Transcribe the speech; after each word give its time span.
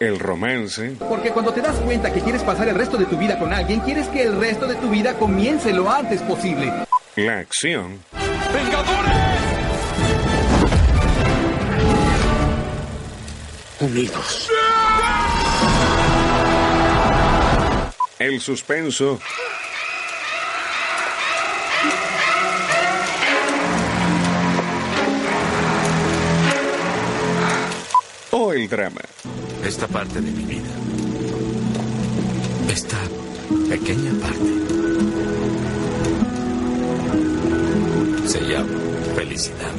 el 0.00 0.18
romance, 0.18 0.94
Porque 1.08 1.30
cuando 1.30 1.52
te 1.52 1.60
das 1.60 1.76
cuenta 1.78 2.12
que 2.12 2.20
quieres 2.20 2.42
pasar 2.42 2.68
el 2.68 2.76
resto 2.76 2.96
de 2.96 3.06
tu 3.06 3.16
vida 3.16 3.38
con 3.38 3.52
alguien, 3.52 3.80
quieres 3.80 4.06
que 4.08 4.22
el 4.22 4.38
resto 4.38 4.66
de 4.66 4.76
tu 4.76 4.88
vida 4.90 5.14
comience 5.14 5.72
lo 5.72 5.90
antes 5.90 6.22
posible. 6.22 6.72
la 7.16 7.38
acción, 7.38 7.98
Unidos. 13.80 14.48
el 18.18 18.40
suspenso 18.40 19.20
o 28.30 28.52
el 28.52 28.68
drama. 28.68 29.00
Esta 29.64 29.86
parte 29.86 30.20
de 30.20 30.30
mi 30.30 30.44
vida. 30.44 30.70
Esta 32.70 32.96
pequeña 33.68 34.12
parte. 34.20 34.58
Se 38.28 38.40
llama 38.40 38.68
felicidad. 39.14 39.72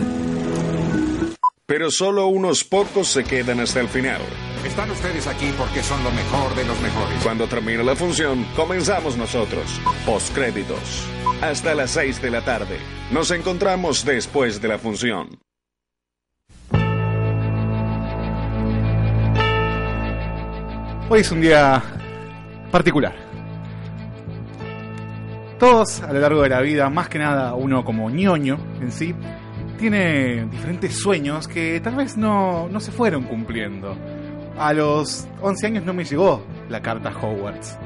Pero 1.66 1.92
solo 1.92 2.28
unos 2.28 2.64
pocos 2.64 3.08
se 3.08 3.23
quedan 3.23 3.59
hasta 3.59 3.80
el 3.80 3.88
final. 3.88 4.22
Están 4.66 4.92
ustedes 4.92 5.28
aquí 5.28 5.52
porque 5.58 5.81
son 5.84 6.03
lo 6.03 6.12
mejor 6.12 6.56
de 6.56 6.66
los 6.66 6.80
mejores. 6.81 7.23
Cuando 7.23 7.48
termine 7.48 7.84
la 7.84 7.96
función, 7.96 8.46
comenzamos 8.56 9.18
nosotros. 9.18 9.80
Postcréditos. 10.06 11.06
Hasta 11.42 11.73
las 11.75 11.92
6 11.92 12.22
de 12.22 12.31
la 12.31 12.44
tarde. 12.44 12.78
Nos 13.12 13.31
encontramos 13.31 14.03
después 14.03 14.62
de 14.62 14.68
la 14.68 14.78
función. 14.78 15.40
Hoy 21.12 21.22
es 21.22 21.32
un 21.32 21.42
día 21.42 21.82
particular. 22.72 23.16
Todos 25.58 26.04
a 26.04 26.14
lo 26.14 26.20
largo 26.20 26.44
de 26.44 26.50
la 26.50 26.62
vida, 26.62 26.88
más 26.92 27.10
que 27.10 27.18
nada 27.18 27.56
uno 27.56 27.84
como 27.84 28.12
ñoño 28.12 28.60
en 28.80 28.92
sí, 28.92 29.16
tiene 29.80 30.46
diferentes 30.46 31.00
sueños 31.00 31.48
que 31.48 31.80
tal 31.80 31.96
vez 31.96 32.16
no, 32.16 32.70
no 32.70 32.80
se 32.80 32.92
fueron 32.92 33.24
cumpliendo. 33.24 33.98
A 34.60 34.72
los 34.74 35.28
11 35.42 35.66
años 35.66 35.84
no 35.84 35.96
me 35.96 36.04
llegó 36.06 36.44
la 36.70 36.80
carta 36.80 37.10
Hogwarts. 37.10 37.80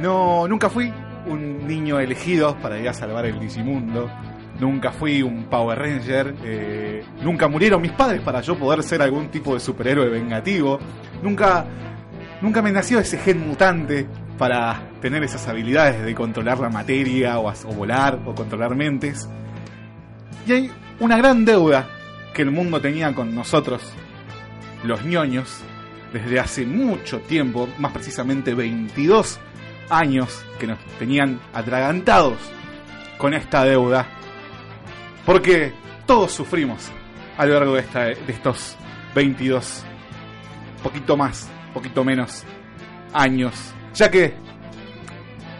No, 0.00 0.46
nunca 0.46 0.70
fui 0.70 0.92
un 1.26 1.66
niño 1.66 1.98
elegido 1.98 2.56
para 2.62 2.78
ir 2.78 2.88
a 2.88 2.94
salvar 2.94 3.26
el 3.26 3.40
Digimundo. 3.40 4.08
Nunca 4.60 4.92
fui 4.92 5.22
un 5.22 5.46
Power 5.46 5.76
Ranger. 5.76 6.36
eh, 6.44 7.04
nunca 7.20 7.48
murieron 7.48 7.82
mis 7.82 7.90
padres 7.90 8.20
para 8.20 8.42
yo 8.42 8.56
poder 8.56 8.84
ser 8.84 9.02
algún 9.02 9.26
tipo 9.26 9.54
de 9.54 9.60
superhéroe 9.60 10.08
vengativo. 10.08 10.78
Nunca 11.20 11.66
Nunca 12.44 12.60
me 12.60 12.72
nació 12.72 12.98
ese 13.00 13.16
gen 13.16 13.48
mutante 13.48 14.06
para 14.36 14.90
tener 15.00 15.24
esas 15.24 15.48
habilidades 15.48 16.04
de 16.04 16.14
controlar 16.14 16.58
la 16.60 16.68
materia 16.68 17.38
o, 17.38 17.50
volar 17.74 18.20
o 18.26 18.34
controlar 18.34 18.74
mentes. 18.76 19.26
Y 20.46 20.52
hay 20.52 20.70
una 21.00 21.16
gran 21.16 21.46
deuda 21.46 21.88
que 22.34 22.42
el 22.42 22.50
mundo 22.50 22.82
tenía 22.82 23.14
con 23.14 23.34
nosotros, 23.34 23.80
los 24.82 25.02
ñoños, 25.06 25.62
desde 26.12 26.38
hace 26.38 26.66
mucho 26.66 27.20
tiempo, 27.20 27.66
más 27.78 27.92
precisamente 27.92 28.52
22 28.52 29.40
años 29.88 30.44
que 30.58 30.66
nos 30.66 30.78
tenían 30.98 31.40
atragantados 31.54 32.36
con 33.16 33.32
esta 33.32 33.64
deuda. 33.64 34.06
Porque 35.24 35.72
todos 36.04 36.30
sufrimos 36.30 36.90
a 37.38 37.46
lo 37.46 37.54
largo 37.54 37.72
de, 37.76 37.80
esta- 37.80 38.04
de 38.04 38.16
estos 38.28 38.76
22 39.14 39.82
poquito 40.82 41.16
más, 41.16 41.48
poquito 41.74 42.04
menos 42.04 42.44
años. 43.12 43.54
Ya 43.94 44.10
que 44.10 44.32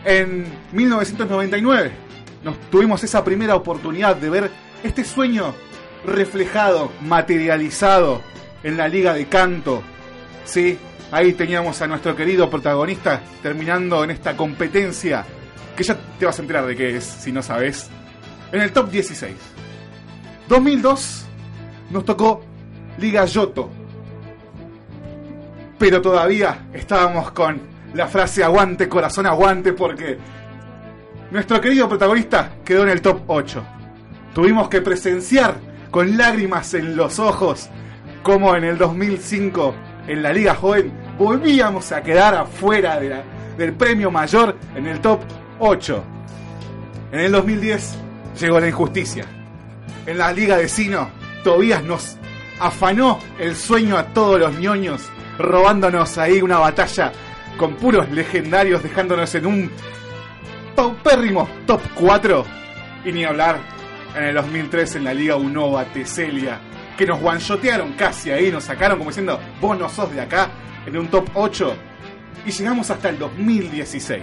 en 0.05 0.47
1999 0.73 1.93
nos 2.43 2.59
tuvimos 2.71 3.03
esa 3.05 3.25
primera 3.25 3.55
oportunidad 3.57 4.17
de 4.17 4.31
ver 4.31 4.51
este 4.83 5.05
sueño 5.05 5.55
reflejado, 6.05 6.93
materializado 7.03 8.23
en 8.63 8.77
la 8.77 8.89
liga 8.89 9.15
de 9.15 9.27
canto. 9.27 9.83
Sí, 10.45 10.79
ahí 11.11 11.33
teníamos 11.33 11.81
a 11.81 11.87
nuestro 11.87 12.15
querido 12.15 12.51
protagonista 12.51 13.23
terminando 13.43 14.05
en 14.05 14.11
esta 14.11 14.37
competencia 14.37 15.25
que 15.77 15.83
ya 15.83 15.97
te 16.19 16.27
vas 16.27 16.39
a 16.39 16.43
enterar 16.43 16.67
de 16.67 16.77
qué 16.77 16.97
es 16.97 17.05
si 17.05 17.33
no 17.33 17.43
sabes. 17.43 17.89
En 18.53 18.61
el 18.61 18.73
top 18.73 18.91
16. 18.91 19.35
2002 20.49 21.25
nos 21.91 22.05
tocó 22.05 22.45
Liga 22.99 23.25
Yoto, 23.25 23.71
pero 25.79 26.01
todavía 26.01 26.67
estábamos 26.73 27.31
con 27.33 27.61
la 27.95 28.07
frase 28.07 28.43
aguante, 28.43 28.89
corazón 28.89 29.27
aguante, 29.27 29.73
porque 29.73 30.19
nuestro 31.31 31.61
querido 31.61 31.89
protagonista 31.89 32.57
quedó 32.65 32.83
en 32.85 32.91
el 32.91 33.03
top 33.03 33.23
8. 33.27 33.65
Tuvimos 34.35 34.69
que 34.69 34.81
presenciar 34.81 35.55
con 35.91 36.17
lágrimas 36.17 36.75
en 36.75 36.97
los 36.97 37.19
ojos 37.19 37.71
como 38.23 38.57
en 38.57 38.65
el 38.65 38.79
2005 38.79 39.75
en 40.09 40.23
la 40.23 40.33
Liga 40.33 40.55
Joven 40.55 40.93
volvíamos 41.19 41.93
a 41.93 42.03
quedar 42.03 42.35
afuera 42.35 42.99
del 43.57 43.73
premio 43.75 44.11
mayor 44.11 44.57
en 44.75 44.87
el 44.87 45.01
top 45.01 45.21
8. 45.59 46.05
En 47.13 47.21
el 47.21 47.33
2010 47.33 47.97
llegó 48.41 48.61
la 48.61 48.69
injusticia. 48.69 49.25
En 50.07 50.19
la 50.19 50.33
Liga 50.33 50.57
de 50.57 50.69
Sino, 50.69 51.09
Tobías 51.45 51.83
nos 51.85 52.17
afanó 52.59 53.19
el 53.39 53.55
sueño 53.57 53.97
a 53.97 54.07
todos 54.07 54.41
los 54.41 54.59
ñoños, 54.59 55.03
robándonos 55.39 56.19
ahí 56.19 56.41
una 56.43 56.59
batalla 56.59 57.13
con 57.57 57.75
puros 57.77 58.11
legendarios, 58.11 58.83
dejándonos 58.83 59.35
en 59.35 59.47
un 59.47 59.71
paupérrimo 60.75 61.49
top 61.67 61.81
4. 61.95 62.45
Y 63.05 63.13
ni 63.13 63.25
hablar 63.25 63.59
en 64.17 64.25
el 64.25 64.35
2003 64.35 64.97
en 64.97 65.05
la 65.05 65.15
Liga 65.15 65.37
Unova 65.37 65.85
Teselia, 65.85 66.61
que 66.97 67.07
nos 67.07 67.21
guanchotearon 67.21 67.93
casi 67.93 68.31
ahí, 68.31 68.51
nos 68.51 68.65
sacaron 68.65 68.99
como 68.99 69.11
diciendo, 69.11 69.39
vos 69.61 69.79
no 69.79 69.89
sos 69.89 70.13
de 70.13 70.21
acá, 70.21 70.51
en 70.87 70.97
un 70.97 71.09
top 71.09 71.29
8. 71.35 71.77
Y 72.47 72.51
llegamos 72.51 72.91
hasta 72.91 73.09
el 73.09 73.19
2016. 73.19 74.23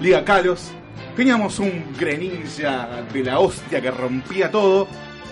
Liga 0.00 0.24
Kalos, 0.24 0.72
teníamos 1.16 1.58
un 1.58 1.84
Greninja 1.98 3.02
de 3.12 3.22
la 3.22 3.38
hostia 3.38 3.80
que 3.80 3.90
rompía 3.90 4.50
todo, 4.50 4.88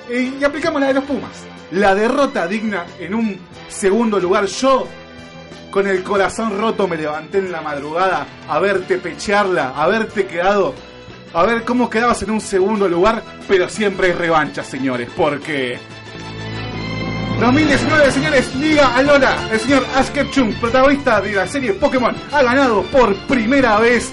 y 0.08 0.42
aplicamos 0.42 0.80
la 0.80 0.88
de 0.88 0.94
los 0.94 1.04
Pumas. 1.04 1.44
La 1.72 1.94
derrota 1.94 2.46
digna 2.46 2.84
en 2.98 3.14
un 3.14 3.38
segundo 3.68 4.18
lugar. 4.18 4.46
Yo, 4.46 4.86
con 5.70 5.86
el 5.86 6.02
corazón 6.02 6.58
roto, 6.58 6.88
me 6.88 6.96
levanté 6.96 7.38
en 7.38 7.52
la 7.52 7.60
madrugada 7.60 8.26
a 8.48 8.58
verte 8.58 8.98
pechearla, 8.98 9.74
a 9.76 9.86
verte 9.86 10.26
quedado, 10.26 10.74
a 11.32 11.44
ver 11.44 11.64
cómo 11.64 11.88
quedabas 11.88 12.22
en 12.22 12.30
un 12.30 12.40
segundo 12.40 12.88
lugar, 12.88 13.22
pero 13.46 13.68
siempre 13.68 14.08
hay 14.08 14.12
revancha, 14.14 14.64
señores, 14.64 15.08
porque 15.16 15.78
2019, 17.40 18.12
señores, 18.12 18.54
Liga 18.56 18.94
Alola. 18.94 19.48
El 19.50 19.58
señor 19.60 19.86
Ash 19.96 20.08
Ketchum, 20.10 20.52
protagonista 20.60 21.22
de 21.22 21.32
la 21.32 21.46
serie 21.46 21.72
Pokémon, 21.72 22.14
ha 22.32 22.42
ganado 22.42 22.82
por 22.82 23.16
primera 23.26 23.78
vez. 23.80 24.12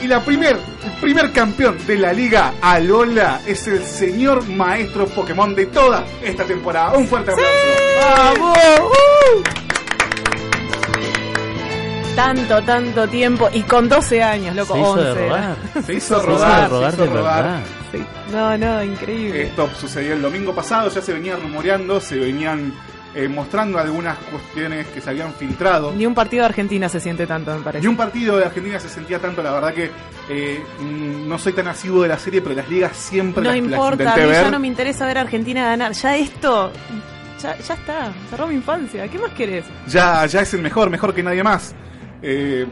Y 0.00 0.06
la 0.06 0.20
primer, 0.20 0.56
el 0.84 0.92
primer 1.00 1.32
campeón 1.32 1.78
de 1.86 1.96
la 1.96 2.12
Liga 2.12 2.54
Alola 2.60 3.40
es 3.46 3.66
el 3.68 3.84
señor 3.84 4.48
maestro 4.48 5.06
Pokémon 5.06 5.54
de 5.54 5.66
toda 5.66 6.04
esta 6.22 6.44
temporada. 6.44 6.96
Un 6.96 7.06
fuerte 7.06 7.32
aplauso. 7.32 7.52
¡Vamos! 8.00 8.58
Tanto, 12.16 12.62
tanto 12.62 13.08
tiempo. 13.08 13.48
Y 13.52 13.62
con 13.62 13.88
12 13.88 14.22
años, 14.22 14.54
loco. 14.54 14.74
Se 14.74 14.80
hizo 14.80 14.92
11. 14.92 15.04
de 15.04 15.14
rogar. 15.14 15.56
Se 15.86 15.94
hizo 15.94 16.20
Se 16.20 16.26
rogar, 16.26 16.66
hizo 16.66 16.80
de 16.80 16.86
rogar 16.86 16.90
se 16.90 16.96
hizo 16.96 17.04
de 17.04 17.10
verdad. 17.10 17.60
Sí. 17.92 18.04
No, 18.32 18.58
no, 18.58 18.84
increíble. 18.84 19.42
Esto 19.42 19.70
sucedió 19.78 20.14
el 20.14 20.22
domingo 20.22 20.54
pasado, 20.54 20.90
ya 20.90 21.00
se 21.00 21.12
venía 21.12 21.36
rumoreando, 21.36 22.00
se 22.00 22.16
venían 22.18 22.72
eh, 23.14 23.28
mostrando 23.28 23.78
algunas 23.78 24.16
cuestiones 24.18 24.86
que 24.88 25.00
se 25.00 25.10
habían 25.10 25.32
filtrado. 25.34 25.92
Ni 25.92 26.06
un 26.06 26.14
partido 26.14 26.42
de 26.42 26.46
Argentina 26.48 26.88
se 26.88 27.00
siente 27.00 27.26
tanto, 27.26 27.54
me 27.54 27.60
parece. 27.62 27.82
Ni 27.82 27.88
un 27.88 27.96
partido 27.96 28.36
de 28.38 28.44
Argentina 28.46 28.78
se 28.80 28.88
sentía 28.88 29.18
tanto, 29.18 29.42
la 29.42 29.52
verdad 29.52 29.74
que 29.74 29.90
eh, 30.28 30.62
mm, 30.80 31.28
no 31.28 31.38
soy 31.38 31.52
tan 31.52 31.68
asiduo 31.68 32.02
de 32.02 32.08
la 32.08 32.18
serie, 32.18 32.40
pero 32.40 32.54
las 32.54 32.68
ligas 32.68 32.96
siempre 32.96 33.42
No 33.44 33.50
las, 33.50 33.60
las 33.60 33.70
importa, 33.70 34.12
a 34.14 34.16
mí 34.16 34.22
ver. 34.24 34.44
ya 34.44 34.50
no 34.50 34.58
me 34.58 34.66
interesa 34.68 35.06
ver 35.06 35.18
a 35.18 35.20
Argentina 35.22 35.64
ganar. 35.66 35.92
Ya 35.92 36.16
esto, 36.16 36.72
ya, 37.42 37.58
ya 37.58 37.74
está. 37.74 38.12
Cerró 38.30 38.46
mi 38.46 38.54
infancia. 38.54 39.06
¿Qué 39.08 39.18
más 39.18 39.32
querés? 39.32 39.64
ya, 39.86 40.24
ya 40.26 40.40
es 40.40 40.54
el 40.54 40.62
mejor, 40.62 40.88
mejor 40.90 41.14
que 41.14 41.22
nadie 41.22 41.42
más. 41.42 41.74
Eh, 42.22 42.66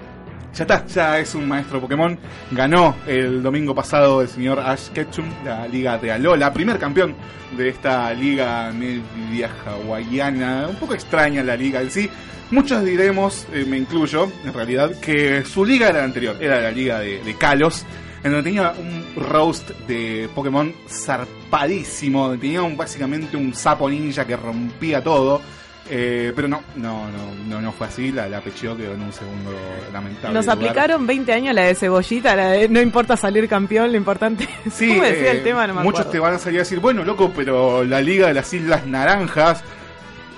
ya 0.55 0.64
está, 0.64 0.87
ya 0.87 1.19
es 1.19 1.35
un 1.35 1.47
maestro 1.49 1.81
Pokémon. 1.81 2.19
Ganó 2.50 2.97
el 3.06 3.43
domingo 3.43 3.75
pasado 3.75 4.23
el 4.23 4.29
señor 4.29 4.58
Ash 4.61 4.88
Ketchum, 4.88 5.26
la 5.44 5.67
liga 5.69 5.97
de 5.99 6.12
Alola, 6.12 6.52
primer 6.52 6.79
campeón 6.79 7.14
de 7.56 7.69
esta 7.69 8.12
liga 8.14 8.73
media 8.73 9.50
hawaiana. 9.67 10.67
Un 10.69 10.76
poco 10.76 10.94
extraña 10.94 11.43
la 11.43 11.56
liga 11.56 11.81
en 11.82 11.91
sí. 11.91 12.08
Muchos 12.50 12.85
diremos, 12.85 13.47
eh, 13.52 13.64
me 13.69 13.79
incluyo, 13.79 14.29
en 14.44 14.52
realidad, 14.52 14.91
que 15.00 15.44
su 15.44 15.64
liga 15.64 15.88
era 15.88 15.99
la 16.00 16.05
anterior, 16.05 16.37
era 16.41 16.61
la 16.61 16.70
liga 16.73 16.99
de, 16.99 17.37
Kalos, 17.38 17.85
en 18.25 18.32
donde 18.32 18.43
tenía 18.50 18.73
un 18.76 19.05
roast 19.23 19.70
de 19.87 20.29
Pokémon 20.35 20.75
zarpadísimo, 20.88 22.31
tenía 22.38 22.62
un- 22.62 22.76
básicamente 22.76 23.37
un 23.37 23.55
sapo 23.55 23.88
ninja 23.88 24.26
que 24.26 24.37
rompía 24.37 25.02
todo. 25.02 25.41
Eh, 25.92 26.32
pero 26.37 26.46
no, 26.46 26.62
no, 26.76 27.10
no, 27.10 27.34
no, 27.48 27.60
no 27.60 27.72
fue 27.72 27.88
así, 27.88 28.12
la, 28.12 28.28
la 28.28 28.40
pecheó 28.40 28.76
quedó 28.76 28.94
en 28.94 29.02
un 29.02 29.12
segundo 29.12 29.50
lamentable. 29.92 30.32
Nos 30.34 30.46
lugar. 30.46 30.56
aplicaron 30.56 31.04
20 31.04 31.32
años 31.32 31.54
la 31.54 31.62
de 31.64 31.75
cebollita, 31.75 32.37
la 32.37 32.50
de 32.50 32.69
no 32.69 32.81
importa 32.81 33.16
salir 33.16 33.48
campeón, 33.48 33.90
lo 33.90 33.96
importante 33.96 34.48
es 34.64 34.72
Sí, 34.72 34.88
¿Cómo 34.88 35.02
decía 35.02 35.32
eh, 35.32 35.38
el 35.38 35.42
tema? 35.42 35.66
No 35.66 35.75
me 35.75 35.82
muchos 35.82 36.08
te 36.08 36.20
van 36.20 36.34
a 36.34 36.38
salir 36.38 36.60
a 36.60 36.62
decir, 36.62 36.78
bueno, 36.78 37.02
loco, 37.04 37.32
pero 37.34 37.82
la 37.84 38.00
Liga 38.00 38.28
de 38.28 38.34
las 38.34 38.52
Islas 38.54 38.87
Naranjas. 38.87 39.64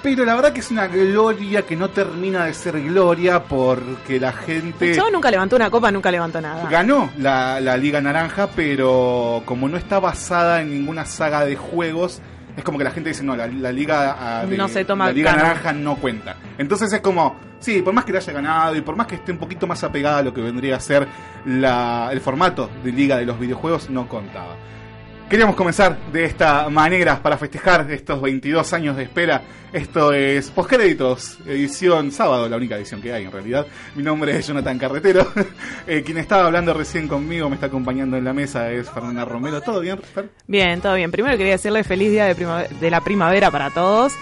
Pero 0.03 0.25
la 0.25 0.35
verdad 0.35 0.53
que 0.53 0.61
es 0.61 0.71
una 0.71 0.89
gloria 0.89 1.63
que 1.63 1.77
no 1.77 1.91
termina 1.91 2.47
de 2.47 2.55
ser 2.55 2.81
gloria 2.83 3.45
porque 3.45 4.19
la 4.19 4.33
gente 4.33 4.97
chavo 4.97 5.11
nunca 5.11 5.31
levantó 5.31 5.55
una 5.55 5.71
copa, 5.71 5.93
nunca 5.93 6.11
levantó 6.11 6.41
nada. 6.41 6.69
ganó 6.69 7.11
la, 7.19 7.61
la 7.61 7.77
Liga 7.77 8.01
Naranja, 8.01 8.49
pero 8.57 9.43
como 9.45 9.69
no 9.69 9.77
está 9.77 10.01
basada 10.01 10.61
en 10.63 10.71
ninguna 10.73 11.05
saga 11.05 11.45
de 11.45 11.55
juegos, 11.55 12.21
es 12.57 12.65
como 12.65 12.79
que 12.79 12.85
la 12.85 12.91
gente 12.91 13.09
dice, 13.11 13.23
no, 13.23 13.35
la, 13.37 13.47
la 13.47 13.73
Liga, 13.73 14.17
ah, 14.19 14.47
de- 14.47 14.57
No 14.57 14.69
se 14.69 14.85
toma 14.85 15.07
la 15.07 15.13
Liga. 15.13 15.33
Naranja 15.35 15.73
no 15.73 15.97
cuenta. 15.97 16.37
Entonces 16.59 16.93
es 16.93 17.01
como, 17.01 17.37
sí, 17.61 17.81
por 17.83 17.93
más 17.95 18.05
que 18.05 18.13
la 18.13 18.19
haya 18.19 18.33
ganado 18.33 18.77
y 18.77 18.81
por 18.83 18.97
más 18.97 19.07
que 19.07 19.15
esté 19.17 19.33
un 19.33 19.39
poquito 19.39 19.67
más 19.67 19.83
apegada 19.85 20.19
a 20.19 20.23
lo 20.23 20.35
que 20.35 20.41
vendría 20.41 20.77
a 20.77 20.81
ser 20.81 21.07
la, 21.47 22.09
el 22.13 22.21
formato 22.21 22.71
de 22.85 22.93
Liga 22.93 23.17
de 23.17 23.25
los 23.27 23.39
videojuegos, 23.39 23.89
no 23.91 24.07
contaba. 24.09 24.57
Queríamos 25.33 25.57
comenzar 25.57 25.97
de 26.13 26.27
esta 26.27 26.69
manera 26.69 27.23
para 27.23 27.39
festejar 27.39 27.91
estos 27.91 28.21
22 28.21 28.71
años 28.75 28.99
de 28.99 29.05
espera. 29.05 29.41
Esto 29.73 30.13
es 30.13 30.51
Postcréditos, 30.51 31.39
edición 31.47 32.13
sábado, 32.13 32.47
la 32.51 32.59
única 32.59 32.77
edición 32.77 33.01
que 33.01 33.15
hay 33.15 33.25
en 33.25 33.33
realidad. 33.33 33.67
Mi 33.95 34.03
nombre 34.03 34.37
es 34.37 34.47
Jonathan 34.47 34.79
Carretero. 34.79 35.27
Eh, 35.87 36.03
quien 36.05 36.19
estaba 36.19 36.47
hablando 36.47 36.75
recién 36.75 37.09
conmigo, 37.09 37.49
me 37.49 37.55
está 37.55 37.67
acompañando 37.67 38.19
en 38.19 38.25
la 38.25 38.35
mesa, 38.35 38.71
es 38.71 38.91
Fernanda 38.91 39.25
Romero. 39.25 39.63
¿Todo 39.63 39.81
bien, 39.81 39.99
Fer? 39.99 40.29
Bien, 40.47 40.81
todo 40.83 40.95
bien. 40.95 41.11
Primero 41.11 41.39
quería 41.39 41.53
decirle 41.53 41.83
feliz 41.83 42.11
día 42.11 42.27
de, 42.27 42.69
de 42.79 42.91
la 42.91 43.01
primavera 43.01 43.51
para 43.51 43.71
todos. 43.71 44.13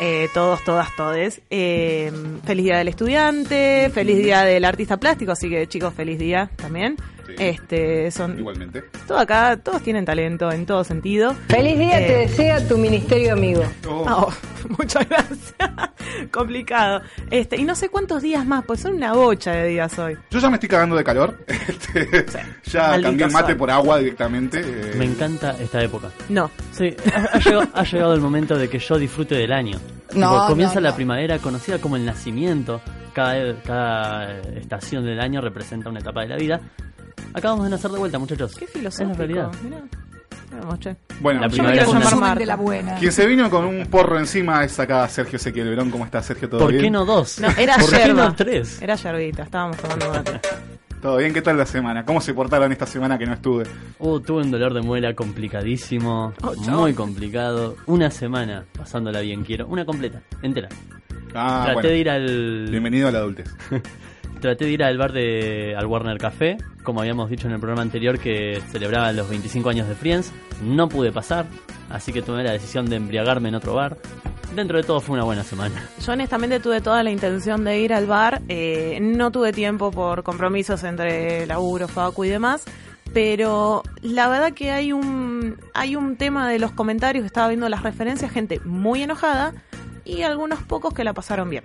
Eh, 0.00 0.28
todos, 0.32 0.64
todas, 0.64 0.94
todes. 0.96 1.42
Eh, 1.50 2.10
feliz 2.46 2.64
día 2.64 2.78
del 2.78 2.88
estudiante, 2.88 3.90
feliz 3.92 4.16
día 4.18 4.44
del 4.44 4.64
artista 4.64 4.96
plástico, 4.98 5.32
así 5.32 5.50
que 5.50 5.66
chicos, 5.66 5.92
feliz 5.92 6.18
día 6.18 6.48
también. 6.56 6.96
Sí. 7.36 7.44
Este, 7.44 8.10
son 8.10 8.38
Igualmente. 8.38 8.84
todo 9.06 9.18
acá, 9.18 9.56
todos 9.56 9.82
tienen 9.82 10.04
talento 10.04 10.50
en 10.52 10.66
todo 10.66 10.84
sentido. 10.84 11.34
Feliz 11.48 11.78
día 11.78 12.00
Eh. 12.00 12.06
te 12.06 12.12
desea 12.18 12.66
tu 12.68 12.78
ministerio 12.78 13.32
amigo. 13.34 13.62
Oh, 13.88 14.04
Oh, 14.08 14.32
muchas 14.78 15.08
gracias. 15.08 15.54
Complicado. 16.30 17.02
Este, 17.30 17.56
y 17.56 17.64
no 17.64 17.74
sé 17.74 17.88
cuántos 17.88 18.22
días 18.22 18.44
más, 18.46 18.64
pues 18.64 18.80
son 18.80 18.94
una 18.94 19.12
bocha 19.12 19.52
de 19.52 19.68
días 19.68 19.98
hoy. 19.98 20.16
Yo 20.30 20.38
ya 20.38 20.48
me 20.48 20.54
estoy 20.56 20.68
cagando 20.68 20.96
de 20.96 21.04
calor. 21.04 21.38
Este, 21.94 22.24
ya 22.70 22.88
Maldito 22.88 23.08
cambié 23.08 23.26
el 23.26 23.32
mate 23.32 23.48
sol. 23.52 23.56
por 23.56 23.70
agua 23.70 23.98
directamente. 23.98 24.60
eh, 24.64 24.94
Me 24.96 25.04
encanta 25.06 25.56
esta 25.60 25.82
época. 25.82 26.08
No. 26.28 26.50
Sí, 26.72 26.94
ha, 27.14 27.36
ha 27.36 27.38
llegado, 27.38 27.68
ha 27.74 27.82
llegado 27.84 28.14
el 28.14 28.20
momento 28.20 28.56
de 28.56 28.68
que 28.68 28.78
yo 28.78 28.96
disfrute 28.98 29.34
del 29.34 29.52
año. 29.52 29.78
No, 30.14 30.30
Tipo, 30.32 30.46
comienza 30.48 30.76
no, 30.76 30.80
la 30.82 30.94
primavera, 30.94 31.38
conocida 31.38 31.78
como 31.78 31.96
el 31.96 32.04
nacimiento. 32.04 32.80
Cada, 33.12 33.54
cada 33.62 34.38
estación 34.56 35.04
del 35.04 35.20
año 35.20 35.40
representa 35.40 35.88
una 35.88 35.98
etapa 36.00 36.22
de 36.22 36.28
la 36.28 36.36
vida. 36.36 36.60
Acabamos 37.34 37.64
de 37.64 37.70
nacer 37.70 37.90
de 37.90 37.98
vuelta, 37.98 38.18
muchachos. 38.18 38.54
Qué 38.56 38.64
Es 38.64 38.70
filosófico. 38.70 39.10
la 39.10 39.14
realidad. 39.18 39.50
Mirá. 39.62 39.78
Vamos, 40.60 40.80
che. 40.80 40.96
Bueno, 41.20 41.40
La 41.40 41.46
Yo 41.46 41.50
me 41.50 41.56
primavera 41.56 41.84
quiero 41.84 41.84
es 41.84 41.88
una- 41.88 41.98
llamar 42.00 42.04
Resumen 42.04 42.20
Marta. 42.28 42.40
de 42.40 42.46
la 42.46 42.56
buena. 42.56 42.94
quien 42.96 43.12
se 43.12 43.26
vino 43.26 43.48
con 43.50 43.64
un 43.66 43.86
porro 43.86 44.18
encima 44.18 44.64
es 44.64 44.78
acá 44.80 45.06
Sergio 45.08 45.36
Ezequiel 45.36 45.68
Verón. 45.68 45.90
¿Cómo 45.90 46.04
está 46.04 46.22
Sergio? 46.22 46.48
¿Todo 46.48 46.60
¿Por 46.60 46.70
bien? 46.72 46.82
qué 46.84 46.90
no 46.90 47.04
dos? 47.04 47.38
No, 47.40 47.48
era 47.56 47.76
¿Por 47.78 47.90
qué 47.90 48.12
no 48.12 48.34
tres? 48.34 48.82
Era 48.82 48.96
yerbita, 48.96 49.44
estábamos 49.44 49.76
tomando 49.76 50.08
mate. 50.10 50.40
¿Todo 51.00 51.16
bien? 51.16 51.32
¿Qué 51.32 51.40
tal 51.40 51.56
la 51.56 51.64
semana? 51.64 52.04
¿Cómo 52.04 52.20
se 52.20 52.34
portaron 52.34 52.70
esta 52.72 52.84
semana 52.84 53.16
que 53.16 53.24
no 53.26 53.32
estuve? 53.32 53.64
Uh, 54.00 54.20
tuve 54.20 54.42
un 54.42 54.50
dolor 54.50 54.74
de 54.74 54.82
muela 54.82 55.14
complicadísimo. 55.14 56.34
Oh, 56.42 56.54
muy 56.56 56.92
complicado. 56.94 57.76
Una 57.86 58.10
semana 58.10 58.64
pasándola 58.76 59.20
bien, 59.20 59.42
quiero. 59.44 59.66
Una 59.68 59.86
completa, 59.86 60.20
entera. 60.42 60.68
Ah, 61.34 61.60
Traté 61.64 61.74
bueno. 61.74 61.88
de 61.88 61.98
ir 61.98 62.10
al. 62.10 62.66
Bienvenido 62.70 63.08
a 63.08 63.12
la 63.12 63.18
adultez. 63.20 63.54
Traté 64.40 64.64
de 64.64 64.70
ir 64.70 64.82
al 64.82 64.96
bar 64.96 65.12
de 65.12 65.74
al 65.76 65.84
Warner 65.86 66.16
Café, 66.16 66.56
como 66.82 67.00
habíamos 67.00 67.28
dicho 67.28 67.46
en 67.46 67.52
el 67.52 67.60
programa 67.60 67.82
anterior 67.82 68.18
que 68.18 68.62
celebraba 68.70 69.12
los 69.12 69.28
25 69.28 69.68
años 69.68 69.86
de 69.86 69.94
Friends. 69.94 70.32
No 70.62 70.88
pude 70.88 71.12
pasar, 71.12 71.46
así 71.90 72.10
que 72.12 72.22
tomé 72.22 72.42
la 72.42 72.52
decisión 72.52 72.86
de 72.88 72.96
embriagarme 72.96 73.50
en 73.50 73.56
otro 73.56 73.74
bar. 73.74 73.98
Dentro 74.54 74.78
de 74.78 74.82
todo 74.82 75.00
fue 75.00 75.14
una 75.14 75.24
buena 75.24 75.44
semana. 75.44 75.86
Yo 76.04 76.12
honestamente 76.12 76.58
tuve 76.58 76.80
toda 76.80 77.02
la 77.02 77.10
intención 77.10 77.64
de 77.64 77.80
ir 77.80 77.92
al 77.92 78.06
bar, 78.06 78.40
eh, 78.48 78.98
no 79.00 79.30
tuve 79.30 79.52
tiempo 79.52 79.90
por 79.90 80.22
compromisos 80.22 80.82
entre 80.84 81.46
laburo, 81.46 81.86
facu 81.86 82.24
y 82.24 82.30
demás, 82.30 82.64
pero 83.12 83.82
la 84.00 84.28
verdad 84.28 84.52
que 84.54 84.70
hay 84.70 84.92
un 84.92 85.58
hay 85.74 85.96
un 85.96 86.16
tema 86.16 86.48
de 86.48 86.58
los 86.58 86.72
comentarios, 86.72 87.26
estaba 87.26 87.48
viendo 87.48 87.68
las 87.68 87.82
referencias, 87.82 88.32
gente 88.32 88.58
muy 88.64 89.02
enojada 89.02 89.52
y 90.04 90.22
algunos 90.22 90.60
pocos 90.62 90.94
que 90.94 91.04
la 91.04 91.12
pasaron 91.12 91.50
bien. 91.50 91.64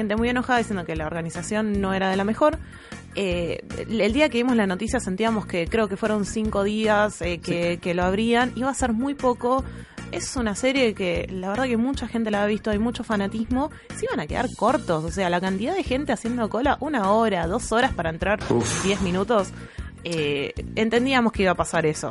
Gente 0.00 0.16
muy 0.16 0.30
enojada 0.30 0.58
diciendo 0.60 0.86
que 0.86 0.96
la 0.96 1.06
organización 1.06 1.78
no 1.78 1.92
era 1.92 2.08
de 2.08 2.16
la 2.16 2.24
mejor. 2.24 2.58
Eh, 3.14 3.62
el 3.86 4.12
día 4.14 4.30
que 4.30 4.38
vimos 4.38 4.56
la 4.56 4.66
noticia 4.66 4.98
sentíamos 4.98 5.44
que 5.44 5.66
creo 5.66 5.88
que 5.88 5.96
fueron 5.98 6.24
cinco 6.24 6.64
días 6.64 7.20
eh, 7.20 7.38
que, 7.38 7.78
que 7.82 7.92
lo 7.92 8.02
abrían. 8.04 8.50
Iba 8.56 8.70
a 8.70 8.74
ser 8.74 8.94
muy 8.94 9.14
poco. 9.14 9.62
Es 10.10 10.36
una 10.36 10.54
serie 10.54 10.94
que 10.94 11.28
la 11.30 11.50
verdad 11.50 11.64
que 11.64 11.76
mucha 11.76 12.08
gente 12.08 12.30
la 12.30 12.42
ha 12.42 12.46
visto, 12.46 12.70
hay 12.70 12.78
mucho 12.78 13.04
fanatismo. 13.04 13.70
Se 13.94 14.06
iban 14.06 14.20
a 14.20 14.26
quedar 14.26 14.46
cortos. 14.56 15.04
O 15.04 15.10
sea, 15.10 15.28
la 15.28 15.38
cantidad 15.38 15.74
de 15.74 15.82
gente 15.82 16.12
haciendo 16.12 16.48
cola, 16.48 16.78
una 16.80 17.10
hora, 17.12 17.46
dos 17.46 17.70
horas 17.72 17.92
para 17.92 18.08
entrar, 18.08 18.40
diez 18.82 19.02
minutos. 19.02 19.50
eh, 20.02 20.54
entendíamos 20.76 21.32
que 21.32 21.42
iba 21.42 21.52
a 21.52 21.56
pasar 21.56 21.84
eso. 21.84 22.10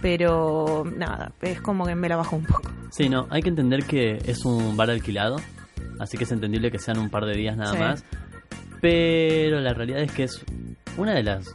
Pero 0.00 0.84
nada, 0.96 1.32
es 1.42 1.60
como 1.60 1.84
que 1.84 1.94
me 1.94 2.08
la 2.08 2.16
bajó 2.16 2.36
un 2.36 2.46
poco. 2.46 2.70
Sí, 2.90 3.10
no, 3.10 3.26
hay 3.28 3.42
que 3.42 3.50
entender 3.50 3.84
que 3.84 4.22
es 4.24 4.44
un 4.46 4.74
bar 4.76 4.88
alquilado, 4.90 5.36
así 5.98 6.16
que 6.18 6.24
es 6.24 6.32
entendible 6.32 6.70
que 6.70 6.78
sean 6.78 6.98
un 6.98 7.10
par 7.10 7.24
de 7.26 7.34
días 7.36 7.56
nada 7.56 7.72
Sí. 7.72 7.78
más. 7.78 8.04
Pero 8.80 9.60
la 9.60 9.72
realidad 9.74 10.00
es 10.02 10.12
que 10.12 10.24
es 10.24 10.44
una 10.96 11.12
de 11.14 11.22
las 11.22 11.46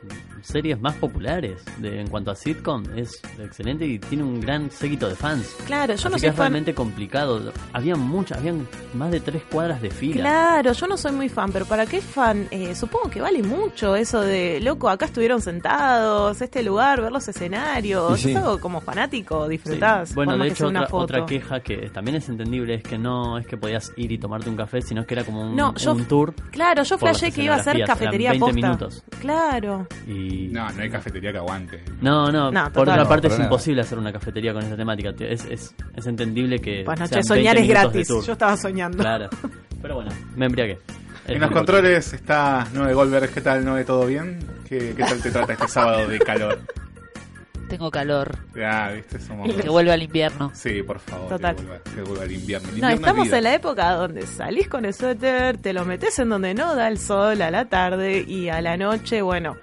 series 0.41 0.79
más 0.81 0.95
populares 0.95 1.63
de, 1.77 2.01
en 2.01 2.07
cuanto 2.07 2.31
a 2.31 2.35
sitcom. 2.35 2.83
Es 2.95 3.21
excelente 3.39 3.86
y 3.86 4.00
tiene 4.00 4.24
un 4.24 4.39
gran 4.41 4.69
séquito 4.71 5.07
de 5.10 5.15
fans. 5.15 5.55
Claro, 5.65 5.93
yo 5.93 5.95
Así 5.95 6.05
no 6.10 6.13
que 6.15 6.19
soy 6.19 6.29
es 6.29 6.36
fan. 6.36 6.43
realmente 6.45 6.74
complicado. 6.74 7.51
Había 7.74 7.95
muchas, 7.95 8.38
habían 8.39 8.67
más 8.93 9.12
de 9.12 9.19
tres 9.19 9.43
cuadras 9.51 9.81
de 9.81 9.89
fila. 9.91 10.21
Claro, 10.21 10.71
yo 10.74 10.88
no 10.88 10.98
soy 10.98 11.12
muy 11.12 11.29
fan, 11.29 11.51
pero 11.51 11.65
¿para 11.65 11.86
qué 11.86 12.01
fan? 12.01 12.48
Eh, 12.51 12.75
supongo 12.75 13.10
que 13.10 13.21
vale 13.21 13.41
mucho 13.43 13.95
eso 13.95 14.21
de, 14.21 14.60
loco, 14.62 14.89
acá 14.89 15.05
estuvieron 15.05 15.41
sentados, 15.41 16.41
este 16.41 16.63
lugar, 16.63 17.01
ver 17.01 17.12
los 17.12 17.27
escenarios. 17.27 18.19
Sí. 18.19 18.36
Como 18.62 18.81
fanático, 18.81 19.45
Sí. 19.45 19.51
disfrutás. 19.51 20.13
Bueno, 20.15 20.38
de 20.38 20.45
que 20.45 20.48
hecho, 20.50 20.67
otra, 20.67 20.88
foto. 20.88 21.03
otra 21.03 21.25
queja 21.25 21.60
que 21.62 21.89
también 21.89 22.17
es 22.17 22.29
entendible 22.29 22.75
es 22.75 22.83
que 22.83 22.98
no 22.98 23.38
es 23.38 23.48
que 23.48 23.57
podías 23.57 23.91
ir 23.98 24.12
y 24.12 24.17
tomarte 24.17 24.50
un 24.50 24.55
café, 24.55 24.81
sino 24.81 25.05
que 25.05 25.13
era 25.13 25.24
como 25.24 25.41
un, 25.41 25.55
No, 25.55 25.74
yo- 25.75 25.93
un 25.93 26.05
tour. 26.05 26.33
Claro, 26.51 26.83
yo 26.83 26.98
flashé 26.98 27.31
que 27.31 27.43
iba 27.43 27.55
a 27.55 27.63
ser 27.63 27.83
cafetería 27.86 28.29
eran 28.31 28.41
20 28.41 28.62
posta. 28.62 28.67
minutos. 28.67 29.03
Claro. 29.19 29.88
Y 30.07 30.30
No, 30.51 30.69
no 30.71 30.81
hay 30.81 30.89
cafetería 30.89 31.31
que 31.31 31.38
aguante. 31.38 31.83
No, 32.01 32.31
no, 32.31 32.51
No, 32.51 32.63
por 32.65 32.73
total. 32.73 32.89
otra 32.93 33.03
No, 33.03 33.09
parte 33.09 33.27
es 33.27 33.33
nada. 33.33 33.43
imposible 33.45 33.81
hacer 33.81 33.97
una 33.97 34.11
cafetería 34.11 34.53
con 34.53 34.63
esta 34.63 34.75
temática. 34.77 35.09
Es, 35.19 35.45
es, 35.45 35.75
es 35.95 36.07
entendible 36.07 36.59
que. 36.59 36.83
Pues 36.85 36.97
sean 37.00 37.09
noche, 37.09 37.23
soñar 37.23 37.55
20 37.55 37.61
es 37.61 37.67
gratis. 37.81 38.07
Yo 38.25 38.33
estaba 38.33 38.57
soñando. 38.57 38.97
Claro. 38.97 39.29
Pero 39.81 39.95
bueno, 39.95 40.11
me 40.35 40.45
embriagué. 40.45 40.79
Es 41.27 41.35
En 41.35 41.39
los 41.41 41.50
lo 41.50 41.55
controles 41.55 42.13
está 42.13 42.67
Noé 42.73 42.93
Goldberg. 42.93 43.29
¿Qué 43.33 43.41
tal, 43.41 43.63
Noé? 43.63 43.83
¿Todo 43.85 44.05
bien? 44.05 44.39
¿Qué, 44.67 44.93
qué 44.95 45.03
tal 45.03 45.21
te 45.21 45.31
trata 45.31 45.53
este 45.53 45.67
sábado 45.67 46.07
de 46.07 46.19
calor? 46.19 46.59
Tengo 47.69 47.89
calor. 47.89 48.38
Ah, 48.61 48.91
viste, 48.93 49.17
somos... 49.19 49.50
Que 49.53 49.69
vuelve 49.69 49.93
al 49.93 50.03
invierno. 50.03 50.51
Sí, 50.53 50.83
por 50.83 51.00
favor, 51.00 51.29
Total. 51.29 51.55
que 51.55 51.61
vuelva, 51.63 51.83
que 51.95 52.01
vuelva 52.01 52.23
el 52.25 52.31
invierno. 52.33 52.67
El 52.67 52.81
No, 52.81 52.91
invierno 52.91 53.07
estamos 53.07 53.31
en 53.33 53.43
la 53.45 53.53
época 53.55 53.91
donde 53.93 54.27
salís 54.27 54.67
con 54.67 54.83
el 54.83 54.93
suéter, 54.93 55.57
te 55.57 55.71
lo 55.71 55.85
metes 55.85 56.19
en 56.19 56.27
donde 56.27 56.53
no 56.53 56.75
da 56.75 56.89
el 56.89 56.97
sol 56.97 57.41
a 57.41 57.50
la 57.50 57.69
tarde 57.69 58.25
y 58.27 58.50
a 58.50 58.59
la 58.61 58.75
noche, 58.75 59.21
bueno, 59.21 59.55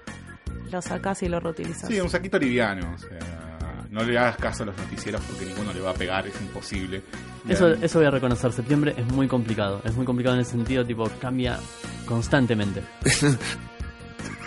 lo 0.70 0.82
sacás 0.82 1.22
y 1.22 1.28
lo 1.28 1.40
reutilizás. 1.40 1.88
Sí, 1.88 2.00
un 2.00 2.10
saquito 2.10 2.38
liviano. 2.38 2.94
O 2.94 2.98
sea, 2.98 3.86
no 3.90 4.02
le 4.04 4.18
hagas 4.18 4.36
caso 4.36 4.62
a 4.62 4.66
los 4.66 4.76
noticieros 4.76 5.20
porque 5.22 5.46
ninguno 5.46 5.72
le 5.72 5.80
va 5.80 5.90
a 5.90 5.94
pegar, 5.94 6.26
es 6.26 6.40
imposible. 6.40 7.02
Eso, 7.48 7.68
eso 7.68 7.98
voy 7.98 8.06
a 8.06 8.10
reconocer. 8.10 8.52
Septiembre 8.52 8.94
es 8.96 9.06
muy 9.12 9.28
complicado. 9.28 9.80
Es 9.84 9.94
muy 9.94 10.04
complicado 10.04 10.34
en 10.34 10.40
el 10.40 10.46
sentido, 10.46 10.84
tipo, 10.84 11.08
cambia 11.20 11.58
constantemente. 12.06 12.82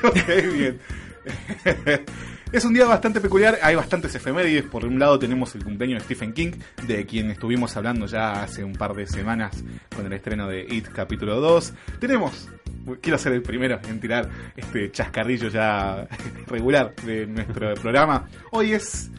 Ok, 0.03 0.15
bien. 0.53 0.79
es 2.51 2.65
un 2.65 2.73
día 2.73 2.85
bastante 2.85 3.21
peculiar, 3.21 3.59
hay 3.61 3.75
bastantes 3.75 4.15
efemérides. 4.15 4.65
Por 4.65 4.85
un 4.85 4.97
lado 4.97 5.19
tenemos 5.19 5.53
el 5.55 5.63
cumpleaños 5.63 5.99
de 5.99 6.05
Stephen 6.05 6.33
King, 6.33 6.53
de 6.87 7.05
quien 7.05 7.29
estuvimos 7.29 7.75
hablando 7.77 8.07
ya 8.07 8.43
hace 8.43 8.63
un 8.63 8.73
par 8.73 8.95
de 8.95 9.05
semanas 9.05 9.63
con 9.95 10.05
el 10.05 10.13
estreno 10.13 10.47
de 10.47 10.61
It 10.61 10.87
capítulo 10.87 11.39
2. 11.39 11.73
Tenemos 11.99 12.49
quiero 13.01 13.17
ser 13.17 13.33
el 13.33 13.41
primero 13.41 13.79
en 13.87 13.99
tirar 13.99 14.29
este 14.55 14.91
chascarrillo 14.91 15.49
ya 15.49 16.07
regular 16.47 16.93
de 17.05 17.25
nuestro 17.27 17.73
programa. 17.75 18.27
Hoy 18.51 18.73
es 18.73 19.09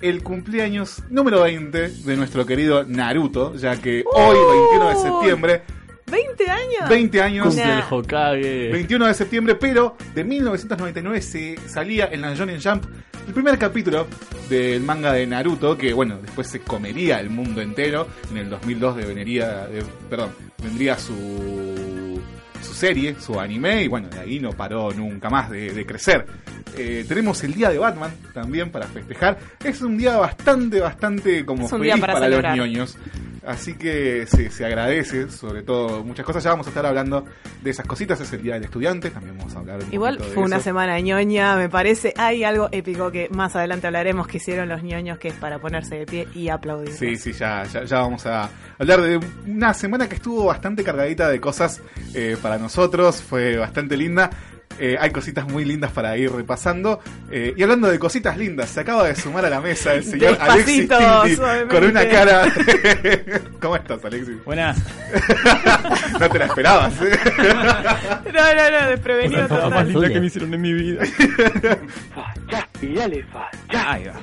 el 0.00 0.22
cumpleaños 0.22 1.02
número 1.10 1.42
20 1.42 1.88
de 1.88 2.16
nuestro 2.16 2.46
querido 2.46 2.84
Naruto, 2.84 3.54
ya 3.56 3.76
que 3.76 4.02
hoy, 4.12 4.36
21 4.72 4.88
de 4.88 4.96
septiembre, 4.96 5.62
20 6.10 6.50
años. 6.50 6.88
20 6.88 7.22
años. 7.22 7.46
Cumple 7.46 7.72
el 7.74 7.82
Hokage. 7.88 8.70
21 8.72 9.06
de 9.06 9.14
septiembre, 9.14 9.54
pero 9.56 9.96
de 10.14 10.24
1999 10.24 11.20
se 11.22 11.56
salía 11.68 12.08
en 12.10 12.22
la 12.22 12.34
Shonen 12.34 12.60
Jump 12.60 12.84
el 13.28 13.34
primer 13.34 13.58
capítulo 13.58 14.08
del 14.48 14.82
manga 14.82 15.12
de 15.12 15.24
Naruto, 15.26 15.76
que 15.78 15.92
bueno, 15.92 16.18
después 16.20 16.48
se 16.48 16.60
comería 16.60 17.20
el 17.20 17.30
mundo 17.30 17.60
entero. 17.60 18.08
En 18.30 18.38
el 18.38 18.50
2002 18.50 18.96
devenería, 18.96 19.66
de- 19.68 19.84
perdón, 20.08 20.30
vendría 20.60 20.98
su, 20.98 21.89
su 22.62 22.74
serie, 22.74 23.16
su 23.18 23.38
anime, 23.38 23.82
y 23.82 23.88
bueno, 23.88 24.08
de 24.08 24.20
ahí 24.20 24.40
no 24.40 24.50
paró 24.52 24.92
nunca 24.92 25.30
más 25.30 25.50
de, 25.50 25.72
de 25.72 25.86
crecer. 25.86 26.26
Eh, 26.76 27.04
tenemos 27.08 27.42
el 27.44 27.54
día 27.54 27.70
de 27.70 27.78
Batman 27.78 28.10
también 28.32 28.70
para 28.70 28.86
festejar. 28.86 29.38
Es 29.64 29.82
un 29.82 29.98
día 29.98 30.16
bastante, 30.16 30.80
bastante 30.80 31.44
como 31.44 31.68
feliz 31.68 31.98
para 32.00 32.14
para, 32.14 32.28
los 32.28 32.42
ñoños. 32.56 32.96
Así 33.46 33.74
que 33.74 34.26
se, 34.26 34.50
se 34.50 34.66
agradece, 34.66 35.30
sobre 35.30 35.62
todo 35.62 36.04
muchas 36.04 36.26
cosas. 36.26 36.44
Ya 36.44 36.50
vamos 36.50 36.66
a 36.66 36.70
estar 36.70 36.84
hablando 36.84 37.24
de 37.62 37.70
esas 37.70 37.86
cositas. 37.86 38.20
Es 38.20 38.32
el 38.32 38.42
Día 38.42 38.54
del 38.54 38.64
Estudiante, 38.64 39.10
también 39.10 39.36
vamos 39.38 39.54
a 39.56 39.60
hablar 39.60 39.82
un 39.82 39.92
Igual 39.94 40.18
de 40.18 40.24
fue 40.24 40.42
una 40.44 40.56
eso. 40.56 40.64
semana 40.64 41.00
ñoña, 41.00 41.56
me 41.56 41.68
parece. 41.68 42.12
Hay 42.16 42.44
algo 42.44 42.68
épico 42.72 43.10
que 43.10 43.28
más 43.30 43.56
adelante 43.56 43.86
hablaremos 43.86 44.26
que 44.26 44.36
hicieron 44.36 44.68
los 44.68 44.82
ñoños, 44.82 45.18
que 45.18 45.28
es 45.28 45.34
para 45.34 45.58
ponerse 45.58 45.96
de 45.96 46.06
pie 46.06 46.28
y 46.34 46.48
aplaudir. 46.50 46.92
Sí, 46.92 47.16
sí, 47.16 47.32
ya, 47.32 47.64
ya, 47.64 47.84
ya 47.84 48.00
vamos 48.00 48.26
a 48.26 48.50
hablar 48.78 49.00
de 49.00 49.20
una 49.46 49.72
semana 49.74 50.08
que 50.08 50.16
estuvo 50.16 50.44
bastante 50.44 50.84
cargadita 50.84 51.28
de 51.28 51.40
cosas 51.40 51.80
eh, 52.14 52.36
para 52.42 52.58
nosotros. 52.58 53.22
Fue 53.22 53.56
bastante 53.56 53.96
linda. 53.96 54.30
Eh, 54.80 54.96
hay 54.98 55.10
cositas 55.10 55.46
muy 55.46 55.66
lindas 55.66 55.92
para 55.92 56.16
ir 56.16 56.32
repasando. 56.32 57.00
Eh, 57.30 57.52
y 57.54 57.62
hablando 57.62 57.88
de 57.88 57.98
cositas 57.98 58.38
lindas, 58.38 58.70
se 58.70 58.80
acaba 58.80 59.06
de 59.06 59.14
sumar 59.14 59.44
a 59.44 59.50
la 59.50 59.60
mesa 59.60 59.92
el 59.92 60.04
señor 60.10 60.38
Alexis 60.40 60.88
Tinti 60.88 61.36
con 61.68 61.84
una 61.84 62.08
cara. 62.08 62.50
¿Cómo 63.60 63.76
estás, 63.76 64.02
Alexis? 64.04 64.42
Buenas. 64.44 64.78
no 66.20 66.28
te 66.30 66.38
la 66.38 66.46
esperabas. 66.46 66.94
¿eh? 67.02 67.18
No, 68.32 68.54
no, 68.54 68.70
no, 68.70 68.88
desprevenido 68.88 69.42
La 69.42 69.48
cosa 69.48 69.68
más 69.68 69.86
linda 69.86 70.08
que 70.08 70.20
me 70.20 70.26
hicieron 70.26 70.54
en 70.54 70.60
mi 70.62 70.72
vida. 70.72 71.02
Y 72.82 72.94
dale, 72.94 73.22
fa. 73.24 73.50
Ya. 73.72 73.92
Ahí 73.92 74.04
va. 74.06 74.14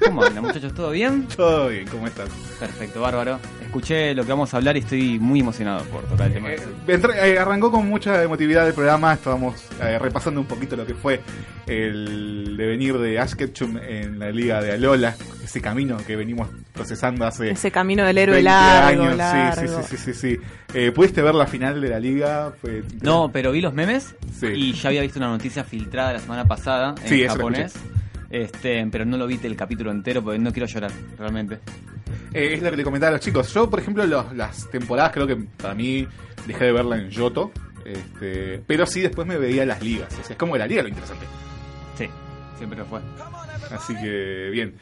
¿Cómo 0.06 0.22
andan, 0.24 0.42
muchachos? 0.44 0.72
¿Todo 0.74 0.90
bien? 0.90 1.26
Todo 1.36 1.68
bien, 1.68 1.86
¿cómo 1.88 2.06
estás? 2.06 2.30
Perfecto, 2.58 3.00
bárbaro. 3.02 3.38
Escuché 3.62 4.14
lo 4.14 4.24
que 4.24 4.30
vamos 4.30 4.52
a 4.52 4.56
hablar 4.56 4.76
y 4.76 4.80
estoy 4.80 5.18
muy 5.18 5.40
emocionado 5.40 5.84
por 5.84 6.02
tocar 6.04 6.28
el 6.28 6.32
tema. 6.32 6.50
Eh, 6.52 6.58
entra- 6.88 7.26
eh, 7.28 7.38
arrancó 7.38 7.70
con 7.70 7.86
mucha 7.88 8.22
emotividad 8.22 8.66
el 8.66 8.74
programa, 8.74 9.12
estábamos 9.12 9.62
eh, 9.82 9.98
repasando 9.98 10.40
un 10.40 10.46
poquito 10.46 10.76
lo 10.76 10.86
que 10.86 10.94
fue 10.94 11.20
el 11.66 12.56
devenir 12.56 12.98
de 12.98 13.18
Ash 13.18 13.34
Ketchum 13.34 13.76
en 13.78 14.18
la 14.18 14.30
liga 14.30 14.60
de 14.62 14.72
Alola, 14.72 15.14
ese 15.50 15.60
camino 15.60 15.96
que 16.06 16.14
venimos 16.16 16.48
procesando 16.72 17.26
hace 17.26 17.50
Ese 17.50 17.70
camino 17.72 18.04
del 18.04 18.18
héroe 18.18 18.36
20 18.36 18.44
largo, 18.50 19.02
años. 19.02 19.12
Sí, 19.12 19.18
largo. 19.18 19.82
Sí, 19.82 19.88
sí, 19.88 19.96
sí, 19.96 20.12
sí, 20.14 20.34
sí. 20.36 20.40
Eh, 20.74 20.92
¿Pudiste 20.92 21.22
ver 21.22 21.34
la 21.34 21.46
final 21.46 21.80
de 21.80 21.88
la 21.88 21.98
liga? 21.98 22.52
Fue- 22.60 22.82
No, 23.02 23.30
pero 23.32 23.50
vi 23.52 23.60
los 23.60 23.74
memes 23.74 24.14
Sí. 24.38 24.46
y 24.46 24.72
ya 24.72 24.88
había 24.90 25.02
visto 25.02 25.18
una 25.18 25.28
noticia 25.28 25.64
filtrada 25.64 26.12
la 26.12 26.18
semana 26.20 26.44
pasada 26.46 26.94
en 27.02 27.08
Sí, 27.08 27.26
japonés. 27.26 27.74
Este, 28.30 28.86
pero 28.92 29.04
no 29.04 29.16
lo 29.16 29.26
vi 29.26 29.40
el 29.42 29.56
capítulo 29.56 29.90
entero 29.90 30.22
porque 30.22 30.38
no 30.38 30.52
quiero 30.52 30.66
llorar, 30.68 30.92
realmente. 31.18 31.56
Eh, 32.32 32.54
es 32.54 32.62
lo 32.62 32.70
que 32.70 32.76
le 32.76 32.84
comentaba 32.84 33.08
a 33.08 33.12
los 33.14 33.20
chicos. 33.20 33.52
Yo, 33.52 33.68
por 33.68 33.80
ejemplo, 33.80 34.06
los- 34.06 34.32
las 34.36 34.70
temporadas 34.70 35.10
creo 35.12 35.26
que 35.26 35.34
para 35.36 35.74
mí 35.74 36.06
dejé 36.46 36.66
de 36.66 36.72
verla 36.72 36.96
en 36.96 37.10
Yoto. 37.10 37.50
Este, 37.84 38.62
pero 38.68 38.86
sí 38.86 39.00
después 39.00 39.26
me 39.26 39.36
veía 39.36 39.66
las 39.66 39.82
ligas. 39.82 40.08
O 40.12 40.22
sea, 40.22 40.30
es 40.34 40.36
como 40.36 40.56
la 40.56 40.66
liga 40.68 40.82
lo 40.82 40.88
interesante. 40.88 41.26
Sí, 41.98 42.06
siempre 42.56 42.78
lo 42.78 42.84
fue. 42.86 43.00
Así 43.74 43.96
que 43.96 44.48
bien. 44.52 44.74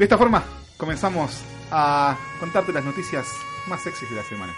De 0.00 0.04
esta 0.06 0.16
forma 0.16 0.42
comenzamos 0.78 1.42
a 1.70 2.16
contarte 2.40 2.72
las 2.72 2.82
noticias 2.82 3.26
más 3.66 3.82
sexys 3.82 4.08
de 4.08 4.16
la 4.16 4.22
semana. 4.22 4.54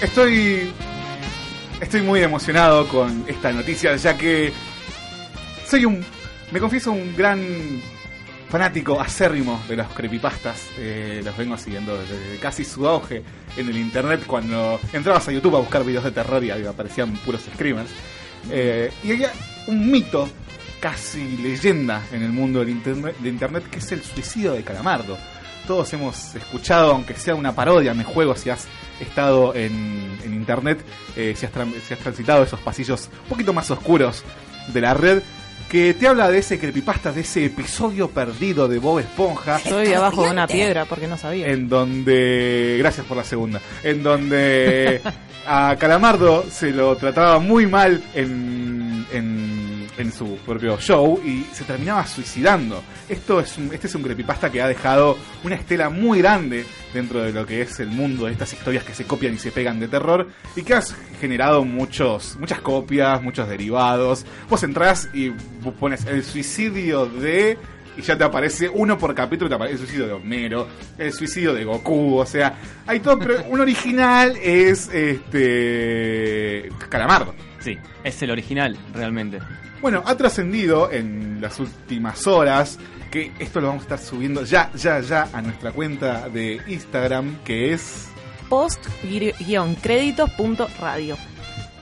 Estoy 0.00 0.72
estoy 1.82 2.00
muy 2.00 2.22
emocionado 2.22 2.88
con 2.88 3.26
esta 3.28 3.52
noticia 3.52 3.94
ya 3.96 4.16
que 4.16 4.54
soy 5.68 5.84
un 5.84 6.04
me 6.52 6.60
confieso 6.60 6.92
un 6.92 7.14
gran 7.16 7.42
fanático 8.48 9.00
acérrimo 9.00 9.60
de 9.68 9.76
los 9.76 9.88
creepypastas. 9.88 10.68
Eh, 10.78 11.20
los 11.24 11.36
vengo 11.36 11.58
siguiendo 11.58 11.98
desde 11.98 12.38
casi 12.38 12.64
su 12.64 12.86
auge 12.86 13.22
en 13.56 13.68
el 13.68 13.76
internet 13.76 14.24
cuando 14.26 14.78
entrabas 14.92 15.26
a 15.28 15.32
YouTube 15.32 15.56
a 15.56 15.60
buscar 15.60 15.84
videos 15.84 16.04
de 16.04 16.12
terror 16.12 16.42
y 16.44 16.50
aparecían 16.50 17.14
puros 17.16 17.42
screamers. 17.52 17.90
Eh, 18.50 18.92
y 19.02 19.12
había 19.12 19.32
un 19.66 19.90
mito, 19.90 20.28
casi 20.78 21.36
leyenda 21.38 22.02
en 22.12 22.22
el 22.22 22.30
mundo 22.30 22.60
del 22.64 22.80
de 22.82 23.28
internet, 23.28 23.68
que 23.68 23.78
es 23.78 23.92
el 23.92 24.02
suicidio 24.02 24.52
de 24.52 24.62
Calamardo. 24.62 25.18
Todos 25.66 25.92
hemos 25.94 26.36
escuchado, 26.36 26.92
aunque 26.92 27.14
sea 27.14 27.34
una 27.34 27.56
parodia, 27.56 27.92
me 27.92 28.04
juego 28.04 28.36
si 28.36 28.50
has 28.50 28.68
estado 29.00 29.52
en, 29.56 30.16
en 30.22 30.32
internet, 30.32 30.78
eh, 31.16 31.34
si, 31.36 31.44
has 31.44 31.52
si 31.84 31.92
has 31.92 31.98
transitado 31.98 32.44
esos 32.44 32.60
pasillos 32.60 33.10
un 33.24 33.30
poquito 33.30 33.52
más 33.52 33.68
oscuros 33.72 34.22
de 34.68 34.80
la 34.80 34.94
red, 34.94 35.22
que 35.68 35.94
te 35.94 36.08
habla 36.08 36.30
de 36.30 36.38
ese 36.38 36.58
creepypasta, 36.58 37.12
de 37.12 37.22
ese 37.22 37.44
episodio 37.46 38.08
perdido 38.08 38.68
de 38.68 38.78
Bob 38.78 39.00
Esponja. 39.00 39.56
Estoy 39.56 39.88
debajo 39.88 40.24
de 40.24 40.30
una 40.30 40.46
piedra 40.46 40.84
porque 40.84 41.06
no 41.06 41.16
sabía. 41.16 41.48
En 41.48 41.68
donde. 41.68 42.76
Gracias 42.78 43.06
por 43.06 43.16
la 43.16 43.24
segunda. 43.24 43.60
En 43.82 44.02
donde 44.02 45.00
a 45.46 45.76
Calamardo 45.78 46.44
se 46.50 46.70
lo 46.70 46.96
trataba 46.96 47.38
muy 47.38 47.66
mal 47.66 48.02
en, 48.14 49.06
en, 49.12 49.75
en 49.98 50.12
su 50.12 50.36
propio 50.38 50.78
show 50.78 51.20
y 51.24 51.44
se 51.52 51.64
terminaba 51.64 52.06
suicidando. 52.06 52.82
Esto 53.08 53.40
es 53.40 53.56
un, 53.58 53.72
este 53.72 53.86
es 53.86 53.94
un 53.94 54.02
creepypasta 54.02 54.50
que 54.50 54.62
ha 54.62 54.68
dejado 54.68 55.16
una 55.44 55.54
estela 55.54 55.90
muy 55.90 56.18
grande 56.18 56.64
dentro 56.92 57.22
de 57.22 57.32
lo 57.32 57.46
que 57.46 57.60
es 57.62 57.80
el 57.80 57.88
mundo 57.88 58.26
de 58.26 58.32
estas 58.32 58.52
historias 58.52 58.84
que 58.84 58.94
se 58.94 59.04
copian 59.04 59.34
y 59.34 59.38
se 59.38 59.52
pegan 59.52 59.80
de 59.80 59.88
terror 59.88 60.28
y 60.54 60.62
que 60.62 60.74
has 60.74 60.94
generado 61.20 61.64
muchos, 61.64 62.36
muchas 62.38 62.60
copias, 62.60 63.22
muchos 63.22 63.48
derivados. 63.48 64.24
Vos 64.48 64.62
entrás 64.62 65.08
y 65.12 65.30
pones 65.78 66.04
el 66.06 66.24
suicidio 66.24 67.06
de 67.06 67.58
y 67.96 68.02
ya 68.02 68.16
te 68.16 68.24
aparece 68.24 68.68
uno 68.68 68.98
por 68.98 69.14
capítulo, 69.14 69.64
el 69.64 69.78
suicidio 69.78 70.06
de 70.06 70.12
Homero, 70.12 70.68
el 70.98 71.12
suicidio 71.12 71.54
de 71.54 71.64
Goku, 71.64 72.18
o 72.18 72.26
sea, 72.26 72.58
hay 72.86 73.00
todo, 73.00 73.18
pero 73.18 73.44
un 73.48 73.60
original 73.60 74.36
es 74.36 74.88
este 74.92 76.68
Calamardo. 76.90 77.34
Sí, 77.58 77.78
es 78.04 78.22
el 78.22 78.30
original, 78.30 78.76
realmente. 78.92 79.38
Bueno, 79.86 80.02
ha 80.04 80.16
trascendido 80.16 80.90
en 80.90 81.40
las 81.40 81.60
últimas 81.60 82.26
horas 82.26 82.76
que 83.08 83.30
esto 83.38 83.60
lo 83.60 83.68
vamos 83.68 83.82
a 83.82 83.84
estar 83.84 84.00
subiendo 84.00 84.42
ya, 84.42 84.68
ya, 84.74 84.98
ya 84.98 85.28
a 85.32 85.40
nuestra 85.40 85.70
cuenta 85.70 86.28
de 86.28 86.60
Instagram, 86.66 87.38
que 87.44 87.72
es 87.72 88.08
Post-créditos.radio. 88.48 91.16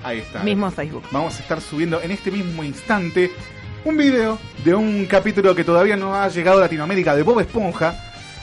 ahí 0.03 0.19
está. 0.19 0.43
Mismo 0.43 0.71
Facebook. 0.71 1.05
Vamos 1.13 1.39
a 1.39 1.41
estar 1.41 1.63
subiendo 1.63 2.03
en 2.03 2.11
este 2.11 2.31
mismo 2.31 2.63
instante 2.63 3.31
un 3.87 3.97
video 3.97 4.39
de 4.63 4.75
un 4.75 5.07
capítulo 5.07 5.55
que 5.55 5.65
todavía 5.65 5.97
no 5.97 6.15
ha 6.15 6.29
llegado 6.29 6.59
a 6.59 6.61
Latinoamérica 6.61 7.17
de 7.17 7.23
Bob 7.23 7.41
Esponja, 7.41 7.95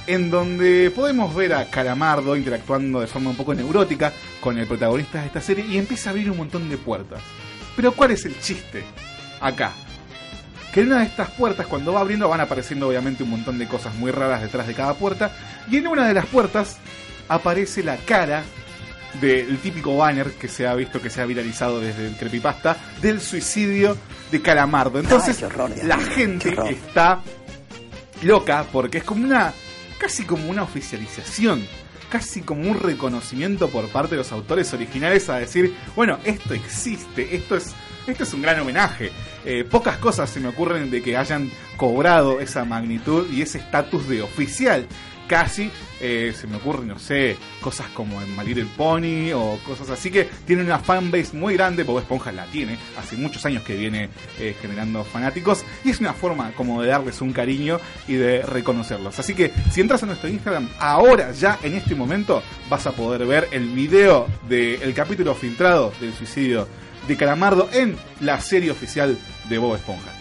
en 0.07 0.31
donde 0.31 0.89
podemos 0.89 1.35
ver 1.35 1.53
a 1.53 1.65
Calamardo 1.65 2.35
interactuando 2.35 2.99
de 2.99 3.05
forma 3.05 3.29
un 3.29 3.35
poco 3.35 3.53
neurótica 3.53 4.11
con 4.39 4.57
el 4.57 4.65
protagonista 4.65 5.21
de 5.21 5.27
esta 5.27 5.39
serie 5.39 5.67
y 5.67 5.77
empieza 5.77 6.09
a 6.09 6.13
abrir 6.13 6.31
un 6.31 6.37
montón 6.37 6.67
de 6.67 6.79
puertas. 6.79 7.21
Pero 7.75 7.91
¿cuál 7.91 8.09
es 8.09 8.25
el 8.25 8.39
chiste 8.39 8.83
acá? 9.41 9.73
Que 10.73 10.81
en 10.81 10.87
una 10.87 10.99
de 10.99 11.05
estas 11.05 11.29
puertas, 11.31 11.67
cuando 11.67 11.93
va 11.93 11.99
abriendo, 11.99 12.29
van 12.29 12.39
apareciendo 12.39 12.87
obviamente 12.87 13.23
un 13.23 13.31
montón 13.31 13.57
de 13.57 13.67
cosas 13.67 13.93
muy 13.95 14.11
raras 14.11 14.41
detrás 14.41 14.67
de 14.67 14.73
cada 14.73 14.93
puerta. 14.93 15.31
Y 15.69 15.77
en 15.77 15.87
una 15.87 16.07
de 16.07 16.13
las 16.13 16.25
puertas 16.27 16.77
aparece 17.27 17.83
la 17.83 17.97
cara 17.97 18.43
del 19.19 19.57
típico 19.57 19.97
banner 19.97 20.31
que 20.31 20.47
se 20.47 20.65
ha 20.65 20.73
visto 20.73 21.01
que 21.01 21.09
se 21.09 21.21
ha 21.21 21.25
viralizado 21.25 21.81
desde 21.81 22.07
el 22.07 22.15
creepypasta 22.15 22.77
del 23.01 23.19
suicidio 23.19 23.97
de 24.31 24.41
Calamardo. 24.41 24.99
Entonces, 24.99 25.37
Ay, 25.39 25.43
horror, 25.43 25.71
la 25.83 25.97
gente 25.97 26.55
está 26.69 27.19
loca 28.21 28.65
porque 28.71 28.99
es 28.99 29.03
como 29.03 29.25
una 29.25 29.53
casi 29.99 30.23
como 30.23 30.49
una 30.49 30.63
oficialización, 30.63 31.65
casi 32.09 32.41
como 32.41 32.69
un 32.69 32.79
reconocimiento 32.79 33.69
por 33.69 33.87
parte 33.89 34.11
de 34.11 34.17
los 34.17 34.31
autores 34.31 34.73
originales 34.73 35.29
a 35.29 35.37
decir, 35.37 35.75
bueno, 35.95 36.17
esto 36.23 36.53
existe, 36.53 37.35
esto 37.35 37.55
es 37.55 37.73
esto 38.07 38.23
es 38.23 38.33
un 38.33 38.41
gran 38.41 38.59
homenaje. 38.59 39.11
Eh, 39.45 39.63
pocas 39.69 39.97
cosas 39.97 40.29
se 40.29 40.39
me 40.39 40.49
ocurren 40.49 40.91
de 40.91 41.01
que 41.01 41.17
hayan 41.17 41.51
cobrado 41.77 42.39
esa 42.39 42.65
magnitud 42.65 43.27
y 43.31 43.41
ese 43.41 43.59
estatus 43.59 44.07
de 44.07 44.21
oficial. 44.21 44.87
casi. 45.27 45.71
Eh, 46.03 46.33
se 46.35 46.47
me 46.47 46.57
ocurre, 46.57 46.83
no 46.83 46.97
sé, 46.97 47.37
cosas 47.61 47.87
como 47.93 48.21
en 48.21 48.35
My 48.35 48.43
Little 48.43 48.67
Pony 48.75 49.31
o 49.33 49.59
cosas 49.65 49.89
así 49.91 50.09
que 50.09 50.27
tiene 50.45 50.63
una 50.63 50.79
fanbase 50.79 51.37
muy 51.37 51.53
grande. 51.53 51.83
Bob 51.83 51.99
Esponja 51.99 52.31
la 52.31 52.45
tiene, 52.47 52.77
hace 52.97 53.15
muchos 53.15 53.45
años 53.45 53.63
que 53.63 53.77
viene 53.77 54.09
eh, 54.39 54.55
generando 54.59 55.05
fanáticos 55.05 55.63
y 55.85 55.91
es 55.91 55.99
una 55.99 56.13
forma 56.13 56.51
como 56.53 56.81
de 56.81 56.89
darles 56.89 57.21
un 57.21 57.31
cariño 57.31 57.79
y 58.07 58.15
de 58.15 58.41
reconocerlos. 58.41 59.19
Así 59.19 59.35
que 59.35 59.53
si 59.71 59.79
entras 59.79 60.01
a 60.01 60.07
nuestro 60.07 60.27
Instagram 60.27 60.69
ahora, 60.79 61.31
ya 61.31 61.59
en 61.61 61.75
este 61.75 61.93
momento, 61.93 62.41
vas 62.67 62.87
a 62.87 62.91
poder 62.91 63.25
ver 63.25 63.47
el 63.51 63.67
video 63.69 64.27
del 64.49 64.93
capítulo 64.93 65.35
filtrado 65.35 65.93
del 66.01 66.13
suicidio 66.13 66.67
de 67.07 67.17
Calamardo 67.17 67.69
en 67.73 67.97
la 68.19 68.39
serie 68.39 68.71
oficial 68.71 69.17
de 69.49 69.57
Bob 69.57 69.75
Esponja. 69.75 70.11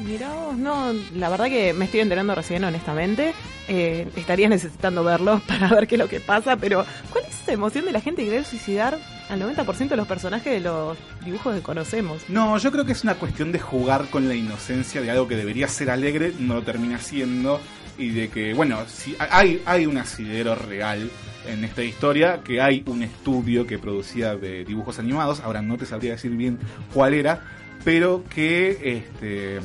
Mirá 0.00 0.32
vos, 0.34 0.56
no, 0.56 0.92
la 1.14 1.28
verdad 1.28 1.46
que 1.46 1.72
me 1.72 1.84
estoy 1.84 2.00
enterando 2.00 2.34
recién, 2.34 2.64
honestamente. 2.64 3.32
Eh, 3.68 4.08
estaría 4.16 4.48
necesitando 4.48 5.04
verlo 5.04 5.40
para 5.48 5.68
ver 5.68 5.86
qué 5.86 5.94
es 5.94 5.98
lo 5.98 6.08
que 6.08 6.20
pasa, 6.20 6.56
pero 6.56 6.84
¿cuál 7.10 7.24
es 7.24 7.40
esa 7.40 7.52
emoción 7.52 7.84
de 7.84 7.92
la 7.92 8.00
gente 8.00 8.22
que 8.22 8.30
querer 8.30 8.44
suicidar 8.44 8.98
al 9.30 9.40
90% 9.40 9.88
de 9.88 9.96
los 9.96 10.06
personajes 10.06 10.52
de 10.52 10.60
los 10.60 10.98
dibujos 11.24 11.54
que 11.54 11.62
conocemos? 11.62 12.22
No, 12.28 12.58
yo 12.58 12.72
creo 12.72 12.84
que 12.84 12.92
es 12.92 13.04
una 13.04 13.14
cuestión 13.14 13.52
de 13.52 13.60
jugar 13.60 14.06
con 14.10 14.28
la 14.28 14.34
inocencia 14.34 15.00
de 15.00 15.10
algo 15.10 15.28
que 15.28 15.36
debería 15.36 15.68
ser 15.68 15.90
alegre, 15.90 16.32
no 16.38 16.54
lo 16.54 16.62
termina 16.62 16.98
siendo, 16.98 17.60
y 17.96 18.10
de 18.10 18.28
que, 18.28 18.52
bueno, 18.52 18.80
si 18.88 19.16
hay, 19.18 19.62
hay 19.64 19.86
un 19.86 19.96
asidero 19.96 20.54
real 20.54 21.10
en 21.46 21.64
esta 21.64 21.82
historia, 21.82 22.42
que 22.42 22.60
hay 22.60 22.82
un 22.86 23.02
estudio 23.02 23.66
que 23.66 23.78
producía 23.78 24.36
de 24.36 24.64
dibujos 24.64 24.98
animados, 24.98 25.40
ahora 25.40 25.62
no 25.62 25.76
te 25.76 25.86
sabría 25.86 26.12
decir 26.12 26.32
bien 26.32 26.58
cuál 26.92 27.14
era, 27.14 27.42
pero 27.84 28.24
que 28.28 28.98
este, 28.98 29.60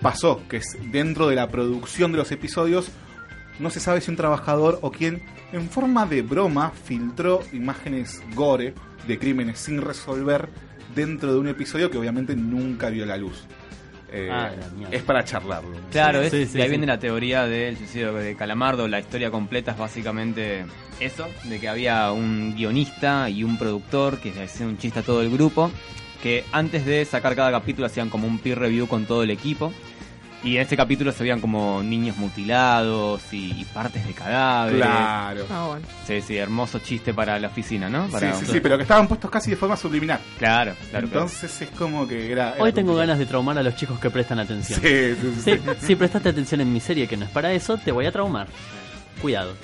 pasó, 0.00 0.40
que 0.48 0.58
es 0.58 0.76
dentro 0.92 1.28
de 1.28 1.36
la 1.36 1.48
producción 1.48 2.12
de 2.12 2.18
los 2.18 2.30
episodios, 2.32 2.90
no 3.58 3.70
se 3.70 3.80
sabe 3.80 4.00
si 4.00 4.10
un 4.10 4.16
trabajador 4.16 4.78
o 4.82 4.90
quién, 4.90 5.22
en 5.52 5.68
forma 5.68 6.06
de 6.06 6.22
broma, 6.22 6.70
filtró 6.70 7.42
imágenes 7.52 8.22
gore 8.34 8.74
de 9.06 9.18
crímenes 9.18 9.58
sin 9.58 9.80
resolver 9.80 10.48
dentro 10.94 11.32
de 11.32 11.38
un 11.38 11.48
episodio 11.48 11.90
que 11.90 11.98
obviamente 11.98 12.36
nunca 12.36 12.90
vio 12.90 13.06
la 13.06 13.16
luz. 13.16 13.46
Eh, 14.10 14.28
Ah, 14.30 14.50
es 14.90 15.02
para 15.02 15.24
charlarlo. 15.24 15.76
Claro, 15.90 16.20
es, 16.22 16.30
Sí, 16.30 16.46
sí, 16.46 16.52
de 16.56 16.62
ahí 16.62 16.68
sí. 16.68 16.70
viene 16.70 16.86
la 16.86 16.98
teoría 16.98 17.46
del 17.46 17.76
suicidio 17.76 18.14
de 18.14 18.34
Calamardo. 18.36 18.88
La 18.88 19.00
historia 19.00 19.30
completa 19.30 19.72
es 19.72 19.78
básicamente 19.78 20.64
eso, 21.00 21.26
de 21.44 21.60
que 21.60 21.68
había 21.68 22.10
un 22.12 22.54
guionista 22.56 23.28
y 23.30 23.44
un 23.44 23.58
productor 23.58 24.18
que 24.18 24.30
hacía 24.42 24.66
un 24.66 24.78
chiste 24.78 25.00
a 25.00 25.02
todo 25.02 25.20
el 25.22 25.30
grupo, 25.30 25.70
que 26.22 26.44
antes 26.52 26.84
de 26.86 27.04
sacar 27.04 27.36
cada 27.36 27.50
capítulo 27.50 27.86
hacían 27.86 28.08
como 28.10 28.26
un 28.26 28.38
peer 28.38 28.58
review 28.58 28.86
con 28.88 29.04
todo 29.06 29.22
el 29.22 29.30
equipo. 29.30 29.72
Y 30.44 30.54
en 30.54 30.62
este 30.62 30.76
capítulo 30.76 31.10
se 31.10 31.24
veían 31.24 31.40
como 31.40 31.82
niños 31.82 32.16
mutilados 32.16 33.20
y, 33.32 33.50
y 33.60 33.64
partes 33.64 34.06
de 34.06 34.12
cadáveres. 34.12 34.80
Claro. 34.80 35.44
Ah, 35.50 35.66
bueno. 35.68 35.86
Sí, 36.06 36.20
sí, 36.22 36.36
hermoso 36.36 36.78
chiste 36.78 37.12
para 37.12 37.38
la 37.40 37.48
oficina, 37.48 37.88
¿no? 37.90 38.06
Para 38.06 38.32
Sí, 38.34 38.44
sí, 38.46 38.52
sí, 38.52 38.60
pero 38.60 38.76
que 38.76 38.82
estaban 38.82 39.08
puestos 39.08 39.30
casi 39.30 39.50
de 39.50 39.56
forma 39.56 39.76
subliminal. 39.76 40.20
Claro, 40.38 40.74
claro. 40.90 41.08
claro. 41.08 41.24
Entonces 41.24 41.62
es 41.62 41.70
como 41.70 42.06
que 42.06 42.30
era... 42.30 42.52
era 42.54 42.62
Hoy 42.62 42.72
tengo 42.72 42.88
complicado. 42.92 42.96
ganas 42.98 43.18
de 43.18 43.26
traumar 43.26 43.58
a 43.58 43.62
los 43.64 43.74
chicos 43.74 43.98
que 43.98 44.10
prestan 44.10 44.38
atención. 44.38 44.80
Sí, 44.80 45.14
sí, 45.20 45.32
sí. 45.42 45.58
Sí, 45.58 45.86
si 45.86 45.96
prestaste 45.96 46.28
atención 46.28 46.60
en 46.60 46.72
mi 46.72 46.78
serie 46.80 47.08
que 47.08 47.16
no 47.16 47.24
es 47.24 47.30
para 47.32 47.52
eso, 47.52 47.76
te 47.76 47.90
voy 47.90 48.06
a 48.06 48.12
traumar. 48.12 48.46
Cuidado. 49.20 49.54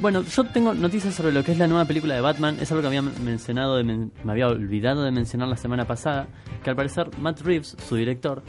Bueno, 0.00 0.22
yo 0.22 0.44
tengo 0.44 0.72
noticias 0.72 1.14
sobre 1.14 1.30
lo 1.32 1.44
que 1.44 1.52
es 1.52 1.58
la 1.58 1.66
nueva 1.66 1.84
película 1.84 2.14
de 2.14 2.22
Batman. 2.22 2.56
Es 2.60 2.70
algo 2.70 2.80
que 2.80 2.86
había 2.86 3.02
mencionado, 3.02 3.76
de 3.76 3.84
men- 3.84 4.12
me 4.24 4.32
había 4.32 4.48
olvidado 4.48 5.02
de 5.02 5.10
mencionar 5.10 5.48
la 5.48 5.56
semana 5.58 5.84
pasada. 5.86 6.26
Que 6.64 6.70
al 6.70 6.76
parecer 6.76 7.10
Matt 7.18 7.40
Reeves, 7.42 7.76
su 7.86 7.96
director, 7.96 8.42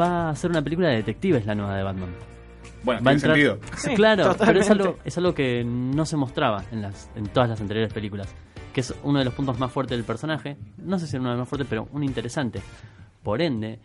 va 0.00 0.28
a 0.28 0.30
hacer 0.30 0.50
una 0.50 0.62
película 0.62 0.88
de 0.88 0.96
detectives, 0.96 1.44
la 1.44 1.54
nueva 1.54 1.76
de 1.76 1.82
Batman. 1.82 2.08
Bueno, 2.84 3.02
Va 3.04 3.10
a 3.10 3.16
tiene 3.16 3.34
entrar- 3.34 3.58
sentido. 3.60 3.76
Sí, 3.76 3.94
claro, 3.96 4.34
pero 4.38 4.60
es 4.60 4.70
algo, 4.70 4.96
es 5.04 5.18
algo 5.18 5.34
que 5.34 5.62
no 5.64 6.06
se 6.06 6.16
mostraba 6.16 6.64
en, 6.72 6.80
las, 6.80 7.10
en 7.16 7.26
todas 7.26 7.50
las 7.50 7.60
anteriores 7.60 7.92
películas. 7.92 8.28
Que 8.72 8.80
es 8.80 8.94
uno 9.02 9.18
de 9.18 9.26
los 9.26 9.34
puntos 9.34 9.58
más 9.58 9.70
fuertes 9.70 9.98
del 9.98 10.06
personaje. 10.06 10.56
No 10.78 10.98
sé 10.98 11.06
si 11.06 11.16
es 11.16 11.20
uno 11.20 11.30
de 11.30 11.34
los 11.36 11.40
más 11.42 11.48
fuertes, 11.50 11.66
pero 11.68 11.86
un 11.92 12.02
interesante. 12.02 12.62
Por 13.22 13.42
ende, 13.42 13.78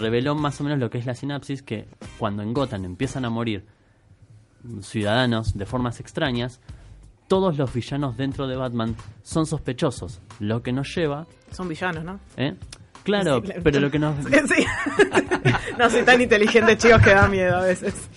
reveló 0.00 0.34
más 0.34 0.60
o 0.60 0.64
menos 0.64 0.80
lo 0.80 0.90
que 0.90 0.98
es 0.98 1.06
la 1.06 1.14
sinapsis, 1.14 1.62
que 1.62 1.86
cuando 2.18 2.42
en 2.42 2.52
Gotham 2.54 2.84
empiezan 2.86 3.24
a 3.24 3.30
morir 3.30 3.66
ciudadanos 4.80 5.56
de 5.56 5.66
formas 5.66 6.00
extrañas, 6.00 6.60
todos 7.28 7.56
los 7.56 7.72
villanos 7.72 8.16
dentro 8.16 8.46
de 8.46 8.56
Batman 8.56 8.94
son 9.22 9.46
sospechosos, 9.46 10.20
lo 10.38 10.62
que 10.62 10.72
nos 10.72 10.94
lleva... 10.94 11.26
Son 11.50 11.68
villanos, 11.68 12.04
¿no? 12.04 12.20
¿eh? 12.36 12.54
Claro, 13.04 13.36
Sí, 13.36 13.42
claro. 13.46 13.60
pero 13.64 13.80
lo 13.80 13.90
que 13.90 13.98
nos... 13.98 14.14
Sí. 14.24 14.64
no 15.78 15.90
soy 15.90 16.02
tan 16.04 16.20
inteligente, 16.20 16.76
chicos, 16.76 17.02
que 17.02 17.10
da 17.10 17.26
miedo 17.28 17.56
a 17.56 17.62
veces. 17.62 18.08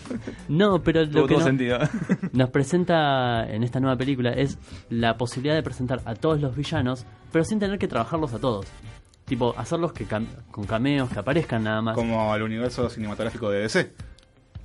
No, 0.47 0.81
pero 0.84 1.01
lo 1.05 1.25
Tuvo 1.25 1.27
que 1.27 1.36
todo 1.36 1.79
nos 2.34 2.49
presenta 2.49 3.49
en 3.49 3.63
esta 3.63 3.79
nueva 3.79 3.95
película 3.97 4.31
es 4.31 4.58
la 4.89 5.17
posibilidad 5.17 5.55
de 5.55 5.63
presentar 5.63 6.01
a 6.05 6.13
todos 6.15 6.39
los 6.41 6.55
villanos, 6.55 7.05
pero 7.31 7.43
sin 7.45 7.58
tener 7.60 7.79
que 7.79 7.88
trabajarlos 7.88 8.34
a 8.34 8.39
todos. 8.39 8.67
Tipo, 9.25 9.55
hacerlos 9.58 9.91
que 9.93 10.08
cam- 10.08 10.27
con 10.51 10.65
cameos, 10.65 11.10
que 11.10 11.17
aparezcan 11.17 11.63
nada 11.63 11.81
más. 11.81 11.95
Como 11.95 12.36
el 12.36 12.43
universo 12.43 12.88
cinematográfico 12.89 13.49
de 13.49 13.62
DC, 13.62 13.91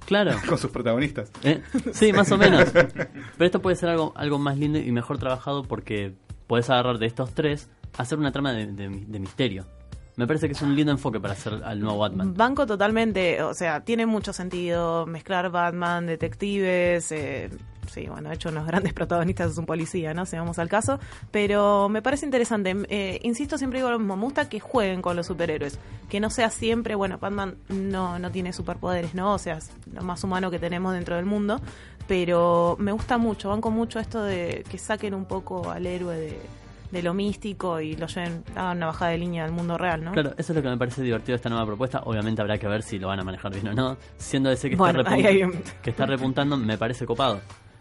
Claro. 0.06 0.32
con 0.48 0.58
sus 0.58 0.70
protagonistas. 0.70 1.30
¿Eh? 1.42 1.62
Sí, 1.92 2.12
más 2.12 2.30
o 2.32 2.38
menos. 2.38 2.70
Pero 2.72 3.14
esto 3.38 3.60
puede 3.62 3.76
ser 3.76 3.88
algo, 3.90 4.12
algo 4.16 4.38
más 4.38 4.56
lindo 4.58 4.78
y 4.78 4.90
mejor 4.92 5.18
trabajado 5.18 5.62
porque 5.64 6.14
podés 6.46 6.68
agarrar 6.70 6.98
de 6.98 7.06
estos 7.06 7.32
tres, 7.34 7.68
hacer 7.96 8.18
una 8.18 8.32
trama 8.32 8.52
de, 8.52 8.66
de- 8.66 8.88
de 8.88 9.18
misterio. 9.20 9.66
Me 10.16 10.26
parece 10.26 10.48
que 10.48 10.52
es 10.52 10.60
un 10.62 10.74
lindo 10.74 10.92
enfoque 10.92 11.18
para 11.20 11.32
hacer 11.34 11.62
al 11.64 11.80
nuevo 11.80 11.98
Batman. 11.98 12.34
Banco 12.34 12.66
totalmente, 12.66 13.42
o 13.42 13.54
sea, 13.54 13.84
tiene 13.84 14.04
mucho 14.04 14.32
sentido 14.32 15.06
mezclar 15.06 15.50
Batman, 15.50 16.06
detectives, 16.06 17.10
eh, 17.12 17.48
sí, 17.92 18.06
bueno, 18.08 18.28
de 18.28 18.34
hecho 18.36 18.48
unos 18.48 18.66
grandes 18.68 18.92
protagonistas 18.92 19.52
es 19.52 19.58
un 19.58 19.66
policía, 19.66 20.14
¿no? 20.14 20.26
Si 20.26 20.36
vamos 20.36 20.58
al 20.58 20.68
caso, 20.68 20.98
pero 21.30 21.88
me 21.88 22.02
parece 22.02 22.24
interesante, 22.24 22.74
eh, 22.88 23.18
insisto, 23.22 23.58
siempre 23.58 23.78
digo 23.80 23.90
lo 23.90 23.98
mismo, 23.98 24.16
me 24.16 24.24
gusta 24.24 24.48
que 24.48 24.60
jueguen 24.60 25.02
con 25.02 25.16
los 25.16 25.26
superhéroes, 25.26 25.78
que 26.08 26.20
no 26.20 26.30
sea 26.30 26.50
siempre, 26.50 26.94
bueno, 26.94 27.18
Batman 27.18 27.56
no, 27.68 28.18
no 28.18 28.30
tiene 28.30 28.52
superpoderes, 28.52 29.14
¿no? 29.14 29.34
O 29.34 29.38
sea, 29.38 29.58
es 29.58 29.70
lo 29.92 30.02
más 30.02 30.22
humano 30.24 30.50
que 30.50 30.58
tenemos 30.58 30.92
dentro 30.94 31.16
del 31.16 31.26
mundo, 31.26 31.60
pero 32.08 32.76
me 32.78 32.92
gusta 32.92 33.18
mucho, 33.18 33.50
banco 33.50 33.70
mucho 33.70 33.98
esto 34.00 34.22
de 34.22 34.64
que 34.70 34.78
saquen 34.78 35.14
un 35.14 35.24
poco 35.26 35.70
al 35.70 35.86
héroe 35.86 36.16
de, 36.16 36.38
de 36.90 37.02
lo 37.02 37.14
místico 37.14 37.80
y 37.80 37.94
lo 37.94 38.08
lleven, 38.08 38.42
hagan 38.56 38.78
una 38.78 38.86
bajada 38.86 39.12
de 39.12 39.18
línea 39.18 39.44
al 39.44 39.52
mundo 39.52 39.78
real, 39.78 40.02
¿no? 40.02 40.10
Claro, 40.12 40.30
eso 40.36 40.52
es 40.52 40.56
lo 40.56 40.62
que 40.62 40.68
me 40.68 40.76
parece 40.76 41.02
divertido 41.02 41.34
de 41.34 41.36
esta 41.36 41.48
nueva 41.48 41.64
propuesta. 41.66 42.00
Obviamente 42.04 42.42
habrá 42.42 42.58
que 42.58 42.66
ver 42.66 42.82
si 42.82 42.98
lo 42.98 43.06
van 43.08 43.20
a 43.20 43.22
manejar 43.24 43.52
bien 43.52 43.68
o 43.68 43.74
no. 43.74 43.96
Siendo 44.18 44.50
ese 44.50 44.68
que, 44.70 44.74
Bueno, 44.76 45.00
está, 45.02 45.12
ahí 45.14 45.22
repunt- 45.22 45.26
hay 45.28 45.42
un- 45.44 45.62
que 45.82 45.90
está 45.90 46.04
repuntando, 46.06 46.56
me 46.56 46.76
parece 46.76 47.06
copado. 47.06 47.40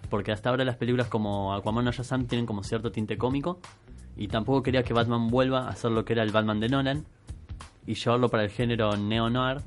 Porque 0.10 0.32
hasta 0.32 0.50
ahora 0.50 0.64
las 0.66 0.76
películas 0.78 1.08
como 1.08 1.54
Aquaman 1.54 1.88
o 1.88 1.92
Shazam 1.92 2.26
tienen 2.26 2.46
como 2.46 2.64
cierto 2.64 2.92
tinte 2.92 3.18
cómico. 3.18 3.60
Y 4.18 4.28
tampoco 4.28 4.62
quería 4.64 4.84
que 4.84 4.94
Batman 4.94 5.28
vuelva 5.30 5.68
a 5.70 5.76
ser 5.76 5.92
lo 5.92 6.04
que 6.04 6.14
era 6.14 6.24
el 6.24 6.32
Batman 6.32 6.60
de 6.60 6.70
Nolan. 6.70 7.06
Y 7.86 7.94
llevarlo 7.96 8.30
para 8.30 8.44
el 8.44 8.50
género 8.50 8.96
neo-noir. 8.98 9.62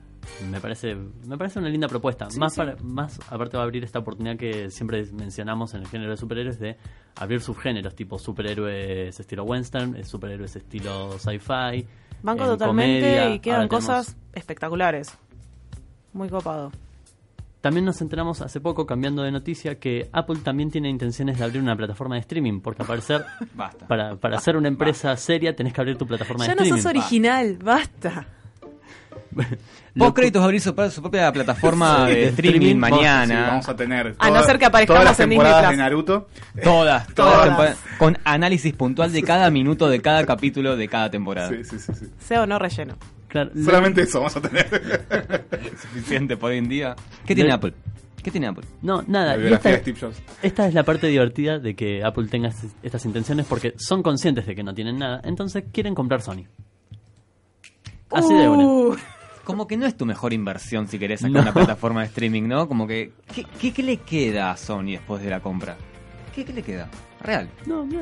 Me 0.51 0.61
parece, 0.61 0.95
me 1.27 1.37
parece 1.37 1.59
una 1.59 1.69
linda 1.69 1.89
propuesta. 1.89 2.31
Sí, 2.31 2.39
más, 2.39 2.53
sí. 2.55 2.59
para- 2.61 2.77
más 2.83 3.19
aparte 3.29 3.57
va 3.57 3.63
a 3.65 3.67
abrir 3.67 3.83
esta 3.83 3.99
oportunidad 3.99 4.37
que 4.37 4.71
siempre 4.71 5.05
mencionamos 5.13 5.75
en 5.75 5.81
el 5.83 5.89
género 5.89 6.13
de 6.13 6.17
superhéroes 6.17 6.61
de 6.61 6.77
abrir 7.17 7.41
subgéneros 7.41 7.95
tipo 7.97 8.19
superhéroes 8.21 9.19
estilo 9.19 9.43
western, 9.45 9.97
eh, 9.97 10.05
superhéroes 10.05 10.55
estilo 10.55 11.19
sci-fi. 11.19 11.87
Banco 12.23 12.45
en 12.45 12.51
totalmente 12.51 13.01
comedia. 13.01 13.35
y 13.35 13.41
quedan 13.41 13.69
tenemos- 13.69 13.85
cosas 13.87 14.17
espectaculares. 14.33 15.19
Muy 16.13 16.29
copado. 16.29 16.71
También 17.63 17.87
nos 17.87 18.01
enteramos 18.03 18.43
hace 18.43 18.61
poco, 18.61 18.85
cambiando 18.87 19.23
de 19.23 19.31
noticia, 19.31 19.79
que 19.79 20.11
Apple 20.13 20.41
también 20.43 20.71
tiene 20.71 20.91
intenciones 20.91 21.39
de 21.39 21.45
abrir 21.45 21.63
una 21.63 21.75
plataforma 21.77 22.17
de 22.17 22.21
streaming, 22.21 22.61
porque 22.61 22.83
al 22.83 22.89
parecer, 22.89 23.25
Basta. 23.55 23.87
para, 23.87 24.17
para 24.17 24.39
ser 24.41 24.57
una 24.59 24.69
empresa 24.69 25.17
seria, 25.17 25.57
tenés 25.57 25.73
que 25.73 25.81
abrir 25.81 25.97
tu 25.97 26.07
plataforma 26.07 26.45
Ya 26.45 26.51
de 26.51 26.57
no 26.57 26.63
streaming. 26.63 26.83
sos 26.83 26.91
original, 26.91 27.59
basta. 27.63 28.27
Vos 29.95 30.13
créditos 30.15 30.43
abrir 30.43 30.61
su, 30.61 30.75
su 30.91 31.01
propia 31.03 31.31
plataforma 31.33 32.07
de 32.07 32.29
streaming 32.29 32.67
Sí, 32.69 32.75
mañana. 32.75 33.47
vamos 33.49 33.69
a 33.69 33.77
tener 33.77 34.15
A 34.19 34.31
no 34.31 34.43
ser 34.43 34.59
que 34.59 34.65
aparezcamos 34.67 35.01
todas 35.03 35.13
las 35.19 35.21
en 35.21 35.31
Disney 35.31 35.39
temporadas 35.47 35.63
Plus. 35.69 35.71
de 35.71 35.77
Naruto. 35.83 36.29
Todas, 36.63 37.07
todas, 37.07 37.15
Todas. 37.15 37.37
las 37.37 37.47
temporadas, 37.47 37.79
con 37.99 38.19
análisis 38.25 38.73
puntual 38.75 39.13
de 39.13 39.23
cada 39.23 39.51
minuto 39.51 39.89
de 39.89 40.01
cada 40.01 40.25
capítulo 40.27 40.77
de 40.77 40.89
cada 40.89 41.11
temporada. 41.11 41.49
Sí, 41.51 41.65
sí, 41.65 41.79
sí, 41.79 41.93
sí. 41.95 42.07
Sea 42.19 42.43
o 42.43 42.47
no 42.47 42.59
relleno. 42.59 42.97
Claro, 43.33 43.51
lo- 43.55 43.65
Solamente 43.65 44.03
eso 44.03 44.19
vamos 44.19 44.37
a 44.37 44.43
tener. 44.43 44.67
Suficiente 45.81 46.37
por 46.37 46.51
hoy 46.51 46.59
en 46.59 46.69
día. 46.69 46.95
¿Qué 47.27 47.35
tiene 47.35 47.51
Apple? 47.51 47.73
¿Qué 48.23 48.31
tiene 48.31 48.47
Apple? 48.47 48.65
No, 48.83 49.03
nada. 49.07 49.29
La 49.33 49.37
y 49.37 49.41
biografía 49.41 49.71
esta, 49.73 49.91
de 49.91 49.95
Steve 49.97 49.99
Jobs. 50.13 50.23
esta 50.43 50.69
es 50.69 50.75
la 50.75 50.83
parte 50.85 51.07
divertida 51.07 51.59
de 51.59 51.75
que 51.75 52.05
Apple 52.05 52.29
tenga 52.29 52.49
es- 52.51 52.67
estas 52.83 53.05
intenciones 53.07 53.47
porque 53.47 53.73
son 53.79 54.03
conscientes 54.03 54.47
de 54.47 54.55
que 54.55 54.63
no 54.63 54.75
tienen 54.75 54.99
nada, 54.99 55.23
entonces 55.25 55.65
quieren 55.73 55.95
comprar 55.95 56.21
Sony. 56.21 56.45
Así 58.11 58.35
de 58.35 58.49
una. 58.49 58.65
Uh, 58.65 58.97
Como 59.45 59.67
que 59.67 59.77
no 59.77 59.87
es 59.87 59.97
tu 59.97 60.07
mejor 60.07 60.33
inversión 60.33 60.87
si 60.87 60.99
querés 61.01 61.21
sacar 61.21 61.33
No. 61.35 61.41
una 61.43 61.53
plataforma 61.53 62.03
de 62.03 62.07
streaming, 62.09 62.43
¿no? 62.45 62.69
Como 62.69 62.87
que, 62.87 63.13
¿qué, 63.35 63.45
qué, 63.59 63.73
qué 63.73 63.83
le 63.83 63.97
queda 63.97 64.53
a 64.53 64.57
Sony 64.57 64.91
después 64.93 65.21
de 65.23 65.31
la 65.31 65.41
compra? 65.41 65.77
¿Qué, 66.33 66.45
qué 66.45 66.53
le 66.53 66.63
queda? 66.63 66.89
Real. 67.23 67.49
No, 67.67 67.85
no, 67.87 68.01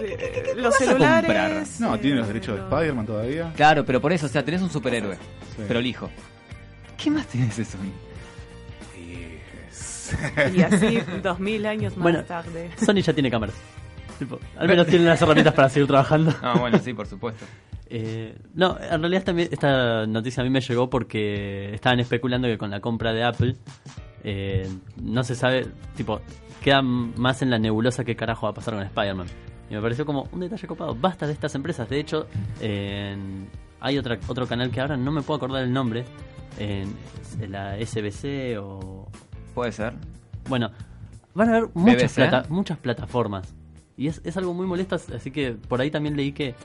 eh, 0.00 0.52
los 0.56 0.72
vas 0.72 0.80
a 0.80 0.84
celulares. 0.84 1.26
comprar? 1.26 1.64
No, 1.80 1.98
tiene 2.00 2.16
los 2.18 2.26
derechos 2.28 2.56
de 2.56 2.62
no. 2.62 2.68
Spider-Man 2.68 3.06
todavía. 3.06 3.52
Claro, 3.54 3.84
pero 3.84 4.00
por 4.00 4.12
eso, 4.12 4.26
o 4.26 4.28
sea, 4.28 4.44
tenés 4.44 4.62
un 4.62 4.70
superhéroe, 4.70 5.16
Sí. 5.56 5.62
prolijo. 5.68 6.10
¿Qué 6.96 7.10
más 7.10 7.26
tenés 7.26 7.56
de 7.56 7.64
Sony? 7.64 7.92
Y 10.54 10.62
así, 10.62 10.98
dos 11.22 11.38
mil 11.40 11.66
años 11.66 11.96
más 11.96 12.02
Bueno, 12.02 12.24
tarde. 12.24 12.70
Sony 12.84 13.00
ya 13.02 13.12
tiene 13.12 13.30
cámaras. 13.30 13.54
Tipo, 14.18 14.38
al 14.56 14.66
menos 14.68 14.86
tienen 14.86 15.06
las 15.08 15.20
herramientas 15.20 15.52
para 15.52 15.68
seguir 15.68 15.86
trabajando. 15.88 16.32
Ah, 16.40 16.54
bueno, 16.58 16.78
sí, 16.78 16.94
por 16.94 17.06
supuesto. 17.06 17.44
Eh, 17.90 18.34
no, 18.54 18.78
en 18.80 19.00
realidad 19.00 19.24
también 19.24 19.48
esta 19.52 20.06
noticia 20.06 20.40
a 20.40 20.44
mí 20.44 20.50
me 20.50 20.60
llegó 20.60 20.88
porque 20.88 21.74
estaban 21.74 22.00
especulando 22.00 22.48
que 22.48 22.56
con 22.58 22.70
la 22.70 22.80
compra 22.80 23.12
de 23.12 23.22
Apple 23.24 23.56
eh, 24.24 24.66
no 25.00 25.22
se 25.22 25.34
sabe, 25.34 25.66
tipo, 25.96 26.20
queda 26.66 26.82
más 26.82 27.42
en 27.42 27.50
la 27.50 27.60
nebulosa 27.60 28.04
qué 28.04 28.16
carajo 28.16 28.46
va 28.46 28.50
a 28.50 28.54
pasar 28.54 28.74
con 28.74 28.82
Spider-Man. 28.82 29.28
Y 29.70 29.74
me 29.74 29.80
pareció 29.80 30.04
como 30.04 30.28
un 30.32 30.40
detalle 30.40 30.66
copado. 30.66 30.96
Basta 30.96 31.24
de 31.24 31.32
estas 31.32 31.54
empresas. 31.54 31.88
De 31.88 32.00
hecho, 32.00 32.26
en- 32.60 33.48
hay 33.78 33.96
otra, 33.98 34.18
otro 34.26 34.48
canal 34.48 34.72
que 34.72 34.80
ahora 34.80 34.96
no 34.96 35.12
me 35.12 35.22
puedo 35.22 35.36
acordar 35.36 35.62
el 35.62 35.72
nombre. 35.72 36.04
En, 36.58 36.92
la 37.48 37.76
SBC 37.78 38.58
o... 38.60 39.06
Puede 39.54 39.70
ser. 39.70 39.94
Bueno, 40.48 40.72
van 41.34 41.50
a 41.50 41.56
haber 41.58 41.70
muchas, 41.74 42.12
plata- 42.14 42.46
muchas 42.48 42.78
plataformas. 42.78 43.54
Y 43.96 44.08
es, 44.08 44.20
es 44.24 44.36
algo 44.36 44.52
muy 44.52 44.66
molesto, 44.66 44.96
así 44.96 45.30
que 45.30 45.52
por 45.52 45.80
ahí 45.80 45.92
también 45.92 46.16
leí 46.16 46.32
que 46.32 46.56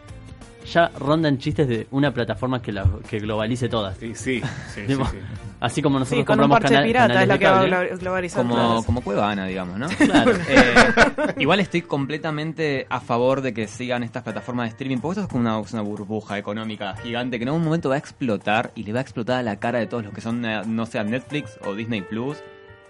ya 0.65 0.91
rondan 0.99 1.37
chistes 1.37 1.67
de 1.67 1.87
una 1.91 2.13
plataforma 2.13 2.61
que, 2.61 2.71
la, 2.71 2.85
que 3.09 3.19
globalice 3.19 3.67
todas. 3.69 3.97
Sí, 3.97 4.13
sí, 4.15 4.41
sí, 4.73 4.81
Tipo, 4.87 5.05
sí, 5.05 5.17
sí. 5.19 5.25
Así 5.59 5.81
como 5.81 5.99
nosotros 5.99 6.19
Sí, 6.19 6.25
con 6.25 6.39
un 6.39 6.49
compramos 6.49 6.59
parche 6.59 6.73
cana- 6.75 6.85
pirata 6.87 7.07
canales 7.13 7.23
es 7.23 7.27
la 7.27 7.37
que 7.37 7.45
va 7.45 7.59
a 7.93 7.95
globalizar. 7.97 8.41
Como, 8.41 8.55
claro. 8.55 8.83
como 8.83 9.01
Cuevana, 9.01 9.45
digamos, 9.45 9.77
¿no? 9.77 9.87
Claro. 9.89 10.31
Eh, 10.49 11.33
igual 11.37 11.59
estoy 11.59 11.81
completamente 11.83 12.87
a 12.89 12.99
favor 12.99 13.41
de 13.41 13.53
que 13.53 13.67
sigan 13.67 14.03
estas 14.03 14.23
plataformas 14.23 14.65
de 14.65 14.69
streaming, 14.69 14.97
porque 14.97 15.19
esto 15.19 15.27
es 15.27 15.27
como 15.31 15.41
una, 15.41 15.57
una 15.59 15.81
burbuja 15.81 16.37
económica 16.37 16.95
gigante 16.97 17.37
que 17.37 17.43
en 17.43 17.49
algún 17.49 17.63
momento 17.63 17.89
va 17.89 17.95
a 17.95 17.99
explotar 17.99 18.71
y 18.75 18.83
le 18.83 18.93
va 18.93 18.99
a 18.99 19.01
explotar 19.03 19.37
a 19.39 19.43
la 19.43 19.57
cara 19.59 19.79
de 19.79 19.87
todos 19.87 20.03
los 20.03 20.13
que 20.13 20.21
son, 20.21 20.43
eh, 20.45 20.61
no 20.65 20.85
sea 20.85 21.03
Netflix 21.03 21.57
o 21.65 21.75
Disney 21.75 22.01
Plus 22.01 22.37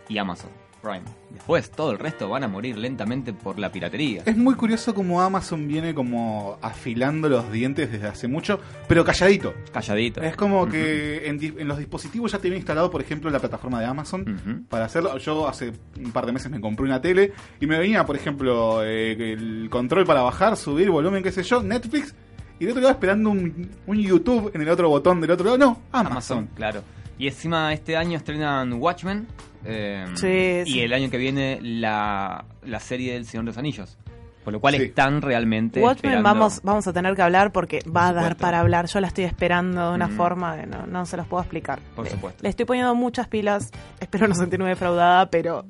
y 0.08 0.18
Amazon 0.18 0.50
Prime. 0.82 1.04
Después 1.30 1.72
todo 1.72 1.92
el 1.92 2.00
resto 2.00 2.28
van 2.28 2.44
a 2.44 2.48
morir 2.48 2.78
lentamente 2.78 3.34
por 3.34 3.60
la 3.60 3.72
piratería. 3.72 4.24
Es 4.26 4.36
muy 4.36 4.56
curioso 4.56 4.94
como 4.94 5.22
Amazon 5.22 5.68
viene 5.68 5.94
como 5.94 6.58
afilando 6.62 7.30
los 7.30 7.52
dientes 7.52 7.92
desde 7.92 8.08
hace 8.08 8.28
mucho, 8.28 8.60
pero 8.88 9.06
calladito. 9.06 9.54
Calladito. 9.72 10.22
Es 10.22 10.36
como 10.36 10.68
que 10.70 11.28
en, 11.28 11.68
los 11.68 11.78
dispositivos 11.78 12.32
ya 12.32 12.40
te 12.40 12.44
viene 12.44 12.58
instalado, 12.58 12.90
por 12.90 13.02
ejemplo, 13.02 13.30
la 13.30 13.40
plataforma 13.40 13.80
de 13.80 13.86
Amazon 13.86 14.66
para 14.70 14.86
hacerlo. 14.86 15.18
Yo 15.18 15.48
hace 15.48 15.72
un 15.98 16.12
par 16.12 16.26
de 16.26 16.32
meses 16.32 16.52
me 16.52 16.60
compré 16.60 16.86
una 16.86 17.02
tele 17.02 17.34
y 17.60 17.68
me 17.68 17.78
venía, 17.78 18.06
por 18.06 18.16
ejemplo, 18.16 18.84
eh, 18.84 19.34
el 19.34 19.68
control 19.70 20.06
para 20.06 20.22
bajar, 20.22 20.58
subir, 20.58 20.90
volumen, 20.90 21.24
qué 21.24 21.32
sé 21.32 21.44
yo, 21.44 21.62
Netflix. 21.62 22.14
Y 22.60 22.66
del 22.66 22.72
otro 22.72 22.82
lado 22.82 22.94
esperando 22.94 23.32
un, 23.32 23.72
un 23.88 23.98
YouTube 23.98 24.52
en 24.54 24.62
el 24.62 24.70
otro 24.70 24.90
botón 24.90 25.22
del 25.22 25.32
otro 25.32 25.46
lado. 25.46 25.58
No, 25.58 25.82
Amazon. 25.92 26.12
Amazon, 26.12 26.50
claro. 26.56 26.84
Y 27.18 27.28
encima 27.28 27.74
este 27.74 27.96
año 27.96 28.18
estrenan 28.18 28.74
Watchmen. 28.74 29.28
Eh, 29.66 30.06
Sí, 30.16 30.62
y 30.70 30.74
sí. 30.74 30.80
el 30.82 30.94
año 30.94 31.10
que 31.10 31.18
viene 31.18 31.60
la, 31.62 32.46
la 32.66 32.80
serie 32.80 33.14
del 33.14 33.26
Señor 33.26 33.46
de 33.46 33.50
los 33.52 33.58
Anillos. 33.58 33.98
Por 34.44 34.54
lo 34.54 34.60
cual 34.60 34.74
Sí. 34.76 34.82
están 34.84 35.22
realmente. 35.22 35.80
Watchmen 35.82 36.14
esperando- 36.14 36.24
vamos, 36.30 36.62
vamos 36.64 36.88
a 36.88 36.94
tener 36.94 37.16
que 37.16 37.22
hablar 37.22 37.52
porque 37.52 37.80
va 37.96 38.08
a 38.08 38.14
dar 38.14 38.38
para 38.38 38.60
hablar. 38.60 38.88
Yo 38.88 39.00
la 39.00 39.06
estoy 39.08 39.26
esperando 39.26 39.90
de 39.90 39.96
una 39.96 40.08
Mm. 40.08 40.18
forma 40.18 40.58
que 40.58 40.66
no, 40.66 40.88
no 40.88 41.06
se 41.06 41.16
los 41.16 41.28
puedo 41.28 41.44
explicar. 41.44 41.80
Por 41.96 42.06
Le- 42.06 42.12
supuesto. 42.12 42.42
Le 42.42 42.50
estoy 42.50 42.66
poniendo 42.66 42.96
muchas 42.96 43.28
pilas. 43.28 43.70
Espero 44.00 44.28
no 44.28 44.34
sentirme 44.34 44.68
defraudada, 44.70 45.30
pero 45.30 45.66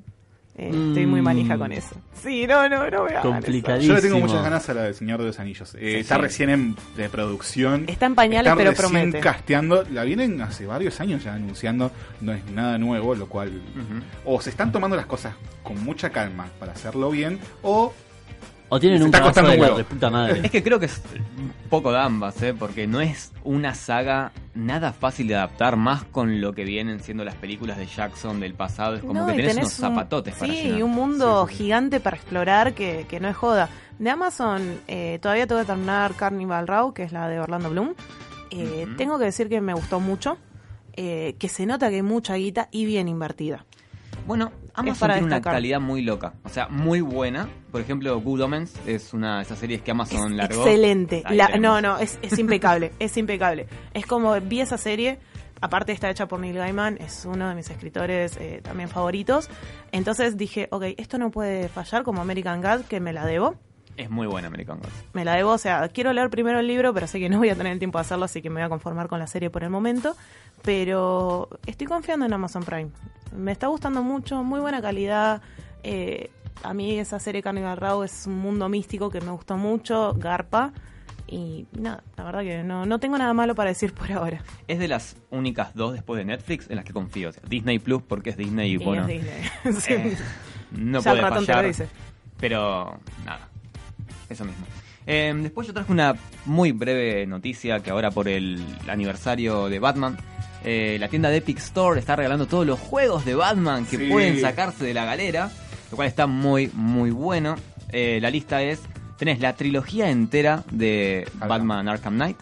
eh, 0.61 0.87
estoy 0.89 1.05
muy 1.07 1.21
Mm. 1.21 1.23
manija 1.23 1.57
con 1.57 1.71
eso. 1.71 1.95
Sí, 2.13 2.45
no, 2.47 2.69
no, 2.69 2.89
no 2.89 3.07
eso. 3.07 3.21
Complicadísimo. 3.21 3.95
Yo 3.95 3.95
le 3.95 4.01
tengo 4.01 4.19
muchas 4.19 4.43
ganas 4.43 4.69
a 4.69 4.73
la 4.75 4.83
del 4.83 4.93
Señor 4.95 5.19
de 5.21 5.25
los 5.27 5.39
Anillos. 5.39 5.73
Eh, 5.75 5.79
Sí, 5.79 5.95
está 6.01 6.15
sí. 6.15 6.21
recién 6.21 6.49
en 6.49 6.75
de 6.95 7.09
producción. 7.09 7.85
Está 7.87 8.05
en 8.05 8.15
pañales, 8.15 8.45
Están 8.51 8.57
pero 8.57 8.69
recién 8.71 8.89
promete. 8.91 9.19
casteando. 9.19 9.83
La 9.91 10.03
vienen 10.03 10.39
hace 10.41 10.65
varios 10.65 10.99
años 11.01 11.23
ya 11.23 11.33
anunciando. 11.33 11.91
No 12.21 12.31
es 12.33 12.45
nada 12.51 12.77
nuevo, 12.77 13.15
lo 13.15 13.27
cual. 13.27 13.61
O 14.25 14.39
se 14.41 14.51
están 14.51 14.71
tomando 14.71 14.95
las 14.95 15.05
cosas 15.07 15.33
con 15.63 15.83
mucha 15.83 16.09
calma 16.11 16.47
para 16.59 16.73
hacerlo 16.73 17.09
bien, 17.11 17.39
o 17.63 17.93
O 18.73 18.79
tienen 18.79 19.03
un 19.03 19.11
trabajo 19.11 19.33
de 19.33 19.41
un 19.41 19.47
la 19.57 19.61
huevo. 19.61 19.77
reputa 19.79 20.09
madre. 20.09 20.39
Es 20.43 20.49
que 20.49 20.63
creo 20.63 20.79
que 20.79 20.85
es 20.85 21.01
un 21.37 21.51
poco 21.69 21.91
de 21.91 21.99
ambas, 21.99 22.41
¿eh? 22.41 22.53
porque 22.57 22.87
no 22.87 23.01
es 23.01 23.33
una 23.43 23.75
saga 23.75 24.31
nada 24.55 24.93
fácil 24.93 25.27
de 25.27 25.35
adaptar, 25.35 25.75
más 25.75 26.05
con 26.05 26.39
lo 26.39 26.53
que 26.53 26.63
vienen 26.63 27.01
siendo 27.01 27.25
las 27.25 27.35
películas 27.35 27.77
de 27.77 27.85
Jackson 27.85 28.39
del 28.39 28.53
pasado. 28.53 28.95
Es 28.95 29.01
como 29.01 29.13
No, 29.13 29.25
que 29.25 29.33
tenés, 29.33 29.55
tenés 29.55 29.65
unos 29.65 29.79
un- 29.79 29.81
zapatotes 29.95 30.35
para 30.35 30.53
Sí, 30.53 30.61
llenar. 30.63 30.79
y 30.79 30.81
un 30.83 30.91
mundo 30.91 31.45
Sí, 31.47 31.51
sí, 31.51 31.57
sí. 31.57 31.63
gigante 31.65 31.99
para 31.99 32.15
explorar 32.15 32.73
que, 32.73 33.05
que 33.09 33.19
no 33.19 33.27
es 33.27 33.35
joda. 33.35 33.67
De 33.99 34.09
Amazon, 34.09 34.79
eh, 34.87 35.19
todavía 35.21 35.45
tengo 35.47 35.59
que 35.61 35.67
terminar 35.67 36.13
Carnival 36.15 36.65
Row, 36.65 36.93
que 36.93 37.03
es 37.03 37.11
la 37.11 37.27
de 37.27 37.39
Orlando 37.41 37.69
Bloom. 37.69 37.93
Eh. 38.51 38.87
Tengo 38.97 39.19
que 39.19 39.25
decir 39.25 39.49
que 39.49 39.59
me 39.61 39.73
gustó 39.73 39.99
mucho, 39.99 40.37
eh, 40.93 41.35
que 41.39 41.49
se 41.49 41.65
nota 41.65 41.89
que 41.89 41.95
hay 41.97 42.01
mucha 42.03 42.35
guita 42.35 42.67
y 42.71 42.85
bien 42.85 43.07
invertida. 43.09 43.65
Bueno, 44.25 44.51
Amazon 44.73 44.99
para 44.99 45.13
tiene 45.15 45.27
una 45.27 45.41
calidad 45.41 45.79
muy 45.79 46.01
loca, 46.01 46.33
o 46.43 46.49
sea, 46.49 46.67
muy 46.67 47.01
buena. 47.01 47.49
Por 47.71 47.81
ejemplo, 47.81 48.19
Good 48.21 48.41
Omens 48.41 48.73
es 48.85 49.13
una 49.13 49.37
de 49.37 49.43
esas 49.43 49.57
series 49.59 49.81
que 49.81 49.91
Amazon 49.91 50.31
Es 50.31 50.37
largó. 50.37 50.61
excelente. 50.61 51.23
La- 51.29 51.57
no, 51.57 51.81
no, 51.81 51.97
es, 51.97 52.19
es 52.21 52.37
impecable, 52.39 52.91
es 52.99 53.17
impecable. 53.17 53.67
Es 53.93 54.05
como 54.05 54.39
vi 54.39 54.61
esa 54.61 54.77
serie, 54.77 55.19
aparte 55.59 55.91
está 55.91 56.09
hecha 56.09 56.27
por 56.27 56.39
Neil 56.39 56.55
Gaiman, 56.57 56.97
es 56.99 57.25
uno 57.25 57.49
de 57.49 57.55
mis 57.55 57.69
escritores 57.69 58.37
eh, 58.37 58.61
también 58.63 58.89
favoritos. 58.89 59.49
Entonces 59.91 60.37
dije, 60.37 60.67
ok, 60.71 60.83
esto 60.97 61.17
no 61.17 61.31
puede 61.31 61.67
fallar 61.67 62.03
como 62.03 62.21
American 62.21 62.61
God, 62.61 62.81
que 62.85 62.99
me 62.99 63.11
la 63.13 63.25
debo. 63.25 63.55
Es 63.97 64.09
muy 64.09 64.25
buena 64.27 64.47
American 64.47 64.77
Gods. 64.79 64.93
Me 65.13 65.25
la 65.25 65.35
debo, 65.35 65.51
o 65.51 65.57
sea, 65.57 65.87
quiero 65.89 66.13
leer 66.13 66.29
primero 66.29 66.59
el 66.59 66.67
libro, 66.67 66.93
pero 66.93 67.07
sé 67.07 67.19
que 67.19 67.27
no 67.27 67.39
voy 67.39 67.49
a 67.49 67.55
tener 67.55 67.73
el 67.73 67.79
tiempo 67.79 67.97
de 67.97 68.03
hacerlo, 68.03 68.25
así 68.25 68.41
que 68.41 68.49
me 68.49 68.55
voy 68.55 68.63
a 68.63 68.69
conformar 68.69 69.07
con 69.09 69.19
la 69.19 69.27
serie 69.27 69.49
por 69.49 69.63
el 69.63 69.69
momento. 69.69 70.15
Pero 70.61 71.49
estoy 71.65 71.87
confiando 71.87 72.25
en 72.25 72.33
Amazon 72.33 72.63
Prime. 72.63 72.89
Me 73.35 73.51
está 73.51 73.67
gustando 73.67 74.03
mucho, 74.03 74.43
muy 74.43 74.59
buena 74.59 74.81
calidad. 74.81 75.41
Eh, 75.83 76.29
a 76.63 76.73
mí 76.73 76.99
esa 76.99 77.19
serie 77.19 77.41
Carnival 77.41 77.77
Row 77.77 78.03
es 78.03 78.27
un 78.27 78.37
mundo 78.39 78.67
místico 78.69 79.09
que 79.09 79.21
me 79.21 79.31
gustó 79.31 79.57
mucho, 79.57 80.13
Garpa. 80.17 80.73
Y 81.27 81.65
nada, 81.79 82.03
la 82.17 82.23
verdad 82.25 82.41
que 82.41 82.61
no, 82.63 82.85
no 82.85 82.99
tengo 82.99 83.17
nada 83.17 83.33
malo 83.33 83.55
para 83.55 83.69
decir 83.69 83.93
por 83.93 84.11
ahora. 84.11 84.43
Es 84.67 84.79
de 84.79 84.89
las 84.89 85.15
únicas 85.29 85.73
dos 85.75 85.93
después 85.93 86.17
de 86.17 86.25
Netflix 86.25 86.69
en 86.69 86.75
las 86.75 86.83
que 86.83 86.91
confío. 86.91 87.29
O 87.29 87.31
sea, 87.31 87.41
Disney 87.47 87.79
Plus 87.79 88.01
porque 88.01 88.31
es 88.31 88.37
Disney 88.37 88.71
y 88.71 88.73
Y 88.73 88.77
bueno, 88.77 89.03
es 89.07 89.07
Disney. 89.07 89.41
Sí. 89.79 89.93
eh, 89.93 90.17
no 90.71 90.99
Ya 90.99 91.11
el 91.11 91.17
puede 91.19 91.29
ratón 91.29 91.45
te 91.45 91.51
lo 91.51 91.57
fallar. 91.57 91.65
dice. 91.67 91.87
Pero 92.37 92.99
nada, 93.25 93.47
eso 94.29 94.43
mismo. 94.43 94.65
Eh, 95.07 95.33
después 95.41 95.65
yo 95.67 95.73
traje 95.73 95.91
una 95.91 96.15
muy 96.45 96.73
breve 96.73 97.25
noticia 97.25 97.79
que 97.79 97.89
ahora 97.91 98.11
por 98.11 98.27
el 98.27 98.63
aniversario 98.87 99.69
de 99.69 99.79
Batman, 99.79 100.17
eh, 100.63 100.97
la 100.99 101.07
tienda 101.07 101.29
de 101.29 101.37
Epic 101.37 101.57
Store 101.59 101.99
está 101.99 102.15
regalando 102.15 102.45
todos 102.47 102.65
los 102.65 102.79
juegos 102.79 103.25
de 103.25 103.35
Batman 103.35 103.85
que 103.85 103.97
Sí. 103.97 104.07
pueden 104.09 104.39
sacarse 104.41 104.85
de 104.85 104.93
la 104.93 105.05
galera, 105.05 105.49
lo 105.89 105.95
cual 105.95 106.07
está 106.07 106.27
muy, 106.27 106.69
muy 106.73 107.11
bueno. 107.11 107.55
Eh, 107.91 108.19
la 108.21 108.29
lista 108.29 108.61
es, 108.61 108.79
tenés 109.17 109.39
la 109.39 109.53
trilogía 109.55 110.09
entera 110.09 110.63
de 110.71 111.25
Arkham. 111.35 111.49
Batman 111.49 111.87
Arkham 111.89 112.13
Knight, 112.15 112.37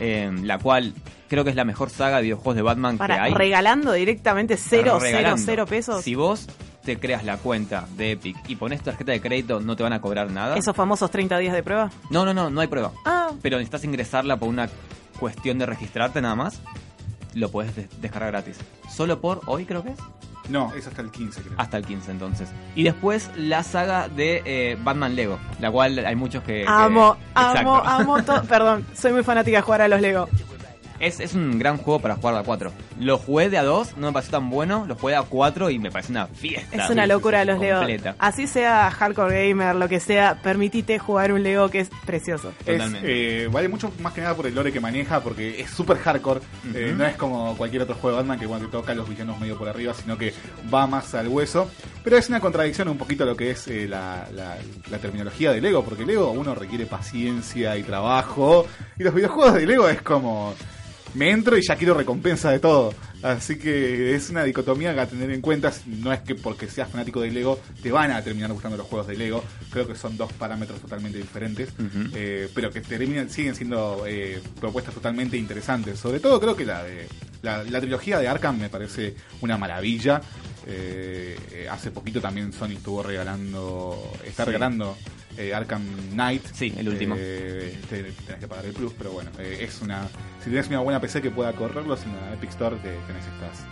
eh, 0.00 0.30
la 0.42 0.58
cual 0.58 0.92
creo 1.28 1.42
que 1.44 1.50
es 1.50 1.56
la 1.56 1.64
mejor 1.64 1.90
saga 1.90 2.18
de 2.18 2.22
videojuegos 2.24 2.56
de 2.56 2.62
Batman 2.62 2.94
que 2.94 2.98
Para, 2.98 3.22
hay. 3.24 3.34
regalando 3.34 3.92
directamente 3.92 4.56
cero, 4.56 4.98
cero, 5.00 5.16
Regalando. 5.16 5.42
cero 5.44 5.66
pesos. 5.66 6.04
Si 6.04 6.14
vos 6.14 6.46
te 6.84 6.98
creas 6.98 7.24
la 7.24 7.38
cuenta 7.38 7.86
de 7.96 8.12
Epic 8.12 8.36
y 8.46 8.56
pones 8.56 8.80
tu 8.80 8.84
tarjeta 8.86 9.10
de 9.12 9.20
crédito, 9.20 9.58
no 9.58 9.74
te 9.74 9.82
van 9.82 9.94
a 9.94 10.00
cobrar 10.02 10.30
nada. 10.30 10.54
Esos 10.56 10.76
famosos 10.76 11.10
30 11.10 11.38
días 11.38 11.54
de 11.54 11.62
prueba. 11.62 11.90
No, 12.10 12.24
no, 12.26 12.34
no, 12.34 12.50
no 12.50 12.60
hay 12.60 12.66
prueba. 12.68 12.92
Ah, 13.06 13.30
Pero 13.40 13.56
necesitas 13.56 13.84
ingresarla 13.84 14.36
por 14.36 14.48
una 14.50 14.68
cuestión 15.18 15.58
de 15.58 15.64
registrarte 15.66 16.20
nada 16.20 16.34
más. 16.34 16.60
Lo 17.34 17.50
puedes 17.50 17.74
des- 17.76 17.88
descargar 18.00 18.30
gratis. 18.32 18.58
Solo 18.90 19.20
por 19.20 19.40
hoy 19.46 19.64
creo 19.64 19.82
que 19.82 19.90
es. 19.90 19.98
no, 20.48 20.72
es 20.74 20.86
hasta 20.86 21.02
el 21.02 21.10
15, 21.10 21.40
creo. 21.42 21.54
Hasta 21.56 21.76
el 21.76 21.84
15 21.86 22.10
entonces. 22.10 22.48
Y 22.74 22.82
después 22.84 23.30
la 23.36 23.62
saga 23.62 24.08
de 24.08 24.42
eh, 24.44 24.78
Batman 24.82 25.14
Lego. 25.16 25.38
La 25.60 25.70
cual 25.70 25.98
hay 26.04 26.14
muchos 26.16 26.42
que... 26.44 26.62
que- 26.62 26.66
amo, 26.68 27.16
amo, 27.34 27.50
Exacto. 27.50 27.74
amo 27.84 28.22
todo. 28.22 28.42
Perdón, 28.48 28.86
soy 28.94 29.12
muy 29.12 29.22
fanática 29.24 29.58
de 29.58 29.62
jugar 29.62 29.82
a 29.82 29.88
los 29.88 30.00
Lego. 30.00 30.28
Es, 31.00 31.20
es 31.20 31.34
un 31.34 31.58
gran 31.58 31.76
juego 31.76 32.00
para 32.00 32.16
jugar 32.16 32.34
de 32.34 32.40
a 32.40 32.44
4. 32.44 32.72
Lo 33.00 33.18
jugué 33.18 33.50
de 33.50 33.58
a 33.58 33.62
2, 33.64 33.96
no 33.96 34.06
me 34.08 34.12
pareció 34.12 34.32
tan 34.38 34.48
bueno. 34.48 34.84
Lo 34.86 34.94
jugué 34.94 35.12
de 35.14 35.18
a 35.18 35.22
4 35.22 35.70
y 35.70 35.78
me 35.78 35.90
parece 35.90 36.12
una 36.12 36.26
fiesta. 36.28 36.84
Es 36.84 36.88
una 36.90 37.06
locura 37.06 37.44
los 37.44 37.58
Lego. 37.58 37.80
Así 38.18 38.46
sea 38.46 38.90
hardcore 38.90 39.48
gamer, 39.48 39.74
lo 39.74 39.88
que 39.88 40.00
sea, 40.00 40.40
permitite 40.42 40.98
jugar 40.98 41.32
un 41.32 41.42
Lego 41.42 41.68
que 41.68 41.80
es 41.80 41.90
precioso. 42.06 42.52
Es, 42.60 42.78
Totalmente. 42.78 43.44
eh, 43.44 43.48
vale 43.48 43.68
mucho 43.68 43.92
más 44.00 44.12
que 44.12 44.20
nada 44.20 44.34
por 44.34 44.46
el 44.46 44.54
lore 44.54 44.72
que 44.72 44.80
maneja, 44.80 45.20
porque 45.20 45.60
es 45.60 45.70
súper 45.70 45.98
hardcore. 45.98 46.40
Eh, 46.74 46.94
no 46.96 47.04
es 47.04 47.16
como 47.16 47.56
cualquier 47.56 47.82
otro 47.82 47.96
juego 47.96 48.16
de 48.16 48.22
Batman 48.22 48.38
que 48.38 48.46
bueno, 48.46 48.66
te 48.66 48.72
toca 48.72 48.92
a 48.92 48.94
los 48.94 49.08
villanos 49.08 49.38
medio 49.40 49.58
por 49.58 49.68
arriba, 49.68 49.92
sino 49.94 50.16
que 50.16 50.32
va 50.72 50.86
más 50.86 51.14
al 51.14 51.28
hueso. 51.28 51.68
Pero 52.04 52.16
es 52.18 52.28
una 52.28 52.38
contradicción 52.40 52.88
un 52.88 52.98
poquito 52.98 53.24
a 53.24 53.26
lo 53.26 53.36
que 53.36 53.50
es 53.50 53.66
eh, 53.68 53.88
la, 53.88 54.26
la- 54.34 54.56
la 54.90 54.98
terminología 54.98 55.52
de 55.52 55.60
Lego, 55.60 55.82
porque 55.84 56.04
Lego 56.06 56.30
uno 56.30 56.54
requiere 56.54 56.86
paciencia 56.86 57.76
y 57.76 57.82
trabajo, 57.82 58.66
y 58.98 59.02
los 59.02 59.14
videojuegos 59.14 59.54
de 59.54 59.66
Lego 59.66 59.88
es 59.88 60.02
como 60.02 60.54
me 61.14 61.30
entro 61.30 61.56
y 61.56 61.62
ya 61.66 61.76
quiero 61.76 61.94
recompensa 61.94 62.50
de 62.50 62.58
todo. 62.58 62.92
Así 63.22 63.56
que 63.56 64.14
es 64.14 64.28
una 64.28 64.44
dicotomía 64.44 64.92
que 64.94 65.00
a 65.00 65.06
tener 65.06 65.30
en 65.30 65.40
cuenta. 65.40 65.72
No 65.86 66.12
es 66.12 66.20
que 66.20 66.34
porque 66.34 66.68
seas 66.68 66.90
fanático 66.90 67.20
de 67.22 67.30
Lego 67.30 67.58
te 67.82 67.90
van 67.90 68.10
a 68.10 68.22
terminar 68.22 68.52
gustando 68.52 68.76
los 68.76 68.86
juegos 68.86 69.06
de 69.06 69.16
Lego. 69.16 69.42
Creo 69.70 69.86
que 69.88 69.94
son 69.94 70.16
dos 70.18 70.30
parámetros 70.34 70.80
totalmente 70.80 71.16
diferentes. 71.18 71.70
Eh, 72.14 72.48
pero 72.54 72.70
que 72.70 72.80
terminan, 72.82 73.30
siguen 73.30 73.54
siendo 73.54 74.04
eh, 74.06 74.42
propuestas 74.60 74.92
totalmente 74.94 75.36
interesantes. 75.38 75.98
Sobre 75.98 76.20
todo 76.20 76.38
creo 76.40 76.54
que 76.54 76.66
la 76.66 76.82
de 76.84 77.06
La, 77.42 77.62
la 77.64 77.80
trilogía 77.80 78.18
de 78.18 78.28
Arkham 78.28 78.58
me 78.58 78.68
parece 78.68 79.14
una 79.40 79.56
maravilla. 79.56 80.20
Eh, 80.66 81.36
eh, 81.52 81.68
hace 81.70 81.90
poquito 81.90 82.20
también 82.20 82.52
Sony 82.52 82.72
estuvo 82.76 83.02
regalando, 83.02 84.12
está 84.24 84.44
Sí. 84.44 84.50
regalando 84.50 84.96
eh, 85.38 85.54
Arkham 85.54 85.82
Knight. 86.12 86.44
Sí, 86.52 86.72
el 86.76 86.88
último. 86.88 87.14
Eh, 87.18 87.78
te- 87.88 88.02
tenés 88.02 88.40
que 88.40 88.48
pagar 88.48 88.64
el 88.66 88.72
plus, 88.72 88.92
pero 88.96 89.12
bueno, 89.12 89.30
eh, 89.38 89.58
es 89.60 89.80
una. 89.82 90.06
Si 90.42 90.50
tienes 90.50 90.68
una 90.68 90.80
buena 90.80 91.00
PC 91.00 91.20
que 91.22 91.30
pueda 91.30 91.52
correrlos 91.52 92.02
en 92.04 92.12
la 92.16 92.34
Epic 92.34 92.50
Store, 92.50 92.76
te- 92.76 92.96
tenés 93.06 93.24
estas 93.26 93.66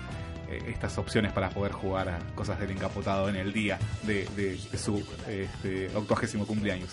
eh, 0.50 0.70
estas 0.70 0.98
opciones 0.98 1.32
para 1.32 1.48
poder 1.50 1.72
jugar 1.72 2.08
a 2.10 2.18
cosas 2.34 2.60
del 2.60 2.70
encapotado 2.72 3.28
en 3.30 3.36
el 3.36 3.52
día 3.52 3.78
de, 4.02 4.26
de- 4.36 4.58
de 4.70 4.78
su 4.78 5.02
este, 5.28 5.88
octogésimo 5.94 6.46
cumpleaños. 6.46 6.90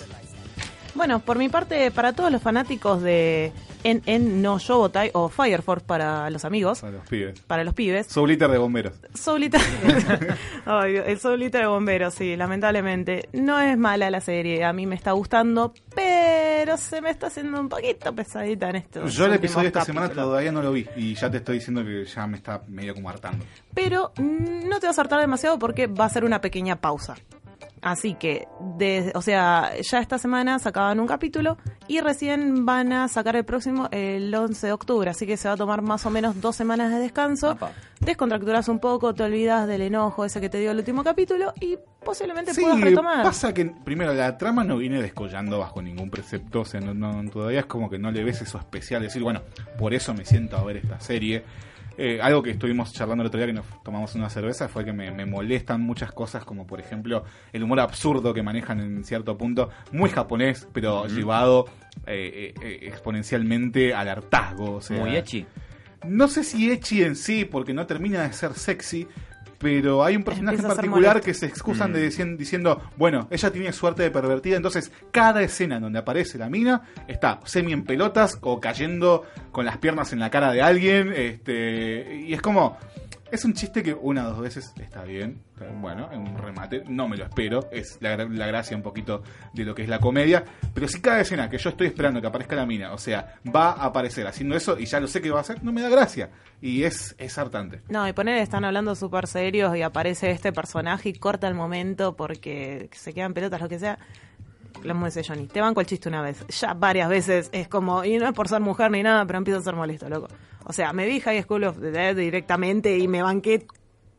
Bueno, 0.95 1.19
por 1.19 1.37
mi 1.37 1.49
parte, 1.49 1.91
para 1.91 2.13
todos 2.13 2.31
los 2.31 2.41
fanáticos 2.41 3.01
de 3.01 3.51
En 3.83 4.01
En 4.05 4.41
No 4.41 4.59
Shobotai 4.59 5.11
o 5.13 5.29
Fire 5.29 5.61
Force 5.61 5.85
para 5.85 6.29
los 6.29 6.45
amigos, 6.45 6.81
Para 6.81 6.93
los 6.93 7.07
pibes. 7.07 7.39
para 7.41 7.63
los 7.63 7.73
pibes, 7.73 8.07
Soul 8.07 8.37
de 8.37 8.57
bomberos. 8.57 8.93
Soul 9.13 9.43
el 11.05 11.19
Soul 11.19 11.51
de 11.51 11.65
bomberos, 11.65 12.13
sí, 12.13 12.35
lamentablemente. 12.35 13.29
No 13.33 13.59
es 13.59 13.77
mala 13.77 14.09
la 14.09 14.21
serie, 14.21 14.63
a 14.63 14.73
mí 14.73 14.85
me 14.85 14.95
está 14.95 15.11
gustando, 15.11 15.73
pero 15.95 16.77
se 16.77 17.01
me 17.01 17.09
está 17.09 17.27
haciendo 17.27 17.59
un 17.59 17.69
poquito 17.69 18.13
pesadita 18.13 18.69
en 18.69 18.75
esto. 18.77 19.05
Yo 19.07 19.25
el 19.25 19.33
episodio 19.33 19.63
de 19.63 19.67
esta 19.67 19.85
semana 19.85 20.09
todavía 20.09 20.51
no 20.51 20.61
lo 20.61 20.71
vi 20.71 20.87
y 20.95 21.15
ya 21.15 21.29
te 21.29 21.37
estoy 21.37 21.55
diciendo 21.59 21.83
que 21.83 22.05
ya 22.05 22.27
me 22.27 22.37
está 22.37 22.63
medio 22.67 22.93
como 22.93 23.09
hartando. 23.09 23.45
Pero 23.73 24.11
mm, 24.17 24.67
no 24.67 24.79
te 24.79 24.87
vas 24.87 24.97
a 24.97 25.01
hartar 25.01 25.19
demasiado 25.19 25.59
porque 25.59 25.87
va 25.87 26.05
a 26.05 26.09
ser 26.09 26.25
una 26.25 26.41
pequeña 26.41 26.75
pausa. 26.77 27.15
Así 27.81 28.13
que, 28.15 28.47
de- 28.77 29.11
o 29.15 29.21
sea, 29.21 29.71
ya 29.81 29.99
esta 29.99 30.17
semana 30.17 30.59
sacaban 30.59 30.99
un 30.99 31.07
capítulo 31.07 31.57
y 31.87 32.01
recién 32.01 32.65
van 32.65 32.91
a 32.93 33.07
sacar 33.07 33.35
el 33.35 33.45
próximo 33.45 33.87
el 33.91 34.33
11 34.33 34.67
de 34.67 34.73
octubre. 34.73 35.09
Así 35.09 35.25
que 35.25 35.37
se 35.37 35.47
va 35.47 35.53
a 35.53 35.57
tomar 35.57 35.81
más 35.81 36.05
o 36.05 36.09
menos 36.09 36.39
dos 36.41 36.55
semanas 36.55 36.91
de 36.91 36.99
descanso. 36.99 37.57
Descontracturas 37.99 38.67
un 38.69 38.79
poco, 38.79 39.13
te 39.13 39.23
olvidas 39.23 39.67
del 39.67 39.81
enojo 39.81 40.23
ese 40.25 40.39
que 40.39 40.49
te 40.49 40.57
dio 40.59 40.71
el 40.71 40.77
último 40.77 41.03
capítulo 41.03 41.53
y 41.59 41.77
posiblemente 42.03 42.53
Sí, 42.53 42.61
puedas 42.61 42.79
retomar. 42.79 43.23
pasa 43.23 43.53
que 43.53 43.65
primero 43.65 44.13
la 44.13 44.37
trama 44.37 44.63
no 44.63 44.77
viene 44.77 45.01
descollando 45.01 45.59
bajo 45.59 45.81
ningún 45.81 46.09
precepto, 46.09 46.61
o 46.61 46.65
sea, 46.65 46.79
no, 46.79 46.93
no- 46.93 47.29
todavía 47.29 47.59
es 47.61 47.65
como 47.65 47.89
que 47.89 47.99
no 47.99 48.09
le 48.11 48.23
ves 48.23 48.41
eso 48.41 48.57
especial, 48.57 49.01
decir, 49.01 49.21
bueno, 49.21 49.41
por 49.77 49.93
eso 49.93 50.13
me 50.13 50.23
siento 50.25 50.57
a 50.57 50.63
ver 50.63 50.77
esta 50.77 50.99
serie. 50.99 51.43
Eh, 52.01 52.21
algo 52.21 52.41
que 52.41 52.51
estuvimos 52.51 52.93
charlando 52.93 53.23
el 53.23 53.27
otro 53.27 53.39
día 53.39 53.47
que 53.47 53.53
nos 53.53 53.83
tomamos 53.83 54.15
una 54.15 54.29
cerveza 54.29 54.69
fue 54.69 54.85
que 54.85 54.93
me, 54.93 55.11
me 55.11 55.25
molestan 55.25 55.81
muchas 55.81 56.13
cosas, 56.13 56.45
como 56.45 56.65
por 56.65 56.79
ejemplo 56.79 57.25
el 57.51 57.61
humor 57.61 57.81
absurdo 57.81 58.33
que 58.33 58.41
manejan 58.41 58.79
en 58.79 59.03
cierto 59.03 59.37
punto, 59.37 59.69
muy 59.91 60.09
japonés, 60.09 60.65
pero 60.71 61.07
llevado 61.07 61.65
eh, 62.07 62.53
eh, 62.55 62.65
eh, 62.65 62.79
exponencialmente 62.83 63.93
al 63.93 64.07
hartazgo. 64.07 64.75
O 64.75 64.81
sea, 64.81 64.97
Muy 64.97 65.15
ecchi. 65.15 65.45
No 66.07 66.29
sé 66.29 66.45
si 66.45 66.71
Echi 66.71 67.03
en 67.03 67.17
sí, 67.17 67.43
porque 67.43 67.73
no 67.73 67.85
termina 67.85 68.23
de 68.23 68.31
ser 68.31 68.53
sexy, 68.53 69.05
pero 69.59 70.03
hay 70.03 70.15
un 70.15 70.23
personaje 70.23 70.57
en 70.57 70.63
particular 70.67 71.19
que 71.21 71.33
se 71.33 71.45
excusan 71.45 71.91
Mm. 71.91 71.93
de 71.93 72.09
dicien- 72.09 72.37
diciendo, 72.37 72.81
bueno, 72.97 73.27
ella 73.29 73.51
tiene 73.51 73.71
suerte 73.73 74.03
de 74.03 74.09
pervertida, 74.11 74.55
entonces 74.57 74.91
cada 75.11 75.41
escena 75.41 75.75
en 75.75 75.81
donde 75.83 75.99
aparece 75.99 76.37
la 76.37 76.49
mina 76.49 76.81
está 77.07 77.39
semi 77.45 77.73
en 77.73 77.83
pelotas 77.83 78.37
o 78.41 78.59
cayendo 78.59 79.23
con 79.51 79.65
las 79.65 79.77
piernas 79.77 80.13
en 80.13 80.19
la 80.19 80.29
cara 80.29 80.51
de 80.53 80.61
alguien, 80.61 81.11
este, 81.13 82.23
y 82.25 82.33
es 82.33 82.41
como, 82.41 82.77
es 83.31 83.45
un 83.45 83.53
chiste 83.53 83.83
que 83.83 83.93
una 83.93 84.27
o 84.27 84.31
dos 84.31 84.41
veces 84.41 84.73
está 84.79 85.03
bien, 85.03 85.41
bueno, 85.81 86.09
en 86.11 86.21
un 86.21 86.37
remate, 86.37 86.83
no 86.87 87.07
me 87.07 87.17
lo 87.17 87.25
espero, 87.25 87.69
es 87.71 87.97
la, 88.01 88.15
la 88.15 88.47
gracia 88.47 88.75
un 88.75 88.83
poquito 88.83 89.23
de 89.53 89.65
lo 89.65 89.75
que 89.75 89.83
es 89.83 89.89
la 89.89 89.99
comedia, 89.99 90.43
pero 90.73 90.87
si 90.87 91.01
cada 91.01 91.21
escena 91.21 91.49
que 91.49 91.57
yo 91.57 91.69
estoy 91.69 91.87
esperando 91.87 92.21
que 92.21 92.27
aparezca 92.27 92.55
la 92.55 92.65
mina, 92.65 92.93
o 92.93 92.97
sea, 92.97 93.35
va 93.53 93.71
a 93.71 93.85
aparecer 93.85 94.27
haciendo 94.27 94.55
eso 94.55 94.77
y 94.79 94.85
ya 94.85 94.99
lo 94.99 95.07
sé 95.07 95.21
que 95.21 95.29
va 95.29 95.39
a 95.39 95.41
hacer, 95.41 95.63
no 95.63 95.71
me 95.71 95.81
da 95.81 95.89
gracia, 95.89 96.29
y 96.61 96.83
es, 96.83 97.15
es 97.17 97.37
hartante. 97.37 97.81
No, 97.89 98.07
y 98.07 98.13
poner, 98.13 98.37
están 98.37 98.65
hablando 98.65 98.95
súper 98.95 99.27
serios 99.27 99.75
y 99.75 99.81
aparece 99.81 100.31
este 100.31 100.51
personaje 100.51 101.09
y 101.09 101.13
corta 101.13 101.47
el 101.47 101.55
momento 101.55 102.15
porque 102.15 102.89
se 102.93 103.13
quedan 103.13 103.33
pelotas, 103.33 103.61
lo 103.61 103.69
que 103.69 103.79
sea. 103.79 103.99
Mismo 104.83 105.05
dice 105.05 105.23
Johnny, 105.27 105.47
te 105.47 105.61
banco 105.61 105.81
el 105.81 105.87
chiste 105.87 106.09
una 106.09 106.21
vez. 106.21 106.45
Ya 106.47 106.73
varias 106.73 107.09
veces 107.09 107.49
es 107.51 107.67
como, 107.67 108.03
y 108.05 108.17
no 108.17 108.27
es 108.27 108.33
por 108.33 108.47
ser 108.47 108.61
mujer 108.61 108.89
ni 108.91 109.03
nada, 109.03 109.25
pero 109.25 109.37
empiezo 109.37 109.59
a 109.59 109.63
ser 109.63 109.75
molesto, 109.75 110.07
loco. 110.09 110.27
O 110.65 110.73
sea, 110.73 110.93
me 110.93 111.05
vi 111.05 111.19
High 111.19 111.43
School 111.43 111.63
of 111.65 111.79
the 111.79 111.91
Dead 111.91 112.15
directamente 112.15 112.97
y 112.97 113.07
me 113.07 113.21
banqué 113.21 113.65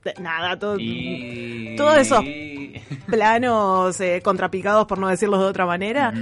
de- 0.04 0.14
nada, 0.20 0.58
todo, 0.58 0.76
Y... 0.78 1.74
todos 1.76 1.96
esos 1.98 2.24
planos 3.06 4.00
eh, 4.00 4.20
contrapicados, 4.22 4.86
por 4.86 4.98
no 4.98 5.08
decirlo 5.08 5.38
de 5.38 5.44
otra 5.46 5.66
manera. 5.66 6.12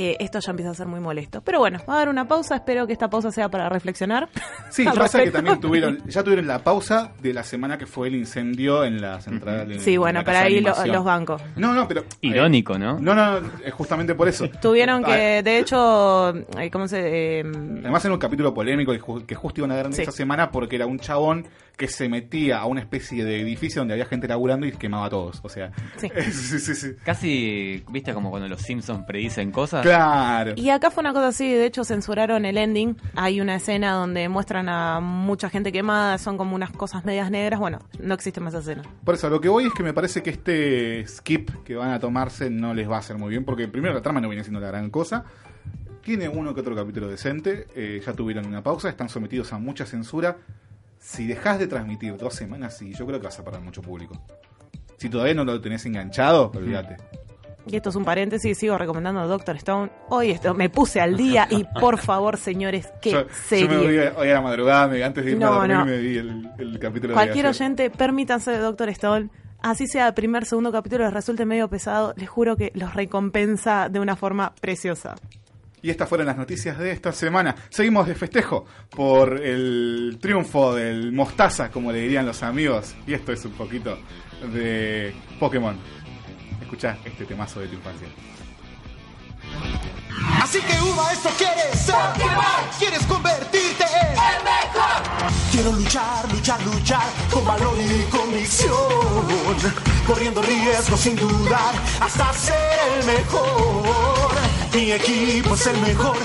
Eh, 0.00 0.16
esto 0.20 0.38
ya 0.38 0.50
empieza 0.52 0.70
a 0.70 0.74
ser 0.74 0.86
muy 0.86 1.00
molesto. 1.00 1.40
Pero 1.42 1.58
bueno, 1.58 1.80
va 1.88 1.94
a 1.94 1.98
dar 1.98 2.08
una 2.08 2.28
pausa. 2.28 2.54
Espero 2.54 2.86
que 2.86 2.92
esta 2.92 3.10
pausa 3.10 3.32
sea 3.32 3.48
para 3.48 3.68
reflexionar. 3.68 4.28
Sí, 4.70 4.84
pasa 4.84 4.94
que 4.96 5.00
respecto. 5.00 5.32
también 5.32 5.60
tuvieron, 5.60 5.98
ya 6.06 6.22
tuvieron 6.22 6.46
la 6.46 6.58
pausa 6.58 7.12
de 7.22 7.32
la 7.32 7.42
semana 7.42 7.78
que 7.78 7.86
fue 7.86 8.08
el 8.08 8.16
incendio 8.16 8.84
en 8.84 9.00
la 9.00 9.18
central. 9.20 9.72
en- 9.72 9.80
Sí, 9.80 9.94
en 9.94 10.00
bueno, 10.00 10.22
para 10.22 10.42
ahí 10.42 10.60
lo- 10.60 10.74
los 10.86 11.04
bancos. 11.04 11.40
No, 11.56 11.72
no, 11.72 11.88
pero. 11.88 12.04
Irónico, 12.20 12.78
¿no? 12.78 12.98
No, 13.00 13.14
no, 13.14 13.38
es 13.64 13.72
justamente 13.72 14.14
por 14.14 14.28
eso. 14.28 14.46
Tuvieron 14.60 15.04
Ah, 15.06 15.08
que, 15.08 15.42
de 15.42 15.58
hecho, 15.58 16.36
eh, 16.58 16.70
¿cómo 16.70 16.86
se...? 16.86 17.40
eh, 17.40 17.42
Además 17.80 18.04
era 18.04 18.12
un 18.14 18.20
capítulo 18.20 18.52
polémico 18.52 18.92
que, 18.92 19.00
ju- 19.00 19.24
que 19.24 19.34
justo 19.34 19.60
iban 19.62 19.72
a 19.72 19.76
dar 19.76 19.92
Sí. 19.92 20.02
esa 20.02 20.12
semana 20.12 20.50
porque 20.50 20.76
era 20.76 20.84
un 20.86 20.98
chabón 20.98 21.46
que 21.78 21.86
se 21.88 22.08
metía 22.08 22.58
a 22.58 22.66
una 22.66 22.80
especie 22.80 23.24
de 23.24 23.40
edificio 23.40 23.80
donde 23.80 23.94
había 23.94 24.04
gente 24.04 24.26
laburando 24.28 24.66
y 24.66 24.72
quemaba 24.72 25.06
a 25.06 25.10
todos. 25.10 25.40
O 25.44 25.48
sea, 25.48 25.70
Sí. 25.96 26.08
sí, 26.30 26.58
sí, 26.58 26.74
sí. 26.74 26.88
Casi, 27.04 27.84
viste 27.90 28.12
como 28.12 28.30
cuando 28.30 28.48
los 28.48 28.60
Simpsons 28.60 29.04
predicen 29.06 29.50
cosas. 29.52 29.82
Claro. 29.88 30.52
Y 30.56 30.70
acá 30.70 30.90
fue 30.90 31.00
una 31.00 31.12
cosa 31.12 31.28
así, 31.28 31.50
de 31.50 31.66
hecho 31.66 31.84
censuraron 31.84 32.44
el 32.44 32.58
ending. 32.58 32.96
Hay 33.14 33.40
una 33.40 33.56
escena 33.56 33.92
donde 33.92 34.28
muestran 34.28 34.68
a 34.68 35.00
mucha 35.00 35.48
gente 35.48 35.72
quemada, 35.72 36.18
son 36.18 36.36
como 36.36 36.54
unas 36.54 36.70
cosas 36.70 37.04
medias 37.04 37.30
negras. 37.30 37.58
Bueno, 37.58 37.78
no 37.98 38.14
existe 38.14 38.40
más 38.40 38.54
escena. 38.54 38.82
Por 39.04 39.14
eso, 39.14 39.30
lo 39.30 39.40
que 39.40 39.48
voy 39.48 39.66
es 39.66 39.72
que 39.72 39.82
me 39.82 39.94
parece 39.94 40.22
que 40.22 40.30
este 40.30 41.06
skip 41.06 41.50
que 41.64 41.74
van 41.74 41.90
a 41.90 41.98
tomarse 41.98 42.50
no 42.50 42.74
les 42.74 42.88
va 42.88 42.96
a 42.96 42.98
hacer 42.98 43.16
muy 43.16 43.30
bien, 43.30 43.44
porque 43.44 43.68
primero 43.68 43.94
la 43.94 44.02
trama 44.02 44.20
no 44.20 44.28
viene 44.28 44.44
siendo 44.44 44.60
la 44.60 44.68
gran 44.68 44.90
cosa. 44.90 45.24
Tiene 46.02 46.28
uno 46.28 46.54
que 46.54 46.60
otro 46.60 46.74
capítulo 46.74 47.08
decente, 47.08 47.66
eh, 47.74 48.00
ya 48.04 48.12
tuvieron 48.12 48.46
una 48.46 48.62
pausa, 48.62 48.88
están 48.88 49.08
sometidos 49.08 49.52
a 49.52 49.58
mucha 49.58 49.84
censura. 49.84 50.36
Si 50.98 51.26
dejas 51.26 51.58
de 51.58 51.66
transmitir 51.66 52.16
dos 52.16 52.34
semanas, 52.34 52.76
sí, 52.76 52.92
yo 52.92 53.06
creo 53.06 53.20
que 53.20 53.26
vas 53.26 53.38
a 53.38 53.44
perder 53.44 53.60
mucho 53.60 53.82
público. 53.82 54.20
Si 54.96 55.08
todavía 55.08 55.34
no 55.34 55.44
lo 55.44 55.60
tenés 55.60 55.86
enganchado, 55.86 56.50
olvídate. 56.54 56.96
Y 57.70 57.76
esto 57.76 57.90
es 57.90 57.96
un 57.96 58.04
paréntesis, 58.04 58.56
sigo 58.56 58.78
recomendando 58.78 59.20
a 59.20 59.26
Doctor 59.26 59.56
Stone. 59.56 59.90
Hoy 60.08 60.30
esto, 60.30 60.54
me 60.54 60.70
puse 60.70 61.00
al 61.00 61.16
día 61.16 61.46
y 61.50 61.64
por 61.80 61.98
favor, 61.98 62.36
señores, 62.38 62.88
qué 63.02 63.10
Yo, 63.12 63.26
serie. 63.48 63.68
yo 63.68 63.80
me 63.82 63.88
vi 63.90 63.98
hoy 64.16 64.30
a 64.30 64.34
la 64.34 64.40
madrugada, 64.40 64.88
me- 64.88 65.04
antes 65.04 65.24
de 65.24 65.32
irme 65.32 65.44
No, 65.44 65.52
a 65.52 65.54
dormir, 65.56 65.76
no. 65.76 65.84
me 65.84 65.98
vi 65.98 66.16
el, 66.16 66.50
el 66.58 66.78
capítulo 66.78 67.14
Cualquier 67.14 67.44
de 67.44 67.50
oyente, 67.50 67.90
permítanse 67.90 68.50
de 68.52 68.58
Doctor 68.58 68.88
Stone. 68.90 69.28
Así 69.60 69.86
sea 69.86 70.06
el 70.08 70.14
primer, 70.14 70.44
segundo 70.46 70.70
capítulo, 70.72 71.04
les 71.04 71.12
resulte 71.12 71.44
medio 71.44 71.68
pesado, 71.68 72.14
les 72.16 72.28
juro 72.28 72.56
que 72.56 72.70
los 72.74 72.94
recompensa 72.94 73.88
de 73.88 74.00
una 74.00 74.16
forma 74.16 74.54
preciosa. 74.60 75.14
Y 75.82 75.90
estas 75.90 76.08
fueron 76.08 76.26
las 76.26 76.36
noticias 76.36 76.76
de 76.78 76.90
esta 76.90 77.12
semana. 77.12 77.54
Seguimos 77.68 78.06
de 78.08 78.14
festejo 78.16 78.64
por 78.90 79.40
el 79.40 80.18
triunfo 80.20 80.74
del 80.74 81.12
Mostaza, 81.12 81.70
como 81.70 81.92
le 81.92 82.00
dirían 82.00 82.26
los 82.26 82.42
amigos. 82.42 82.96
Y 83.06 83.14
esto 83.14 83.30
es 83.32 83.44
un 83.44 83.52
poquito 83.52 83.96
de 84.52 85.12
Pokémon. 85.38 85.76
Escuchá 86.68 86.98
este 87.02 87.24
temazo 87.24 87.60
de 87.60 87.68
tu 87.68 87.76
infancia. 87.76 88.06
Así 90.42 90.60
que 90.60 90.78
Uva, 90.82 91.10
esto 91.14 91.30
quieres 91.38 91.80
ser. 91.80 91.94
Quieres 92.78 93.06
convertirte 93.06 93.84
en 93.84 94.10
el 94.10 94.44
mejor. 94.44 95.32
Quiero 95.50 95.72
luchar, 95.72 96.30
luchar, 96.30 96.62
luchar 96.64 97.06
Con 97.32 97.44
valor 97.46 97.74
y 97.80 98.02
convicción 98.10 98.70
Corriendo 100.06 100.42
riesgos 100.42 101.00
sin 101.00 101.16
dudar 101.16 101.74
Hasta 102.00 102.34
ser 102.34 102.78
el 102.98 103.06
mejor. 103.06 104.34
Mi 104.74 104.92
equipo 104.92 105.54
es 105.54 105.66
el 105.68 105.80
mejor 105.80 106.18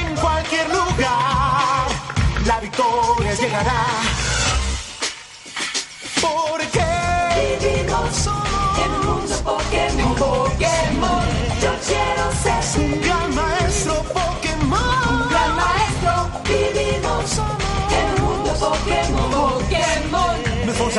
En 0.00 0.16
cualquier 0.16 0.66
lugar. 0.70 1.88
La 2.46 2.58
victoria 2.58 3.34
llegará. 3.34 3.84
Porque 6.22 6.84
vivimos 7.60 8.43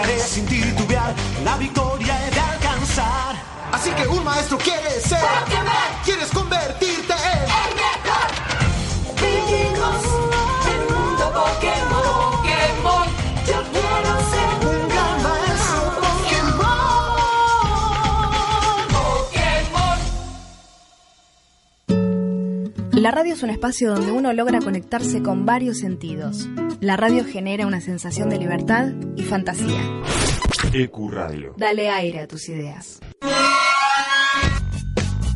Esforzaré 0.06 0.20
sin 0.20 0.46
titubear 0.46 1.13
La 1.44 1.58
victoria 1.58 2.15
he 2.26 2.32
de 2.32 2.39
alcanzar. 2.39 3.36
Así 3.72 3.89
que 3.91 4.08
un 4.08 4.24
maestro 4.24 4.58
quiere 4.58 4.91
ser. 5.02 5.20
Pokémon 5.20 5.74
Quieres 6.04 6.30
convertirte 6.30 7.13
en 7.13 7.39
el 7.39 7.72
mejor 7.76 8.30
Vivimos 9.22 10.06
un 10.72 10.80
mundo 10.94 11.26
Pokémon. 11.34 12.04
Pokémon. 12.04 13.08
Yo 13.48 13.60
quiero 13.72 14.12
ser 14.32 14.50
un 14.68 14.80
gran 14.89 15.15
maestro 15.24 15.80
Pokémon. 16.06 16.86
Pokémon. 22.88 23.02
La 23.02 23.12
radio 23.12 23.34
es 23.34 23.44
un 23.44 23.50
espacio 23.50 23.94
donde 23.94 24.12
uno 24.12 24.34
logra 24.34 24.60
conectarse 24.60 25.22
con 25.24 25.46
varios 25.46 25.80
sentidos. 25.80 26.48
La 26.82 26.98
radio 26.98 27.24
genera 27.26 27.66
una 27.66 27.82
sensación 27.82 28.30
de 28.30 28.38
libertad 28.38 28.90
y 29.16 29.24
fantasía. 29.24 29.82
EQ 30.74 31.10
Radio. 31.10 31.56
Dale 31.58 31.90
aire 31.90 32.20
a 32.22 32.28
tus 32.28 32.48
ideas. 32.50 33.00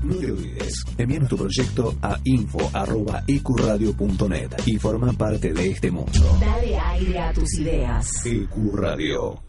No 0.03 0.15
te 0.15 0.31
olvides, 0.31 0.83
envíanos 0.97 1.29
tu 1.29 1.37
proyecto 1.37 1.95
a 2.01 2.17
info.ecuradio.net 2.23 4.49
y 4.65 4.77
forma 4.77 5.13
parte 5.13 5.53
de 5.53 5.69
este 5.69 5.91
mundo. 5.91 6.37
Dale 6.39 6.75
aire 6.77 7.19
a 7.19 7.31
tus 7.33 7.59
ideas. 7.59 8.25
EQ 8.25 8.73
Radio. 8.75 9.48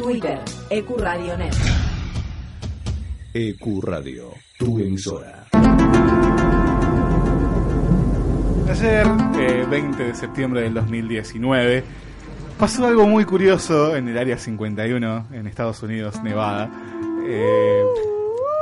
Twitter 0.00 0.38
Ecuradio.net. 0.70 1.52
EQ 3.34 3.80
Radio, 3.82 4.30
tu 4.58 4.78
emisora. 4.78 5.44
Ayer, 8.70 9.06
eh, 9.38 9.66
20 9.68 10.02
de 10.04 10.14
septiembre 10.14 10.62
del 10.62 10.72
2019, 10.74 11.84
pasó 12.58 12.86
algo 12.86 13.06
muy 13.06 13.24
curioso 13.26 13.94
en 13.94 14.08
el 14.08 14.16
área 14.16 14.38
51 14.38 15.26
en 15.32 15.46
Estados 15.46 15.82
Unidos, 15.82 16.22
Nevada, 16.22 16.70
eh, 17.26 17.82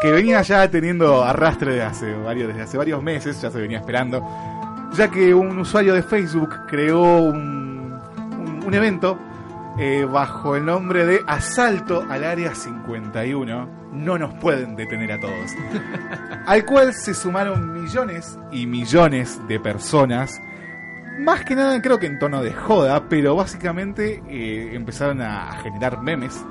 que 0.02 0.10
venía 0.10 0.42
ya 0.42 0.68
teniendo 0.68 1.22
arrastre 1.22 1.74
de 1.74 1.82
hace 1.82 2.12
varios, 2.14 2.48
desde 2.48 2.62
hace 2.62 2.76
varios 2.78 3.00
meses, 3.02 3.40
ya 3.40 3.50
se 3.50 3.60
venía 3.60 3.78
esperando, 3.78 4.26
ya 4.96 5.08
que 5.08 5.32
un 5.32 5.56
usuario 5.58 5.94
de 5.94 6.02
Facebook 6.02 6.50
creó 6.66 7.18
un, 7.20 7.96
un- 8.38 8.62
un 8.66 8.74
evento 8.74 9.16
eh, 9.78 10.04
bajo 10.04 10.56
el 10.56 10.64
nombre 10.64 11.06
de 11.06 11.22
Asalto 11.26 12.04
al 12.08 12.24
Área 12.24 12.54
51. 12.54 13.78
No 13.92 14.18
nos 14.18 14.34
pueden 14.34 14.76
detener 14.76 15.12
a 15.12 15.20
todos. 15.20 15.52
al 16.46 16.64
cual 16.64 16.92
se 16.94 17.14
sumaron 17.14 17.72
millones 17.72 18.38
y 18.50 18.66
millones 18.66 19.40
de 19.48 19.60
personas. 19.60 20.40
Más 21.18 21.44
que 21.44 21.54
nada 21.54 21.80
creo 21.82 21.98
que 21.98 22.06
en 22.06 22.18
tono 22.18 22.42
de 22.42 22.52
joda, 22.52 23.08
pero 23.08 23.34
básicamente 23.34 24.22
eh, 24.28 24.70
empezaron 24.74 25.20
a, 25.20 25.52
generar 25.62 26.00
memes 26.00 26.44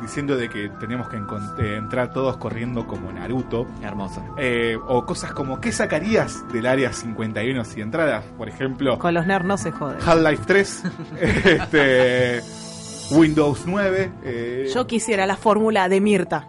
diciendo 0.00 0.36
de 0.36 0.48
que 0.48 0.68
tenemos 0.80 1.08
que 1.08 1.16
eh, 1.16 1.76
entrar 1.76 2.12
todos 2.12 2.36
corriendo 2.36 2.86
como 2.86 3.10
Naruto. 3.12 3.66
Hermoso. 3.82 4.22
Eh, 4.36 4.76
o 4.86 5.06
cosas 5.06 5.32
como, 5.32 5.60
¿qué 5.60 5.72
sacarías 5.72 6.44
del 6.52 6.66
área 6.66 6.92
51 6.92 7.64
si 7.64 7.80
entraras? 7.80 8.24
Por 8.36 8.48
ejemplo, 8.48 8.98
Con 8.98 9.14
los 9.14 9.26
nerds 9.26 9.46
no 9.46 9.56
se 9.56 9.70
jode. 9.70 9.98
Half-Life 10.04 10.42
3, 10.46 10.82
este, 11.20 12.42
Windows 13.10 13.66
9. 13.66 14.10
eh, 14.24 14.70
Yo 14.72 14.86
quisiera 14.86 15.26
la 15.26 15.36
fórmula 15.36 15.88
de 15.88 16.00
Mirta. 16.00 16.46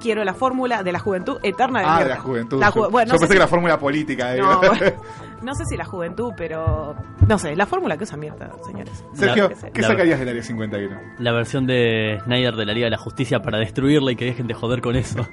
Quiero 0.00 0.24
la 0.24 0.34
fórmula 0.34 0.82
de 0.82 0.92
la 0.92 0.98
juventud 0.98 1.38
eterna 1.42 1.80
de 1.80 1.86
ah, 1.88 1.98
de 2.02 2.08
la 2.10 2.16
juventud. 2.20 2.60
La 2.60 2.70
ju- 2.70 2.84
yo 2.84 2.90
bueno, 2.90 3.08
yo 3.08 3.14
no 3.14 3.18
pensé 3.18 3.26
sé 3.26 3.28
que 3.28 3.32
si- 3.34 3.38
la 3.38 3.48
fórmula 3.48 3.78
política. 3.78 4.32
digo. 4.32 4.46
No, 4.46 4.58
bueno, 4.60 4.92
no 5.42 5.54
sé 5.54 5.64
si 5.66 5.76
la 5.76 5.84
juventud, 5.84 6.32
pero. 6.36 6.94
No 7.26 7.38
sé, 7.38 7.56
la 7.56 7.66
fórmula 7.66 7.96
que 7.96 8.04
usa 8.04 8.16
Mirta, 8.16 8.50
señores. 8.64 9.04
Sergio, 9.14 9.48
La- 9.48 9.70
¿qué 9.70 9.82
la- 9.82 9.88
sacarías 9.88 10.18
del 10.20 10.28
área 10.28 10.42
51? 10.42 10.96
La 11.18 11.32
versión 11.32 11.66
de 11.66 12.20
Snyder 12.24 12.54
de 12.54 12.66
la 12.66 12.72
Liga 12.72 12.84
de 12.86 12.90
la 12.90 12.98
Justicia 12.98 13.40
para 13.42 13.58
destruirla 13.58 14.12
y 14.12 14.16
que 14.16 14.26
dejen 14.26 14.46
de 14.46 14.54
joder 14.54 14.80
con 14.80 14.94
eso. 14.96 15.26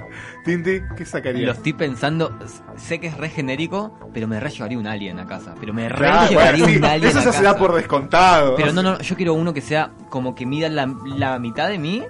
Tinti, 0.44 0.80
¿qué 0.96 1.04
sacarías? 1.04 1.46
Lo 1.46 1.52
estoy 1.52 1.72
pensando, 1.72 2.36
sé 2.76 2.98
que 3.00 3.08
es 3.08 3.16
re 3.16 3.28
genérico, 3.28 3.98
pero 4.12 4.26
me 4.28 4.40
re 4.40 4.50
llevaría 4.50 4.78
un 4.78 4.86
alien 4.86 5.18
a 5.18 5.26
casa. 5.26 5.54
Pero 5.60 5.72
me 5.74 5.88
re 5.88 5.96
Claro, 5.96 6.28
llevaría 6.30 6.50
bueno, 6.64 6.66
sí, 6.66 6.76
un 6.78 6.84
alien 6.84 7.10
eso 7.18 7.28
a 7.30 7.32
se 7.32 7.42
da 7.42 7.56
por 7.56 7.74
descontado. 7.74 8.54
Pero 8.56 8.72
no, 8.72 8.82
no, 8.82 8.98
yo 9.00 9.16
quiero 9.16 9.34
uno 9.34 9.52
que 9.52 9.60
sea 9.60 9.90
como 10.08 10.34
que 10.34 10.46
mida 10.46 10.68
la, 10.68 10.92
la 11.16 11.38
mitad 11.38 11.68
de 11.68 11.78
mí, 11.78 12.02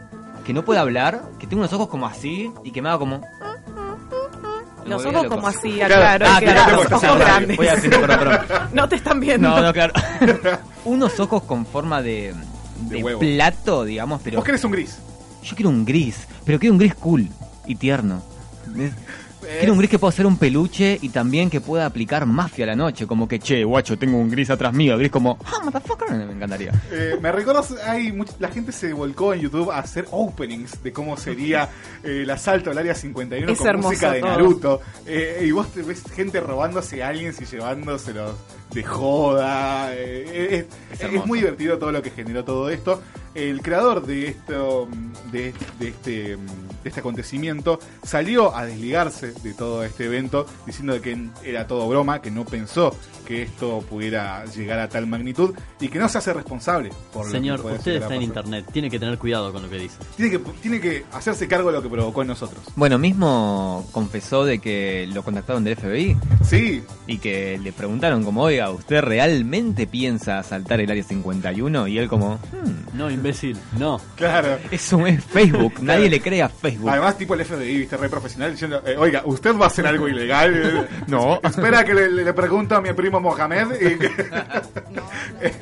que 0.45 0.53
no 0.53 0.65
pueda 0.65 0.81
hablar, 0.81 1.23
que 1.39 1.47
tenga 1.47 1.63
unos 1.63 1.73
ojos 1.73 1.89
como 1.89 2.07
así 2.07 2.53
y 2.63 2.71
que 2.71 2.83
me 2.83 2.89
haga 2.89 2.99
como. 2.99 3.21
Los 4.87 5.03
ojos 5.07 5.23
loco. 5.23 5.37
como 5.37 5.49
así, 5.49 5.73
Claro. 5.77 5.95
aclaro. 5.95 6.27
Ah, 6.29 6.39
claro, 6.41 6.59
eran 6.61 6.67
tengo 6.69 7.01
que 7.01 7.07
ojos 7.07 7.19
grandes. 7.19 7.57
Voy 7.57 7.67
a 7.69 7.73
hacerlo, 7.73 8.01
perdón, 8.01 8.19
perdón. 8.19 8.69
No 8.75 8.89
te 8.89 8.97
están 8.97 9.21
viendo. 9.21 9.49
No, 9.49 9.63
no, 9.63 9.73
claro. 9.73 9.95
unos 10.85 11.19
ojos 11.21 11.43
con 11.45 11.65
forma 11.65 12.03
de, 12.03 12.35
de, 12.81 13.03
huevo. 13.03 13.19
plato, 13.21 13.85
digamos, 13.85 14.21
pero. 14.23 14.37
Vos 14.37 14.45
querés 14.45 14.63
un 14.65 14.73
gris. 14.73 14.99
Yo 15.43 15.57
quiero 15.57 15.71
un 15.71 15.85
gris, 15.87 16.27
pero 16.45 16.59
quiero 16.59 16.75
un 16.75 16.79
gris 16.79 16.95
cool 16.97 17.29
y 17.67 17.77
tierno. 17.77 18.23
Es- 19.45 19.59
Quiero 19.59 19.73
un 19.73 19.79
gris 19.79 19.91
que 19.91 19.99
pueda 19.99 20.13
ser 20.13 20.27
un 20.27 20.37
peluche 20.37 20.99
y 21.01 21.09
también 21.11 21.49
que 21.51 21.61
pueda 21.61 21.87
aplicar 21.87 22.27
mafia 22.27 22.65
a 22.65 22.69
la 22.69 22.77
noche. 22.77 23.07
Como 23.07 23.27
que, 23.29 23.39
che, 23.39 23.65
guacho, 23.65 23.97
tengo 23.99 24.19
un 24.19 24.31
gris 24.31 24.51
atrás 24.51 24.73
mío. 24.73 24.97
Gris 24.99 25.11
como, 25.11 25.39
ah, 25.45 25.61
motherfucker, 25.65 26.11
me 26.13 26.33
encantaría. 26.33 26.73
Eh, 26.91 27.17
me 27.21 27.31
recuerdas, 27.33 27.75
hay 27.87 28.13
much- 28.13 28.35
la 28.39 28.49
gente 28.49 28.73
se 28.73 28.93
volcó 28.93 29.35
en 29.35 29.41
YouTube 29.41 29.71
a 29.71 29.79
hacer 29.79 30.07
openings 30.11 30.83
de 30.83 30.93
cómo 30.93 31.17
sería 31.17 31.69
eh, 32.03 32.21
el 32.23 32.31
asalto 32.31 32.71
al 32.71 32.79
área 32.79 32.95
51 32.95 33.53
Es 33.53 33.59
con 33.59 33.67
hermoso 33.69 33.89
música 33.91 34.13
de 34.13 34.21
todo. 34.21 34.31
Naruto. 34.31 34.81
Eh, 35.07 35.45
y 35.47 35.51
vos 35.51 35.69
te 35.73 35.83
ves 35.83 36.03
gente 36.15 36.41
robándose 36.41 37.03
aliens 37.03 37.41
y 37.41 37.45
llevándoselos 37.45 38.33
de 38.75 38.83
joda. 38.83 39.95
Eh, 39.95 40.67
es, 40.93 41.01
es 41.01 41.27
muy 41.27 41.39
divertido 41.39 41.79
todo 41.79 41.93
lo 41.93 42.03
que 42.03 42.11
generó 42.11 42.45
todo 42.45 42.69
esto. 42.69 43.01
El 43.35 43.63
creador 43.63 44.07
de 44.07 44.29
esto, 44.29 44.89
de, 45.33 45.53
de 45.81 45.89
este, 45.89 46.37
de 46.37 46.39
este 46.85 47.01
acontecimiento 47.01 47.81
salió 48.05 48.55
a 48.55 48.65
desligarse 48.65 49.33
de 49.33 49.55
todo 49.55 49.83
este 49.83 50.05
evento 50.05 50.47
diciendo 50.67 51.01
que 51.01 51.31
era 51.43 51.67
todo 51.67 51.89
broma, 51.89 52.23
que 52.23 52.31
no 52.31 52.45
pensó 52.45 52.95
que 53.27 53.43
esto 53.43 53.81
pudiera 53.89 54.45
llegar 54.45 54.79
a 54.79 54.89
tal 54.89 55.07
magnitud 55.07 55.55
y 55.81 55.89
que 55.89 55.99
no 55.99 56.09
se 56.09 56.19
hace 56.19 56.33
responsable 56.33 56.91
por 57.13 57.29
Señor, 57.29 57.57
lo 57.57 57.57
que 57.57 57.63
puede 57.63 57.79
usted 57.79 58.03
está 58.03 58.15
en 58.15 58.23
internet, 58.23 58.67
tiene 58.73 58.91
que 58.91 58.99
tener 58.99 59.19
cuidado 59.19 59.53
con 59.53 59.63
lo 59.63 59.71
que 59.71 59.79
dice. 59.79 59.97
Tiene 60.17 60.31
que, 60.31 60.39
tiene 60.39 60.81
que 60.81 61.05
hacerse 61.13 61.49
cargo 61.49 61.71
de 61.71 61.77
lo 61.77 61.83
que 61.83 61.89
provocó 61.89 62.23
en 62.23 62.29
nosotros. 62.29 62.63
Bueno, 62.77 62.99
mismo 62.99 63.87
confesó 63.93 64.45
de 64.45 64.59
que 64.59 65.09
lo 65.13 65.23
contactaron 65.25 65.65
del 65.65 65.77
FBI. 65.77 66.17
Sí. 66.45 66.83
Y 67.07 67.19
que 67.19 67.59
le 67.59 67.73
preguntaron 67.73 68.23
como, 68.23 68.43
oiga, 68.43 68.64
¿usted 68.71 69.01
realmente 69.01 69.87
piensa 69.87 70.39
asaltar 70.39 70.81
el 70.81 70.91
área 70.91 71.03
51? 71.03 71.87
Y 71.89 71.99
él 71.99 72.09
como, 72.09 72.35
"Hmm, 72.37 72.97
No, 72.99 73.11
imbécil, 73.11 73.57
no. 73.79 74.01
Claro. 74.17 74.59
eso 74.71 75.07
es 75.07 75.25
Facebook, 75.25 75.75
nadie 75.83 76.09
le 76.09 76.21
cree 76.21 76.43
a 76.43 76.49
Facebook. 76.49 76.91
Además, 76.91 77.17
tipo 77.19 77.35
el 77.35 77.45
FBI, 77.45 77.79
viste, 77.79 77.97
re 77.97 78.09
profesional, 78.09 78.53
diciendo, 78.53 78.83
eh, 78.87 78.97
oiga, 78.97 79.23
¿usted 79.25 79.55
va 79.57 79.65
a 79.65 79.69
hacer 79.69 79.87
algo 79.87 80.09
ilegal? 80.09 80.89
No. 81.07 81.41
Espera 81.43 81.85
que 81.85 81.95
le, 81.95 82.09
le 82.11 82.33
pregunto 82.33 82.75
a 82.77 82.81
mi 82.81 82.93
primo 82.93 83.21
Mohamed. 83.21 83.67
y 83.81 83.95
Este, 85.41 85.61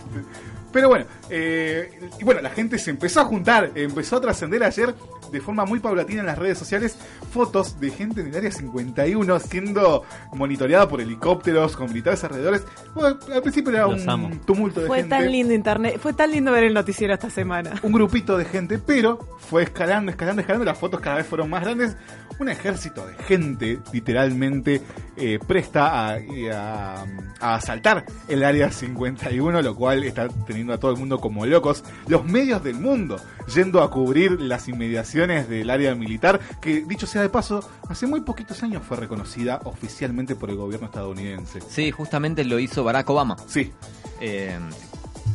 Pero 0.73 0.89
bueno, 0.89 1.05
eh, 1.35 1.99
y 2.21 2.25
bueno, 2.25 2.43
la 2.43 2.51
gente 2.51 2.79
se 2.79 2.91
empezó 2.91 3.21
a 3.21 3.25
juntar, 3.25 3.71
empezó 3.75 4.17
a 4.17 4.21
trascender 4.21 4.63
ayer 4.63 4.95
de 5.33 5.41
forma 5.41 5.65
muy 5.65 5.81
paulatina 5.81 6.21
en 6.21 6.27
las 6.27 6.37
redes 6.39 6.59
sociales 6.59 6.95
fotos 7.33 7.81
de 7.81 7.91
gente 7.91 8.21
en 8.21 8.27
el 8.27 8.37
área 8.37 8.53
51 8.53 9.41
siendo 9.41 10.05
monitoreada 10.35 10.87
por 10.87 11.01
helicópteros 11.01 11.75
con 11.75 11.89
militares 11.89 12.23
alrededores. 12.25 12.63
Bueno, 12.95 13.19
al 13.35 13.41
principio 13.41 13.73
era 13.73 13.87
Los 13.87 14.03
un 14.03 14.11
amo. 14.11 14.31
tumulto 14.45 14.83
de 14.83 14.87
Fue 14.89 14.99
gente. 14.99 15.17
tan 15.17 15.33
lindo 15.33 15.55
internet, 15.55 15.99
fue 15.99 16.13
tan 16.13 16.31
lindo 16.31 16.53
ver 16.53 16.65
el 16.65 16.75
noticiero 16.75 17.15
esta 17.15 17.31
semana. 17.31 17.73
un 17.83 17.93
grupito 17.93 18.37
de 18.37 18.45
gente, 18.45 18.79
pero 18.79 19.19
fue 19.39 19.63
escalando, 19.63 20.11
escalando, 20.11 20.41
escalando, 20.43 20.67
las 20.67 20.77
fotos 20.79 21.01
cada 21.01 21.17
vez 21.17 21.27
fueron 21.27 21.49
más 21.49 21.63
grandes. 21.65 21.97
Un 22.39 22.49
ejército 22.49 23.07
de 23.07 23.15
gente, 23.25 23.79
literalmente, 23.93 24.81
eh, 25.17 25.39
presta 25.47 26.09
a, 26.11 26.19
a- 26.53 27.05
a 27.41 27.55
asaltar 27.55 28.05
el 28.29 28.43
área 28.45 28.71
51, 28.71 29.63
lo 29.63 29.75
cual 29.75 30.03
está 30.05 30.29
teniendo 30.47 30.73
a 30.73 30.79
todo 30.79 30.91
el 30.93 30.99
mundo 30.99 31.19
como 31.23 31.47
locos. 31.47 31.85
Los 32.07 32.27
medios 32.27 32.63
del 32.63 32.75
mundo 32.75 33.17
yendo 33.55 33.83
a 33.83 33.91
cubrir 33.91 34.39
las 34.39 34.69
inmediaciones 34.69 35.49
del 35.49 35.71
área 35.71 35.95
militar, 35.95 36.41
que 36.61 36.83
dicho 36.83 37.07
sea 37.07 37.23
de 37.23 37.31
paso, 37.31 37.67
hace 37.89 38.07
muy 38.07 38.21
poquitos 38.21 38.63
años 38.63 38.83
fue 38.87 38.99
reconocida 38.99 39.61
oficialmente 39.65 40.37
por 40.37 40.51
el 40.51 40.57
gobierno 40.57 40.87
estadounidense. 40.87 41.61
Sí, 41.63 41.91
justamente 41.91 42.45
lo 42.45 42.59
hizo 42.59 42.85
Barack 42.85 43.09
Obama. 43.09 43.37
Sí. 43.47 43.73
Eh, 44.21 44.59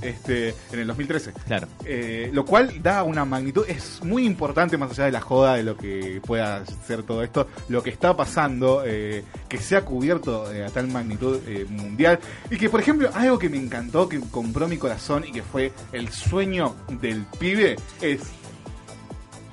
Este, 0.01 0.49
en 0.71 0.79
el 0.79 0.87
2013. 0.87 1.33
claro. 1.45 1.67
Eh, 1.85 2.29
lo 2.31 2.45
cual 2.45 2.81
da 2.81 3.03
una 3.03 3.25
magnitud, 3.25 3.65
es 3.67 4.03
muy 4.03 4.25
importante 4.25 4.77
más 4.77 4.91
allá 4.91 5.05
de 5.05 5.11
la 5.11 5.21
joda 5.21 5.55
de 5.55 5.63
lo 5.63 5.75
que 5.75 6.21
pueda 6.25 6.63
ser 6.85 7.03
todo 7.03 7.23
esto, 7.23 7.47
lo 7.69 7.81
que 7.83 7.89
está 7.89 8.15
pasando, 8.15 8.83
eh, 8.85 9.23
que 9.47 9.57
sea 9.57 9.83
cubierto 9.83 10.51
eh, 10.51 10.65
a 10.65 10.69
tal 10.69 10.87
magnitud 10.87 11.39
eh, 11.47 11.65
mundial 11.69 12.19
y 12.49 12.57
que 12.57 12.69
por 12.69 12.79
ejemplo 12.79 13.09
algo 13.13 13.39
que 13.39 13.49
me 13.49 13.57
encantó, 13.57 14.07
que 14.07 14.19
compró 14.31 14.67
mi 14.67 14.77
corazón 14.77 15.23
y 15.27 15.31
que 15.31 15.43
fue 15.43 15.71
el 15.91 16.09
sueño 16.09 16.75
del 17.01 17.25
pibe, 17.39 17.75
es 18.01 18.21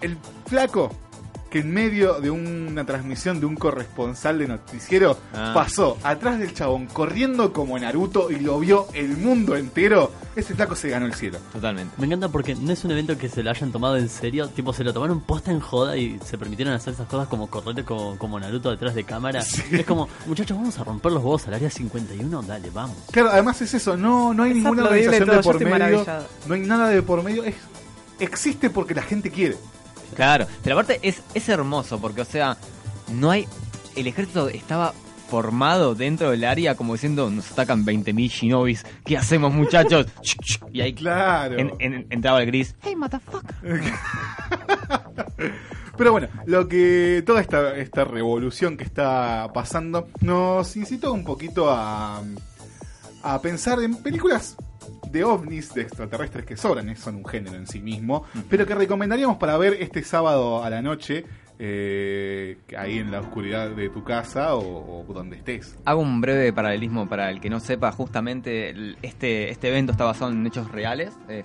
el 0.00 0.18
flaco 0.46 0.90
que 1.54 1.60
en 1.60 1.72
medio 1.72 2.14
de 2.20 2.32
una 2.32 2.84
transmisión 2.84 3.38
de 3.38 3.46
un 3.46 3.54
corresponsal 3.54 4.40
de 4.40 4.48
noticiero 4.48 5.16
Ah. 5.32 5.52
pasó 5.54 5.96
atrás 6.02 6.40
del 6.40 6.52
chabón 6.52 6.86
corriendo 6.86 7.52
como 7.52 7.78
Naruto 7.78 8.28
y 8.32 8.40
lo 8.40 8.58
vio 8.58 8.88
el 8.92 9.16
mundo 9.16 9.54
entero, 9.54 10.10
ese 10.34 10.56
flaco 10.56 10.74
se 10.74 10.88
ganó 10.88 11.06
el 11.06 11.14
cielo. 11.14 11.38
Totalmente. 11.52 11.94
Me 11.96 12.06
encanta 12.06 12.28
porque 12.28 12.56
no 12.56 12.72
es 12.72 12.84
un 12.84 12.90
evento 12.90 13.16
que 13.16 13.28
se 13.28 13.44
lo 13.44 13.50
hayan 13.50 13.70
tomado 13.70 13.96
en 13.96 14.08
serio, 14.08 14.48
tipo 14.48 14.72
se 14.72 14.82
lo 14.82 14.92
tomaron 14.92 15.20
posta 15.20 15.52
en 15.52 15.60
joda 15.60 15.96
y 15.96 16.18
se 16.24 16.36
permitieron 16.36 16.74
hacer 16.74 16.94
esas 16.94 17.06
cosas 17.06 17.28
como 17.28 17.46
correr 17.46 17.84
como, 17.84 18.18
como 18.18 18.40
Naruto 18.40 18.72
detrás 18.72 18.96
de 18.96 19.04
cámara. 19.04 19.38
Es 19.70 19.86
como, 19.86 20.08
muchachos, 20.26 20.56
vamos 20.56 20.76
a 20.80 20.82
romper 20.82 21.12
los 21.12 21.22
huevos 21.22 21.46
al 21.46 21.54
área 21.54 21.70
51, 21.70 22.42
dale, 22.42 22.68
vamos. 22.70 22.96
Claro, 23.12 23.28
además 23.30 23.62
es 23.62 23.74
eso, 23.74 23.96
no, 23.96 24.34
no 24.34 24.42
hay 24.42 24.50
Es 24.50 24.56
ninguna 24.56 24.86
organización 24.86 25.28
de 25.28 25.38
por 25.38 25.64
medio, 25.64 26.04
no 26.48 26.54
hay 26.54 26.60
nada 26.62 26.88
de 26.88 27.00
por 27.00 27.22
medio, 27.22 27.44
es, 27.44 27.54
existe 28.18 28.70
porque 28.70 28.92
la 28.92 29.02
gente 29.02 29.30
quiere. 29.30 29.56
Claro, 30.14 30.46
pero 30.62 30.76
aparte 30.78 31.00
es, 31.02 31.22
es 31.34 31.48
hermoso 31.48 31.98
porque, 32.00 32.20
o 32.22 32.24
sea, 32.24 32.56
no 33.12 33.30
hay. 33.30 33.46
El 33.96 34.06
ejército 34.06 34.48
estaba 34.48 34.92
formado 35.28 35.94
dentro 35.94 36.30
del 36.30 36.44
área 36.44 36.74
como 36.76 36.92
diciendo: 36.94 37.30
Nos 37.30 37.50
atacan 37.52 37.84
20.000 37.84 38.28
shinobis, 38.30 38.84
¿qué 39.04 39.16
hacemos, 39.16 39.52
muchachos? 39.52 40.06
y 40.72 40.80
ahí 40.80 40.92
Claro. 40.94 41.58
en- 41.58 41.72
en- 41.80 42.06
entraba 42.10 42.40
el 42.42 42.46
gris. 42.46 42.74
Hey, 42.82 42.94
motherfucker. 42.96 43.54
Pero 45.96 46.10
bueno, 46.10 46.28
lo 46.46 46.68
que 46.68 47.22
toda 47.24 47.40
esta, 47.40 47.76
esta 47.76 48.04
revolución 48.04 48.76
que 48.76 48.82
está 48.84 49.48
pasando 49.54 50.08
nos 50.20 50.76
incitó 50.76 51.12
un 51.12 51.24
poquito 51.24 51.70
a, 51.70 52.20
a 53.22 53.40
pensar 53.40 53.80
en 53.80 53.94
películas 54.02 54.56
de 55.10 55.24
ovnis, 55.24 55.74
de 55.74 55.82
extraterrestres 55.82 56.44
que 56.44 56.56
sobran, 56.56 56.88
eh, 56.88 56.96
son 56.96 57.16
un 57.16 57.24
género 57.24 57.56
en 57.56 57.66
sí 57.66 57.80
mismo, 57.80 58.24
pero 58.48 58.66
que 58.66 58.74
recomendaríamos 58.74 59.36
para 59.36 59.56
ver 59.56 59.74
este 59.74 60.02
sábado 60.02 60.62
a 60.62 60.70
la 60.70 60.82
noche, 60.82 61.24
eh, 61.58 62.58
ahí 62.76 62.98
en 62.98 63.10
la 63.12 63.20
oscuridad 63.20 63.70
de 63.70 63.88
tu 63.88 64.02
casa 64.04 64.54
o, 64.54 65.04
o 65.08 65.12
donde 65.12 65.36
estés. 65.36 65.76
Hago 65.84 66.00
un 66.00 66.20
breve 66.20 66.52
paralelismo 66.52 67.08
para 67.08 67.30
el 67.30 67.40
que 67.40 67.48
no 67.50 67.60
sepa. 67.60 67.92
Justamente 67.92 68.70
el- 68.70 68.96
este, 69.02 69.50
este 69.50 69.68
evento 69.68 69.92
está 69.92 70.04
basado 70.04 70.30
en 70.32 70.46
hechos 70.46 70.70
reales, 70.72 71.12
eh, 71.28 71.44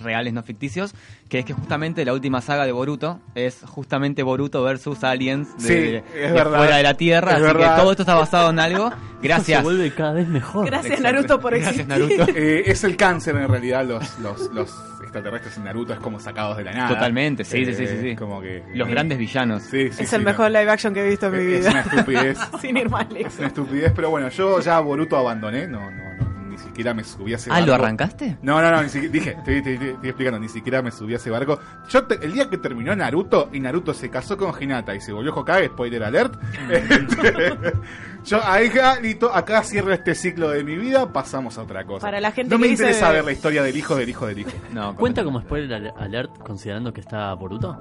reales 0.00 0.32
no 0.32 0.42
ficticios, 0.42 0.94
que 1.28 1.38
es 1.40 1.44
que 1.44 1.52
justamente 1.54 2.04
la 2.04 2.12
última 2.12 2.40
saga 2.40 2.66
de 2.66 2.72
Boruto 2.72 3.20
es 3.34 3.62
justamente 3.66 4.22
Boruto 4.22 4.62
versus 4.62 5.02
aliens 5.04 5.48
de, 5.56 5.62
Sí, 5.68 5.74
de- 5.74 5.96
es 5.98 6.12
de 6.12 6.32
verdad. 6.32 6.58
fuera 6.58 6.76
de 6.76 6.82
la 6.82 6.94
Tierra. 6.94 7.32
Así 7.32 7.42
verdad. 7.42 7.74
que 7.76 7.80
todo 7.82 7.90
esto 7.92 8.02
está 8.02 8.14
basado 8.14 8.50
en 8.50 8.58
algo. 8.58 8.90
Gracias. 9.22 9.58
Se 9.58 9.64
vuelve 9.64 9.92
cada 9.92 10.12
vez 10.12 10.28
mejor. 10.28 10.66
Gracias 10.66 11.00
Naruto 11.00 11.40
por 11.40 11.52
Gracias, 11.58 11.80
existir. 11.80 11.88
Naruto. 11.88 12.38
Eh, 12.38 12.64
es 12.70 12.84
el 12.84 12.96
cáncer 12.96 13.34
en 13.36 13.48
realidad, 13.48 13.84
los, 13.84 14.18
los, 14.20 14.52
los 14.52 14.72
extraterrestres 15.00 15.56
en 15.58 15.64
Naruto 15.64 15.92
es 15.92 16.00
como 16.00 16.18
sacados 16.20 16.56
de 16.56 16.64
la 16.64 16.72
nada. 16.72 16.88
Totalmente, 16.88 17.44
sí, 17.44 17.64
sí, 17.64 17.74
sí, 17.74 17.86
sí, 17.86 17.96
sí. 18.00 18.16
Como 18.16 18.40
que... 18.40 18.62
Los 18.74 18.88
grandes 18.88 19.18
villanos. 19.18 19.62
Sí, 19.62 19.90
sí, 19.92 20.02
Es 20.02 20.08
sí, 20.10 20.16
el 20.16 20.22
no. 20.22 20.30
mejor 20.30 20.50
live 20.50 20.70
action 20.70 20.92
que 20.94 21.04
he 21.04 21.08
visto 21.08 21.26
en 21.26 21.32
mi 21.32 21.52
Es 21.54 21.60
vida. 21.60 21.70
una 21.70 21.80
estupidez. 21.80 22.38
Sin 22.60 22.76
ir 22.76 22.88
más 22.90 23.06
Es 23.14 23.38
una 23.38 23.46
estupidez, 23.48 23.92
pero 23.94 24.10
bueno, 24.10 24.28
yo 24.28 24.60
ya 24.60 24.80
Boruto 24.80 25.16
abandoné, 25.16 25.66
no, 25.66 25.90
no, 25.90 26.14
no, 26.14 26.27
ni 26.58 26.64
siquiera 26.64 26.92
me 26.94 27.04
subí 27.04 27.32
a 27.32 27.36
ese 27.36 27.50
Ah, 27.50 27.54
barco. 27.54 27.66
¿lo 27.66 27.74
arrancaste? 27.74 28.38
No, 28.42 28.60
no, 28.60 28.70
no, 28.70 28.82
ni 28.82 28.88
siquiera, 28.88 29.12
dije, 29.12 29.30
estoy, 29.38 29.54
estoy- 29.56 29.72
estoy- 29.74 29.88
estoy 29.90 30.08
explicando, 30.08 30.40
ni 30.40 30.48
siquiera 30.48 30.82
me 30.82 30.90
subí 30.90 31.12
a 31.14 31.16
ese 31.16 31.30
barco. 31.30 31.58
Yo 31.88 32.04
te- 32.04 32.24
el 32.24 32.32
día 32.32 32.50
que 32.50 32.58
terminó 32.58 32.94
Naruto 32.96 33.48
y 33.52 33.60
Naruto 33.60 33.94
se 33.94 34.10
casó 34.10 34.36
con 34.36 34.52
Hinata 34.60 34.94
y 34.94 35.00
se 35.00 35.12
volvió 35.12 35.34
Hokage, 35.34 35.66
spoiler 35.68 36.02
alert. 36.04 36.34
este, 36.70 37.72
yo 38.24 38.40
ahí 38.44 38.70
ya, 38.74 38.98
listo, 39.00 39.32
acá 39.32 39.62
cierro 39.62 39.92
este 39.92 40.14
ciclo 40.14 40.50
de 40.50 40.64
mi 40.64 40.76
vida, 40.76 41.12
pasamos 41.12 41.56
a 41.58 41.62
otra 41.62 41.84
cosa. 41.84 42.06
Para 42.06 42.20
la 42.20 42.32
gente 42.32 42.50
no 42.50 42.58
me 42.58 42.66
que 42.66 42.70
dice- 42.72 42.82
interesa 42.84 43.10
ver 43.12 43.24
la 43.24 43.32
historia 43.32 43.62
del 43.62 43.76
hijo 43.76 43.94
del 43.96 44.08
hijo 44.08 44.26
del 44.26 44.40
hijo. 44.40 44.50
No, 44.72 44.94
¿Cuenta 44.96 45.22
como 45.24 45.40
spoiler 45.40 45.72
al- 45.74 45.94
alert 45.96 46.36
considerando 46.38 46.92
que 46.92 47.00
está 47.00 47.32
Boruto? 47.34 47.78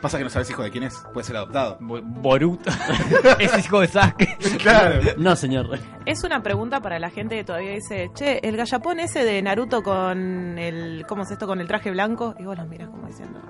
Pasa 0.00 0.16
que 0.18 0.24
no 0.24 0.30
sabes 0.30 0.48
hijo 0.50 0.62
de 0.62 0.70
quién 0.70 0.84
es, 0.84 0.94
puede 1.12 1.26
ser 1.26 1.36
adoptado. 1.36 1.76
Bo- 1.80 2.00
Boruto. 2.02 2.70
es 3.40 3.58
hijo 3.66 3.80
de 3.80 3.88
Sasuke. 3.88 4.38
Claro. 4.58 5.00
No, 5.16 5.34
señor. 5.34 5.76
Es 6.06 6.22
una 6.22 6.40
pregunta 6.42 6.80
para 6.80 6.98
la 7.00 7.10
gente 7.10 7.34
que 7.36 7.42
todavía 7.44 7.72
dice, 7.72 8.10
che, 8.14 8.38
el 8.46 8.56
gallapón 8.56 9.00
ese 9.00 9.24
de 9.24 9.42
Naruto 9.42 9.82
con 9.82 10.56
el, 10.58 11.04
¿cómo 11.08 11.22
es 11.24 11.30
esto? 11.32 11.46
Con 11.48 11.60
el 11.60 11.66
traje 11.66 11.90
blanco. 11.90 12.34
Y 12.38 12.44
vos 12.44 12.56
lo 12.56 12.64
miras 12.66 12.88
como 12.90 13.08
diciendo, 13.08 13.40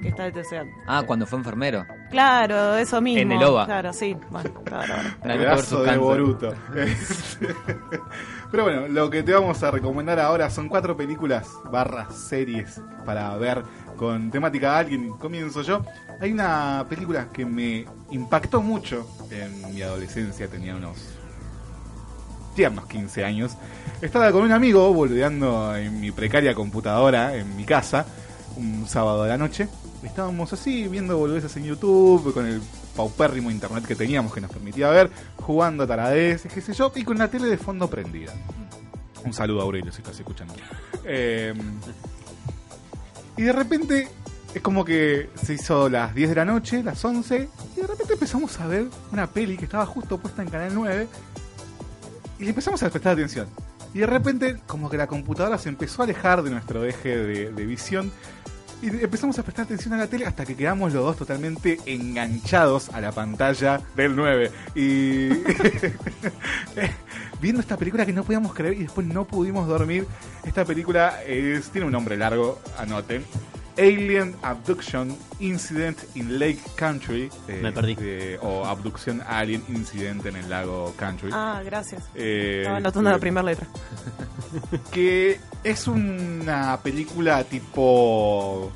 que 0.00 0.08
está 0.10 0.26
o 0.28 0.44
sea, 0.44 0.62
Ah, 0.86 1.02
cuando 1.04 1.26
fue 1.26 1.38
enfermero. 1.40 1.84
Claro, 2.10 2.76
eso 2.76 3.00
mismo. 3.00 3.22
En 3.22 3.32
el 3.32 3.42
OVA. 3.42 3.66
Claro, 3.66 3.92
sí. 3.92 4.16
Bueno, 4.30 4.50
claro, 4.64 4.94
bueno. 5.24 5.40
Pedazo 5.40 5.82
de. 5.82 5.96
Boruto. 5.96 6.54
Pero 8.50 8.62
bueno, 8.62 8.86
lo 8.88 9.10
que 9.10 9.22
te 9.24 9.32
vamos 9.34 9.60
a 9.64 9.70
recomendar 9.72 10.20
ahora 10.20 10.48
son 10.50 10.68
cuatro 10.68 10.96
películas 10.96 11.50
barras 11.72 12.14
series 12.14 12.80
para 13.04 13.34
ver 13.36 13.64
con 13.96 14.30
temática 14.30 14.78
alguien. 14.78 15.10
Comienzo 15.18 15.62
yo. 15.62 15.84
Hay 16.20 16.32
una 16.32 16.84
película 16.88 17.28
que 17.32 17.44
me 17.44 17.84
impactó 18.10 18.62
mucho 18.62 19.08
en 19.30 19.74
mi 19.74 19.82
adolescencia, 19.82 20.48
tenía 20.48 20.76
unos 20.76 20.96
tiernos 22.54 22.86
15 22.86 23.24
años. 23.24 23.56
Estaba 24.00 24.30
con 24.32 24.42
un 24.42 24.52
amigo 24.52 24.92
boludeando 24.92 25.76
en 25.76 26.00
mi 26.00 26.12
precaria 26.12 26.54
computadora 26.54 27.36
en 27.36 27.56
mi 27.56 27.64
casa 27.64 28.06
un 28.56 28.86
sábado 28.86 29.24
de 29.24 29.30
la 29.30 29.38
noche. 29.38 29.68
Estábamos 30.02 30.52
así 30.52 30.86
viendo 30.88 31.16
boludeces 31.16 31.56
en 31.56 31.64
YouTube 31.64 32.32
con 32.32 32.46
el 32.46 32.60
paupérrimo 32.94 33.50
internet 33.50 33.84
que 33.86 33.96
teníamos 33.96 34.32
que 34.32 34.40
nos 34.40 34.50
permitía 34.50 34.90
ver, 34.90 35.10
jugando 35.36 35.84
a 35.84 35.86
taradeces, 35.86 36.52
qué 36.52 36.60
sé 36.60 36.72
yo, 36.74 36.92
y 36.94 37.04
con 37.04 37.18
la 37.18 37.28
tele 37.28 37.48
de 37.48 37.56
fondo 37.56 37.88
prendida. 37.88 38.32
Un 39.24 39.32
saludo 39.32 39.60
a 39.60 39.64
Aurelio 39.64 39.90
si 39.90 39.98
estás 39.98 40.18
escuchando. 40.18 40.54
Eh, 41.06 41.52
y 43.36 43.42
de 43.42 43.52
repente 43.52 44.08
es 44.54 44.62
como 44.62 44.84
que 44.84 45.30
se 45.34 45.54
hizo 45.54 45.88
las 45.88 46.14
10 46.14 46.30
de 46.30 46.34
la 46.36 46.44
noche, 46.44 46.82
las 46.82 47.04
11, 47.04 47.48
y 47.76 47.80
de 47.80 47.86
repente 47.86 48.12
empezamos 48.12 48.60
a 48.60 48.66
ver 48.66 48.86
una 49.12 49.26
peli 49.26 49.56
que 49.56 49.64
estaba 49.64 49.84
justo 49.84 50.18
puesta 50.18 50.42
en 50.42 50.48
Canal 50.48 50.72
9 50.74 51.08
y 52.38 52.44
le 52.44 52.50
empezamos 52.50 52.82
a 52.82 52.90
prestar 52.90 53.14
atención. 53.14 53.48
Y 53.92 53.98
de 53.98 54.06
repente, 54.06 54.56
como 54.66 54.90
que 54.90 54.96
la 54.96 55.06
computadora 55.06 55.58
se 55.58 55.68
empezó 55.68 56.02
a 56.02 56.04
alejar 56.04 56.42
de 56.42 56.50
nuestro 56.50 56.84
eje 56.84 57.16
de, 57.16 57.52
de 57.52 57.66
visión. 57.66 58.12
Y 58.82 58.88
empezamos 58.88 59.38
a 59.38 59.44
prestar 59.44 59.64
atención 59.66 59.94
a 59.94 59.98
la 59.98 60.08
tele 60.08 60.26
hasta 60.26 60.44
que 60.44 60.56
quedamos 60.56 60.92
los 60.92 61.04
dos 61.04 61.16
totalmente 61.16 61.78
enganchados 61.86 62.90
a 62.90 63.00
la 63.00 63.12
pantalla 63.12 63.80
del 63.96 64.14
9. 64.16 64.50
Y 64.74 65.28
viendo 67.40 67.60
esta 67.60 67.76
película 67.76 68.04
que 68.06 68.12
no 68.12 68.24
podíamos 68.24 68.54
creer 68.54 68.74
y 68.74 68.82
después 68.84 69.06
no 69.06 69.24
pudimos 69.24 69.66
dormir. 69.68 70.06
Esta 70.44 70.64
película 70.64 71.22
es, 71.24 71.68
tiene 71.70 71.86
un 71.86 71.92
nombre 71.92 72.16
largo, 72.16 72.58
anoten. 72.78 73.24
Alien 73.76 74.36
Abduction 74.42 75.16
Incident 75.40 75.98
in 76.14 76.38
Lake 76.38 76.60
Country. 76.76 77.28
eh, 77.48 77.58
Me 77.60 77.72
perdí. 77.72 77.96
de- 77.96 78.38
o 78.40 78.64
Abducción 78.64 79.20
Alien 79.26 79.64
Incident 79.68 80.24
en 80.26 80.36
el 80.36 80.48
lago 80.48 80.94
Country. 80.96 81.30
Ah, 81.32 81.60
gracias. 81.64 82.04
Eh, 82.14 82.58
Estaba 82.60 82.76
anotando 82.76 83.10
que- 83.10 83.14
la 83.14 83.18
primera 83.20 83.42
letra. 83.44 83.66
que 84.92 85.40
es 85.64 85.88
una 85.88 86.78
película 86.84 87.42
tipo 87.44 88.70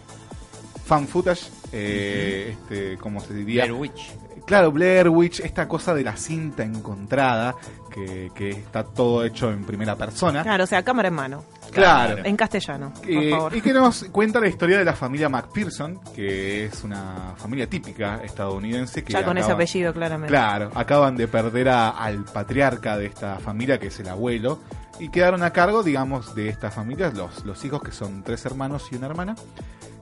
fan 0.85 1.07
footage, 1.07 1.49
eh, 1.73 2.57
este, 2.59 2.97
¿cómo 2.99 3.21
se 3.21 3.35
diría? 3.35 3.65
Blair 3.67 3.79
Witch. 3.81 4.11
Claro, 4.47 4.73
Blair 4.73 5.09
Witch, 5.11 5.41
esta 5.41 5.69
cosa 5.69 5.95
de 5.95 6.03
la 6.03 6.17
cinta 6.17 6.65
encontrada, 6.65 7.55
que, 7.89 8.31
que 8.35 8.51
está 8.51 8.85
todo 8.85 9.25
hecho 9.25 9.51
en 9.51 9.65
primera 9.65 9.97
persona. 9.97 10.43
Claro, 10.43 10.65
o 10.65 10.67
sea, 10.67 10.83
cámara 10.83 11.09
en 11.09 11.15
mano. 11.15 11.45
Claro. 11.73 12.25
En 12.25 12.37
castellano, 12.37 12.93
por 12.95 13.31
favor. 13.31 13.55
y 13.57 13.61
que 13.61 13.73
nos 13.75 14.05
cuenta 14.05 14.41
la 14.41 14.49
historia 14.49 14.79
de 14.79 14.85
la 14.87 14.95
familia 14.95 15.29
McPherson, 15.29 16.01
que 16.15 16.65
es 16.65 16.83
una 16.83 17.35
familia 17.37 17.69
típica 17.69 18.23
estadounidense. 18.25 19.05
Que 19.05 19.13
Ya 19.13 19.25
con 19.25 19.37
ese 19.37 19.53
apellido, 19.53 19.93
claramente. 19.93 20.29
Claro, 20.29 20.71
acaban 20.75 21.17
de 21.17 21.29
perder 21.29 21.69
a- 21.69 21.91
al 21.91 22.25
patriarca 22.25 22.97
de 22.97 23.07
esta 23.07 23.39
familia, 23.39 23.79
que 23.79 23.89
es 23.89 24.01
el 24.01 24.09
abuelo, 24.09 24.61
y 24.99 25.11
quedaron 25.11 25.43
a 25.43 25.51
cargo, 25.53 25.83
digamos, 25.83 26.35
de 26.35 26.49
esta 26.49 26.71
familia, 26.71 27.11
los, 27.11 27.45
los 27.45 27.63
hijos, 27.65 27.83
que 27.83 27.93
son 27.93 28.23
tres 28.23 28.45
hermanos 28.47 28.89
y 28.91 28.97
una 28.97 29.07
hermana. 29.07 29.37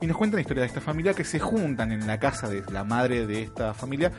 Y 0.01 0.07
nos 0.07 0.17
cuentan 0.17 0.37
la 0.37 0.43
historia 0.43 0.61
de 0.63 0.69
esta 0.69 0.81
familia 0.81 1.15
que 1.15 1.25
se 1.25 1.39
juntan 1.41 1.91
en 1.91 2.07
la 2.07 2.19
casa 2.21 2.49
de 2.49 2.63
la 2.71 2.85
madre 2.85 3.27
de 3.27 3.43
esta 3.43 3.75
familia 3.75 4.13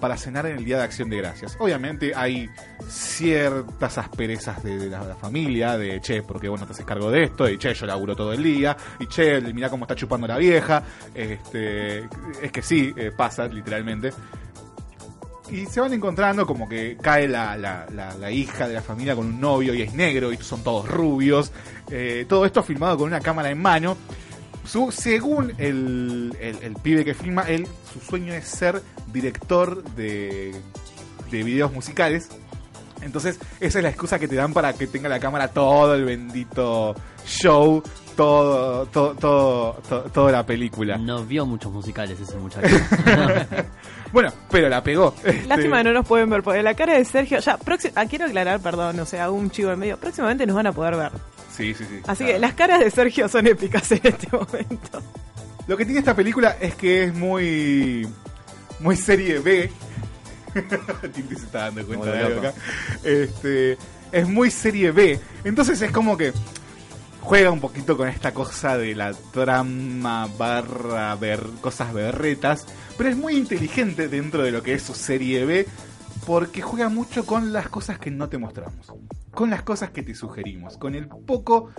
para 0.00 0.16
cenar 0.16 0.46
en 0.46 0.56
el 0.56 0.64
Día 0.64 0.78
de 0.78 0.84
Acción 0.84 1.10
de 1.10 1.18
Gracias. 1.18 1.56
Obviamente 1.60 2.12
hay 2.14 2.48
ciertas 2.88 3.98
asperezas 3.98 4.62
de, 4.62 4.88
la, 4.88 5.14
familia, 5.14 5.76
de 5.76 6.00
che, 6.00 6.22
porque 6.22 6.48
vos 6.48 6.58
no 6.58 6.66
te 6.66 6.72
haces 6.72 6.86
cargo 6.86 7.10
de 7.10 7.24
esto, 7.24 7.48
y 7.48 7.58
che, 7.58 7.74
yo 7.74 7.86
laburo 7.86 8.16
todo 8.16 8.32
el 8.32 8.42
día, 8.42 8.76
y 8.98 9.06
che, 9.06 9.40
mirá 9.40 9.68
cómo 9.68 9.84
está 9.84 9.94
chupando 9.94 10.26
la 10.26 10.38
vieja, 10.38 10.82
este, 11.14 11.98
es 12.42 12.52
que 12.52 12.62
sí, 12.62 12.92
eh, 12.96 13.12
pasa 13.16 13.46
literalmente. 13.46 14.12
Y 15.50 15.66
se 15.66 15.80
van 15.80 15.92
encontrando 15.92 16.46
como 16.46 16.68
que 16.68 16.96
cae 17.00 17.26
la- 17.26 17.56
la 17.56 18.30
hija 18.30 18.68
de 18.68 18.74
la 18.74 18.82
familia 18.82 19.16
con 19.16 19.26
un 19.26 19.40
novio 19.40 19.74
y 19.74 19.82
es 19.82 19.92
negro 19.94 20.32
y 20.32 20.36
son 20.36 20.62
todos 20.62 20.88
rubios. 20.88 21.50
Eh, 21.90 22.24
todo 22.28 22.46
esto 22.46 22.62
filmado 22.62 22.96
con 22.98 23.08
una 23.08 23.18
cámara 23.20 23.50
en 23.50 23.60
mano. 23.60 23.96
Su- 24.64 24.92
según 24.92 25.52
el, 25.58 26.36
el- 26.40 26.58
el 26.62 26.74
pibe 26.74 27.04
que 27.04 27.14
filma, 27.14 27.42
él, 27.42 27.66
su 27.92 28.00
sueño 28.00 28.32
es 28.34 28.46
ser 28.46 28.82
director 29.12 29.82
de, 29.94 30.54
de 31.30 31.42
videos 31.42 31.72
musicales. 31.72 32.28
Entonces, 33.02 33.38
esa 33.60 33.78
es 33.78 33.82
la 33.82 33.88
excusa 33.90 34.18
que 34.18 34.28
te 34.28 34.34
dan 34.36 34.52
para 34.52 34.74
que 34.74 34.86
tenga 34.86 35.08
la 35.08 35.18
cámara 35.18 35.48
todo 35.48 35.94
el 35.94 36.04
bendito 36.04 36.94
show 37.26 37.82
todo, 38.16 38.84
todo, 38.86 39.14
todo, 39.14 39.72
to- 39.88 40.02
toda 40.12 40.30
la 40.32 40.44
película. 40.44 40.98
No 40.98 41.24
vio 41.24 41.46
muchos 41.46 41.72
musicales 41.72 42.20
ese 42.20 42.36
muchacho. 42.36 42.68
Bueno, 44.12 44.32
pero 44.50 44.68
la 44.68 44.82
pegó. 44.82 45.14
Este, 45.24 45.46
Lástima 45.46 45.78
que 45.78 45.84
no 45.84 45.92
nos 45.92 46.04
pueden 46.06 46.28
ver, 46.28 46.42
porque 46.42 46.62
la 46.64 46.74
cara 46.74 46.94
de 46.94 47.04
Sergio. 47.04 47.38
Ya, 47.38 47.56
ah, 47.94 48.06
quiero 48.06 48.24
aclarar, 48.26 48.58
perdón, 48.60 48.98
o 48.98 49.06
sea, 49.06 49.30
un 49.30 49.50
chivo 49.52 49.70
en 49.70 49.78
medio. 49.78 49.98
Próximamente 49.98 50.44
nos 50.46 50.56
van 50.56 50.66
a 50.66 50.72
poder 50.72 50.96
ver. 50.96 51.12
Sí, 51.56 51.74
sí, 51.74 51.84
sí. 51.88 52.00
Así 52.06 52.24
que 52.24 52.38
las 52.38 52.54
caras 52.54 52.80
de 52.80 52.90
Sergio 52.90 53.28
son 53.28 53.46
épicas 53.46 53.90
en 53.92 54.00
este 54.04 54.28
momento. 54.32 55.02
Lo 55.66 55.76
que 55.76 55.84
tiene 55.84 56.00
esta 56.00 56.16
película 56.16 56.56
es 56.60 56.74
que 56.74 57.04
es 57.04 57.14
muy. 57.14 58.08
muy 58.80 58.96
serie 58.96 59.38
B. 59.38 59.70
Tinti 61.12 61.36
se 61.36 61.44
está 61.44 61.66
dando 61.66 61.86
cuenta 61.86 62.06
Muy 62.06 62.18
de 62.18 62.24
algo 62.24 62.40
acá. 62.40 62.54
Este, 63.04 63.78
es 64.10 64.28
muy 64.28 64.50
serie 64.50 64.90
B. 64.90 65.20
Entonces 65.44 65.80
es 65.80 65.92
como 65.92 66.16
que 66.16 66.32
juega 67.20 67.50
un 67.50 67.60
poquito 67.60 67.96
con 67.96 68.08
esta 68.08 68.34
cosa 68.34 68.76
de 68.76 68.96
la 68.96 69.12
trama 69.12 70.28
barra 70.36 71.14
ver 71.14 71.40
cosas 71.60 71.92
berretas. 71.92 72.66
Pero 72.96 73.10
es 73.10 73.16
muy 73.16 73.36
inteligente 73.36 74.08
dentro 74.08 74.42
de 74.42 74.50
lo 74.50 74.62
que 74.62 74.74
es 74.74 74.82
su 74.82 74.94
serie 74.94 75.44
B. 75.44 75.66
Porque 76.26 76.62
juega 76.62 76.88
mucho 76.88 77.24
con 77.24 77.52
las 77.52 77.68
cosas 77.68 77.98
que 77.98 78.10
no 78.10 78.28
te 78.28 78.38
mostramos. 78.38 78.92
Con 79.40 79.48
las 79.48 79.62
cosas 79.62 79.88
que 79.88 80.02
te 80.02 80.14
sugerimos. 80.14 80.76
Con 80.76 80.94
el 80.94 81.08
poco 81.08 81.70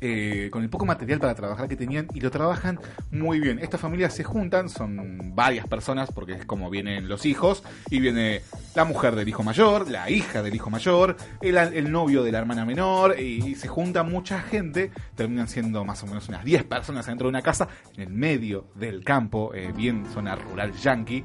eh, 0.00 0.48
con 0.52 0.62
el 0.62 0.70
poco 0.70 0.86
material 0.86 1.18
para 1.18 1.34
trabajar 1.34 1.66
que 1.66 1.74
tenían 1.74 2.06
y 2.14 2.20
lo 2.20 2.30
trabajan 2.30 2.78
muy 3.10 3.40
bien. 3.40 3.58
Estas 3.58 3.80
familias 3.80 4.14
se 4.14 4.22
juntan, 4.22 4.68
son 4.68 5.34
varias 5.34 5.66
personas 5.66 6.12
porque 6.12 6.34
es 6.34 6.46
como 6.46 6.70
vienen 6.70 7.08
los 7.08 7.26
hijos 7.26 7.64
y 7.90 7.98
viene 7.98 8.42
la 8.76 8.84
mujer 8.84 9.16
del 9.16 9.28
hijo 9.28 9.42
mayor, 9.42 9.90
la 9.90 10.08
hija 10.08 10.40
del 10.40 10.54
hijo 10.54 10.70
mayor, 10.70 11.16
el, 11.40 11.56
el 11.56 11.90
novio 11.90 12.22
de 12.22 12.30
la 12.30 12.38
hermana 12.38 12.64
menor 12.64 13.18
y, 13.18 13.56
se 13.56 13.66
junta 13.66 14.04
mucha 14.04 14.40
gente, 14.40 14.92
terminan 15.16 15.48
siendo 15.48 15.84
más 15.84 16.00
o 16.04 16.06
menos 16.06 16.28
unas 16.28 16.44
10 16.44 16.62
personas 16.62 17.06
dentro 17.06 17.26
de 17.26 17.30
una 17.30 17.42
casa 17.42 17.66
en 17.96 18.02
el 18.02 18.10
medio 18.10 18.68
del 18.76 19.02
campo, 19.02 19.52
eh, 19.52 19.72
bien 19.74 20.06
zona 20.14 20.36
rural 20.36 20.72
yankee. 20.74 21.24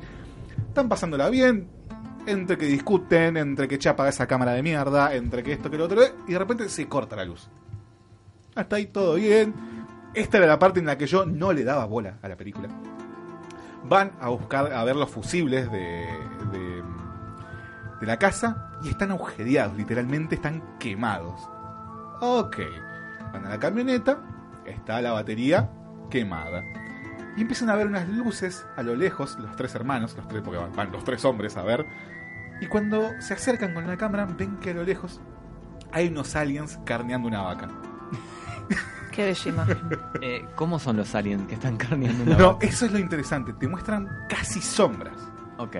Están 0.68 0.90
pasándola 0.90 1.30
bien, 1.30 1.77
entre 2.28 2.58
que 2.58 2.66
discuten, 2.66 3.38
entre 3.38 3.68
que 3.68 3.80
che 3.80 3.90
apaga 3.90 4.10
esa 4.10 4.28
cámara 4.28 4.52
de 4.52 4.62
mierda, 4.62 5.16
entre 5.16 5.42
que 5.42 5.54
esto 5.54 5.72
que 5.72 5.78
lo 5.78 5.86
otro, 5.86 6.02
y 6.28 6.34
de 6.34 6.40
repente 6.40 6.70
se 6.70 6.88
corta 6.88 7.16
la 7.16 7.26
luz. 7.26 7.50
Hasta 8.56 8.76
ahí 8.76 8.88
todo 8.88 9.16
bien. 9.16 9.54
Esta 10.14 10.38
era 10.38 10.48
la 10.48 10.60
parte 10.60 10.80
en 10.80 10.86
la 10.86 10.98
que 10.98 11.08
yo 11.08 11.26
no 11.26 11.54
le 11.54 11.64
daba 11.64 11.86
bola 11.86 12.18
a 12.22 12.28
la 12.28 12.36
película. 12.36 12.70
Van 13.84 14.12
a 14.20 14.30
buscar, 14.30 14.74
a 14.74 14.84
ver 14.84 14.96
los 14.96 15.10
fusibles 15.10 15.72
de, 15.72 16.06
de, 16.52 16.84
de 18.00 18.06
la 18.06 18.18
casa 18.18 18.72
y 18.84 18.90
están 18.90 19.12
agujereados, 19.12 19.78
literalmente 19.78 20.36
están 20.36 20.78
quemados. 20.80 21.50
Ok, 22.20 22.58
van 23.32 23.46
a 23.46 23.50
la 23.50 23.60
camioneta, 23.60 24.20
está 24.66 25.02
la 25.02 25.12
batería 25.12 25.70
quemada. 26.10 26.64
Y 27.38 27.42
empiezan 27.42 27.70
a 27.70 27.76
ver 27.76 27.86
unas 27.86 28.10
luces 28.10 28.66
a 28.76 28.82
lo 28.82 28.96
lejos, 28.96 29.38
los 29.38 29.56
tres 29.56 29.76
hermanos, 29.76 30.16
los 30.18 30.28
tres, 30.28 30.42
porque 30.42 30.60
van 30.76 30.92
los 30.92 31.04
tres 31.04 31.24
hombres 31.24 31.56
a 31.56 31.62
ver. 31.62 31.86
Y 32.62 32.68
cuando 32.68 33.12
se 33.20 33.34
acercan 33.34 33.74
con 33.74 33.86
la 33.88 33.98
cámara, 33.98 34.26
ven 34.26 34.58
que 34.58 34.72
a 34.72 34.74
lo 34.74 34.84
lejos 34.84 35.22
hay 35.92 36.08
unos 36.08 36.36
aliens 36.36 36.80
carneando 36.86 37.28
una 37.28 37.42
vaca. 37.42 37.68
Qué 39.12 39.26
bella 39.26 39.50
imagen. 39.50 39.78
Eh, 40.22 40.46
¿Cómo 40.56 40.80
son 40.80 40.98
los 40.98 41.14
aliens 41.16 41.48
que 41.48 41.56
están 41.56 41.78
carneando 41.78 42.24
una 42.24 42.38
No, 42.38 42.54
vaca? 42.54 42.68
eso 42.68 42.86
es 42.86 42.92
lo 42.92 43.00
interesante. 43.00 43.54
Te 43.54 43.68
muestran 43.68 44.08
casi 44.30 44.62
sombras. 44.62 45.16
Ok. 45.58 45.76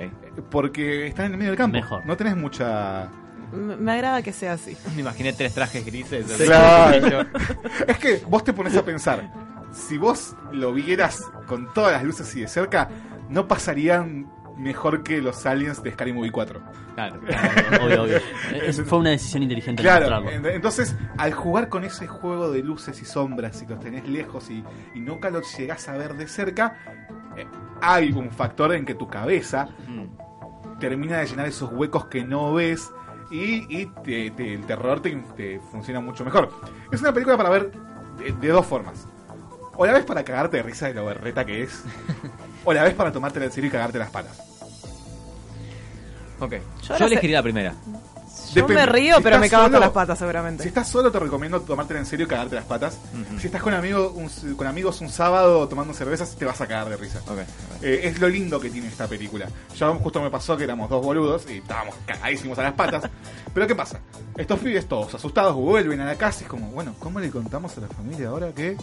Porque 0.50 1.08
están 1.08 1.28
en 1.28 1.32
el 1.34 1.38
medio 1.38 1.52
del 1.52 1.58
campo. 1.58 1.78
Mejor. 1.78 2.06
No 2.06 2.18
tenés 2.18 2.36
mucha. 2.36 3.10
Me 3.54 3.76
me 3.76 3.92
agrada 3.92 4.22
que 4.24 4.34
sea 4.34 4.54
así. 4.54 4.76
Me 4.96 5.02
imaginé 5.02 5.34
tres 5.34 5.54
trajes 5.54 5.86
grises. 5.86 6.26
Claro. 6.46 7.28
es 7.88 7.98
que 8.00 8.24
vos 8.28 8.44
te 8.44 8.54
pones 8.54 8.76
a 8.76 8.84
pensar. 8.84 9.32
Si 9.72 9.98
vos 9.98 10.36
lo 10.52 10.74
vieras 10.74 11.22
con 11.46 11.72
todas 11.74 11.92
las 11.94 12.04
luces 12.04 12.36
y 12.36 12.42
de 12.42 12.48
cerca, 12.48 12.90
no 13.30 13.48
pasarían 13.48 14.28
mejor 14.58 15.04
que 15.04 15.22
los 15.22 15.46
aliens 15.46 15.82
de 15.84 15.92
Scary 15.92 16.14
Movie 16.14 16.32
4. 16.32 16.60
Claro, 16.96 17.20
obvio, 17.84 18.04
obvio. 18.04 18.18
Es- 18.64 18.82
fue 18.84 18.98
una 19.00 19.12
decisión 19.12 19.44
inteligente 19.44 19.82
Claro, 19.84 20.30
entonces 20.30 20.96
al 21.18 21.34
jugar 21.34 21.70
con 21.70 21.84
ese 21.84 22.08
juego 22.08 22.52
de 22.52 22.64
luces 22.64 23.02
y 23.02 23.06
sombras 23.06 23.62
y 23.62 23.68
los 23.68 23.80
tenés 23.80 24.08
lejos 24.10 24.50
y, 24.50 24.64
y 24.96 25.00
nunca 25.00 25.30
los 25.30 25.56
llegás 25.58 25.88
a 25.90 25.98
ver 25.98 26.16
de 26.16 26.28
cerca, 26.28 26.78
eh, 27.38 27.46
hay 27.82 28.12
un 28.12 28.32
factor 28.32 28.74
en 28.74 28.86
que 28.86 28.96
tu 28.96 29.08
cabeza 29.08 29.70
termina 30.80 31.18
de 31.20 31.26
llenar 31.28 31.48
esos 31.48 31.72
huecos 31.72 32.06
que 32.06 32.24
no 32.24 32.54
ves 32.54 32.92
y, 33.32 33.66
y 33.76 33.86
te- 34.04 34.32
te- 34.32 34.54
el 34.54 34.66
terror 34.66 35.02
te, 35.02 35.16
te 35.36 35.60
funciona 35.72 36.00
mucho 36.00 36.24
mejor. 36.24 36.50
Es 36.92 37.02
una 37.02 37.12
película 37.14 37.36
para 37.38 37.50
ver 37.50 37.72
de, 38.18 38.32
de 38.32 38.48
dos 38.50 38.66
formas. 38.66 39.08
O 39.78 39.86
la 39.86 39.94
ves 39.94 40.06
para 40.06 40.24
cagarte 40.24 40.58
de 40.58 40.64
risa 40.64 40.88
de 40.88 40.96
lo 40.96 41.06
berreta 41.06 41.46
que 41.46 41.64
es, 41.64 41.84
o 42.66 42.74
la 42.74 42.84
ves 42.84 42.96
para 42.96 43.12
tomártela 43.12 43.46
en 43.46 43.52
serio 43.52 43.70
y 43.70 43.72
cagarte 43.72 44.00
las 44.00 44.10
patas. 44.10 44.42
Ok. 46.40 46.56
Yo 46.82 46.98
Yo, 46.98 47.08
la 47.08 47.44
primera. 47.44 47.74
Yo 48.54 48.68
me 48.68 48.86
río, 48.86 49.18
Si 49.18 49.24
pero 49.24 49.40
me 49.40 49.50
cago 49.50 49.64
hasta 49.64 49.76
solo- 49.78 49.86
las 49.86 49.94
patas 49.94 50.20
seguramente. 50.20 50.64
Si 50.64 50.70
estás 50.70 50.88
solo 50.88 51.12
te 51.12 51.20
recomiendo 51.20 51.62
tomártela 51.62 52.00
en 52.00 52.06
serio 52.06 52.26
y 52.26 52.30
cagarte 52.30 52.56
las 52.56 52.66
patas. 52.66 52.98
Si 53.40 53.48
estás 53.48 53.62
con, 53.62 53.74
amigo, 53.74 54.12
un- 54.16 54.56
con 54.56 54.68
amigos 54.68 55.02
un 55.02 55.10
sábado 55.10 55.68
tomando 55.68 55.94
cervezas, 55.94 56.36
te 56.36 56.46
vas 56.46 56.60
a 56.62 56.68
cagar 56.68 56.90
de 56.90 56.98
risa. 56.98 57.20
Eh, 57.82 58.02
es 58.04 58.20
lo 58.20 58.30
lindo 58.30 58.60
que 58.60 58.70
tiene 58.70 58.88
esta 58.88 59.08
película. 59.08 59.48
Ya 59.78 59.90
justo 59.94 60.22
me 60.22 60.30
pasó 60.30 60.56
que 60.58 60.64
éramos 60.64 60.90
dos 60.90 61.04
boludos 61.04 61.46
y 61.50 61.58
estábamos 61.58 61.96
cagadísimos 62.06 62.58
a 62.60 62.64
las 62.64 62.74
patas. 62.74 63.04
Pero 63.54 63.68
¿qué 63.68 63.76
pasa? 63.76 64.00
Estos 64.36 64.60
pibes 64.60 64.88
todos 64.88 65.14
asustados 65.16 65.56
vuelven 65.56 66.00
a 66.02 66.06
la 66.06 66.16
casa 66.16 66.42
y 66.42 66.44
es 66.44 66.50
como, 66.50 66.68
bueno, 66.72 66.94
¿cómo 67.00 67.20
le 67.20 67.30
contamos 67.32 67.78
a 67.78 67.82
la 67.82 67.88
familia 67.88 68.30
ahora 68.30 68.52
que 68.54 68.78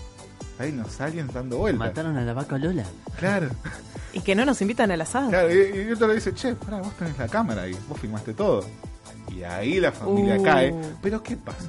hay 0.59 0.71
unos 0.71 1.01
aliens 1.01 1.33
dando 1.33 1.59
vueltas? 1.59 1.89
Mataron 1.89 2.17
a 2.17 2.23
la 2.23 2.33
vaca 2.33 2.59
Lola. 2.59 2.85
Claro. 3.19 3.49
Y 4.13 4.21
que 4.21 4.35
no 4.35 4.45
nos 4.45 4.61
invitan 4.63 4.91
al 4.93 5.01
asado. 5.01 5.29
Claro, 5.31 5.53
y, 5.53 5.89
y 5.89 5.93
otro 5.93 6.07
le 6.09 6.15
dice, 6.15 6.33
che, 6.35 6.55
pará, 6.55 6.79
vos 6.79 6.93
tenés 6.97 7.19
la 7.19 7.27
cámara 7.29 7.67
y 7.69 7.73
vos 7.89 7.99
filmaste 8.01 8.35
todo. 8.35 8.65
Y 9.35 9.43
ahí 9.43 9.81
la 9.81 9.91
familia 9.93 10.37
Uh. 10.39 10.43
cae. 10.43 10.75
Pero 11.03 11.23
¿qué 11.23 11.37
pasa? 11.37 11.67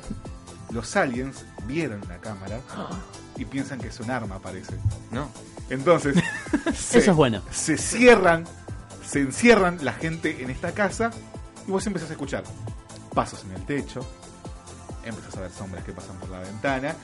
Los 0.71 0.95
aliens 0.95 1.45
vieron 1.67 2.01
la 2.07 2.17
cámara 2.17 2.59
y 3.37 3.45
piensan 3.45 3.79
que 3.79 3.87
es 3.87 3.99
un 3.99 4.11
arma, 4.11 4.39
parece. 4.39 4.75
No. 5.11 5.29
Entonces, 5.69 6.15
se, 6.75 6.99
Eso 6.99 7.11
es 7.11 7.15
bueno. 7.17 7.41
Se 7.51 7.77
cierran, 7.77 8.45
se 9.05 9.19
encierran 9.21 9.79
la 9.83 9.93
gente 9.93 10.43
en 10.43 10.49
esta 10.49 10.73
casa 10.73 11.11
y 11.67 11.71
vos 11.71 11.85
empezás 11.87 12.09
a 12.09 12.13
escuchar 12.13 12.43
pasos 13.13 13.43
en 13.45 13.51
el 13.55 13.65
techo, 13.65 14.05
empezás 15.03 15.37
a 15.37 15.41
ver 15.41 15.51
sombras 15.51 15.83
que 15.83 15.91
pasan 15.93 16.17
por 16.17 16.29
la 16.29 16.39
ventana. 16.39 16.95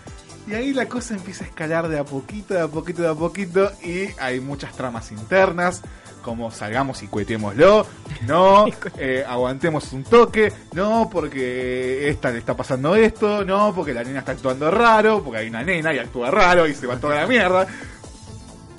Y 0.47 0.53
ahí 0.55 0.74
la 0.74 0.88
cosa 0.88 1.14
empieza 1.14 1.43
a 1.43 1.47
escalar 1.47 1.88
de 1.88 1.99
a 1.99 2.03
poquito, 2.03 2.53
de 2.55 2.62
a 2.62 2.68
poquito, 2.68 3.01
de 3.03 3.09
a 3.09 3.14
poquito. 3.16 3.72
Y 3.84 4.09
hay 4.20 4.39
muchas 4.39 4.74
tramas 4.76 5.12
internas. 5.12 5.82
Como 6.22 6.52
salgamos 6.52 7.02
y 7.04 7.08
cuetémoslo. 7.08 7.86
No, 8.28 8.66
eh, 8.98 9.24
aguantemos 9.28 9.92
un 9.94 10.04
toque. 10.04 10.52
No, 10.74 11.10
porque 11.12 12.10
esta 12.10 12.32
le 12.32 12.40
está 12.40 12.56
pasando 12.56 12.96
esto. 12.96 13.44
No, 13.44 13.74
porque 13.74 13.94
la 13.94 14.04
nena 14.04 14.20
está 14.20 14.34
actuando 14.34 14.70
raro. 14.70 15.24
Porque 15.24 15.40
hay 15.40 15.50
una 15.50 15.64
nena 15.64 15.94
y 15.94 16.00
actúa 16.00 16.32
raro 16.32 16.68
y 16.68 16.76
se 16.76 16.88
va 16.88 16.98
toda 16.98 17.16
la 17.16 17.28
mierda. 17.28 17.68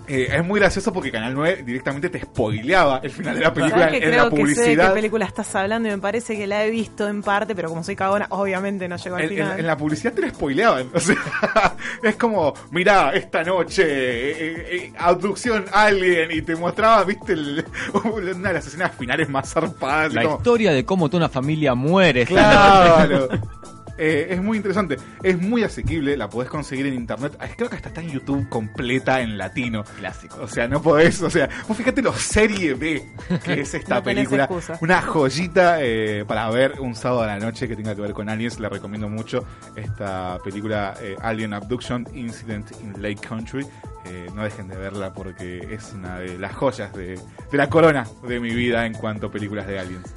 Eh, 0.09 0.29
es 0.37 0.45
muy 0.45 0.59
gracioso 0.59 0.93
porque 0.93 1.13
Canal 1.13 1.33
9 1.33 1.63
directamente 1.65 2.09
te 2.11 2.21
spoileaba 2.21 3.01
el 3.03 3.11
final 3.11 3.35
de 3.37 3.41
la 3.41 3.55
película 3.55 3.85
¿Sabes 3.85 4.01
que 4.01 4.05
en 4.07 4.11
creo 4.13 4.25
la 4.25 4.31
que 4.31 4.37
sé 4.37 4.43
de 4.43 4.47
qué 4.49 4.55
publicidad. 4.57 4.95
película 4.95 5.25
estás 5.27 5.55
hablando 5.55 5.89
y 5.89 5.93
me 5.93 5.99
parece 5.99 6.37
que 6.37 6.47
la 6.47 6.65
he 6.65 6.71
visto 6.71 7.09
en 7.09 7.23
parte, 7.23 7.55
pero 7.55 7.69
como 7.69 7.85
soy 7.85 7.95
cagona, 7.97 8.27
obviamente 8.31 8.89
no 8.89 8.97
llegó 8.97 9.17
al 9.17 9.23
En, 9.23 9.29
en- 9.31 9.37
final. 9.37 9.61
en 9.61 9.67
la 9.67 9.77
publicidad 9.77 10.13
te 10.13 10.23
la 10.23 10.29
spoileaban. 10.31 10.89
O 10.95 10.99
sea, 11.01 11.17
es 12.03 12.17
como, 12.17 12.53
mirá, 12.73 13.13
esta 13.15 13.43
noche, 13.45 13.83
eh, 13.85 14.31
eh, 14.33 14.67
eh, 14.71 14.93
abducción 14.99 15.65
alien, 15.73 16.31
y 16.33 16.43
te 16.43 16.57
mostraba, 16.57 17.05
viste, 17.05 17.33
el- 17.35 17.65
una 18.05 18.49
de 18.49 18.55
las 18.55 18.67
escenas 18.67 18.93
finales 18.97 19.29
más 19.29 19.53
zarpadas. 19.53 20.13
La 20.13 20.23
como- 20.25 20.37
historia 20.39 20.73
de 20.73 20.85
cómo 20.85 21.09
toda 21.09 21.19
una 21.27 21.29
familia 21.29 21.75
muere. 21.75 22.27
Claro. 22.27 23.29
Eh, 23.99 24.29
es 24.31 24.43
muy 24.43 24.57
interesante, 24.57 24.97
es 25.23 25.39
muy 25.39 25.63
asequible, 25.65 26.17
la 26.17 26.29
podés 26.29 26.49
conseguir 26.49 26.87
en 26.87 26.95
internet. 26.95 27.37
Ah, 27.39 27.47
Creo 27.57 27.69
que 27.69 27.77
hasta 27.77 27.89
está 27.89 28.01
en 28.01 28.11
YouTube 28.11 28.49
completa 28.49 29.21
en 29.21 29.37
latino. 29.39 29.85
Clásico. 29.99 30.41
O 30.43 30.49
sea, 30.49 30.67
no 30.67 30.81
podés, 30.81 31.21
o 31.23 31.31
sea, 31.31 31.49
vos 31.69 31.77
fíjate 31.77 32.03
lo 32.03 32.13
serie 32.15 32.75
B 32.75 33.03
que 33.45 33.61
es 33.61 33.75
esta 33.75 33.95
No 33.97 34.03
película. 34.03 34.49
Una 34.81 35.03
joyita 35.03 35.79
eh, 35.83 36.25
para 36.27 36.49
ver 36.51 36.81
un 36.81 36.95
sábado 36.95 37.23
a 37.23 37.27
la 37.27 37.39
noche 37.39 37.69
que 37.69 37.77
tenga 37.77 37.95
que 37.95 38.01
ver 38.01 38.13
con 38.13 38.29
aliens. 38.29 38.59
Le 38.59 38.69
recomiendo 38.69 39.09
mucho 39.09 39.45
esta 39.77 40.39
película 40.43 40.95
eh, 41.01 41.17
Alien 41.21 41.53
Abduction 41.55 42.07
Incident 42.15 42.71
in 42.83 43.03
Lake 43.03 43.21
Country. 43.27 43.67
Eh, 44.07 44.27
no 44.35 44.43
dejen 44.43 44.69
de 44.69 44.77
verla 44.77 45.13
porque 45.13 45.59
es 45.73 45.93
una 45.93 46.19
de 46.19 46.39
las 46.39 46.55
joyas 46.55 46.93
de, 46.93 47.15
de 47.51 47.59
la 47.59 47.69
corona 47.69 48.05
de 48.27 48.41
mi 48.41 48.53
vida 48.55 48.85
en 48.85 48.95
cuanto 48.95 49.29
a 49.29 49.31
películas 49.31 49.67
de 49.67 49.79
aliens. 49.79 50.15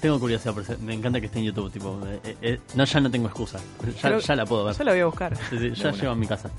Tengo 0.00 0.18
curiosidad, 0.18 0.52
por 0.52 0.62
eso 0.64 0.74
me 0.80 0.94
encanta 0.94 1.20
que 1.20 1.26
esté 1.26 1.38
en 1.38 1.44
YouTube. 1.46 1.70
Tipo, 1.72 2.00
eh, 2.06 2.20
eh, 2.24 2.36
eh, 2.42 2.60
no, 2.74 2.84
ya 2.84 3.00
no 3.00 3.10
tengo 3.10 3.26
excusa. 3.26 3.58
Ya, 3.58 3.92
Pero- 4.02 4.18
ya 4.18 4.36
la 4.36 4.44
puedo 4.44 4.64
ver. 4.64 4.76
Yo 4.76 4.84
la 4.84 4.92
voy 4.92 5.00
a 5.00 5.06
buscar. 5.06 5.36
Sí, 5.36 5.42
sí, 5.50 5.56
De 5.70 5.74
ya 5.74 5.90
llego 5.92 6.10
a 6.10 6.16
mi 6.16 6.26
casa. 6.26 6.50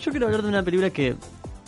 Yo 0.00 0.10
quiero 0.10 0.26
hablar 0.26 0.42
de 0.42 0.48
una 0.48 0.62
película 0.62 0.90
que 0.90 1.16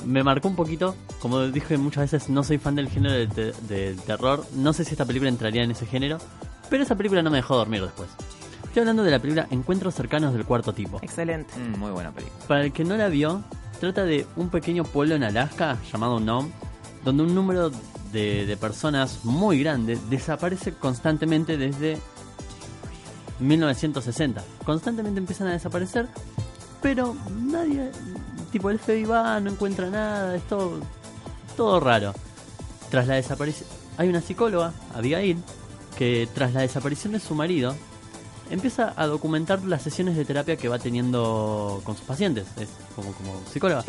me 0.05 0.23
marcó 0.23 0.49
un 0.49 0.57
poquito. 0.57 0.95
Como 1.21 1.41
dije 1.49 1.77
muchas 1.79 2.11
veces, 2.11 2.29
no 2.31 2.43
soy 2.45 2.59
fan 2.59 2.75
del 2.75 2.89
género 2.89 3.15
del, 3.15 3.29
te- 3.29 3.53
del 3.69 4.01
terror. 4.03 4.45
No 4.55 4.73
sé 4.73 4.85
si 4.85 4.93
esta 4.93 5.05
película 5.05 5.29
entraría 5.29 5.63
en 5.63 5.71
ese 5.71 5.87
género. 5.87 6.19
Pero 6.69 6.83
esa 6.83 6.95
película 6.97 7.23
no 7.23 7.31
me 7.31 7.37
dejó 7.39 7.57
dormir 7.57 7.83
después. 7.83 8.09
Estoy 8.65 8.81
hablando 8.81 9.03
de 9.03 9.11
la 9.11 9.19
película 9.19 9.49
Encuentros 9.51 9.95
cercanos 9.95 10.33
del 10.33 10.45
cuarto 10.45 10.73
tipo. 10.73 10.99
Excelente. 11.03 11.53
Mm, 11.59 11.79
muy 11.79 11.91
buena 11.91 12.13
película. 12.13 12.45
Para 12.47 12.65
el 12.65 12.73
que 12.73 12.85
no 12.85 12.97
la 12.97 13.09
vio, 13.09 13.43
trata 13.81 14.05
de 14.05 14.27
un 14.37 14.49
pequeño 14.49 14.85
pueblo 14.85 15.17
en 15.17 15.25
Alaska 15.25 15.79
llamado 15.93 16.21
Nome, 16.21 16.51
donde 17.05 17.25
un 17.25 17.35
número 17.35 17.71
de, 18.13 18.57
personas 18.61 19.25
muy 19.25 19.61
grande 19.61 19.99
desaparece 20.09 20.73
constantemente 20.73 21.57
desde 21.57 21.99
1960. 23.39 24.43
Constantemente 24.65 25.19
empiezan 25.19 25.49
a 25.49 25.53
desaparecer, 25.53 26.09
pero 26.83 27.17
nadie, 27.31 27.91
tipo 28.53 28.71
el 28.71 28.79
FBI 28.79 29.05
va, 29.05 29.41
no 29.41 29.51
encuentra 29.51 29.91
nada, 29.91 30.37
es 30.37 30.43
todo, 30.49 30.81
todo 31.57 31.81
raro. 31.81 32.15
Tras 32.91 33.07
la 33.07 33.15
desaparición, 33.15 33.69
hay 33.97 34.09
una 34.09 34.21
psicóloga, 34.21 34.73
Abigail, 34.95 35.39
que 35.97 36.29
tras 36.35 36.53
la 36.53 36.63
desaparición 36.63 37.13
de 37.13 37.21
su 37.21 37.35
marido, 37.35 37.75
empieza 38.51 38.93
a 38.97 39.07
documentar 39.07 39.63
las 39.65 39.83
sesiones 39.83 40.17
de 40.17 40.25
terapia 40.25 40.57
que 40.57 40.69
va 40.69 40.79
teniendo 40.79 41.81
con 41.85 41.97
sus 41.97 42.05
pacientes, 42.05 42.47
es 42.59 42.69
como, 42.97 43.13
como 43.13 43.41
psicóloga. 43.51 43.85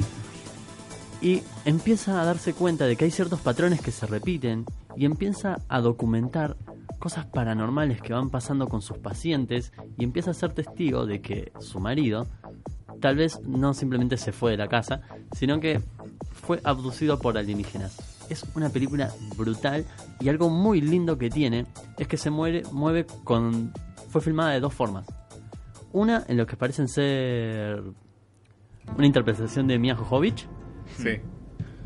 Y 1.22 1.44
empieza 1.66 2.20
a 2.20 2.26
darse 2.26 2.54
cuenta 2.54 2.86
de 2.86 2.96
que 2.96 3.06
hay 3.06 3.12
ciertos 3.12 3.40
patrones 3.42 3.82
que 3.82 3.92
se 3.92 4.08
repiten 4.08 4.66
y 4.96 5.06
empieza 5.06 5.60
a 5.70 5.80
documentar 5.80 6.58
cosas 7.00 7.26
paranormales 7.26 8.02
que 8.02 8.14
van 8.14 8.30
pasando 8.30 8.68
con 8.68 8.82
sus 8.82 8.98
pacientes 8.98 9.72
y 9.98 10.04
empieza 10.04 10.32
a 10.32 10.36
ser 10.36 10.54
testigo 10.54 11.06
de 11.06 11.22
que 11.22 11.52
su 11.60 11.80
marido 11.80 12.28
tal 13.00 13.16
vez 13.16 13.42
no 13.42 13.74
simplemente 13.74 14.18
se 14.18 14.32
fue 14.32 14.52
de 14.52 14.58
la 14.58 14.68
casa, 14.68 15.02
sino 15.36 15.60
que 15.60 15.82
fue 16.32 16.62
abducido 16.64 17.20
por 17.20 17.38
alienígenas. 17.38 17.98
Es 18.30 18.46
una 18.56 18.70
película 18.70 19.12
brutal 19.36 19.86
y 20.20 20.30
algo 20.30 20.50
muy 20.50 20.80
lindo 20.80 21.18
que 21.18 21.30
tiene 21.30 21.66
es 21.98 22.08
que 22.08 22.18
se 22.18 22.30
mueve, 22.30 22.64
mueve 22.72 23.06
con... 23.24 23.74
fue 24.10 24.22
filmada 24.22 24.52
de 24.52 24.60
dos 24.60 24.74
formas. 24.74 25.06
Una 25.92 26.24
en 26.28 26.38
lo 26.38 26.46
que 26.46 26.56
parecen 26.56 26.88
ser 26.88 27.84
una 28.96 29.06
interpretación 29.06 29.68
de 29.68 29.78
Mia 29.78 29.96
Jovovich 29.96 30.48
Sí. 30.98 31.20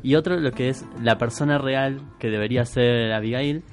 y 0.04 0.16
otro 0.16 0.40
lo 0.40 0.52
que 0.52 0.70
es 0.70 0.86
la 1.02 1.18
persona 1.18 1.58
real 1.58 2.02
que 2.20 2.30
debería 2.30 2.66
ser 2.66 3.12
Abigail, 3.14 3.64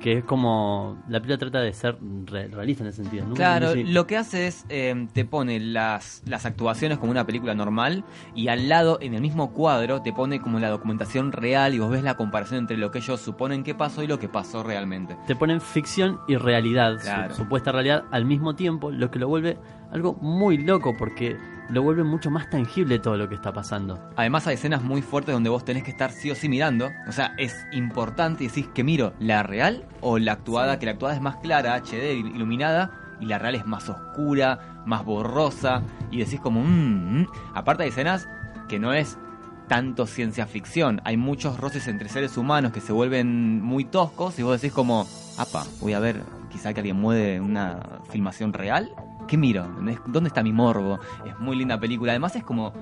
que 0.00 0.18
es 0.18 0.24
como 0.24 0.96
la 1.08 1.18
película 1.18 1.38
trata 1.38 1.58
de 1.60 1.72
ser 1.72 1.98
re- 2.26 2.46
realista 2.46 2.84
en 2.84 2.90
ese 2.90 3.02
sentido. 3.02 3.24
Nunca 3.24 3.58
Claro, 3.58 3.72
lo 3.74 4.06
que 4.06 4.16
hace 4.16 4.46
es 4.46 4.64
eh, 4.68 5.08
te 5.12 5.24
pone 5.24 5.58
las, 5.58 6.22
las 6.24 6.46
actuaciones 6.46 6.98
como 6.98 7.10
una 7.10 7.26
película 7.26 7.52
normal 7.56 8.04
y 8.32 8.46
al 8.46 8.68
lado, 8.68 8.98
en 9.02 9.14
el 9.14 9.20
mismo 9.20 9.52
cuadro, 9.52 10.00
te 10.00 10.12
pone 10.12 10.38
como 10.40 10.60
la 10.60 10.68
documentación 10.68 11.32
real 11.32 11.74
y 11.74 11.80
vos 11.80 11.90
ves 11.90 12.04
la 12.04 12.14
comparación 12.16 12.60
entre 12.60 12.76
lo 12.76 12.92
que 12.92 12.98
ellos 12.98 13.20
suponen 13.20 13.64
que 13.64 13.74
pasó 13.74 14.04
y 14.04 14.06
lo 14.06 14.20
que 14.20 14.28
pasó 14.28 14.62
realmente. 14.62 15.16
te 15.26 15.34
ponen 15.34 15.60
ficción 15.60 16.20
y 16.28 16.36
realidad, 16.36 16.98
su- 17.30 17.34
supuesta 17.34 17.72
realidad 17.72 18.04
al 18.12 18.24
mismo 18.24 18.54
tiempo, 18.54 18.92
lo 18.92 19.10
que 19.10 19.18
lo 19.18 19.26
vuelve 19.26 19.58
algo 19.90 20.14
muy 20.20 20.58
loco 20.58 20.94
porque 20.96 21.36
lo 21.70 21.82
vuelve 21.82 22.02
mucho 22.04 22.30
más 22.30 22.48
tangible 22.48 22.98
todo 22.98 23.16
lo 23.16 23.28
que 23.28 23.34
está 23.34 23.52
pasando. 23.52 24.10
Además 24.16 24.46
hay 24.46 24.54
escenas 24.54 24.82
muy 24.82 25.02
fuertes 25.02 25.32
donde 25.34 25.50
vos 25.50 25.64
tenés 25.64 25.82
que 25.82 25.90
estar 25.90 26.10
sí 26.10 26.30
o 26.30 26.34
sí 26.34 26.48
mirando. 26.48 26.88
O 27.06 27.12
sea, 27.12 27.34
es 27.36 27.66
importante 27.72 28.44
y 28.44 28.48
decís 28.48 28.68
que 28.74 28.84
miro 28.84 29.12
la 29.20 29.42
real 29.42 29.84
o 30.00 30.18
la 30.18 30.32
actuada, 30.32 30.78
que 30.78 30.86
la 30.86 30.92
actuada 30.92 31.14
es 31.14 31.20
más 31.20 31.36
clara, 31.36 31.74
HD, 31.74 32.14
il- 32.14 32.34
iluminada, 32.34 32.90
y 33.20 33.26
la 33.26 33.38
real 33.38 33.54
es 33.56 33.66
más 33.66 33.88
oscura, 33.88 34.82
más 34.86 35.04
borrosa, 35.04 35.82
y 36.10 36.18
decís 36.18 36.40
como... 36.40 36.62
"Mm, 36.62 37.20
mm". 37.22 37.26
Aparte 37.54 37.82
hay 37.82 37.88
escenas 37.90 38.28
que 38.68 38.78
no 38.78 38.92
es 38.92 39.18
tanto 39.66 40.06
ciencia 40.06 40.46
ficción, 40.46 41.02
hay 41.04 41.16
muchos 41.18 41.60
roces 41.60 41.88
entre 41.88 42.08
seres 42.08 42.38
humanos 42.38 42.72
que 42.72 42.80
se 42.80 42.92
vuelven 42.92 43.60
muy 43.60 43.84
toscos 43.84 44.38
y 44.38 44.42
vos 44.42 44.58
decís 44.60 44.72
como, 44.74 45.06
apa, 45.36 45.64
voy 45.82 45.92
a 45.92 45.98
ver, 45.98 46.22
quizá 46.50 46.72
que 46.72 46.80
alguien 46.80 46.96
mueve 46.98 47.38
una 47.40 47.80
filmación 48.10 48.54
real. 48.54 48.90
¿Qué 49.28 49.36
miro? 49.36 49.68
¿Dónde 50.06 50.28
está 50.28 50.42
mi 50.42 50.52
morbo? 50.52 50.98
Es 51.24 51.38
muy 51.38 51.56
linda 51.56 51.78
película. 51.78 52.12
Además 52.12 52.34
es 52.34 52.42
como 52.42 52.72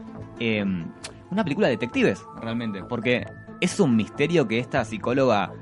eh, 0.41 0.65
una 1.31 1.43
película 1.45 1.67
de 1.67 1.73
detectives, 1.73 2.25
realmente. 2.41 2.83
Porque 2.85 3.27
es 3.61 3.79
un 3.81 3.97
misterio 3.97 4.47
que 4.49 4.59
esta 4.59 4.85
psicóloga 4.85 5.53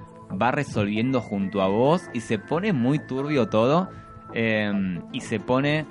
va 0.41 0.51
resolviendo 0.51 1.21
junto 1.21 1.63
a 1.63 1.69
vos 1.69 2.03
y 2.13 2.21
se 2.21 2.39
pone 2.39 2.73
muy 2.73 2.99
turbio 2.99 3.49
todo. 3.49 3.89
eh, 4.37 4.73
y 5.13 5.21
se 5.21 5.39
pone 5.39 5.87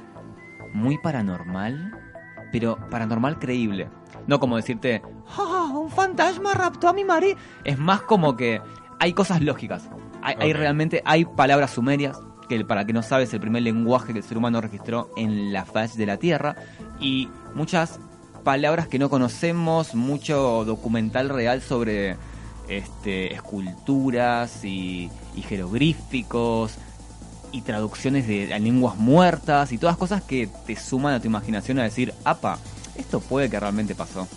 muy 0.74 0.98
paranormal, 0.98 1.98
pero 2.52 2.78
paranormal 2.90 3.40
creíble. 3.40 3.88
No 4.28 4.40
como 4.40 4.58
decirte, 4.58 5.02
"Ah, 5.38 5.70
un 5.74 5.90
fantasma 5.90 6.54
raptó 6.54 6.90
a 6.90 6.94
mi 6.94 7.06
marido. 7.06 7.38
Es 7.64 7.78
más 7.80 8.02
como 8.02 8.36
que 8.36 8.62
hay 9.00 9.14
cosas 9.14 9.42
lógicas. 9.42 9.90
Hay, 10.22 10.36
hay 10.40 10.52
realmente, 10.52 11.02
hay 11.06 11.24
palabras 11.24 11.72
sumerias, 11.72 12.20
que 12.48 12.64
para 12.66 12.86
que 12.86 12.94
no 12.94 13.04
sabes, 13.04 13.34
el 13.34 13.40
primer 13.40 13.64
lenguaje 13.64 14.14
que 14.14 14.20
el 14.20 14.26
ser 14.26 14.38
humano 14.38 14.62
registró 14.62 15.12
en 15.18 15.54
la 15.54 15.66
faz 15.66 15.98
de 15.98 16.06
la 16.06 16.18
Tierra. 16.18 16.56
Y 17.00 17.30
muchas 17.56 18.00
palabras 18.44 18.88
que 18.88 19.00
no 19.00 19.10
conocemos, 19.10 19.96
mucho 19.96 20.66
documental 20.66 21.30
real 21.30 21.62
sobre 21.62 22.18
este, 22.68 23.34
esculturas 23.34 24.64
y, 24.64 25.10
y 25.36 25.42
jeroglíficos 25.42 26.76
y 27.52 27.62
traducciones 27.62 28.28
de 28.28 28.54
a 28.54 28.60
lenguas 28.60 28.98
muertas 28.98 29.72
y 29.72 29.78
todas 29.78 29.96
cosas 29.96 30.24
que 30.24 30.50
te 30.66 30.76
suman 30.76 31.14
a 31.14 31.20
tu 31.20 31.28
imaginación 31.28 31.80
a 31.80 31.84
decir, 31.84 32.14
apa, 32.26 32.58
esto 32.96 33.20
puede 33.20 33.50
que 33.50 33.60
realmente 33.60 33.96
pasó. 33.96 34.28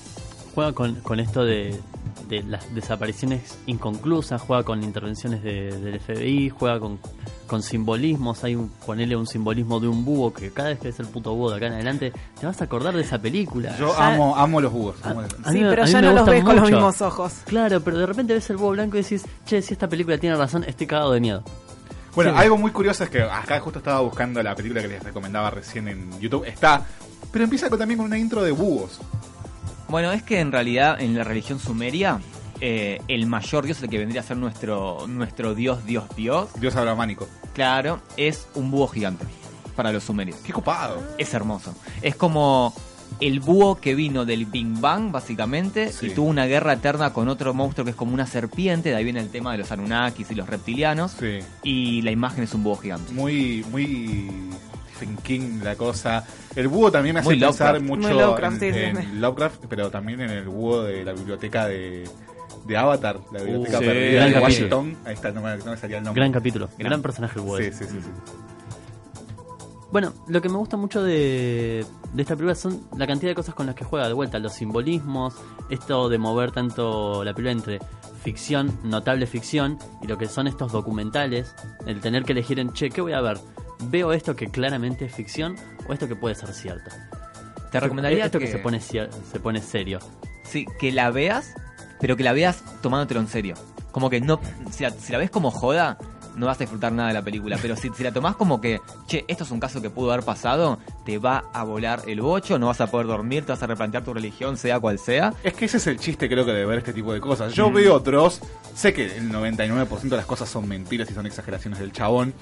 Juega 0.54 0.72
con, 0.72 0.96
con 0.96 1.18
esto 1.20 1.44
de, 1.44 1.80
de 2.28 2.42
las 2.42 2.74
desapariciones 2.74 3.58
inconclusas, 3.66 4.40
juega 4.42 4.62
con 4.64 4.82
intervenciones 4.82 5.42
de- 5.42 5.78
del 5.78 6.00
FBI, 6.00 6.48
juega 6.50 6.80
con, 6.80 6.98
con 7.46 7.62
simbolismos. 7.62 8.42
Hay 8.44 8.54
un, 8.56 8.68
ponele 8.84 9.14
un 9.16 9.26
simbolismo 9.26 9.78
de 9.80 9.88
un 9.88 10.04
búho 10.04 10.32
que 10.32 10.50
cada 10.50 10.70
vez 10.70 10.78
que 10.80 10.88
ves 10.88 10.98
el 11.00 11.06
puto 11.06 11.34
búho 11.34 11.50
de 11.50 11.56
acá 11.56 11.66
en 11.66 11.74
adelante 11.74 12.12
te 12.40 12.46
vas 12.46 12.60
a 12.60 12.64
acordar 12.64 12.94
de 12.96 13.02
esa 13.02 13.18
película. 13.20 13.76
Yo 13.78 13.94
Ya- 13.96 14.14
amo, 14.14 14.36
amo 14.36 14.60
los 14.60 14.72
búhos. 14.72 14.96
amo- 15.04 15.20
A 15.20 15.52
Sí, 15.52 15.58
mí 15.58 15.64
pero 15.68 15.84
ya 15.84 16.00
no 16.00 16.08
los 16.08 16.20
gusta 16.20 16.30
ves 16.32 16.44
con 16.44 16.56
los 16.56 16.70
mismos 16.70 17.00
ojos. 17.02 17.32
Claro, 17.44 17.80
pero 17.82 17.98
de 17.98 18.06
repente 18.06 18.34
ves 18.34 18.50
el 18.50 18.56
búho 18.56 18.70
blanco 18.70 18.96
y 18.96 19.02
decís, 19.02 19.24
che, 19.44 19.62
si 19.62 19.74
esta 19.74 19.88
película 19.88 20.18
tiene 20.18 20.36
razón, 20.36 20.64
estoy 20.64 20.86
cagado 20.86 21.12
de 21.12 21.20
miedo. 21.20 21.42
Bueno, 22.14 22.32
Sí. 22.32 22.38
algo 22.38 22.56
muy 22.56 22.70
curioso 22.70 23.04
es 23.04 23.10
que 23.10 23.20
acá 23.22 23.60
justo 23.60 23.78
estaba 23.78 24.00
buscando 24.00 24.42
la 24.42 24.54
película 24.54 24.80
que 24.80 24.88
les 24.88 25.02
recomendaba 25.02 25.50
recién 25.50 25.86
en 25.88 26.18
YouTube. 26.18 26.44
Está, 26.46 26.82
pero 27.30 27.44
empieza 27.44 27.68
con- 27.68 27.78
también 27.78 27.98
con 27.98 28.06
una 28.06 28.16
intro 28.18 28.42
de 28.42 28.52
búhos. 28.52 28.98
Bueno, 29.88 30.12
es 30.12 30.22
que 30.22 30.40
en 30.40 30.52
realidad 30.52 31.00
en 31.00 31.16
la 31.16 31.24
religión 31.24 31.58
sumeria, 31.58 32.20
eh, 32.60 33.00
el 33.08 33.26
mayor 33.26 33.64
dios, 33.66 33.82
el 33.82 33.88
que 33.90 33.98
vendría 33.98 34.20
a 34.20 34.24
ser 34.24 34.36
nuestro, 34.36 35.06
nuestro 35.06 35.54
dios, 35.54 35.84
dios, 35.86 36.04
dios, 36.16 36.48
Dios 36.58 36.74
abramánico. 36.76 37.28
claro, 37.54 38.00
es 38.16 38.48
un 38.54 38.70
búho 38.70 38.88
gigante 38.88 39.24
para 39.76 39.92
los 39.92 40.04
sumerios. 40.04 40.38
Qué 40.38 40.52
copado. 40.52 41.02
Es 41.18 41.34
hermoso. 41.34 41.74
Es 42.02 42.16
como 42.16 42.74
el 43.20 43.40
búho 43.40 43.76
que 43.76 43.94
vino 43.94 44.24
del 44.24 44.46
Big 44.46 44.66
Bang, 44.80 45.12
básicamente, 45.12 45.92
Sí. 45.92 46.06
y 46.06 46.10
tuvo 46.10 46.28
una 46.28 46.46
guerra 46.46 46.72
eterna 46.72 47.12
con 47.12 47.28
otro 47.28 47.54
monstruo 47.54 47.84
que 47.84 47.90
es 47.90 47.96
como 47.96 48.12
una 48.14 48.26
serpiente, 48.26 48.88
de 48.88 48.96
ahí 48.96 49.04
viene 49.04 49.20
el 49.20 49.28
tema 49.30 49.52
de 49.52 49.58
los 49.58 49.70
Anunnakis 49.70 50.30
y 50.30 50.34
los 50.34 50.48
reptilianos, 50.48 51.12
Sí. 51.20 51.38
y 51.62 52.02
la 52.02 52.10
imagen 52.10 52.42
es 52.44 52.52
un 52.54 52.64
búho 52.64 52.76
gigante. 52.76 53.12
Muy, 53.12 53.64
muy 53.70 54.30
King 55.22 55.60
la 55.62 55.76
cosa. 55.76 56.24
El 56.54 56.68
búho 56.68 56.90
también 56.90 57.14
me 57.14 57.20
hace 57.20 57.28
Muy 57.28 57.40
pensar 57.40 57.74
Lovecraft. 57.74 57.86
mucho 57.88 58.08
Muy 58.08 58.18
Lovecraft, 58.20 58.62
en, 58.62 58.74
sí, 58.74 58.78
sí, 58.78 58.84
en 58.84 58.96
sí. 58.96 59.08
Lovecraft, 59.18 59.64
pero 59.68 59.90
también 59.90 60.20
en 60.20 60.30
el 60.30 60.44
búho 60.44 60.82
de 60.82 61.04
la 61.04 61.12
biblioteca 61.12 61.66
de, 61.66 62.08
de 62.66 62.76
Avatar, 62.76 63.20
la 63.32 63.42
biblioteca 63.42 63.78
Uh, 63.78 63.80
sí, 63.80 63.86
perdida 63.86 64.12
gran 64.12 64.28
de 64.28 64.40
capítulo. 64.40 64.42
Washington. 64.78 64.96
Ahí 65.04 65.14
está, 65.14 65.30
no 65.32 65.42
me, 65.42 65.56
no 65.58 65.70
me 65.72 65.76
salía 65.76 65.98
el 65.98 66.04
nombre. 66.04 66.20
Gran 66.20 66.32
capítulo, 66.32 66.68
gran, 66.78 67.02
personaje 67.02 67.38
el 67.38 67.44
búho. 67.44 67.58
Sí, 67.58 67.64
ese. 67.64 67.84
sí, 67.84 67.90
sí, 67.92 68.00
sí. 68.02 68.10
Bueno, 69.92 70.12
lo 70.26 70.42
que 70.42 70.48
me 70.48 70.56
gusta 70.56 70.76
mucho 70.76 71.02
de, 71.02 71.86
de 72.12 72.22
esta 72.22 72.34
película 72.34 72.54
son 72.56 72.82
la 72.98 73.06
cantidad 73.06 73.30
de 73.30 73.34
cosas 73.36 73.54
con 73.54 73.66
las 73.66 73.74
que 73.76 73.84
juega 73.84 74.08
de 74.08 74.14
vuelta, 74.14 74.38
los 74.40 74.52
simbolismos, 74.52 75.34
esto 75.70 76.08
de 76.08 76.18
mover 76.18 76.50
tanto 76.50 77.22
la 77.24 77.32
película 77.32 77.52
entre 77.52 77.78
ficción, 78.22 78.78
notable 78.82 79.26
ficción, 79.26 79.78
y 80.02 80.08
lo 80.08 80.18
que 80.18 80.26
son 80.26 80.48
estos 80.48 80.72
documentales, 80.72 81.54
el 81.86 82.00
tener 82.00 82.24
que 82.24 82.32
elegir 82.32 82.58
en, 82.58 82.72
che, 82.72 82.90
¿qué 82.90 83.00
voy 83.00 83.12
a 83.12 83.20
ver? 83.20 83.38
¿Veo 83.80 84.12
esto 84.12 84.34
que 84.36 84.48
claramente 84.50 85.04
es 85.04 85.14
ficción 85.14 85.56
o 85.88 85.92
esto 85.92 86.08
que 86.08 86.16
puede 86.16 86.34
ser 86.34 86.52
cierto? 86.52 86.90
Te 87.70 87.80
recomendaría 87.80 88.24
esto 88.26 88.38
que, 88.38 88.46
que- 88.46 88.52
se, 88.52 88.58
pone, 88.58 88.80
se 88.80 89.06
pone 89.42 89.60
serio. 89.60 89.98
Sí, 90.44 90.66
que 90.78 90.92
la 90.92 91.10
veas, 91.10 91.54
pero 92.00 92.16
que 92.16 92.22
la 92.24 92.32
veas 92.32 92.62
tomándotelo 92.80 93.20
en 93.20 93.28
serio. 93.28 93.54
Como 93.92 94.08
que 94.10 94.20
no, 94.20 94.40
si 94.70 94.84
la, 94.84 94.90
si 94.90 95.12
la 95.12 95.18
ves 95.18 95.30
como 95.30 95.50
joda, 95.50 95.98
no 96.36 96.46
vas 96.46 96.56
a 96.58 96.60
disfrutar 96.60 96.92
nada 96.92 97.08
de 97.08 97.14
la 97.14 97.22
película. 97.22 97.58
Pero 97.60 97.76
si, 97.76 97.90
si 97.90 98.02
la 98.04 98.12
tomás 98.12 98.36
como 98.36 98.60
que, 98.60 98.80
che, 99.06 99.24
esto 99.26 99.44
es 99.44 99.50
un 99.50 99.58
caso 99.58 99.80
que 99.82 99.88
pudo 99.90 100.12
haber 100.12 100.24
pasado, 100.24 100.78
te 101.04 101.18
va 101.18 101.44
a 101.52 101.64
volar 101.64 102.02
el 102.06 102.20
bocho, 102.20 102.58
no 102.58 102.66
vas 102.68 102.80
a 102.82 102.86
poder 102.90 103.06
dormir, 103.06 103.44
te 103.44 103.52
vas 103.52 103.62
a 103.62 103.66
replantear 103.66 104.04
tu 104.04 104.12
religión, 104.14 104.56
sea 104.58 104.78
cual 104.78 104.98
sea. 104.98 105.32
Es 105.42 105.54
que 105.54 105.64
ese 105.64 105.78
es 105.78 105.86
el 105.86 105.98
chiste, 105.98 106.28
creo 106.28 106.44
que, 106.44 106.52
de 106.52 106.64
ver 106.66 106.78
este 106.78 106.92
tipo 106.92 107.12
de 107.12 107.20
cosas. 107.20 107.52
Yo 107.54 107.70
Mm. 107.70 107.74
veo 107.74 107.98
Dross, 108.00 108.40
sé 108.74 108.92
que 108.92 109.16
el 109.16 109.30
99% 109.32 110.02
de 110.10 110.16
las 110.18 110.26
cosas 110.26 110.48
son 110.48 110.68
mentiras 110.68 111.10
y 111.10 111.14
son 111.14 111.26
exageraciones 111.26 111.78
del 111.80 111.90
chabón, 111.92 112.34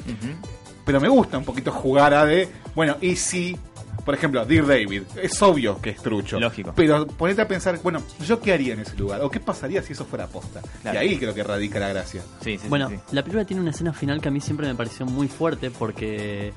pero 0.85 1.01
me 1.01 1.09
gusta 1.09 1.39
un 1.39 1.45
poquito 1.45 1.71
jugar 1.73 2.15
a 2.15 2.25
de, 2.27 2.49
bueno, 2.75 2.97
y 3.01 3.17
si, 3.17 3.57
por 4.05 4.15
ejemplo, 4.15 4.45
Dear 4.45 4.67
David, 4.67 5.03
es 5.23 5.41
obvio 5.43 5.81
que 5.81 5.91
es 5.91 6.03
trucho. 6.03 6.39
Lógico. 6.39 6.73
Pero 6.77 7.07
ponete 7.07 7.43
a 7.43 7.49
pensar, 7.49 7.79
bueno, 7.83 8.03
¿yo 8.27 8.41
qué 8.41 8.53
haría 8.53 8.75
en 8.75 8.81
ese 8.81 8.97
lugar? 8.97 9.21
¿O 9.23 9.31
qué 9.31 9.41
pasaría 9.41 9.83
si 9.83 9.93
eso 9.95 10.05
fuera 10.05 10.27
posta? 10.27 10.61
Claro. 10.83 10.97
Y 10.97 11.01
ahí 11.09 11.17
creo 11.19 11.33
que 11.35 11.43
radica 11.43 11.79
la 11.79 11.89
gracia. 11.89 12.23
Sí, 12.43 12.59
sí, 12.59 12.69
Bueno, 12.69 12.89
sí, 12.91 12.97
sí. 12.97 13.03
la 13.15 13.23
película 13.23 13.45
tiene 13.45 13.63
una 13.63 13.71
escena 13.71 13.93
final 13.93 14.21
que 14.21 14.29
a 14.29 14.31
mí 14.31 14.41
siempre 14.41 14.67
me 14.67 14.75
pareció 14.75 15.07
muy 15.07 15.29
fuerte 15.29 15.71
porque 15.71 16.53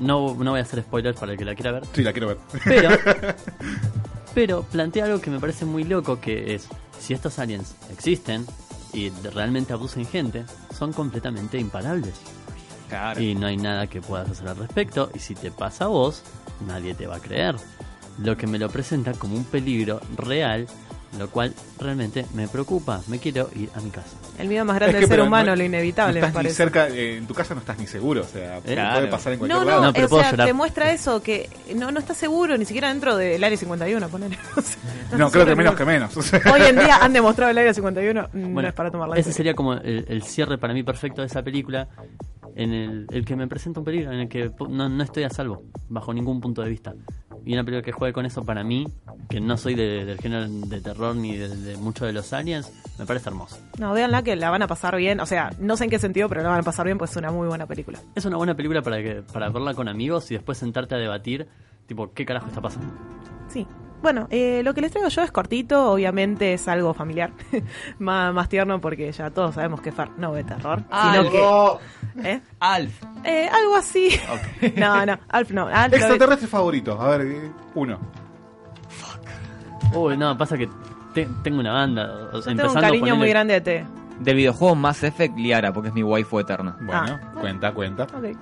No, 0.00 0.34
no 0.38 0.50
voy 0.52 0.60
a 0.60 0.62
hacer 0.62 0.80
spoilers 0.82 1.18
para 1.18 1.32
el 1.32 1.38
que 1.38 1.44
la 1.44 1.54
quiera 1.54 1.72
ver. 1.72 1.82
Sí, 1.94 2.02
la 2.02 2.12
quiero 2.12 2.28
ver. 2.28 2.38
Pero, 2.64 2.90
pero 4.34 4.62
plantea 4.64 5.04
algo 5.06 5.20
que 5.20 5.30
me 5.30 5.40
parece 5.40 5.64
muy 5.64 5.84
loco, 5.84 6.20
que 6.20 6.54
es, 6.54 6.68
si 6.98 7.14
estos 7.14 7.38
aliens 7.38 7.74
existen 7.92 8.46
y 8.92 9.10
realmente 9.34 9.72
abducen 9.72 10.04
gente, 10.06 10.44
son 10.76 10.92
completamente 10.92 11.58
imparables. 11.58 12.14
Y 13.18 13.34
no 13.34 13.46
hay 13.46 13.56
nada 13.56 13.86
que 13.86 14.00
puedas 14.00 14.28
hacer 14.30 14.48
al 14.48 14.56
respecto, 14.56 15.10
y 15.14 15.18
si 15.18 15.34
te 15.34 15.50
pasa 15.50 15.84
a 15.84 15.88
vos, 15.88 16.22
nadie 16.66 16.94
te 16.94 17.06
va 17.06 17.16
a 17.16 17.20
creer. 17.20 17.56
Lo 18.22 18.36
que 18.36 18.46
me 18.46 18.58
lo 18.58 18.68
presenta 18.68 19.12
como 19.12 19.34
un 19.36 19.44
peligro 19.44 20.00
real, 20.16 20.66
lo 21.18 21.28
cual 21.28 21.52
realmente 21.80 22.24
me 22.34 22.46
preocupa. 22.46 23.00
Me 23.08 23.18
quiero 23.18 23.50
ir 23.56 23.68
a 23.74 23.80
mi 23.80 23.90
casa. 23.90 24.10
El 24.38 24.46
miedo 24.48 24.64
más 24.64 24.76
grande 24.76 24.90
Es 24.98 25.00
que, 25.04 25.08
del 25.08 25.16
ser 25.18 25.26
humano, 25.26 25.50
no- 25.50 25.56
lo 25.56 25.64
inevitable, 25.64 26.20
no 26.20 26.26
me 26.26 26.28
estás 26.28 26.44
ni 26.44 26.50
cerca, 26.50 26.88
eh, 26.88 27.16
en 27.16 27.26
tu 27.26 27.34
casa 27.34 27.54
no 27.54 27.60
estás 27.60 27.78
ni 27.78 27.86
seguro, 27.86 28.20
o 28.20 28.24
sea, 28.24 28.60
puede 28.60 28.74
Claro. 28.76 29.10
pasar 29.10 29.32
en 29.32 29.38
cualquier 29.40 29.58
No, 29.60 29.64
lado. 29.64 29.80
no, 29.80 29.86
No, 29.88 29.92
pero 29.92 30.06
o 30.06 30.08
puedo 30.08 30.22
sea, 30.22 30.30
llorar. 30.32 30.46
te 30.46 30.52
muestra 30.52 30.92
eso, 30.92 31.20
que 31.22 31.48
no, 31.74 31.90
no 31.90 31.98
estás 31.98 32.16
seguro 32.16 32.56
ni 32.58 32.64
siquiera 32.64 32.88
dentro 32.88 33.16
del 33.16 33.42
Área 33.42 33.56
51, 33.58 34.08
ponele. 34.08 34.38
O 34.56 34.60
sea, 34.62 34.76
No, 35.12 35.26
estás 35.26 35.32
creo 35.32 35.46
que 35.46 35.56
menos 35.56 35.74
que 35.74 35.84
menos. 35.84 36.16
o 36.16 36.22
sea. 36.22 36.40
Hoy 36.52 36.60
en 36.62 36.76
día 36.78 36.98
han 37.02 37.12
demostrado 37.12 37.50
el 37.50 37.58
Área 37.58 37.74
51, 37.74 38.28
no 38.32 38.48
Bueno, 38.50 38.68
es 38.68 38.74
para 38.74 38.90
tomar 38.90 39.08
la 39.08 39.16
ese 39.16 39.32
sería 39.32 39.54
como 39.54 39.72
el, 39.74 40.04
el 40.08 40.22
cierre 40.22 40.58
para 40.58 40.72
mí 40.74 40.82
perfecto 40.84 41.22
de 41.22 41.26
esa 41.26 41.42
película, 41.42 41.88
en 42.62 42.72
el, 42.72 43.06
el 43.10 43.24
que 43.24 43.36
me 43.36 43.46
presenta 43.48 43.80
un 43.80 43.84
peligro, 43.84 44.12
en 44.12 44.20
el 44.20 44.28
que 44.28 44.50
no, 44.68 44.88
no 44.88 45.02
estoy 45.02 45.22
a 45.24 45.30
salvo, 45.30 45.62
bajo 45.88 46.12
ningún 46.12 46.40
punto 46.40 46.62
de 46.62 46.68
vista. 46.68 46.94
Y 47.44 47.54
una 47.54 47.64
película 47.64 47.82
que 47.82 47.92
juegue 47.92 48.12
con 48.12 48.26
eso 48.26 48.44
para 48.44 48.62
mí, 48.62 48.86
que 49.30 49.40
no 49.40 49.56
soy 49.56 49.74
de- 49.74 50.04
del 50.04 50.18
género 50.18 50.46
de 50.46 50.80
terror 50.80 51.16
ni 51.16 51.36
de, 51.38 51.48
de 51.48 51.76
mucho 51.78 52.04
de 52.04 52.12
los 52.12 52.32
aliens, 52.34 52.70
me 52.98 53.06
parece 53.06 53.30
hermoso. 53.30 53.56
No, 53.78 53.92
véanla 53.94 54.22
que 54.22 54.36
la 54.36 54.50
van 54.50 54.60
a 54.62 54.66
pasar 54.66 54.94
bien. 54.96 55.20
O 55.20 55.26
sea, 55.26 55.50
no 55.58 55.76
sé 55.78 55.84
en 55.84 55.90
qué 55.90 55.98
sentido, 55.98 56.28
pero 56.28 56.42
la 56.42 56.50
van 56.50 56.60
a 56.60 56.62
pasar 56.62 56.84
bien, 56.84 56.98
pues 56.98 57.12
es 57.12 57.16
una 57.16 57.30
muy 57.32 57.48
buena 57.48 57.66
película. 57.66 57.98
Es 58.14 58.24
una 58.26 58.36
buena 58.36 58.54
película 58.54 58.82
para, 58.82 59.02
que, 59.02 59.22
para 59.32 59.48
verla 59.48 59.72
con 59.74 59.88
amigos 59.88 60.30
y 60.30 60.34
después 60.34 60.58
sentarte 60.58 60.94
a 60.96 60.98
debatir, 60.98 61.46
tipo, 61.86 62.12
¿qué 62.12 62.26
carajo 62.26 62.48
está 62.48 62.60
pasando? 62.60 62.92
Sí. 63.48 63.66
Bueno, 64.02 64.26
eh, 64.30 64.62
lo 64.64 64.72
que 64.74 64.80
les 64.80 64.90
traigo 64.90 65.08
yo 65.08 65.22
es 65.22 65.30
cortito, 65.30 65.92
obviamente 65.92 66.54
es 66.54 66.66
algo 66.68 66.94
familiar, 66.94 67.30
más, 67.98 68.32
más 68.32 68.48
tierno 68.48 68.80
porque 68.80 69.12
ya 69.12 69.30
todos 69.30 69.54
sabemos 69.54 69.80
que 69.80 69.92
Far 69.92 70.10
no 70.18 70.32
ve 70.32 70.42
terror, 70.44 70.82
sino 71.12 71.30
que... 71.30 72.28
¿Eh? 72.30 72.40
Alf. 72.60 73.02
Eh, 73.24 73.48
algo 73.52 73.76
así. 73.76 74.10
No, 74.76 75.04
no, 75.06 75.18
Alf 75.28 75.50
no. 75.50 75.66
Alf 75.68 75.90
ve- 75.92 75.96
Extraterrestre 75.98 76.48
favorito, 76.48 77.00
a 77.00 77.16
ver, 77.16 77.50
uno. 77.74 77.98
Uy, 79.94 80.16
no, 80.16 80.36
pasa 80.38 80.56
que 80.56 80.68
te- 81.14 81.28
tengo 81.42 81.60
una 81.60 81.72
banda. 81.72 82.30
o 82.32 82.40
sea, 82.42 82.54
Tengo 82.54 82.72
un 82.72 82.80
cariño 82.80 83.16
muy 83.16 83.28
grande 83.28 83.54
de 83.54 83.60
T. 83.60 83.86
Del 84.20 84.36
videojuego 84.36 84.74
Mass 84.74 85.02
Effect, 85.02 85.36
Liara, 85.38 85.72
porque 85.72 85.88
es 85.88 85.94
mi 85.94 86.02
waifu 86.02 86.38
eterna. 86.40 86.76
Bueno, 86.80 87.18
cuenta, 87.40 87.72
cuenta. 87.72 88.04
Ok. 88.04 88.36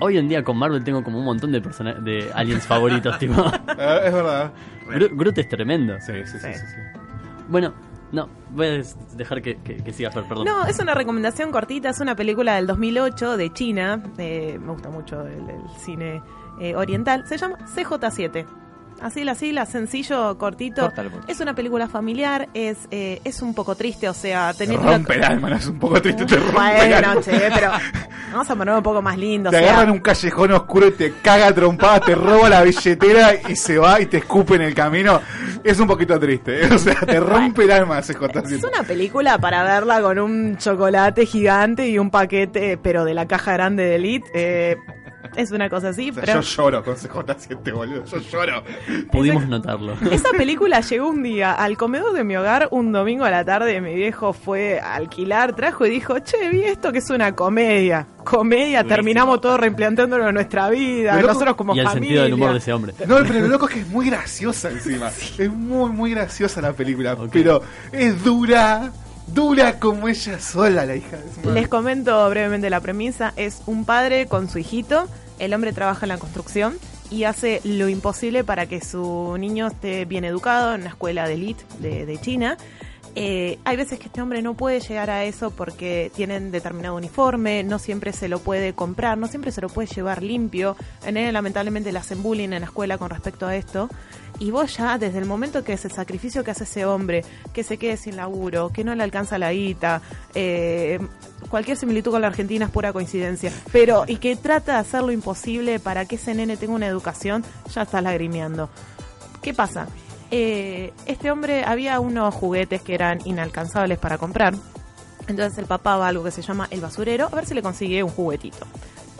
Hoy 0.00 0.16
en 0.18 0.28
día 0.28 0.44
con 0.44 0.56
Marvel 0.56 0.84
tengo 0.84 1.02
como 1.02 1.18
un 1.18 1.24
montón 1.24 1.50
de 1.52 1.60
persona 1.60 1.94
de 1.94 2.30
aliens 2.34 2.66
favoritos, 2.66 3.18
tipo. 3.18 3.34
Eh, 3.78 4.00
es 4.06 4.12
verdad. 4.12 4.52
Gru- 4.88 5.10
Groot 5.16 5.38
es 5.38 5.48
tremendo. 5.48 5.94
Sí, 6.00 6.12
sí, 6.24 6.38
sí, 6.38 6.52
sí. 6.54 6.58
sí. 6.58 7.00
Bueno, 7.48 7.74
no, 8.12 8.28
voy 8.50 8.66
a 8.66 8.82
dejar 9.16 9.42
que, 9.42 9.56
que, 9.58 9.76
que 9.76 9.92
siga 9.92 10.10
Fer, 10.10 10.24
perdón. 10.24 10.44
No, 10.44 10.66
es 10.66 10.78
una 10.78 10.94
recomendación 10.94 11.50
cortita, 11.50 11.90
es 11.90 12.00
una 12.00 12.14
película 12.14 12.54
del 12.56 12.66
2008 12.66 13.36
de 13.36 13.52
China, 13.52 14.02
eh, 14.18 14.58
me 14.60 14.72
gusta 14.72 14.88
mucho 14.90 15.26
el, 15.26 15.48
el 15.48 15.60
cine 15.78 16.22
eh, 16.60 16.74
oriental, 16.76 17.26
se 17.26 17.36
llama 17.36 17.56
CJ7. 17.74 18.46
Así 19.00 19.22
la 19.24 19.34
sigla, 19.34 19.64
sencillo, 19.66 20.36
cortito. 20.38 20.90
Favor. 20.90 21.20
Es 21.28 21.40
una 21.40 21.54
película 21.54 21.88
familiar, 21.88 22.48
es 22.54 22.78
es, 22.90 23.20
es 23.24 23.42
un 23.42 23.54
poco 23.54 23.74
triste, 23.76 24.08
o 24.08 24.14
sea, 24.14 24.52
Te 24.52 24.64
teniendo... 24.66 24.90
rompe 24.90 25.14
el 25.14 25.24
alma, 25.24 25.50
no 25.50 25.56
es 25.56 25.66
un 25.68 25.78
poco 25.78 26.00
triste, 26.02 26.24
te 26.26 26.36
rompe 26.36 26.50
el 26.50 26.54
Bueno, 26.90 26.96
alma. 27.10 27.22
che, 27.22 27.50
pero 27.54 27.70
vamos 28.32 28.50
a 28.50 28.56
poner 28.56 28.74
un 28.74 28.82
poco 28.82 29.00
más 29.00 29.16
lindo. 29.16 29.50
Te 29.50 29.56
o 29.56 29.60
sea, 29.60 29.72
agarran 29.72 29.90
un 29.92 30.00
callejón 30.00 30.52
oscuro 30.52 30.88
y 30.88 30.92
te 30.92 31.12
caga 31.22 31.52
trompada, 31.52 32.00
te 32.00 32.14
roba 32.14 32.48
la 32.48 32.62
billetera 32.62 33.30
y 33.48 33.54
se 33.56 33.78
va 33.78 34.00
y 34.00 34.06
te 34.06 34.16
escupe 34.18 34.56
en 34.56 34.62
el 34.62 34.74
camino. 34.74 35.20
Es 35.62 35.78
un 35.80 35.86
poquito 35.86 36.18
triste, 36.18 36.64
¿eh? 36.66 36.68
o 36.72 36.78
sea, 36.78 36.94
te 36.94 37.20
rompe 37.20 37.64
el 37.64 37.70
alma 37.70 37.98
ese 38.00 38.12
Es 38.12 38.18
CJ7. 38.18 38.68
una 38.68 38.82
película 38.82 39.38
para 39.38 39.62
verla 39.62 40.00
con 40.00 40.18
un 40.18 40.56
chocolate 40.56 41.24
gigante 41.26 41.88
y 41.88 41.98
un 41.98 42.10
paquete, 42.10 42.78
pero 42.78 43.04
de 43.04 43.14
la 43.14 43.26
caja 43.26 43.52
grande 43.52 43.84
de 43.84 43.94
Elite. 43.96 44.28
eh, 44.34 44.76
es 45.38 45.50
una 45.52 45.70
cosa 45.70 45.88
así, 45.90 46.10
O 46.10 46.14
sea, 46.14 46.22
pero... 46.24 46.40
Yo 46.40 46.56
lloro 46.56 46.84
con 46.84 46.94
CJ7, 46.96 47.72
boludo, 47.72 48.04
yo 48.04 48.18
lloro. 48.18 48.62
Pudimos 49.10 49.46
notarlo. 49.48 49.94
Esa 50.10 50.30
película 50.30 50.80
llegó 50.80 51.08
un 51.08 51.22
día 51.22 51.52
al 51.52 51.76
comedor 51.76 52.12
de 52.12 52.24
mi 52.24 52.36
hogar, 52.36 52.68
un 52.70 52.92
domingo 52.92 53.24
a 53.24 53.30
la 53.30 53.44
tarde, 53.44 53.80
mi 53.80 53.94
viejo 53.94 54.32
fue 54.32 54.80
a 54.80 54.94
alquilar, 54.96 55.54
trajo 55.54 55.86
y 55.86 55.90
dijo, 55.90 56.18
che, 56.20 56.48
vi 56.50 56.62
esto 56.64 56.92
que 56.92 56.98
es 56.98 57.10
una 57.10 57.34
comedia. 57.34 58.06
Comedia, 58.24 58.84
terminamos 58.84 59.40
todos 59.40 59.58
reimplantándolo 59.58 60.28
en 60.28 60.34
nuestra 60.34 60.68
vida, 60.68 61.14
Lo 61.14 61.22
loco- 61.22 61.32
nosotros 61.32 61.56
como 61.56 61.74
y 61.74 61.78
el 61.80 61.86
familia. 61.86 62.02
sentido 62.08 62.22
del 62.24 62.34
humor 62.34 62.52
de 62.52 62.58
ese 62.58 62.72
hombre. 62.72 62.92
No, 63.06 63.16
pero 63.26 63.40
lo 63.40 63.48
loco 63.48 63.68
es 63.68 63.74
que 63.74 63.80
es 63.80 63.88
muy 63.88 64.06
graciosa 64.10 64.70
encima. 64.70 65.08
Es 65.08 65.50
muy, 65.50 65.90
muy 65.92 66.10
graciosa 66.10 66.60
la 66.60 66.72
película, 66.74 67.16
pero 67.32 67.62
es 67.90 68.22
dura, 68.22 68.90
dura 69.28 69.78
como 69.78 70.08
ella 70.08 70.38
sola, 70.40 70.84
la 70.84 70.96
hija 70.96 71.16
de 71.16 71.22
su 71.32 71.40
madre. 71.40 71.60
Les 71.60 71.68
comento 71.68 72.28
brevemente 72.28 72.68
la 72.68 72.80
premisa. 72.80 73.32
Es 73.36 73.62
un 73.66 73.84
padre 73.86 74.26
con 74.26 74.48
su 74.50 74.58
hijito. 74.58 75.06
El 75.38 75.54
hombre 75.54 75.72
trabaja 75.72 76.04
en 76.04 76.08
la 76.10 76.18
construcción 76.18 76.76
y 77.10 77.24
hace 77.24 77.60
lo 77.64 77.88
imposible 77.88 78.44
para 78.44 78.66
que 78.66 78.80
su 78.80 79.36
niño 79.38 79.68
esté 79.68 80.04
bien 80.04 80.24
educado 80.24 80.74
en 80.74 80.82
una 80.82 80.90
escuela 80.90 81.26
de 81.26 81.34
elite 81.34 81.64
de, 81.80 82.18
China. 82.20 82.56
Eh, 83.14 83.58
hay 83.64 83.76
veces 83.76 83.98
que 83.98 84.06
este 84.06 84.20
hombre 84.20 84.42
no 84.42 84.54
puede 84.54 84.80
llegar 84.80 85.10
a 85.10 85.24
eso 85.24 85.50
porque 85.50 86.12
tienen 86.14 86.50
determinado 86.50 86.94
uniforme, 86.94 87.64
no 87.64 87.78
siempre 87.78 88.12
se 88.12 88.28
lo 88.28 88.38
puede 88.38 88.74
comprar, 88.74 89.18
no 89.18 89.26
siempre 89.26 89.50
se 89.50 89.60
lo 89.60 89.68
puede 89.68 89.88
llevar 89.88 90.22
limpio. 90.22 90.76
En 91.04 91.16
él 91.16 91.32
lamentablemente 91.32 91.90
le 91.90 91.98
hacen 91.98 92.22
bullying 92.22 92.50
en 92.50 92.60
la 92.60 92.66
escuela 92.66 92.98
con 92.98 93.10
respecto 93.10 93.46
a 93.46 93.56
esto. 93.56 93.88
Y 94.40 94.52
vos 94.52 94.76
ya, 94.76 94.98
desde 94.98 95.18
el 95.18 95.24
momento 95.24 95.64
que 95.64 95.72
es 95.72 95.84
el 95.84 95.90
sacrificio 95.90 96.44
que 96.44 96.52
hace 96.52 96.64
ese 96.64 96.84
hombre, 96.84 97.24
que 97.52 97.64
se 97.64 97.76
quede 97.76 97.96
sin 97.96 98.16
laburo, 98.16 98.70
que 98.70 98.84
no 98.84 98.94
le 98.94 99.02
alcanza 99.02 99.36
la 99.36 99.52
guita, 99.52 100.00
eh, 100.34 101.00
cualquier 101.50 101.76
similitud 101.76 102.12
con 102.12 102.20
la 102.20 102.28
Argentina 102.28 102.66
es 102.66 102.70
pura 102.70 102.92
coincidencia, 102.92 103.52
pero 103.72 104.04
y 104.06 104.16
que 104.16 104.36
trata 104.36 104.74
de 104.74 104.78
hacer 104.78 105.02
lo 105.02 105.10
imposible 105.10 105.80
para 105.80 106.06
que 106.06 106.16
ese 106.16 106.34
nene 106.34 106.56
tenga 106.56 106.74
una 106.74 106.86
educación, 106.86 107.44
ya 107.72 107.82
estás 107.82 108.02
lagrimeando. 108.02 108.70
¿Qué 109.42 109.54
pasa? 109.54 109.88
Eh, 110.30 110.92
este 111.06 111.30
hombre 111.30 111.64
había 111.64 111.98
unos 111.98 112.34
juguetes 112.34 112.82
que 112.82 112.94
eran 112.94 113.18
inalcanzables 113.24 113.98
para 113.98 114.18
comprar. 114.18 114.54
Entonces 115.26 115.58
el 115.58 115.66
papá 115.66 115.96
va 115.96 116.06
a 116.06 116.08
algo 116.08 116.24
que 116.24 116.30
se 116.30 116.42
llama 116.42 116.68
el 116.70 116.80
basurero 116.80 117.26
a 117.26 117.34
ver 117.34 117.46
si 117.46 117.54
le 117.54 117.62
consigue 117.62 118.02
un 118.02 118.10
juguetito. 118.10 118.66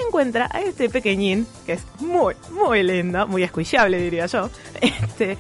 Encuentra 0.09 0.49
a 0.51 0.61
este 0.61 0.89
pequeñín, 0.89 1.47
que 1.67 1.75
es 1.75 1.83
muy, 2.01 2.35
muy 2.51 2.83
lindo, 2.83 3.27
muy 3.29 3.43
escuchable 3.43 4.01
diría 4.01 4.25
yo, 4.25 4.49
este, 4.81 5.37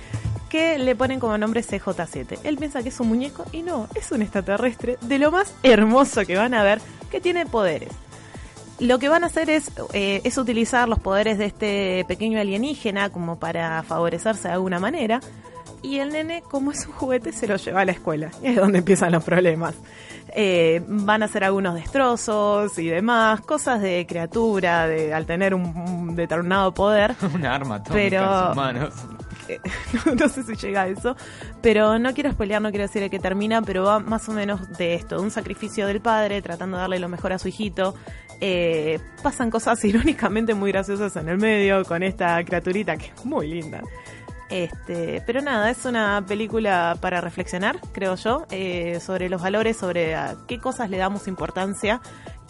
que 0.50 0.78
le 0.78 0.94
ponen 0.94 1.20
como 1.20 1.38
nombre 1.38 1.62
CJ7. 1.62 2.40
Él 2.44 2.58
piensa 2.58 2.82
que 2.82 2.90
es 2.90 3.00
un 3.00 3.08
muñeco 3.08 3.46
y 3.50 3.62
no, 3.62 3.88
es 3.94 4.12
un 4.12 4.20
extraterrestre 4.20 4.98
de 5.00 5.18
lo 5.18 5.30
más 5.30 5.54
hermoso 5.62 6.26
que 6.26 6.36
van 6.36 6.52
a 6.52 6.62
ver, 6.62 6.80
que 7.10 7.20
tiene 7.20 7.46
poderes. 7.46 7.88
Lo 8.78 8.98
que 8.98 9.08
van 9.08 9.24
a 9.24 9.28
hacer 9.28 9.48
es, 9.48 9.72
eh, 9.94 10.20
es 10.22 10.36
utilizar 10.36 10.86
los 10.86 11.00
poderes 11.00 11.38
de 11.38 11.46
este 11.46 12.04
pequeño 12.06 12.38
alienígena 12.38 13.10
como 13.10 13.38
para 13.38 13.82
favorecerse 13.82 14.48
de 14.48 14.54
alguna 14.54 14.78
manera. 14.78 15.20
Y 15.82 15.98
el 15.98 16.10
nene, 16.10 16.42
como 16.42 16.72
es 16.72 16.86
un 16.86 16.92
juguete, 16.92 17.32
se 17.32 17.46
lo 17.46 17.56
lleva 17.56 17.82
a 17.82 17.84
la 17.84 17.92
escuela. 17.92 18.30
Y 18.42 18.46
es 18.48 18.56
donde 18.56 18.78
empiezan 18.78 19.12
los 19.12 19.24
problemas. 19.24 19.74
Eh, 20.34 20.82
van 20.86 21.22
a 21.22 21.26
hacer 21.26 21.42
algunos 21.44 21.74
destrozos 21.74 22.78
y 22.78 22.88
demás, 22.88 23.40
cosas 23.40 23.80
de 23.80 24.04
criatura, 24.06 24.86
de 24.86 25.14
al 25.14 25.24
tener 25.24 25.54
un, 25.54 25.64
un 25.64 26.14
determinado 26.16 26.72
poder. 26.74 27.14
Una 27.34 27.54
arma 27.54 27.76
atómica 27.76 27.94
Pero- 28.10 28.40
en 28.40 28.46
sus 28.48 28.56
manos. 28.56 28.94
Eh, 29.48 29.58
no, 30.04 30.14
no 30.20 30.28
sé 30.28 30.42
si 30.42 30.54
llega 30.56 30.82
a 30.82 30.88
eso, 30.88 31.16
pero 31.62 31.98
no 31.98 32.12
quiero 32.12 32.30
spoilear, 32.30 32.60
no 32.60 32.68
quiero 32.68 32.82
decir 32.86 33.00
de 33.00 33.08
qué 33.08 33.18
termina, 33.18 33.62
pero 33.62 33.82
va 33.84 33.98
más 33.98 34.28
o 34.28 34.32
menos 34.32 34.76
de 34.76 34.92
esto, 34.94 35.16
de 35.16 35.22
un 35.22 35.30
sacrificio 35.30 35.86
del 35.86 36.02
padre 36.02 36.42
tratando 36.42 36.76
de 36.76 36.82
darle 36.82 36.98
lo 36.98 37.08
mejor 37.08 37.32
a 37.32 37.38
su 37.38 37.48
hijito. 37.48 37.94
Eh, 38.42 39.00
pasan 39.22 39.50
cosas 39.50 39.82
irónicamente 39.84 40.52
muy 40.52 40.70
graciosas 40.70 41.16
en 41.16 41.30
el 41.30 41.38
medio 41.38 41.82
con 41.86 42.02
esta 42.02 42.44
criaturita 42.44 42.98
que 42.98 43.06
es 43.06 43.24
muy 43.24 43.48
linda. 43.48 43.80
Este, 44.50 45.22
pero 45.26 45.42
nada, 45.42 45.70
es 45.70 45.84
una 45.84 46.24
película 46.26 46.96
para 47.00 47.20
reflexionar, 47.20 47.80
creo 47.92 48.14
yo, 48.14 48.46
eh, 48.50 48.98
sobre 49.00 49.28
los 49.28 49.42
valores, 49.42 49.76
sobre 49.76 50.14
a 50.14 50.36
qué 50.46 50.58
cosas 50.58 50.88
le 50.88 50.96
damos 50.96 51.28
importancia 51.28 52.00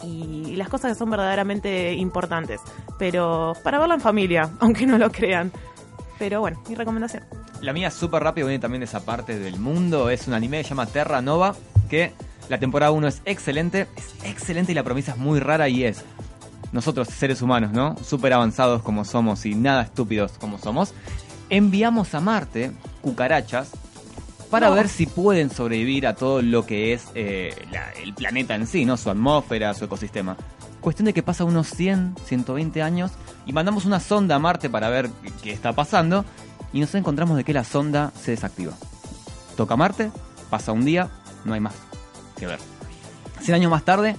y 0.03 0.55
las 0.55 0.69
cosas 0.69 0.93
que 0.93 0.99
son 0.99 1.09
verdaderamente 1.09 1.93
importantes. 1.93 2.61
Pero 2.97 3.53
para 3.63 3.79
verla 3.79 3.95
en 3.95 4.01
familia, 4.01 4.49
aunque 4.59 4.85
no 4.85 4.97
lo 4.97 5.11
crean. 5.11 5.51
Pero 6.17 6.41
bueno, 6.41 6.61
mi 6.67 6.75
recomendación. 6.75 7.23
La 7.61 7.73
mía 7.73 7.91
súper 7.91 8.23
rápido 8.23 8.47
viene 8.47 8.61
también 8.61 8.79
de 8.79 8.85
esa 8.85 9.05
parte 9.05 9.37
del 9.39 9.59
mundo. 9.59 10.09
Es 10.09 10.27
un 10.27 10.33
anime 10.33 10.57
que 10.57 10.63
se 10.63 10.69
llama 10.69 10.85
Terra 10.85 11.21
Nova. 11.21 11.55
Que 11.89 12.13
la 12.49 12.59
temporada 12.59 12.91
1 12.91 13.07
es 13.07 13.21
excelente. 13.25 13.87
Es 13.95 14.25
excelente 14.25 14.73
y 14.73 14.75
la 14.75 14.83
promesa 14.83 15.13
es 15.13 15.17
muy 15.17 15.39
rara 15.39 15.69
y 15.69 15.85
es. 15.85 16.03
Nosotros, 16.71 17.07
seres 17.07 17.41
humanos, 17.41 17.71
¿no? 17.71 17.95
Súper 18.03 18.33
avanzados 18.33 18.83
como 18.83 19.05
somos 19.05 19.45
y 19.45 19.55
nada 19.55 19.81
estúpidos 19.83 20.33
como 20.33 20.57
somos. 20.57 20.93
Enviamos 21.49 22.13
a 22.13 22.19
Marte 22.19 22.71
cucarachas 23.01 23.69
para 24.51 24.69
No. 24.69 24.75
ver 24.75 24.89
si 24.89 25.05
pueden 25.05 25.49
sobrevivir 25.51 26.07
a 26.07 26.15
todo 26.15 26.41
lo 26.41 26.65
que 26.65 26.93
es 26.93 27.05
eh, 27.15 27.55
la- 27.71 27.91
el 27.91 28.13
planeta 28.13 28.55
en 28.55 28.67
sí, 28.67 28.85
¿no? 28.85 28.97
Su 28.97 29.09
atmósfera, 29.09 29.73
su 29.73 29.85
ecosistema. 29.85 30.35
Cuestión 30.81 31.05
de 31.05 31.13
que 31.13 31.23
pasa 31.23 31.43
unos 31.43 31.67
100, 31.69 32.15
120 32.25 32.81
años 32.81 33.11
y 33.45 33.53
mandamos 33.53 33.85
una 33.85 33.99
sonda 33.99 34.35
a 34.35 34.39
Marte 34.39 34.69
para 34.69 34.89
ver 34.89 35.09
qué, 35.23 35.31
qué 35.43 35.51
está 35.51 35.73
pasando 35.73 36.23
y 36.73 36.79
nos 36.79 36.93
encontramos 36.95 37.35
de 37.37 37.43
que 37.43 37.53
la 37.53 37.63
sonda 37.63 38.11
se 38.19 38.31
desactiva. 38.31 38.73
Toca 39.57 39.75
Marte, 39.75 40.11
pasa 40.49 40.71
un 40.71 40.85
día, 40.85 41.09
no 41.45 41.53
hay 41.53 41.59
más 41.59 41.73
que 42.37 42.45
ver. 42.47 42.59
100 43.41 43.55
años 43.55 43.71
más 43.71 43.83
tarde, 43.83 44.15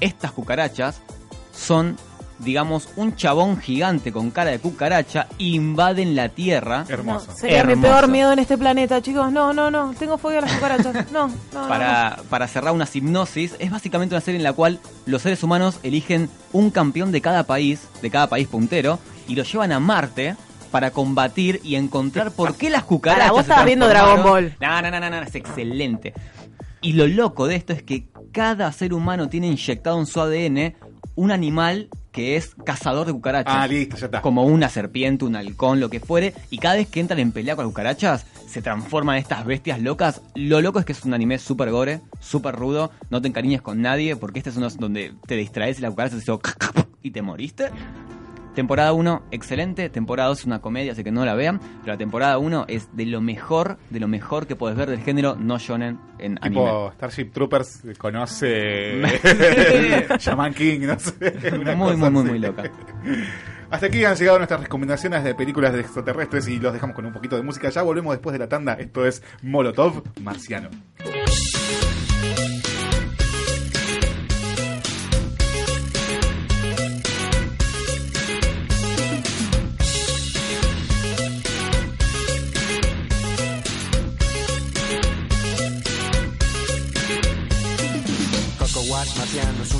estas 0.00 0.32
cucarachas 0.32 1.00
son, 1.54 1.96
digamos, 2.38 2.88
un 2.96 3.14
chabón 3.16 3.58
gigante 3.58 4.12
con 4.12 4.30
cara 4.30 4.50
de 4.50 4.58
cucaracha, 4.58 5.28
invaden 5.38 6.16
la 6.16 6.28
Tierra. 6.28 6.84
Hermoso. 6.88 7.32
Sería 7.34 7.64
mi 7.64 7.72
Hermoso. 7.72 7.92
peor 7.92 8.08
miedo 8.08 8.32
en 8.32 8.38
este 8.38 8.58
planeta, 8.58 9.00
chicos. 9.00 9.32
No, 9.32 9.52
no, 9.52 9.70
no. 9.70 9.94
Tengo 9.98 10.18
fobia 10.18 10.38
a 10.38 10.42
las 10.42 10.52
cucarachas. 10.52 11.12
No, 11.12 11.28
no, 11.28 11.34
no. 11.52 11.68
Para, 11.68 12.18
para 12.28 12.48
cerrar 12.48 12.74
una 12.74 12.88
hipnosis, 12.92 13.54
es 13.58 13.70
básicamente 13.70 14.14
una 14.14 14.20
serie 14.20 14.38
en 14.38 14.44
la 14.44 14.52
cual 14.52 14.80
los 15.06 15.22
seres 15.22 15.42
humanos 15.42 15.78
eligen 15.82 16.28
un 16.52 16.70
campeón 16.70 17.12
de 17.12 17.20
cada 17.20 17.44
país, 17.44 17.88
de 18.02 18.10
cada 18.10 18.28
país 18.28 18.48
puntero, 18.48 18.98
y 19.28 19.34
lo 19.34 19.44
llevan 19.44 19.72
a 19.72 19.80
Marte 19.80 20.36
para 20.70 20.90
combatir 20.90 21.60
y 21.62 21.76
encontrar 21.76 22.32
por 22.32 22.56
qué 22.56 22.68
las 22.68 22.82
cucarachas. 22.82 23.22
Pará, 23.22 23.32
vos 23.32 23.42
estabas 23.42 23.64
viendo. 23.64 23.88
Dragon 23.88 24.22
Ball. 24.24 24.56
No, 24.60 24.82
no, 24.82 24.90
no, 24.90 25.00
no, 25.00 25.10
no, 25.10 25.22
es 25.22 25.34
excelente. 25.34 26.12
Y 26.80 26.94
lo 26.94 27.06
loco 27.06 27.46
de 27.46 27.56
esto 27.56 27.72
es 27.72 27.82
que 27.82 28.08
cada 28.32 28.70
ser 28.72 28.92
humano 28.92 29.28
tiene 29.28 29.46
inyectado 29.46 29.98
en 29.98 30.06
su 30.06 30.20
ADN 30.20 30.74
un 31.14 31.30
animal 31.30 31.88
que 32.14 32.36
es 32.36 32.54
cazador 32.64 33.06
de 33.06 33.12
cucarachas. 33.12 33.54
Ah, 33.54 33.66
listo, 33.66 33.96
ya 33.96 34.06
está. 34.06 34.22
Como 34.22 34.44
una 34.44 34.68
serpiente, 34.68 35.24
un 35.24 35.34
halcón, 35.34 35.80
lo 35.80 35.90
que 35.90 35.98
fuere. 35.98 36.32
Y 36.48 36.58
cada 36.58 36.76
vez 36.76 36.86
que 36.86 37.00
entran 37.00 37.18
en 37.18 37.32
pelea 37.32 37.56
con 37.56 37.64
las 37.64 37.72
cucarachas, 37.72 38.24
se 38.46 38.62
transforman 38.62 39.16
en 39.16 39.22
estas 39.22 39.44
bestias 39.44 39.82
locas. 39.82 40.22
Lo 40.36 40.60
loco 40.60 40.78
es 40.78 40.84
que 40.84 40.92
es 40.92 41.04
un 41.04 41.12
anime 41.12 41.38
súper 41.38 41.72
gore, 41.72 42.02
súper 42.20 42.54
rudo. 42.54 42.92
No 43.10 43.20
te 43.20 43.26
encariñes 43.26 43.62
con 43.62 43.82
nadie, 43.82 44.14
porque 44.14 44.38
este 44.38 44.50
es 44.50 44.56
uno 44.56 44.68
donde 44.70 45.12
te 45.26 45.34
distraes 45.34 45.80
y 45.80 45.82
la 45.82 45.90
cucaracha 45.90 46.14
se 46.14 46.22
hizo 46.22 46.40
y 47.02 47.10
te 47.10 47.20
moriste. 47.20 47.70
Temporada 48.54 48.92
1, 48.92 49.22
excelente. 49.30 49.88
Temporada 49.90 50.28
2 50.28 50.40
es 50.40 50.44
una 50.46 50.60
comedia, 50.60 50.92
así 50.92 51.02
que 51.02 51.10
no 51.10 51.24
la 51.24 51.34
vean. 51.34 51.60
Pero 51.80 51.92
la 51.92 51.98
temporada 51.98 52.38
1 52.38 52.66
es 52.68 52.88
de 52.96 53.06
lo 53.06 53.20
mejor, 53.20 53.78
de 53.90 54.00
lo 54.00 54.08
mejor 54.08 54.46
que 54.46 54.56
puedes 54.56 54.76
ver 54.76 54.88
del 54.90 55.00
género 55.00 55.36
no 55.36 55.58
shonen 55.58 55.98
en 56.18 56.38
anime. 56.40 56.62
Tipo 56.62 56.92
Starship 56.92 57.30
Troopers 57.32 57.82
conoce 57.98 59.02
Shaman 60.18 60.54
King, 60.54 60.80
no 60.82 60.98
sé. 60.98 61.34
una 61.52 61.74
Muy, 61.74 61.96
muy, 61.96 62.10
muy, 62.10 62.20
así. 62.22 62.30
muy 62.30 62.38
loca. 62.38 62.62
Hasta 63.70 63.86
aquí 63.86 64.04
han 64.04 64.14
llegado 64.14 64.38
nuestras 64.38 64.60
recomendaciones 64.60 65.24
de 65.24 65.34
películas 65.34 65.72
de 65.72 65.80
extraterrestres 65.80 66.46
y 66.48 66.60
los 66.60 66.72
dejamos 66.72 66.94
con 66.94 67.06
un 67.06 67.12
poquito 67.12 67.36
de 67.36 67.42
música. 67.42 67.70
Ya 67.70 67.82
volvemos 67.82 68.12
después 68.14 68.32
de 68.32 68.38
la 68.38 68.48
tanda. 68.48 68.74
Esto 68.74 69.04
es 69.04 69.22
Molotov 69.42 70.02
Marciano. 70.22 70.70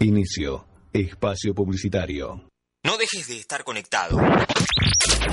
Inicio. 0.00 0.66
Espacio 0.92 1.54
publicitario. 1.54 2.48
No 2.84 2.98
dejes 2.98 3.28
de 3.28 3.38
estar 3.38 3.64
conectado. 3.64 4.18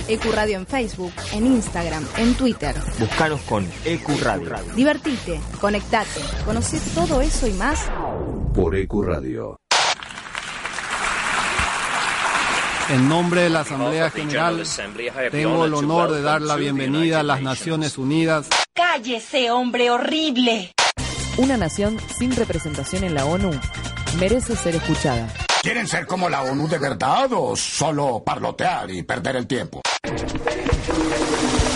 Ecuradio 0.07 0.57
en 0.57 0.65
Facebook, 0.65 1.11
en 1.33 1.47
Instagram, 1.47 2.07
en 2.17 2.33
Twitter. 2.35 2.73
Búscanos 2.97 3.41
con 3.41 3.69
EQ 3.83 4.21
Radio. 4.21 4.55
Divertite, 4.73 5.41
conectate, 5.59 6.21
conoce 6.45 6.79
todo 6.95 7.21
eso 7.21 7.45
y 7.45 7.51
más. 7.53 7.91
Por 8.53 8.77
Ecuradio. 8.77 9.57
En 12.89 13.09
nombre 13.09 13.41
de 13.41 13.49
la 13.49 13.61
Asamblea 13.61 14.09
General, 14.11 14.63
tengo 15.29 15.65
el 15.65 15.73
honor 15.73 16.11
de 16.11 16.21
dar 16.21 16.41
la 16.41 16.55
bienvenida 16.55 17.19
a 17.19 17.23
las 17.23 17.41
Naciones 17.41 17.97
Unidas. 17.97 18.47
¡Cállese, 18.73 19.51
hombre 19.51 19.89
horrible! 19.91 20.71
Una 21.37 21.57
nación 21.57 21.97
sin 22.17 22.33
representación 22.33 23.03
en 23.03 23.13
la 23.13 23.25
ONU 23.25 23.51
merece 24.15 24.55
ser 24.55 24.75
escuchada. 24.75 25.27
¿Quieren 25.61 25.87
ser 25.87 26.05
como 26.05 26.29
la 26.29 26.41
ONU 26.41 26.67
de 26.67 26.77
verdad 26.77 27.29
o 27.31 27.55
solo 27.55 28.21
parlotear 28.23 28.91
y 28.91 29.03
perder 29.03 29.37
el 29.37 29.47
tiempo? 29.47 29.81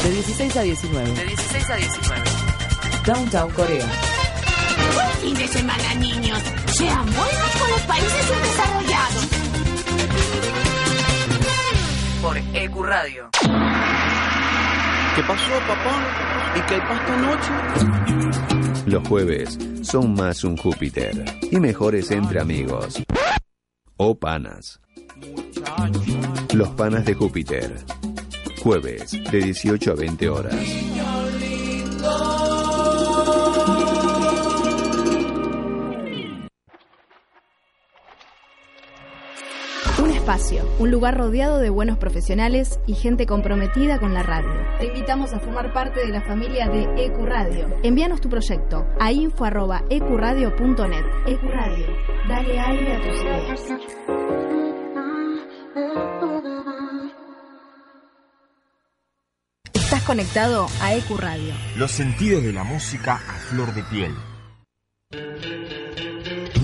De 0.03 0.11
16 0.11 0.57
a 0.57 0.61
19. 0.61 1.11
De 1.11 1.25
16 1.25 1.69
a 1.69 1.75
19. 1.75 2.21
Downtown 3.05 3.51
Corea. 3.51 3.85
Buen 4.93 5.09
fin 5.21 5.33
de 5.35 5.47
semana, 5.47 5.95
niños. 5.95 6.39
Sean 6.73 7.05
buenos 7.05 7.55
con 7.59 7.71
los 7.71 7.81
países 7.81 8.25
subdesarrollados. 8.25 9.27
Por 12.21 12.38
EQ 12.38 12.83
Radio. 12.83 13.29
¿Qué 15.15 15.23
pasó, 15.23 15.59
papá? 15.67 15.99
¿Y 16.55 16.61
qué 16.61 16.77
pasa 16.77 17.01
esta 17.01 17.15
noche? 17.17 18.76
Los 18.88 19.05
jueves 19.05 19.59
son 19.81 20.13
más 20.13 20.45
un 20.45 20.55
Júpiter 20.55 21.25
y 21.51 21.59
mejores 21.59 22.09
entre 22.09 22.39
amigos. 22.39 23.03
O 23.97 24.17
panas. 24.17 24.79
Los 26.53 26.69
panas 26.69 27.03
de 27.03 27.13
Júpiter. 27.13 27.75
Jueves 28.63 29.11
de 29.29 29.39
18 29.39 29.91
a 29.91 29.95
20 29.95 30.29
horas. 30.29 30.55
Espacio, 40.28 40.69
un 40.78 40.91
lugar 40.91 41.17
rodeado 41.17 41.59
de 41.59 41.69
buenos 41.69 41.97
profesionales 41.97 42.82
y 42.86 42.95
gente 42.95 43.25
comprometida 43.25 43.97
con 43.97 44.13
la 44.13 44.23
radio. 44.23 44.51
Te 44.78 44.88
invitamos 44.88 45.32
a 45.34 45.39
formar 45.39 45.71
parte 45.71 46.01
de 46.01 46.09
la 46.09 46.21
familia 46.21 46.67
de 46.67 46.84
EQ 46.97 47.25
Radio. 47.25 47.69
Envíanos 47.82 48.19
tu 48.19 48.28
proyecto 48.28 48.86
a 48.99 49.09
info@ecuradio.net. 49.13 51.05
EQ 51.28 51.43
Radio, 51.43 51.86
dale 52.28 52.59
aire 52.59 52.93
a 52.93 53.01
tus 53.01 53.21
ideas. 53.21 53.61
Estás 59.73 60.03
conectado 60.03 60.67
a 60.82 60.93
EQ 60.93 61.17
Radio. 61.17 61.53
Los 61.78 61.91
sentidos 61.91 62.43
de 62.43 62.51
la 62.51 62.65
música 62.65 63.13
a 63.13 63.39
flor 63.49 63.73
de 63.73 63.84
piel. 63.84 64.13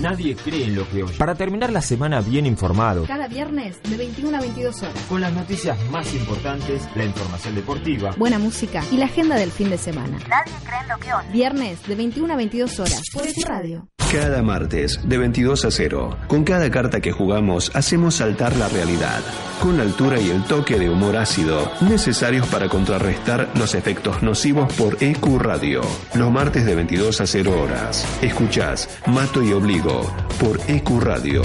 Nadie 0.04 0.36
cree 0.36 0.64
en 0.64 0.76
lo 0.76 0.86
que 0.90 1.02
oye. 1.02 1.16
Para 1.16 1.34
terminar 1.34 1.72
la 1.72 1.80
semana 1.80 2.20
bien 2.20 2.44
informado, 2.44 3.06
Cada 3.06 3.26
viernes 3.26 3.82
de 3.88 3.96
21 3.96 4.36
a 4.36 4.40
22 4.40 4.82
horas. 4.82 4.94
con 5.08 5.20
las 5.22 5.32
noticias 5.32 5.78
más 5.90 6.12
importantes, 6.14 6.82
la 6.94 7.04
información 7.06 7.54
deportiva, 7.54 8.10
Buena 8.18 8.38
música 8.38 8.82
y 8.92 8.98
la 8.98 9.06
agenda 9.06 9.36
del 9.36 9.50
fin 9.50 9.70
de 9.70 9.78
semana. 9.78 10.18
Nadie 10.28 10.52
cree 10.62 10.80
en 10.82 10.88
lo 10.88 10.98
que 10.98 11.14
oye. 11.14 11.28
Viernes 11.32 11.82
de 11.86 11.94
21 11.94 12.32
a 12.34 12.36
22 12.36 12.80
horas 12.80 13.02
por 13.14 13.26
EQ 13.26 13.44
Radio. 13.48 13.88
Cada 14.14 14.42
martes, 14.42 15.00
de 15.02 15.18
22 15.18 15.64
a 15.64 15.72
0, 15.72 16.16
con 16.28 16.44
cada 16.44 16.70
carta 16.70 17.00
que 17.00 17.10
jugamos 17.10 17.74
hacemos 17.74 18.14
saltar 18.14 18.54
la 18.54 18.68
realidad, 18.68 19.20
con 19.60 19.76
la 19.76 19.82
altura 19.82 20.20
y 20.20 20.30
el 20.30 20.44
toque 20.44 20.78
de 20.78 20.88
humor 20.88 21.16
ácido 21.16 21.68
necesarios 21.80 22.46
para 22.46 22.68
contrarrestar 22.68 23.48
los 23.58 23.74
efectos 23.74 24.22
nocivos 24.22 24.72
por 24.74 25.02
EQ 25.02 25.40
Radio. 25.40 25.80
Los 26.14 26.30
martes 26.30 26.64
de 26.64 26.76
22 26.76 27.22
a 27.22 27.26
0 27.26 27.60
horas. 27.60 28.06
Escuchás 28.22 28.88
Mato 29.08 29.42
y 29.42 29.52
Obligo 29.52 30.08
por 30.38 30.60
EQ 30.68 31.00
Radio. 31.00 31.42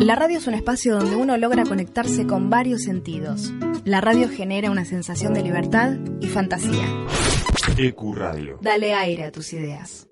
La 0.00 0.14
radio 0.14 0.38
es 0.38 0.46
un 0.46 0.54
espacio 0.54 0.96
donde 0.96 1.14
uno 1.14 1.36
logra 1.36 1.64
conectarse 1.64 2.26
con 2.26 2.48
varios 2.48 2.84
sentidos. 2.84 3.52
La 3.84 4.00
radio 4.00 4.30
genera 4.30 4.70
una 4.70 4.86
sensación 4.86 5.34
de 5.34 5.42
libertad 5.42 5.98
y 6.22 6.26
fantasía. 6.26 6.86
EQ 7.76 8.14
Radio. 8.14 8.58
Dale 8.62 8.94
aire 8.94 9.24
a 9.24 9.30
tus 9.30 9.52
ideas. 9.52 10.08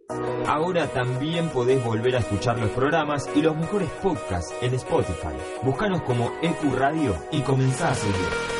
Ahora 0.46 0.88
también 0.88 1.48
podés 1.48 1.82
volver 1.82 2.16
a 2.16 2.18
escuchar 2.18 2.58
los 2.58 2.70
programas 2.72 3.30
y 3.34 3.40
los 3.40 3.56
mejores 3.56 3.88
podcasts 4.02 4.54
en 4.60 4.74
Spotify. 4.74 5.34
Búscanos 5.62 6.02
como 6.02 6.32
EQ 6.42 6.74
Radio 6.76 7.16
y 7.32 7.40
comenzá 7.40 7.90
a 7.90 7.94
seguir. 7.94 8.57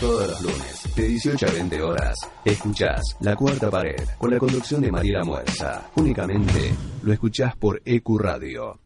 Todos 0.00 0.28
los 0.28 0.42
lunes, 0.42 0.94
de 0.94 1.08
18 1.08 1.46
a 1.46 1.52
20 1.52 1.82
horas, 1.82 2.18
escuchás 2.44 3.00
La 3.20 3.34
Cuarta 3.34 3.70
Pared 3.70 3.96
con 4.18 4.30
la 4.30 4.38
conducción 4.38 4.82
de 4.82 4.92
Mariela 4.92 5.24
Muerza. 5.24 5.86
Únicamente 5.96 6.74
lo 7.02 7.14
escuchás 7.14 7.56
por 7.56 7.80
EQ 7.82 8.18
Radio. 8.18 8.78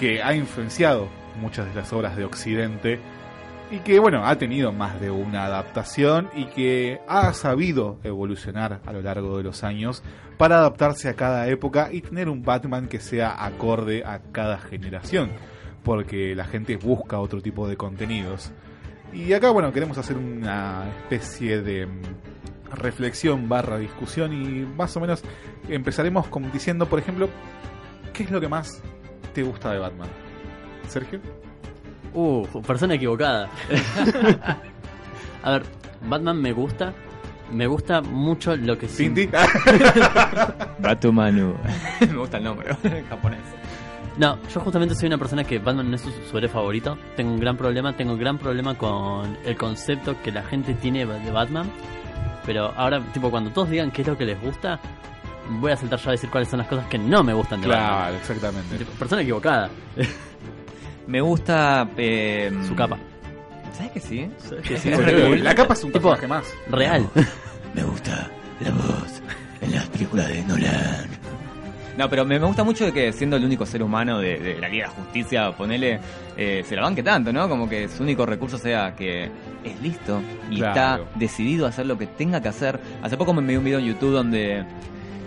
que 0.00 0.22
ha 0.22 0.34
influenciado 0.34 1.08
muchas 1.42 1.68
de 1.68 1.74
las 1.74 1.92
obras 1.92 2.16
de 2.16 2.24
Occidente 2.24 2.98
y 3.70 3.80
que 3.80 4.00
bueno, 4.00 4.26
ha 4.26 4.34
tenido 4.36 4.72
más 4.72 4.98
de 4.98 5.10
una 5.10 5.44
adaptación 5.44 6.30
y 6.34 6.46
que 6.46 7.02
ha 7.06 7.34
sabido 7.34 7.98
evolucionar 8.02 8.80
a 8.86 8.92
lo 8.94 9.02
largo 9.02 9.36
de 9.36 9.42
los 9.42 9.62
años 9.62 10.02
para 10.38 10.56
adaptarse 10.56 11.10
a 11.10 11.16
cada 11.16 11.46
época 11.48 11.90
y 11.92 12.00
tener 12.00 12.30
un 12.30 12.42
Batman 12.42 12.88
que 12.88 12.98
sea 12.98 13.44
acorde 13.44 14.02
a 14.02 14.20
cada 14.32 14.56
generación, 14.56 15.32
porque 15.84 16.34
la 16.34 16.46
gente 16.46 16.78
busca 16.78 17.20
otro 17.20 17.42
tipo 17.42 17.68
de 17.68 17.76
contenidos. 17.76 18.52
Y 19.12 19.34
acá 19.34 19.50
bueno, 19.50 19.70
queremos 19.70 19.98
hacer 19.98 20.16
una 20.16 20.86
especie 21.02 21.60
de 21.60 21.84
mm, 21.84 22.72
reflexión 22.72 23.50
barra 23.50 23.76
discusión 23.76 24.32
y 24.32 24.64
más 24.64 24.96
o 24.96 25.00
menos 25.00 25.22
empezaremos 25.68 26.26
diciendo, 26.54 26.86
por 26.86 27.00
ejemplo, 27.00 27.28
¿qué 28.14 28.22
es 28.22 28.30
lo 28.30 28.40
que 28.40 28.48
más 28.48 28.82
te 29.32 29.42
gusta 29.42 29.72
de 29.72 29.78
Batman? 29.78 30.08
Sergio. 30.88 31.20
Uh, 32.14 32.46
persona 32.62 32.94
equivocada. 32.94 33.48
A 35.42 35.52
ver, 35.52 35.62
Batman 36.02 36.40
me 36.40 36.52
gusta. 36.52 36.92
Me 37.52 37.66
gusta 37.66 38.00
mucho 38.00 38.56
lo 38.56 38.78
que 38.78 38.88
sí. 38.88 39.08
Batumanu. 40.78 41.54
Me 42.00 42.16
gusta 42.16 42.38
el 42.38 42.44
nombre 42.44 42.76
en 42.84 43.06
japonés. 43.08 43.40
No, 44.18 44.38
yo 44.52 44.60
justamente 44.60 44.94
soy 44.94 45.08
una 45.08 45.18
persona 45.18 45.42
que 45.44 45.58
Batman 45.58 45.90
no 45.90 45.96
es 45.96 46.02
su 46.02 46.10
superhéroe 46.10 46.48
favorito. 46.48 46.98
Tengo 47.16 47.32
un 47.32 47.40
gran 47.40 47.56
problema, 47.56 47.96
tengo 47.96 48.12
un 48.12 48.20
gran 48.20 48.38
problema 48.38 48.76
con 48.76 49.36
el 49.44 49.56
concepto 49.56 50.20
que 50.22 50.30
la 50.30 50.42
gente 50.42 50.74
tiene 50.74 51.06
de 51.06 51.30
Batman. 51.30 51.70
Pero 52.46 52.72
ahora, 52.76 53.00
tipo, 53.12 53.30
cuando 53.30 53.50
todos 53.50 53.70
digan 53.70 53.90
qué 53.90 54.02
es 54.02 54.08
lo 54.08 54.16
que 54.16 54.26
les 54.26 54.40
gusta, 54.40 54.78
voy 55.50 55.72
a 55.72 55.76
saltar 55.76 55.98
ya 55.98 56.08
a 56.08 56.12
decir 56.12 56.30
cuáles 56.30 56.48
son 56.48 56.58
las 56.58 56.68
cosas 56.68 56.86
que 56.86 56.98
no 56.98 57.22
me 57.22 57.32
gustan 57.34 57.60
de 57.60 57.66
Claro, 57.66 57.94
Batman. 57.96 58.14
exactamente. 58.20 58.84
Persona 58.98 59.22
equivocada. 59.22 59.70
Me 61.06 61.20
gusta. 61.20 61.88
eh, 61.96 62.52
Su 62.66 62.74
capa. 62.74 62.98
¿Sabes 63.72 63.92
que 63.92 64.00
sí? 64.00 64.30
¿Sabes 64.38 64.66
que 64.68 64.76
sí? 64.78 64.90
La 65.42 65.54
capa 65.54 65.74
es 65.74 65.84
un 65.84 65.92
Tipo, 65.92 66.10
personaje 66.10 66.26
más. 66.26 66.44
Real. 66.70 67.08
Me 67.74 67.82
gusta 67.82 68.28
la 68.60 68.70
voz 68.72 69.22
en 69.60 69.74
las 69.74 69.86
películas 69.88 70.28
de 70.28 70.42
Nolan. 70.44 71.08
No, 71.96 72.08
pero 72.08 72.24
me, 72.24 72.38
me 72.38 72.46
gusta 72.46 72.64
mucho 72.64 72.84
de 72.86 72.92
que 72.92 73.12
siendo 73.12 73.36
el 73.36 73.44
único 73.44 73.66
ser 73.66 73.82
humano 73.82 74.18
de, 74.18 74.38
de 74.38 74.58
la 74.58 74.68
Liga 74.68 74.86
de 74.88 74.92
la 74.94 75.02
Justicia, 75.02 75.52
ponele, 75.52 76.00
eh, 76.36 76.62
se 76.66 76.74
la 76.76 76.82
banque 76.82 77.02
tanto, 77.02 77.32
¿no? 77.32 77.48
Como 77.48 77.68
que 77.68 77.88
su 77.88 78.02
único 78.02 78.24
recurso 78.24 78.56
sea 78.58 78.94
que 78.96 79.24
es 79.64 79.80
listo 79.82 80.20
y 80.50 80.56
Claro. 80.56 81.04
está 81.04 81.18
decidido 81.18 81.66
a 81.66 81.68
hacer 81.70 81.86
lo 81.86 81.98
que 81.98 82.06
tenga 82.06 82.40
que 82.40 82.48
hacer. 82.48 82.80
Hace 83.02 83.16
poco 83.16 83.32
me 83.34 83.42
vi 83.42 83.56
un 83.56 83.64
video 83.64 83.78
en 83.80 83.86
YouTube 83.86 84.12
donde 84.12 84.64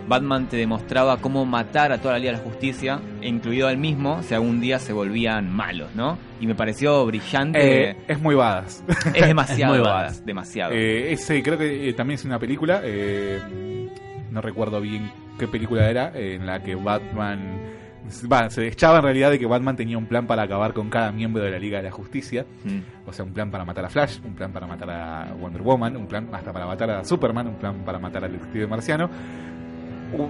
Batman 0.07 0.47
te 0.47 0.57
demostraba 0.57 1.17
cómo 1.17 1.45
matar 1.45 1.91
a 1.91 1.99
toda 1.99 2.13
la 2.13 2.19
Liga 2.19 2.31
de 2.33 2.37
la 2.37 2.43
Justicia, 2.43 2.99
incluido 3.21 3.67
al 3.67 3.77
mismo, 3.77 4.21
si 4.23 4.33
algún 4.33 4.59
día 4.59 4.79
se 4.79 4.93
volvían 4.93 5.51
malos, 5.51 5.89
¿no? 5.95 6.17
Y 6.39 6.47
me 6.47 6.55
pareció 6.55 7.05
brillante. 7.05 7.91
Eh, 7.91 7.95
es 8.07 8.19
muy 8.19 8.35
badass. 8.35 8.83
es 9.13 9.27
demasiado 9.27 9.73
muy 9.75 9.81
badass, 9.83 10.01
badass. 10.03 10.25
demasiado. 10.25 10.73
Eh, 10.73 11.13
ese 11.13 11.41
creo 11.41 11.57
que 11.57 11.89
eh, 11.89 11.93
también 11.93 12.15
es 12.19 12.25
una 12.25 12.39
película. 12.39 12.81
eh, 12.83 13.39
no 14.31 14.41
recuerdo 14.41 14.81
bien 14.81 15.11
qué 15.37 15.47
película 15.47 15.89
era, 15.89 16.11
en 16.15 16.45
la 16.47 16.61
que 16.61 16.73
Batman 16.73 17.59
se 18.09 18.67
echaba 18.67 18.97
en 18.97 19.03
realidad 19.03 19.31
de 19.31 19.39
que 19.39 19.45
Batman 19.45 19.75
tenía 19.75 19.97
un 19.97 20.05
plan 20.05 20.27
para 20.27 20.43
acabar 20.43 20.73
con 20.73 20.89
cada 20.89 21.11
miembro 21.11 21.43
de 21.43 21.51
la 21.51 21.59
Liga 21.59 21.77
de 21.77 21.83
la 21.85 21.91
Justicia. 21.91 22.45
Mm. 22.63 23.07
O 23.07 23.13
sea, 23.13 23.25
un 23.25 23.33
plan 23.33 23.49
para 23.49 23.65
matar 23.65 23.85
a 23.85 23.89
Flash, 23.89 24.19
un 24.23 24.33
plan 24.33 24.51
para 24.51 24.67
matar 24.67 24.89
a 24.89 25.33
Wonder 25.39 25.61
Woman, 25.61 25.95
un 25.97 26.07
plan 26.07 26.27
hasta 26.33 26.51
para 26.51 26.65
matar 26.65 26.89
a 26.91 27.03
Superman, 27.05 27.47
un 27.47 27.55
plan 27.55 27.75
para 27.85 27.99
matar 27.99 28.25
al 28.25 28.31
detective 28.31 28.67
marciano. 28.67 29.09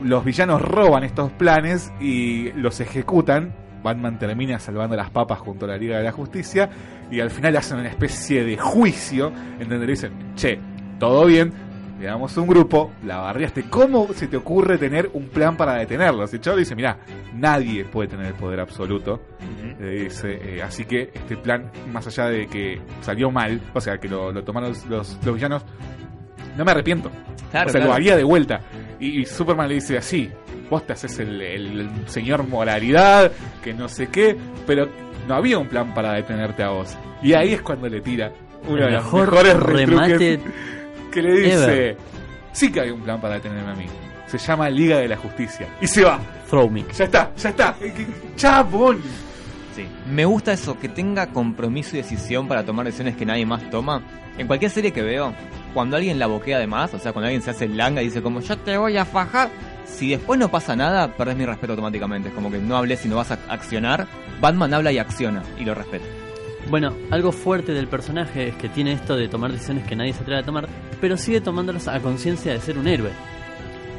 Los 0.04 0.24
villanos 0.24 0.62
roban 0.62 1.04
estos 1.04 1.32
planes 1.32 1.92
y 2.00 2.52
los 2.54 2.80
ejecutan. 2.80 3.54
Batman 3.84 4.18
termina 4.18 4.60
salvando 4.60 4.96
las 4.96 5.10
papas 5.10 5.40
junto 5.40 5.66
a 5.66 5.70
la 5.70 5.78
Liga 5.78 5.98
de 5.98 6.04
la 6.04 6.14
Justicia 6.14 6.70
y 7.12 7.20
al 7.20 7.30
final 7.30 7.58
hacen 7.58 7.80
una 7.80 7.90
especie 7.90 8.46
de 8.46 8.58
juicio 8.58 9.32
en 9.60 9.68
donde 9.68 9.86
le 9.86 9.92
dicen, 9.92 10.14
che, 10.36 10.58
todo 11.00 11.26
bien, 11.26 11.52
le 12.00 12.06
damos 12.06 12.36
un 12.38 12.48
grupo, 12.48 12.92
la 13.06 13.18
barriaste, 13.18 13.64
¿cómo 13.70 14.08
se 14.14 14.28
te 14.28 14.38
ocurre 14.38 14.78
tener 14.78 15.10
un 15.14 15.28
plan 15.28 15.58
para 15.58 15.74
detenerlos? 15.76 16.34
Y 16.34 16.40
Chavo 16.40 16.56
dice, 16.58 16.76
mira, 16.78 16.98
nadie 17.36 17.84
puede 17.84 18.08
tener 18.08 18.28
el 18.28 18.34
poder 18.36 18.62
absoluto. 18.62 19.22
Dice, 19.80 20.40
eh, 20.58 20.62
así 20.64 20.86
que 20.86 21.12
este 21.14 21.36
plan, 21.36 21.70
más 21.92 22.08
allá 22.08 22.28
de 22.30 22.48
que 22.48 22.82
salió 23.02 23.32
mal, 23.32 23.60
o 23.74 23.82
sea, 23.82 23.98
que 23.98 24.08
lo, 24.08 24.32
lo 24.32 24.44
tomaron 24.46 24.70
los, 24.70 24.86
los- 24.86 25.20
los 25.26 25.36
villanos, 25.36 25.66
no 26.58 26.66
me 26.66 26.72
arrepiento. 26.72 27.10
Claro, 27.52 27.68
o 27.70 27.72
sea, 27.72 27.80
claro. 27.82 27.88
lo 27.88 27.94
haría 27.94 28.16
de 28.16 28.24
vuelta. 28.24 28.62
Y, 29.00 29.22
y 29.22 29.26
Superman 29.26 29.68
le 29.68 29.76
dice 29.76 29.98
así, 29.98 30.30
vos 30.70 30.86
te 30.88 30.94
haces 30.94 31.20
el, 31.20 31.42
el- 31.42 31.80
el 31.82 32.08
señor 32.10 32.48
moralidad, 32.48 33.32
que 33.64 33.74
no 33.74 33.88
sé 33.88 34.08
qué, 34.08 34.36
pero 34.66 34.88
no 35.28 35.36
había 35.36 35.58
un 35.60 35.68
plan 35.68 35.94
para 35.94 36.14
detenerte 36.14 36.64
a 36.64 36.70
vos. 36.70 36.96
Y 37.22 37.34
ahí 37.34 37.54
es 37.54 37.62
cuando 37.62 37.88
le 37.88 38.02
tira 38.02 38.32
uno 38.68 38.78
El 38.80 38.86
de 38.86 38.92
los 38.92 39.04
mejor 39.04 39.32
mejores 39.32 39.60
remate 39.60 40.18
retruques 40.18 40.40
que 41.12 41.22
le 41.22 41.32
dice, 41.42 41.54
ever. 41.64 41.98
sí 42.54 42.72
que 42.72 42.82
hay 42.82 42.90
un 42.90 43.02
plan 43.02 43.20
para 43.22 43.36
detenerme 43.36 43.72
a 43.72 43.76
mí. 43.76 43.86
Se 44.28 44.38
llama 44.40 44.68
Liga 44.70 44.98
de 44.98 45.08
la 45.08 45.18
Justicia. 45.18 45.68
Y 45.80 45.86
se 45.88 46.04
va. 46.04 46.20
Throw 46.50 46.68
me. 46.70 46.84
Ya 46.98 47.04
está, 47.06 47.32
ya 47.36 47.50
está. 47.50 47.76
Chabón. 48.36 49.00
Sí. 49.76 49.86
Me 50.12 50.26
gusta 50.26 50.54
eso, 50.54 50.78
que 50.80 50.90
tenga 50.90 51.28
compromiso 51.28 51.96
y 51.96 52.02
decisión 52.02 52.48
para 52.48 52.64
tomar 52.66 52.86
decisiones 52.86 53.16
que 53.16 53.26
nadie 53.26 53.46
más 53.46 53.70
toma. 53.70 54.02
En 54.38 54.48
cualquier 54.48 54.72
serie 54.72 54.92
que 54.92 55.02
veo, 55.02 55.34
cuando 55.74 55.98
alguien 55.98 56.20
la 56.20 56.28
boquea 56.28 56.60
de 56.60 56.68
más, 56.68 56.94
o 56.94 57.00
sea, 57.00 57.14
cuando 57.14 57.28
alguien 57.28 57.42
se 57.42 57.52
hace 57.52 57.68
langa 57.68 58.02
y 58.02 58.06
dice 58.06 58.22
como 58.22 58.40
yo 58.42 58.58
te 58.58 58.78
voy 58.78 58.98
a 58.98 59.06
fajar, 59.06 59.50
si 59.86 60.10
después 60.10 60.40
no 60.40 60.50
pasa 60.50 60.76
nada, 60.76 61.08
perdés 61.16 61.38
mi 61.38 61.46
respeto 61.46 61.74
automáticamente. 61.74 62.30
Es 62.30 62.36
como 62.36 62.52
que 62.52 62.58
no 62.58 62.78
hables 62.78 63.06
y 63.06 63.10
no 63.10 63.18
vas 63.18 63.32
a 63.32 63.40
accionar. 63.48 64.08
Batman 64.42 64.74
habla 64.74 64.92
y 64.92 64.98
acciona, 64.98 65.44
y 65.60 65.66
lo 65.66 65.74
respeto. 65.76 66.06
Bueno, 66.70 66.94
algo 67.12 67.32
fuerte 67.32 67.74
del 67.74 67.88
personaje 67.88 68.50
es 68.50 68.56
que 68.56 68.70
tiene 68.70 68.94
esto 68.94 69.16
de 69.16 69.28
tomar 69.28 69.52
decisiones 69.52 69.86
que 69.86 69.96
nadie 69.96 70.14
se 70.14 70.22
atreve 70.22 70.42
a 70.42 70.46
tomar, 70.46 70.68
pero 71.02 71.18
sigue 71.18 71.42
tomándolas 71.42 71.88
a 71.88 72.00
conciencia 72.00 72.54
de 72.54 72.60
ser 72.60 72.78
un 72.78 72.88
héroe. 72.88 73.12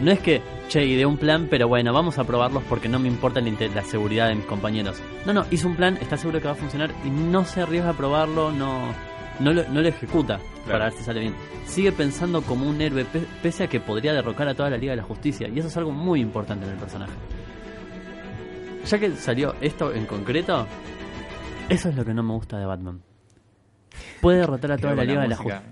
No 0.01 0.11
es 0.11 0.19
que, 0.19 0.43
che, 0.69 0.85
ideé 0.85 1.07
un 1.07 1.19
plan, 1.19 1.47
pero 1.49 1.69
bueno, 1.69 1.93
vamos 1.93 2.19
a 2.19 2.25
probarlos 2.25 2.63
porque 2.69 2.89
no 2.89 2.99
me 2.99 3.09
importa 3.09 3.41
la 3.41 3.85
seguridad 3.85 4.29
de 4.29 4.35
mis 4.35 4.47
compañeros. 4.47 4.97
No, 5.25 5.33
no, 5.33 5.45
hizo 5.51 5.69
un 5.69 5.77
plan, 5.77 5.99
está 6.01 6.17
seguro 6.17 6.41
que 6.41 6.47
va 6.47 6.53
a 6.53 6.57
funcionar 6.57 6.91
y 7.05 7.11
no 7.11 7.45
se 7.45 7.61
arriesga 7.61 7.91
a 7.91 7.97
probarlo, 7.97 8.51
no, 8.51 8.93
no, 9.41 9.53
lo, 9.53 9.69
no 9.69 9.81
lo 9.83 9.89
ejecuta 9.89 10.39
para 10.67 10.85
ver 10.87 10.93
si 10.95 11.03
sale 11.05 11.21
bien. 11.21 11.35
Sigue 11.67 11.93
pensando 11.93 12.43
como 12.43 12.69
un 12.69 12.81
héroe, 12.81 13.05
pe- 13.05 13.27
pese 13.43 13.65
a 13.65 13.67
que 13.69 13.81
podría 13.81 14.13
derrocar 14.13 14.49
a 14.49 14.55
toda 14.55 14.71
la 14.71 14.77
Liga 14.77 14.93
de 14.93 14.97
la 14.99 15.03
Justicia, 15.03 15.49
y 15.49 15.59
eso 15.59 15.69
es 15.69 15.77
algo 15.77 15.91
muy 15.93 16.21
importante 16.21 16.65
en 16.67 16.73
el 16.73 16.79
personaje. 16.79 17.13
Ya 18.87 18.99
que 18.99 19.13
salió 19.17 19.55
esto 19.61 19.93
en 19.95 20.05
concreto, 20.07 20.67
eso 21.69 21.89
es 21.89 21.97
lo 21.97 22.05
que 22.05 22.13
no 22.13 22.23
me 22.23 22.35
gusta 22.35 22.59
de 22.59 22.67
Batman. 22.67 23.01
Puede 24.21 24.39
derrotar 24.39 24.73
a 24.73 24.77
toda 24.79 24.95
la 24.95 25.05
Liga 25.05 25.23
de 25.23 25.29
la. 25.29 25.37
Justicia. 25.37 25.63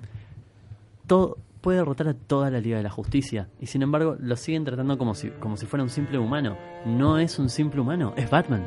Todo 1.07 1.37
puede 1.61 1.79
derrotar 1.79 2.09
a 2.09 2.15
toda 2.15 2.51
la 2.51 2.59
Liga 2.61 2.79
de 2.79 2.83
la 2.85 2.91
Justicia 2.91 3.49
y 3.61 3.67
sin 3.67 3.83
embargo 3.83 4.17
lo 4.19 4.35
siguen 4.37 4.65
tratando 4.65 4.97
como 4.99 5.15
si 5.15 5.29
como 5.31 5.57
si 5.57 5.67
fuera 5.67 5.83
un 5.83 5.91
simple 5.91 6.19
humano. 6.19 6.57
No 6.87 7.19
es 7.19 7.39
un 7.39 7.49
simple 7.51 7.81
humano, 7.81 8.15
es 8.17 8.31
Batman. 8.31 8.63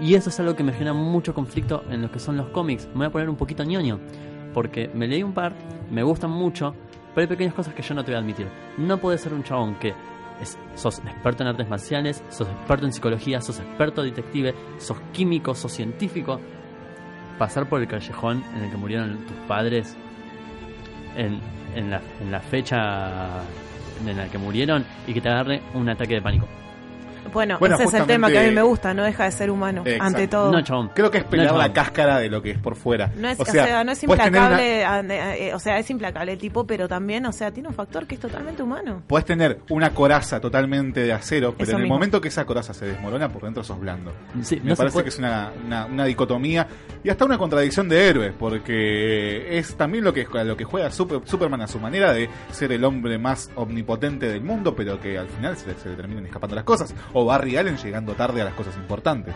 Y 0.00 0.14
eso 0.14 0.30
es 0.30 0.38
algo 0.40 0.54
que 0.54 0.62
me 0.62 0.72
genera 0.72 0.92
mucho 0.92 1.34
conflicto 1.34 1.82
en 1.90 2.02
lo 2.02 2.10
que 2.10 2.18
son 2.20 2.36
los 2.36 2.48
cómics. 2.50 2.86
Me 2.88 2.98
voy 2.98 3.06
a 3.06 3.10
poner 3.10 3.28
un 3.28 3.36
poquito 3.36 3.64
ñoño 3.64 3.98
porque 4.54 4.88
me 4.94 5.06
leí 5.08 5.22
un 5.22 5.32
par, 5.32 5.52
me 5.90 6.02
gustan 6.02 6.30
mucho, 6.30 6.74
pero 7.14 7.22
hay 7.22 7.26
pequeñas 7.26 7.54
cosas 7.54 7.74
que 7.74 7.82
yo 7.82 7.94
no 7.94 8.04
te 8.04 8.12
voy 8.12 8.16
a 8.16 8.20
admitir. 8.20 8.46
No 8.76 8.98
puede 8.98 9.18
ser 9.18 9.34
un 9.34 9.42
chabón 9.42 9.74
que 9.76 9.92
es- 10.40 10.56
sos 10.76 10.98
experto 11.00 11.42
en 11.42 11.48
artes 11.48 11.68
marciales, 11.68 12.22
sos 12.30 12.48
experto 12.48 12.86
en 12.86 12.92
psicología, 12.92 13.40
sos 13.40 13.58
experto 13.58 14.02
detective, 14.02 14.54
sos 14.78 14.98
químico, 15.12 15.54
sos 15.54 15.72
científico. 15.72 16.40
Pasar 17.38 17.68
por 17.68 17.80
el 17.80 17.88
callejón 17.88 18.42
en 18.56 18.64
el 18.64 18.70
que 18.70 18.76
murieron 18.76 19.18
tus 19.26 19.36
padres, 19.48 19.96
en, 21.16 21.40
en, 21.74 21.92
en 21.92 22.30
la 22.30 22.40
fecha 22.40 23.42
en 24.06 24.16
la 24.16 24.28
que 24.28 24.38
murieron, 24.38 24.84
y 25.08 25.12
que 25.14 25.20
te 25.20 25.28
agarre 25.28 25.60
un 25.74 25.88
ataque 25.88 26.14
de 26.14 26.22
pánico. 26.22 26.46
Bueno, 27.32 27.58
Bueno, 27.58 27.74
ese 27.76 27.84
es 27.84 27.94
el 27.94 28.06
tema 28.06 28.28
que 28.28 28.38
a 28.38 28.42
mí 28.42 28.50
me 28.50 28.62
gusta, 28.62 28.92
no 28.94 29.04
deja 29.04 29.24
de 29.24 29.32
ser 29.32 29.50
humano, 29.50 29.82
Exacto. 29.84 30.04
ante 30.04 30.28
todo. 30.28 30.52
No, 30.52 30.62
chabón. 30.62 30.90
Creo 30.94 31.10
que 31.10 31.18
es 31.18 31.24
pelear 31.24 31.52
No, 31.52 31.58
la 31.58 31.72
cáscara 31.72 32.18
de 32.18 32.28
lo 32.28 32.42
que 32.42 32.50
es 32.52 32.58
por 32.58 32.76
fuera. 32.76 33.10
No 33.16 33.28
es, 33.28 33.38
o 33.38 33.42
o 33.42 33.46
sea, 33.46 33.84
no 33.84 33.92
es 33.92 34.02
una- 34.04 34.14
implacable, 34.14 34.82
eh, 34.82 35.48
eh, 35.48 35.54
o 35.54 35.58
sea, 35.58 35.78
es 35.78 35.88
implacable 35.90 36.32
el 36.32 36.38
tipo, 36.38 36.66
pero 36.66 36.88
también, 36.88 37.24
o 37.26 37.32
sea, 37.32 37.50
tiene 37.50 37.68
un 37.68 37.74
factor 37.74 38.06
que 38.06 38.14
es 38.16 38.20
totalmente 38.20 38.62
humano. 38.62 39.02
Puedes 39.06 39.24
tener 39.26 39.60
una 39.70 39.90
coraza 39.90 40.40
totalmente 40.40 41.00
de 41.00 41.12
acero, 41.12 41.52
pero 41.52 41.64
Eso 41.64 41.72
en 41.72 41.76
el 41.78 41.82
mismo. 41.84 41.94
momento 41.96 42.20
que 42.20 42.28
esa 42.28 42.44
coraza 42.44 42.72
se 42.74 42.86
desmorona, 42.86 43.28
por 43.30 43.42
dentro 43.42 43.62
sos 43.64 43.78
blando. 43.80 44.12
Sí, 44.42 44.56
Me 44.62 44.70
no 44.70 44.76
parece 44.76 44.92
puede- 44.94 45.04
que 45.04 45.08
es 45.10 45.18
una, 45.18 45.52
una- 45.66 45.86
una 45.86 46.04
dicotomía 46.04 46.66
y 47.04 47.10
hasta 47.10 47.24
una 47.24 47.38
contradicción 47.38 47.88
de 47.88 48.08
héroes, 48.08 48.32
porque 48.38 49.58
es 49.58 49.74
también 49.76 50.04
lo 50.04 50.12
que, 50.12 50.26
lo 50.44 50.56
que 50.56 50.64
juega 50.64 50.90
Super- 50.90 51.20
Superman 51.24 51.60
a 51.62 51.66
su 51.66 51.78
manera 51.78 52.12
de 52.12 52.28
ser 52.50 52.72
el 52.72 52.84
hombre 52.84 53.18
más 53.18 53.50
omnipotente 53.54 54.28
del 54.28 54.42
mundo, 54.42 54.74
pero 54.74 55.00
que 55.00 55.18
al 55.18 55.28
final 55.28 55.56
se, 55.56 55.74
se 55.74 55.88
le 55.90 55.96
terminan 55.96 56.26
escapando 56.26 56.54
las 56.56 56.64
cosas. 56.64 56.94
O 57.20 57.24
Barry 57.24 57.56
Allen 57.56 57.76
llegando 57.76 58.14
tarde 58.14 58.42
a 58.42 58.44
las 58.44 58.54
cosas 58.54 58.76
importantes. 58.76 59.34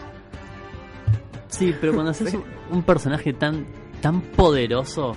Sí, 1.49 1.75
pero 1.81 1.93
cuando 1.95 2.11
haces 2.13 2.33
un, 2.35 2.45
un 2.71 2.83
personaje 2.83 3.33
tan, 3.33 3.67
tan 4.01 4.21
poderoso 4.21 5.17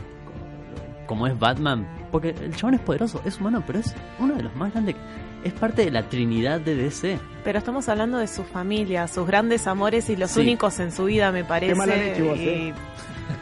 como 1.07 1.27
es 1.27 1.37
Batman, 1.37 1.87
porque 2.11 2.29
el 2.29 2.55
chabón 2.55 2.73
es 2.75 2.81
poderoso, 2.81 3.21
es 3.25 3.39
humano, 3.39 3.63
pero 3.67 3.79
es 3.79 3.93
uno 4.19 4.33
de 4.35 4.43
los 4.43 4.55
más 4.55 4.71
grandes. 4.73 4.95
Es 5.43 5.53
parte 5.53 5.85
de 5.85 5.91
la 5.91 6.09
trinidad 6.09 6.59
de 6.59 6.75
DC. 6.75 7.19
Pero 7.43 7.59
estamos 7.59 7.87
hablando 7.87 8.17
de 8.17 8.25
su 8.25 8.43
familia, 8.43 9.07
sus 9.07 9.27
grandes 9.27 9.67
amores 9.67 10.09
y 10.09 10.15
los 10.15 10.31
Sí. 10.31 10.39
únicos 10.41 10.79
en 10.79 10.91
su 10.91 11.05
vida, 11.05 11.31
me 11.31 11.43
parece. 11.43 11.75
mala 11.75 11.95
leche 11.95 12.23
vos, 12.23 12.37
y- 12.39 12.47
eh. 12.49 12.73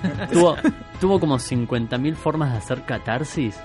tuvo, 0.34 0.58
tuvo 1.00 1.20
como 1.22 1.40
50.000 1.40 2.16
formas 2.16 2.52
de 2.52 2.58
hacer 2.58 2.84
catarsis. 2.84 3.58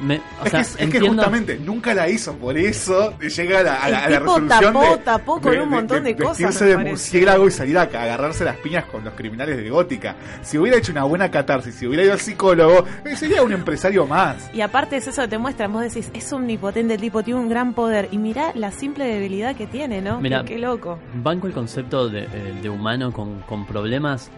Me, 0.00 0.16
o 0.40 0.44
es, 0.44 0.50
sea, 0.50 0.60
que, 0.60 0.66
es 0.66 0.76
que 0.76 0.82
entiendo- 0.84 1.08
justamente 1.08 1.58
nunca 1.58 1.92
la 1.94 2.08
hizo, 2.08 2.34
por 2.36 2.56
eso 2.56 3.14
llega 3.18 3.60
a 3.60 3.62
la, 3.62 3.74
a 3.82 3.88
la, 3.90 3.98
El 3.98 4.04
a 4.04 4.10
la 4.10 4.18
resolución 4.20 4.48
tapó, 4.72 4.80
de, 4.90 4.96
tapó 4.98 5.40
con 5.40 5.58
un 5.58 5.68
montón 5.68 6.04
de 6.04 6.16
cosas, 6.16 6.38
vestirse 6.38 6.64
me 6.64 6.70
de 6.84 6.90
murciélago 6.90 7.46
y 7.46 7.50
salir 7.50 7.78
a 7.78 7.82
agarrarse 7.82 8.44
las 8.44 8.56
piñas 8.56 8.84
con 8.86 9.04
los 9.04 9.14
criminales 9.14 9.56
de 9.56 9.68
Gótica. 9.68 10.16
Si 10.42 10.56
hubiera 10.58 10.78
hecho 10.78 10.92
una 10.92 11.04
buena 11.04 11.30
catarsis, 11.30 11.74
si 11.74 11.86
hubiera 11.86 12.04
ido 12.04 12.12
al 12.14 12.20
psicólogo, 12.20 12.84
eh, 13.04 13.14
sería 13.16 13.42
un 13.42 13.52
empresario 13.52 14.06
más. 14.06 14.50
Y 14.54 14.60
aparte 14.62 14.96
es 14.96 15.06
eso 15.06 15.22
que 15.22 15.28
te 15.28 15.38
muestran, 15.38 15.72
vos 15.72 15.82
decís, 15.82 16.10
es 16.14 16.32
omnipotente 16.32 16.94
el 16.94 17.00
tipo, 17.00 17.22
tiene 17.22 17.40
un 17.40 17.48
gran 17.48 17.74
poder. 17.74 18.08
Y 18.10 18.18
mirá 18.18 18.52
la 18.54 18.70
simple 18.70 19.04
debilidad 19.04 19.54
que 19.54 19.66
tiene, 19.66 20.00
¿no? 20.00 20.20
Mirá, 20.20 20.40
qué, 20.44 20.54
qué 20.54 20.58
loco. 20.58 20.98
Banco 21.14 21.46
el 21.46 21.52
concepto 21.52 22.08
de, 22.08 22.22
eh, 22.24 22.54
de 22.62 22.68
humano 22.70 23.12
con, 23.12 23.40
con 23.42 23.66
problemas, 23.66 24.30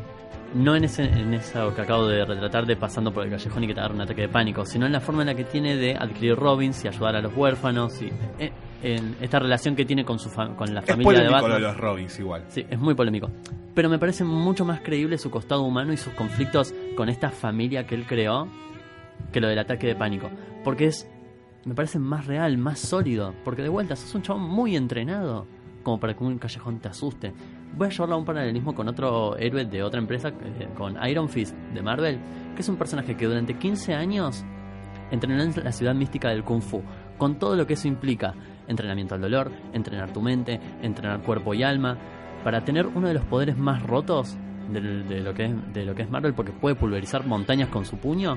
no 0.55 0.77
en, 0.77 0.85
ese, 0.85 1.05
en 1.05 1.33
eso 1.35 1.75
que 1.75 1.81
acabo 1.83 2.07
de 2.07 2.25
retratar 2.25 2.67
de 2.67 2.77
pasando 2.77 3.13
por 3.13 3.25
el 3.25 3.31
callejón 3.31 3.65
y 3.65 3.67
que 3.69 3.75
te 3.75 3.81
agarra 3.81 3.95
un 3.95 4.01
ataque 4.03 4.23
de 4.23 4.29
pánico, 4.29 4.65
sino 4.67 4.87
en 4.87 4.93
la 4.93 5.01
forma 5.01 5.23
en 5.23 5.29
la 5.29 5.35
que 5.35 5.45
tiene 5.45 5.77
de 5.77 5.95
adquirir 5.97 6.37
Robins 6.37 6.85
y 6.85 6.89
ayudar 6.89 7.17
a 7.17 7.21
los 7.23 7.35
huérfanos 7.37 8.01
y 8.03 8.11
eh, 8.39 8.53
en 8.83 9.17
esta 9.21 9.39
relación 9.39 9.75
que 9.77 9.85
tiene 9.85 10.05
con, 10.05 10.19
su 10.19 10.29
con 10.31 10.75
la 10.75 10.81
Es 10.81 10.87
familia 10.87 10.95
de 10.97 11.03
polémico 11.03 11.31
lo 11.31 11.33
Batman. 11.33 11.53
de 11.53 11.61
los 11.61 11.77
Robins 11.77 12.19
igual. 12.19 12.45
Sí, 12.49 12.67
es 12.69 12.79
muy 12.79 12.95
polémico. 12.95 13.31
Pero 13.75 13.89
me 13.89 13.99
parece 13.99 14.25
mucho 14.25 14.65
más 14.65 14.81
creíble 14.81 15.17
su 15.19 15.31
costado 15.31 15.63
humano 15.63 15.93
y 15.93 15.97
sus 15.97 16.13
conflictos 16.15 16.75
con 16.97 17.09
esta 17.09 17.31
familia 17.31 17.87
que 17.87 17.95
él 17.95 18.05
creó 18.07 18.49
que 19.33 19.41
lo 19.41 19.49
del 19.49 19.59
ataque 19.59 19.87
de 19.87 19.95
pánico. 19.95 20.29
Porque 20.65 20.87
es, 20.87 21.09
me 21.65 21.75
parece 21.75 21.99
más 21.99 22.27
real, 22.27 22.59
más 22.59 22.81
sólido. 22.81 23.33
Porque 23.45 23.63
de 23.63 23.69
vuelta, 23.71 23.97
sos 23.97 24.15
un 24.15 24.23
chabón 24.23 24.43
muy 24.43 24.77
entrenado 24.77 25.47
como 25.83 25.99
para 25.99 26.15
que 26.15 26.23
un 26.23 26.37
callejón 26.39 26.81
te 26.81 26.89
asuste. 26.89 27.33
Voy 27.75 27.87
a 27.87 27.91
llevarlo 27.91 28.15
a 28.17 28.19
un 28.19 28.25
paralelismo 28.25 28.75
con 28.75 28.89
otro 28.89 29.37
héroe 29.39 29.65
de 29.65 29.83
otra 29.83 29.99
empresa, 29.99 30.29
eh, 30.29 30.69
con 30.77 30.97
Iron 31.09 31.29
Fist 31.29 31.57
de 31.73 31.83
Marvel, 31.83 32.21
que 32.55 32.61
es 32.61 32.69
un 32.69 32.77
personaje 32.77 33.17
que 33.17 33.27
durante 33.27 33.55
15 33.55 33.95
años 33.95 34.45
entrenó 35.11 35.43
en 35.43 35.53
la 35.65 35.73
ciudad 35.73 35.95
mística 35.95 36.29
del 36.29 36.45
Kung 36.45 36.61
Fu, 36.61 36.83
con 37.17 37.39
todo 37.39 37.57
lo 37.57 37.67
que 37.67 37.75
eso 37.75 37.89
implica. 37.89 38.35
Entrenamiento 38.69 39.15
al 39.15 39.23
dolor, 39.23 39.51
entrenar 39.73 40.13
tu 40.13 40.21
mente, 40.21 40.61
entrenar 40.83 41.23
cuerpo 41.23 41.55
y 41.55 41.63
alma, 41.63 41.97
para 42.45 42.63
tener 42.63 42.87
uno 42.87 43.09
de 43.09 43.15
los 43.15 43.25
poderes 43.25 43.57
más 43.57 43.83
rotos 43.83 44.37
de, 44.71 45.21
lo 45.21 45.35
que 45.35 45.47
es, 45.47 45.73
de 45.73 45.85
lo 45.85 45.95
que 45.95 46.03
es 46.03 46.11
Marvel, 46.11 46.35
porque 46.35 46.53
puede 46.53 46.75
pulverizar 46.75 47.27
montañas 47.27 47.69
con 47.69 47.85
su 47.85 47.97
puño. 47.97 48.37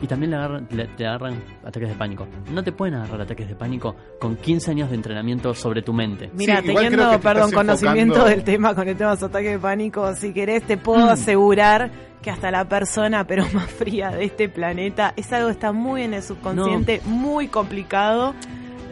Y 0.00 0.06
también 0.06 0.30
le 0.30 0.36
agarran, 0.36 0.68
le- 0.70 0.86
te 0.86 1.06
agarran 1.06 1.34
ataques 1.64 1.88
de 1.88 1.94
pánico. 1.96 2.26
No 2.52 2.62
te 2.62 2.70
pueden 2.72 2.94
agarrar 2.94 3.22
ataques 3.22 3.48
de 3.48 3.54
pánico 3.56 3.96
con 4.20 4.36
15 4.36 4.70
años 4.70 4.90
de 4.90 4.96
entrenamiento 4.96 5.52
sobre 5.54 5.82
tu 5.82 5.92
mente. 5.92 6.30
Mira, 6.34 6.62
teniendo, 6.62 7.10
te 7.10 7.18
perdón, 7.18 7.50
conocimiento 7.50 8.14
enfocando- 8.14 8.24
del 8.30 8.44
tema 8.44 8.74
con 8.74 8.86
el 8.88 8.96
tema 8.96 9.10
de 9.10 9.16
los 9.16 9.22
ataques 9.24 9.50
de 9.52 9.58
pánico, 9.58 10.14
si 10.14 10.32
querés 10.32 10.62
te 10.62 10.76
puedo 10.76 11.10
asegurar 11.10 11.90
que 12.22 12.30
hasta 12.30 12.50
la 12.50 12.68
persona 12.68 13.24
pero 13.26 13.44
más 13.54 13.66
fría 13.70 14.10
de 14.10 14.24
este 14.24 14.48
planeta 14.48 15.14
es 15.16 15.32
algo 15.32 15.48
que 15.48 15.52
está 15.54 15.72
muy 15.72 16.02
en 16.02 16.14
el 16.14 16.22
subconsciente, 16.22 17.00
muy 17.04 17.48
complicado. 17.48 18.34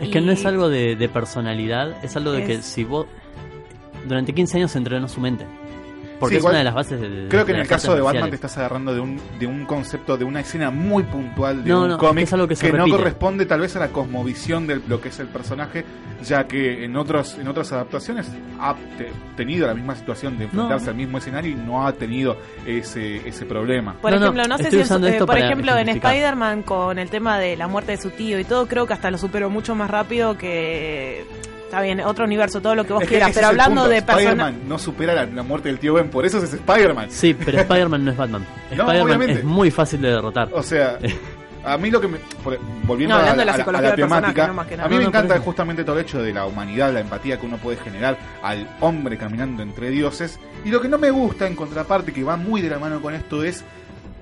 Es 0.01 0.09
que 0.11 0.21
no 0.21 0.33
es 0.33 0.45
algo 0.45 0.69
de, 0.69 0.97
de 0.97 1.09
personalidad, 1.09 2.05
es 2.05 2.17
algo 2.17 2.33
de 2.33 2.45
que 2.45 2.63
si 2.63 2.85
vos 2.85 3.07
durante 4.09 4.33
15 4.35 4.59
años 4.59 4.77
entrenó 4.77 5.09
su 5.09 5.21
mente. 5.21 5.45
Porque 6.19 6.35
Sí, 6.35 6.37
es 6.39 6.43
igual 6.43 6.53
una 6.53 6.59
de 6.59 6.65
las 6.65 6.75
bases 6.75 7.01
de 7.01 7.27
Creo 7.29 7.45
que 7.45 7.53
de 7.53 7.59
en 7.59 7.63
el 7.63 7.69
caso 7.69 7.95
de 7.95 8.01
Batman 8.01 8.31
te 8.31 8.37
estás 8.37 8.57
agarrando 8.59 8.95
de 8.95 9.01
un, 9.01 9.21
de 9.39 9.47
un 9.47 9.67
concepto, 9.67 10.17
de 10.17 10.25
una 10.25 10.41
escena 10.41 10.71
muy 10.71 11.03
puntual 11.03 11.63
de 11.63 11.71
No, 11.71 11.83
un 11.83 11.89
no, 11.89 11.99
cómic 11.99 12.25
es 12.25 12.33
algo 12.33 12.49
que 12.49 12.57
se 12.57 12.73
no 12.73 12.87
corresponde 12.89 13.45
tal 13.47 13.61
vez 13.61 13.77
a 13.77 13.81
la 13.81 13.89
cosmovisión 13.89 14.67
de 14.67 14.81
lo 14.89 15.01
que 15.01 15.11
es 15.11 15.19
el 15.21 15.29
personaje, 15.29 15.85
ya 16.23 16.47
que 16.47 16.85
en 16.85 16.97
otros 16.97 17.37
en 17.39 17.47
otras 17.49 17.71
adaptaciones 17.73 18.31
ha 18.59 18.75
te- 18.97 19.13
tenido 19.37 19.67
la 19.67 19.75
misma 19.75 19.95
situación 19.95 20.39
de 20.39 20.45
enfrentarse 20.45 20.87
No. 20.87 20.91
al 20.93 20.97
mismo 20.97 21.19
escenario 21.19 21.51
y 21.53 21.55
no 21.55 21.87
ha 21.87 21.93
tenido 21.93 22.37
ese, 22.67 23.29
ese 23.29 23.45
problema. 23.45 23.95
Por 24.01 24.15
ejemplo, 24.15 24.43
no, 24.49 24.57
sé 24.59 24.71
si 24.71 24.79
en 24.81 24.87
su- 24.87 25.05
eh, 25.07 25.19
por 25.27 25.37
ejemplo 25.39 25.77
en 25.77 25.89
Spider-Man 25.91 26.63
con 26.63 26.99
el 26.99 27.11
tema 27.11 27.39
de 27.39 27.57
la 27.57 27.69
muerte 27.69 27.93
de 27.93 27.99
su 27.99 28.11
tío 28.11 28.39
y 28.41 28.45
todo, 28.45 28.67
creo 28.67 28.87
que 28.87 28.95
hasta 28.95 29.11
lo 29.11 29.19
superó 29.19 29.51
mucho 29.51 29.75
más 29.75 29.91
rápido 29.91 30.39
que 30.39 31.27
está 31.67 31.81
bien, 31.83 32.01
otro 32.01 32.25
universo, 32.25 32.61
todo 32.61 32.75
lo 32.75 32.85
que 32.85 32.93
vos 32.95 33.03
Es 33.03 33.09
que 33.09 33.15
quieras, 33.17 33.33
pero 33.35 33.49
hablando 33.49 33.87
de 33.89 34.03
personas 34.03 34.19
Spider-Man 34.27 34.69
no 34.69 34.79
supera 34.79 35.15
la, 35.15 35.27
la 35.27 35.43
muerte 35.43 35.69
del 35.69 35.79
tío 35.79 35.95
Ben, 35.95 36.09
por 36.09 36.25
eso 36.27 36.39
es 36.43 36.53
Spider-Man. 36.53 37.11
Sí, 37.11 37.35
pero 37.35 37.61
Spider-Man 37.61 38.05
no 38.05 38.11
es 38.13 38.17
Batman. 38.17 38.47
No, 38.71 38.83
Spider-Man 38.85 39.01
obviamente. 39.03 39.33
es 39.41 39.45
muy 39.45 39.71
fácil 39.71 40.01
de 40.01 40.09
derrotar. 40.11 40.49
O 40.53 40.63
sea, 40.63 40.99
a 41.65 41.77
mí 41.79 41.91
lo 41.91 42.01
que 42.01 42.09
me. 42.09 42.19
por- 42.43 42.59
volviendo 42.85 43.17
No, 43.17 43.23
a, 43.23 43.35
de 43.35 43.45
la 43.45 43.53
a- 43.53 43.55
a 43.55 43.59
psicología 43.59 43.89
del 43.91 43.97
temática, 43.97 44.27
personaje, 44.27 44.49
no 44.49 44.55
más 44.55 44.67
que 44.67 44.77
nada. 44.77 44.87
a 44.87 44.89
mí 44.89 44.95
No, 44.97 45.01
me 45.03 45.07
encanta 45.09 45.39
justamente 45.41 45.85
todo 45.85 45.99
el 45.99 46.05
hecho 46.05 46.23
de 46.23 46.33
la 46.33 46.47
humanidad, 46.47 46.93
la 46.93 47.01
empatía 47.01 47.39
que 47.39 47.47
uno 47.47 47.59
puede 47.59 47.77
generar 47.79 48.17
al 48.43 48.69
hombre 48.81 49.17
caminando 49.19 49.63
entre 49.63 49.91
dioses. 49.91 50.39
Y 50.65 50.71
lo 50.71 50.81
que 50.81 50.89
no 50.89 50.99
me 50.99 51.11
gusta, 51.11 51.47
en 51.47 51.55
contraparte, 51.57 52.13
que 52.13 52.23
va 52.25 52.37
muy 52.37 52.61
de 52.63 52.71
la 52.71 52.79
mano 52.79 53.01
con 53.01 53.15
esto, 53.15 53.43
es 53.45 53.65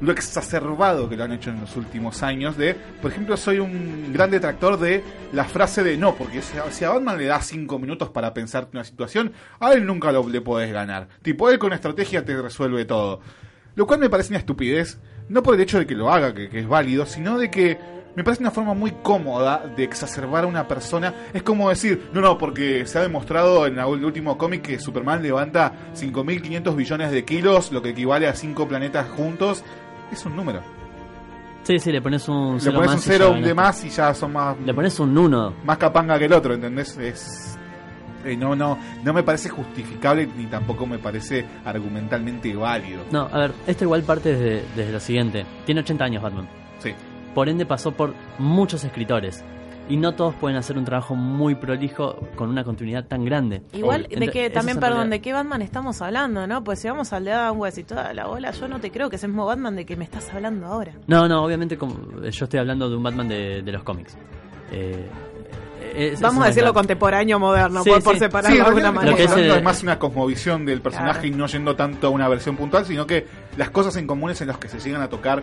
lo 0.00 0.12
exacerbado 0.12 1.08
que 1.08 1.16
lo 1.16 1.24
han 1.24 1.32
hecho 1.32 1.50
en 1.50 1.60
los 1.60 1.76
últimos 1.76 2.22
años 2.22 2.56
de, 2.56 2.74
por 3.00 3.10
ejemplo, 3.10 3.36
soy 3.36 3.58
un 3.58 4.12
gran 4.12 4.30
detractor 4.30 4.78
de 4.78 5.02
la 5.32 5.44
frase 5.44 5.82
de 5.82 5.96
no, 5.96 6.14
porque 6.14 6.42
si 6.42 6.84
a, 6.84 6.90
Batman 6.90 7.18
le 7.18 7.26
das 7.26 7.46
cinco 7.46 7.78
minutos 7.78 8.10
para 8.10 8.34
pensar 8.34 8.68
una 8.72 8.84
situación, 8.84 9.32
a 9.60 9.72
él 9.72 9.86
nunca 9.86 10.12
lo, 10.12 10.28
le 10.28 10.40
podés 10.40 10.72
ganar. 10.72 11.08
Tipo, 11.22 11.50
él 11.50 11.58
con 11.58 11.72
estrategia 11.72 12.24
te 12.24 12.40
resuelve 12.40 12.84
todo. 12.84 13.20
Lo 13.74 13.86
cual 13.86 14.00
me 14.00 14.10
parece 14.10 14.30
una 14.30 14.38
estupidez, 14.38 15.00
no 15.28 15.42
por 15.42 15.54
el 15.54 15.60
hecho 15.60 15.78
de 15.78 15.86
que 15.86 15.94
lo 15.94 16.12
haga, 16.12 16.34
que, 16.34 16.48
que 16.48 16.60
es 16.60 16.68
válido, 16.68 17.06
sino 17.06 17.38
de 17.38 17.50
que 17.50 17.78
me 18.14 18.22
parece 18.22 18.42
una 18.42 18.50
forma 18.50 18.74
muy 18.74 18.92
cómoda 19.02 19.72
de 19.76 19.82
exacerbar 19.82 20.44
a 20.44 20.46
una 20.46 20.68
persona. 20.68 21.12
Es 21.32 21.42
como 21.42 21.68
decir, 21.68 22.08
no, 22.12 22.20
no, 22.20 22.38
porque 22.38 22.86
se 22.86 22.98
ha 22.98 23.02
demostrado 23.02 23.66
en 23.66 23.78
el 23.78 24.04
último 24.04 24.38
cómic 24.38 24.62
que 24.62 24.78
Superman 24.78 25.22
levanta 25.22 25.72
5.500 25.96 26.76
billones 26.76 27.10
de 27.10 27.24
kilos, 27.24 27.72
lo 27.72 27.82
que 27.82 27.90
equivale 27.90 28.28
a 28.28 28.34
cinco 28.34 28.68
planetas 28.68 29.08
juntos. 29.08 29.64
Es 30.14 30.24
un 30.26 30.36
número. 30.36 30.60
Sí, 31.64 31.78
sí, 31.78 31.90
le 31.90 32.00
pones 32.02 32.28
un 32.28 32.54
Le 32.54 32.60
cero 32.60 32.74
pones 32.76 32.90
un 32.90 32.94
más 32.96 33.06
y 33.06 33.08
cero 33.08 33.24
ya 33.30 33.34
de 33.34 33.40
ganaste. 33.40 33.54
más 33.54 33.84
y 33.84 33.88
ya 33.90 34.14
son 34.14 34.32
más. 34.32 34.56
Le 34.60 34.74
pones 34.74 35.00
un 35.00 35.16
uno. 35.18 35.54
Más 35.64 35.78
capanga 35.78 36.18
que 36.18 36.26
el 36.26 36.32
otro, 36.32 36.54
¿entendés? 36.54 36.96
Es. 36.98 37.58
eh, 38.24 38.36
no, 38.36 38.54
no, 38.54 38.78
no 39.02 39.12
me 39.12 39.22
parece 39.22 39.48
justificable 39.48 40.28
ni 40.36 40.46
tampoco 40.46 40.86
me 40.86 40.98
parece 40.98 41.44
argumentalmente 41.64 42.54
válido. 42.54 43.04
No, 43.10 43.28
a 43.32 43.38
ver, 43.38 43.52
esto 43.66 43.84
igual 43.84 44.02
parte 44.02 44.34
desde, 44.36 44.64
desde 44.76 44.92
lo 44.92 45.00
siguiente. 45.00 45.44
Tiene 45.66 45.80
80 45.80 46.04
años 46.04 46.22
Batman. 46.22 46.48
Sí. 46.78 46.94
Por 47.34 47.48
ende 47.48 47.66
pasó 47.66 47.92
por 47.92 48.14
muchos 48.38 48.84
escritores. 48.84 49.42
Y 49.86 49.98
no 49.98 50.14
todos 50.14 50.34
pueden 50.36 50.56
hacer 50.56 50.78
un 50.78 50.84
trabajo 50.86 51.14
muy 51.14 51.56
prolijo 51.56 52.16
con 52.36 52.48
una 52.48 52.64
continuidad 52.64 53.04
tan 53.04 53.22
grande. 53.24 53.60
Igual, 53.74 54.04
de 54.08 54.28
que 54.28 54.48
también, 54.48 54.78
perdón, 54.80 54.96
realidad- 54.96 55.10
de 55.10 55.20
qué 55.20 55.32
Batman 55.34 55.60
estamos 55.60 56.00
hablando, 56.00 56.46
¿no? 56.46 56.64
Pues 56.64 56.78
si 56.78 56.88
vamos 56.88 57.12
al 57.12 57.24
de 57.26 57.32
Adam 57.32 57.58
West 57.58 57.76
y 57.78 57.84
toda 57.84 58.14
la 58.14 58.26
bola, 58.26 58.50
yo 58.52 58.66
no 58.66 58.80
te 58.80 58.90
creo 58.90 59.10
que 59.10 59.16
es 59.16 59.24
el 59.24 59.28
mismo 59.30 59.44
Batman 59.44 59.76
de 59.76 59.84
que 59.84 59.94
me 59.96 60.04
estás 60.04 60.32
hablando 60.32 60.66
ahora. 60.66 60.92
No, 61.06 61.28
no, 61.28 61.44
obviamente 61.44 61.76
como, 61.76 61.96
yo 62.22 62.44
estoy 62.44 62.58
hablando 62.60 62.88
de 62.88 62.96
un 62.96 63.02
Batman 63.02 63.28
de, 63.28 63.60
de 63.62 63.72
los 63.72 63.82
cómics. 63.82 64.16
Eh, 64.72 65.06
es- 65.94 66.20
Vamos 66.20 66.38
es 66.38 66.44
a 66.44 66.48
decirlo 66.48 66.72
contemporáneo 66.72 67.38
moderno, 67.38 67.82
Sí, 67.82 67.90
por, 67.90 68.02
por 68.02 68.14
sí. 68.14 68.20
separarlo 68.20 68.56
Sí, 68.56 68.62
de 68.62 68.66
alguna 68.66 68.90
manera. 68.90 69.10
estamos 69.16 69.32
hablando 69.32 69.48
es, 69.52 69.54
de 69.54 69.60
eh, 69.60 69.62
más 69.64 69.82
una 69.82 69.98
cosmovisión 69.98 70.64
del 70.64 70.80
personaje 70.80 71.26
y 71.26 71.30
no 71.30 71.46
yendo 71.46 71.76
tanto 71.76 72.06
a 72.06 72.10
una 72.10 72.26
versión 72.28 72.56
puntual, 72.56 72.86
sino 72.86 73.06
que 73.06 73.26
las 73.58 73.68
cosas 73.70 73.94
en 73.96 74.06
comunes 74.06 74.40
en 74.40 74.48
las 74.48 74.56
que 74.56 74.68
se 74.68 74.80
llegan 74.80 75.02
a 75.02 75.08
tocar 75.08 75.42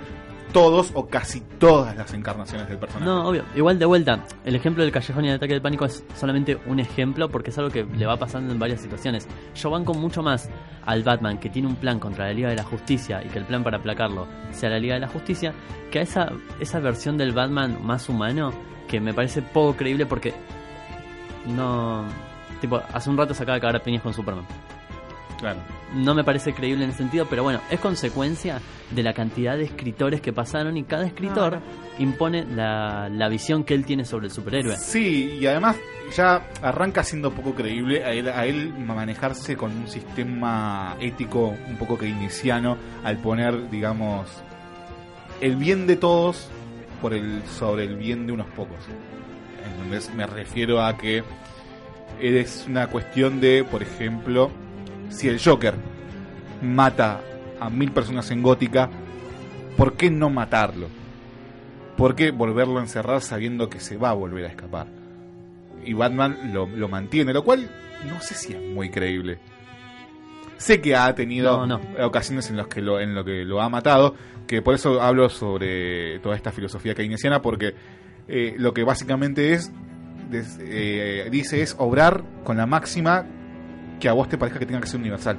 todos 0.52 0.92
o 0.94 1.08
casi 1.08 1.42
todas 1.42 1.96
las 1.96 2.14
encarnaciones 2.14 2.68
del 2.68 2.78
personaje. 2.78 3.06
No, 3.06 3.28
obvio. 3.28 3.44
Igual 3.56 3.80
de 3.80 3.86
vuelta, 3.86 4.26
el 4.46 4.56
ejemplo 4.56 4.84
del 4.84 4.92
callejón 4.92 5.26
y 5.26 5.30
el 5.30 5.36
ataque 5.36 5.54
del 5.54 5.62
pánico 5.62 5.86
es 5.86 6.04
solamente 6.16 6.60
un 6.66 6.80
ejemplo 6.80 7.30
porque 7.30 7.50
es 7.50 7.58
algo 7.58 7.70
que 7.70 7.84
le 7.84 8.06
va 8.06 8.18
pasando 8.18 8.52
en 8.54 8.60
varias 8.60 8.82
situaciones. 8.82 9.28
Yo 9.56 9.70
banco 9.70 9.94
mucho 9.94 10.22
más 10.22 10.50
al 10.86 11.04
Batman 11.04 11.40
que 11.40 11.50
tiene 11.50 11.68
un 11.68 11.76
plan 11.76 12.00
contra 12.00 12.26
la 12.28 12.34
Liga 12.34 12.50
de 12.50 12.56
la 12.56 12.64
Justicia 12.64 13.22
y 13.24 13.30
que 13.30 13.40
el 13.40 13.46
plan 13.46 13.64
para 13.64 13.78
aplacarlo 13.78 14.28
sea 14.52 14.70
la 14.70 14.80
Liga 14.80 14.96
de 14.96 15.02
la 15.02 15.08
Justicia, 15.08 15.54
que 15.90 16.00
a 16.00 16.02
esa, 16.02 16.32
esa 16.60 16.80
versión 16.80 17.18
del 17.18 17.32
Batman 17.32 17.78
más 17.84 18.10
humano 18.10 18.52
que 18.88 19.00
me 19.00 19.14
parece 19.14 19.42
poco 19.42 19.76
creíble 19.78 20.06
porque 20.06 20.34
no... 21.48 22.06
Tipo, 22.60 22.80
hace 22.94 23.10
un 23.10 23.18
rato 23.18 23.34
se 23.34 23.42
acaba 23.42 23.56
de 23.56 23.62
cagar 23.62 23.82
piñas 23.82 24.04
con 24.04 24.14
Superman. 24.14 24.46
Claro. 25.42 25.60
No 25.96 26.14
me 26.14 26.24
parece 26.24 26.54
creíble 26.54 26.86
en 26.86 26.92
ese 26.92 27.00
sentido, 27.00 27.26
pero 27.30 27.44
bueno, 27.44 27.60
es 27.70 27.80
consecuencia 27.80 28.62
de 28.92 29.04
la 29.04 29.14
cantidad 29.14 29.58
de 29.58 29.64
escritores 29.64 30.22
que 30.22 30.32
pasaron 30.32 30.78
y 30.78 30.84
cada 30.84 31.06
escritor 31.06 31.60
impone 31.98 32.46
la, 32.46 33.10
la 33.10 33.28
visión 33.28 33.64
que 33.64 33.74
él 33.74 33.84
tiene 33.84 34.06
sobre 34.06 34.28
el 34.28 34.32
superhéroe. 34.32 34.78
Sí, 34.78 35.40
y 35.42 35.48
además 35.48 35.76
ya 36.16 36.48
arranca 36.62 37.04
siendo 37.04 37.32
poco 37.32 37.56
creíble 37.56 38.06
a 38.06 38.12
él, 38.14 38.30
a 38.30 38.46
él 38.46 38.74
manejarse 38.74 39.58
con 39.58 39.76
un 39.76 39.88
sistema 39.88 40.96
ético 41.00 41.56
un 41.68 41.76
poco 41.78 41.98
keynesiano 41.98 42.78
al 43.04 43.18
poner, 43.18 43.70
digamos, 43.70 44.28
el 45.42 45.56
bien 45.56 45.88
de 45.88 45.96
todos 45.96 46.50
por 47.02 47.14
el 47.14 47.42
sobre 47.58 47.86
el 47.86 47.96
bien 47.96 48.28
de 48.28 48.34
unos 48.34 48.48
pocos. 48.52 48.78
Entonces 49.66 50.14
me 50.14 50.28
refiero 50.28 50.84
a 50.84 50.98
que 50.98 51.24
es 52.20 52.66
una 52.68 52.88
cuestión 52.88 53.42
de, 53.42 53.64
por 53.64 53.82
ejemplo, 53.82 54.52
si 55.12 55.28
el 55.28 55.40
Joker 55.40 55.76
mata 56.62 57.22
a 57.60 57.70
mil 57.70 57.92
personas 57.92 58.32
en 58.32 58.42
Gótica, 58.42 58.90
¿por 59.78 59.94
qué 59.94 60.10
no 60.10 60.30
matarlo? 60.30 60.88
¿Por 61.98 62.16
qué 62.16 62.32
volverlo 62.32 62.80
a 62.80 62.82
encerrar 62.82 63.22
sabiendo 63.22 63.70
que 63.70 63.80
se 63.80 63.98
va 63.98 64.10
a 64.10 64.14
volver 64.14 64.46
a 64.46 64.50
escapar? 64.50 64.88
Y 65.86 65.94
Batman 65.94 66.52
lo, 66.54 66.66
lo 66.68 66.88
mantiene, 66.88 67.34
lo 67.34 67.44
cual 67.44 67.70
no 68.08 68.20
sé 68.22 68.34
si 68.36 68.54
es 68.54 68.62
muy 68.62 68.90
creíble. 68.90 69.40
Sé 70.58 70.80
que 70.82 70.96
ha 70.96 71.14
tenido 71.16 71.66
No, 71.66 71.82
ocasiones 72.04 72.50
en 72.50 72.58
las 72.58 72.68
que 72.68 72.82
lo, 72.82 73.00
en 73.00 73.16
lo 73.16 73.24
que 73.26 73.44
lo 73.46 73.62
ha 73.62 73.70
matado, 73.70 74.16
que 74.48 74.62
por 74.62 74.76
eso 74.76 75.02
hablo 75.02 75.30
sobre 75.30 76.20
toda 76.20 76.36
esta 76.36 76.52
filosofía 76.52 76.94
keynesiana, 76.94 77.42
porque 77.42 77.74
eh, 78.28 78.54
lo 78.58 78.74
que 78.74 78.84
básicamente 78.84 79.54
es 79.54 79.72
des- 80.30 80.60
eh, 80.62 81.28
dice 81.32 81.62
es 81.64 81.76
obrar 81.80 82.24
con 82.44 82.58
la 82.58 82.66
máxima 82.68 83.26
que 84.02 84.10
a 84.10 84.14
vos 84.14 84.28
te 84.28 84.38
parezca 84.38 84.60
que 84.60 84.66
tenga 84.66 84.82
que 84.82 84.88
ser 84.88 85.00
universal. 85.00 85.38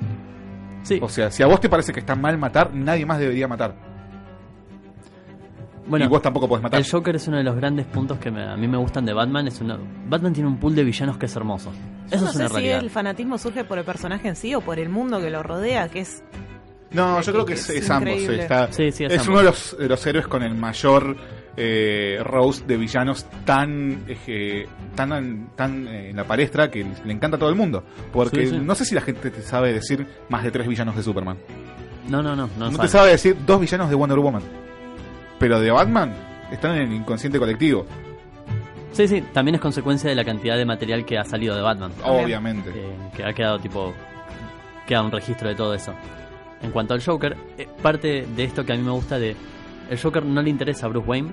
O 1.03 1.09
sea, 1.09 1.31
si 1.31 1.43
a 1.43 1.47
vos 1.47 1.61
te 1.61 1.69
parece 1.69 1.93
que 1.93 2.01
está 2.01 2.15
mal 2.17 2.39
matar, 2.39 2.73
nadie 2.75 3.05
más 3.05 3.19
debería 3.19 3.47
matar. 3.47 3.75
Bueno, 5.87 6.05
y 6.05 6.09
vos 6.09 6.23
tampoco 6.23 6.49
podés 6.49 6.63
matar. 6.63 6.79
El 6.81 6.89
Joker 6.89 7.17
es 7.17 7.27
uno 7.29 7.37
de 7.39 7.43
los 7.43 7.57
grandes 7.57 7.87
puntos 7.87 8.19
que 8.19 8.31
me- 8.31 8.45
a 8.45 8.57
mí 8.57 8.69
me 8.69 8.79
gustan 8.79 9.05
de 9.05 9.13
Batman. 9.13 9.49
Es 9.49 9.61
una, 9.61 9.79
Batman 10.09 10.33
tiene 10.33 10.49
un 10.49 10.59
pool 10.59 10.75
de 10.75 10.85
villanos 10.85 11.19
que 11.19 11.27
es 11.27 11.37
hermoso. 11.37 11.71
Yo 11.73 12.17
Eso 12.17 12.25
no 12.25 12.31
es 12.31 12.37
sé 12.37 12.39
una 12.39 12.49
si 12.49 12.55
realidad. 12.55 12.79
el 12.81 12.91
fanatismo 12.91 13.37
surge 13.37 13.65
por 13.65 13.79
el 13.79 13.85
personaje 13.85 14.29
en 14.29 14.37
sí 14.37 14.55
o 14.55 14.61
por 14.61 14.79
el 14.79 14.89
mundo 14.89 15.21
que 15.21 15.29
lo 15.31 15.43
rodea, 15.43 15.89
que 15.89 16.01
es 16.01 16.23
No, 16.93 17.21
yo 17.21 17.33
creo 17.33 17.45
que 17.45 17.55
es, 17.55 17.69
es 17.69 17.83
es 17.85 17.91
ambos. 17.91 18.13
está- 18.15 18.73
Sí, 18.73 18.93
sí, 18.93 19.05
es 19.05 19.13
es 19.13 19.21
ambos. 19.21 19.29
uno 19.29 19.39
de 19.39 19.45
los, 19.45 19.77
de 19.79 19.89
los 19.89 20.07
héroes 20.07 20.27
con 20.29 20.43
el 20.43 20.55
mayor 20.55 21.17
eh, 21.57 22.19
roast 22.25 22.67
de 22.67 22.77
villanos 22.77 23.27
tan 23.45 24.05
eh, 24.09 24.67
tan, 24.95 25.49
tan 25.55 25.87
eh, 25.89 26.11
en 26.11 26.17
la 26.17 26.25
palestra 26.25 26.71
que 26.71 26.85
le 27.05 27.13
encanta 27.13 27.37
a 27.37 27.41
todo 27.41 27.51
el 27.51 27.57
mundo. 27.57 27.85
Porque 28.13 28.47
Sí, 28.47 28.53
sí. 28.53 28.59
no 28.59 28.75
sé 28.75 28.85
si 28.85 28.95
la 28.95 29.01
gente 29.03 29.31
te 29.31 29.43
sabe 29.43 29.73
decir 29.73 30.07
más 30.29 30.43
de 30.45 30.51
tres 30.51 30.67
villanos 30.67 30.97
de 30.97 31.03
Superman. 31.03 31.37
No, 32.09 32.23
no, 32.23 32.35
no. 32.35 32.49
No, 32.59 32.67
No, 32.67 32.73
sabe. 32.73 32.79
te 32.83 32.89
sabe 32.89 33.11
decir 33.11 33.37
dos 33.47 33.61
villanos 33.61 33.89
de 33.91 33.95
Wonder 33.95 34.19
Woman. 34.19 34.43
Pero 35.39 35.61
de 35.61 35.71
Batman 35.71 36.13
están 36.51 36.77
en 36.77 36.83
el 36.83 36.93
inconsciente 36.95 37.39
colectivo. 37.39 37.87
Sí, 38.93 39.09
sí, 39.09 39.23
también 39.33 39.55
es 39.55 39.61
consecuencia 39.61 40.11
de 40.11 40.17
la 40.17 40.25
cantidad 40.25 40.57
de 40.57 40.65
material 40.67 41.05
que 41.07 41.17
ha 41.19 41.25
salido 41.25 41.57
de 41.57 41.63
Batman. 41.63 41.93
Obviamente. 42.05 42.71
Que, 42.71 43.17
que 43.17 43.25
ha 43.25 43.33
quedado 43.33 43.59
tipo. 43.59 43.93
Queda 44.87 45.03
un 45.03 45.11
registro 45.13 45.49
de 45.49 45.55
todo 45.55 45.75
eso. 45.75 45.95
En 46.63 46.71
cuanto 46.73 46.93
al 46.95 47.03
Joker, 47.03 47.37
eh, 47.57 47.67
parte 47.81 48.27
de 48.37 48.45
esto 48.45 48.65
que 48.65 48.73
a 48.73 48.77
mí 48.77 48.83
me 48.83 48.91
gusta 48.91 49.19
de. 49.19 49.35
El 49.93 50.01
Joker 50.01 50.25
no 50.25 50.41
le 50.41 50.49
interesa 50.49 50.87
a 50.87 50.89
Bruce 50.89 51.07
Wayne, 51.07 51.33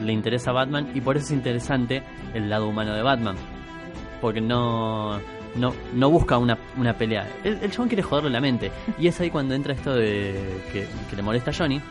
le 0.00 0.14
interesa 0.14 0.50
a 0.50 0.54
Batman 0.54 0.92
y 0.94 1.02
por 1.02 1.18
eso 1.18 1.26
es 1.26 1.32
interesante 1.32 2.02
el 2.32 2.48
lado 2.48 2.66
humano 2.66 2.94
de 2.94 3.02
Batman. 3.02 3.36
Porque 4.18 4.40
no. 4.40 5.20
No, 5.56 5.74
no 5.92 6.08
busca 6.08 6.38
una, 6.38 6.56
una 6.78 6.96
pelea. 6.96 7.28
El, 7.44 7.58
el 7.60 7.70
chabón 7.70 7.88
quiere 7.88 8.02
joderle 8.02 8.30
la 8.30 8.40
mente. 8.40 8.72
Y 8.98 9.08
es 9.08 9.20
ahí 9.20 9.28
cuando 9.28 9.54
entra 9.54 9.74
esto 9.74 9.94
de 9.94 10.32
que, 10.72 10.86
le 11.14 11.22
molesta 11.22 11.50
a 11.50 11.54
Johnny. 11.54 11.82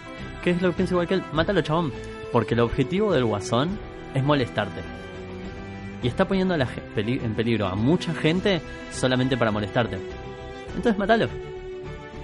Que 0.44 0.50
es 0.50 0.62
lo 0.64 0.72
que 0.72 0.78
piensa 0.78 0.96
igual 0.96 1.08
que 1.08 1.14
él. 1.14 1.24
Mátalo, 1.34 1.62
chabón. 1.62 1.94
Porque 2.32 2.56
el 2.56 2.62
objetivo 2.62 3.14
del 3.14 3.26
guasón 3.26 3.78
es 4.16 4.24
molestarte. 4.24 4.82
Y 6.02 6.08
está 6.08 6.28
poniendo 6.28 6.56
a 6.56 6.68
en 6.96 7.36
peligro 7.36 7.68
a 7.68 7.76
mucha 7.76 8.12
gente 8.16 8.60
solamente 8.90 9.38
para 9.38 9.52
molestarte. 9.52 10.00
Entonces 10.76 10.98
mátalo. 10.98 11.51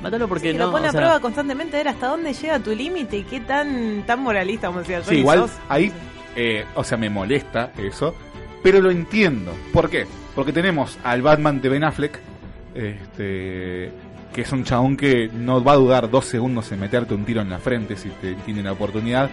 Mátalo 0.02 0.28
porque 0.28 0.52
que 0.52 0.58
no. 0.58 0.68
lo 0.68 0.72
pone 0.72 0.86
o 0.86 0.90
a 0.90 0.92
sea, 0.92 1.00
prueba 1.02 1.20
constantemente 1.20 1.76
a 1.76 1.80
ver 1.80 1.88
hasta 1.90 2.08
dónde 2.08 2.34
llega 2.34 2.60
tu 2.60 2.76
límite 2.76 3.18
y 3.18 3.24
qué 3.24 3.40
tan 3.42 4.04
tan 4.06 4.22
moralista, 4.22 4.68
como 4.68 4.80
decía 4.80 5.02
Sí, 5.04 5.06
Johnny, 5.10 5.20
igual 5.20 5.40
sos. 5.40 5.62
ahí, 5.68 5.92
eh, 6.36 6.66
o 6.76 6.84
sea, 6.84 6.98
me 6.98 7.10
molesta 7.10 7.72
eso, 7.78 8.16
pero 8.64 8.80
lo 8.82 8.92
entiendo. 8.92 9.54
¿Por 9.74 9.90
qué? 9.90 10.06
Porque 10.36 10.54
tenemos 10.54 11.00
al 11.04 11.22
Batman 11.24 11.62
de 11.62 11.70
Ben 11.70 11.84
Affleck, 11.84 12.20
este, 12.76 13.92
que 14.34 14.42
es 14.42 14.52
un 14.52 14.64
chabón 14.64 14.96
que 14.98 15.30
no 15.34 15.64
va 15.64 15.74
a 15.74 15.78
dudar 15.78 16.10
dos 16.12 16.26
segundos 16.26 16.72
en 16.72 16.80
meterte 16.80 17.14
un 17.16 17.26
tiro 17.26 17.42
en 17.42 17.50
la 17.50 17.58
frente 17.60 17.96
si 17.96 18.10
te 18.10 18.36
tiene 18.36 18.62
la 18.62 18.74
oportunidad. 18.74 19.30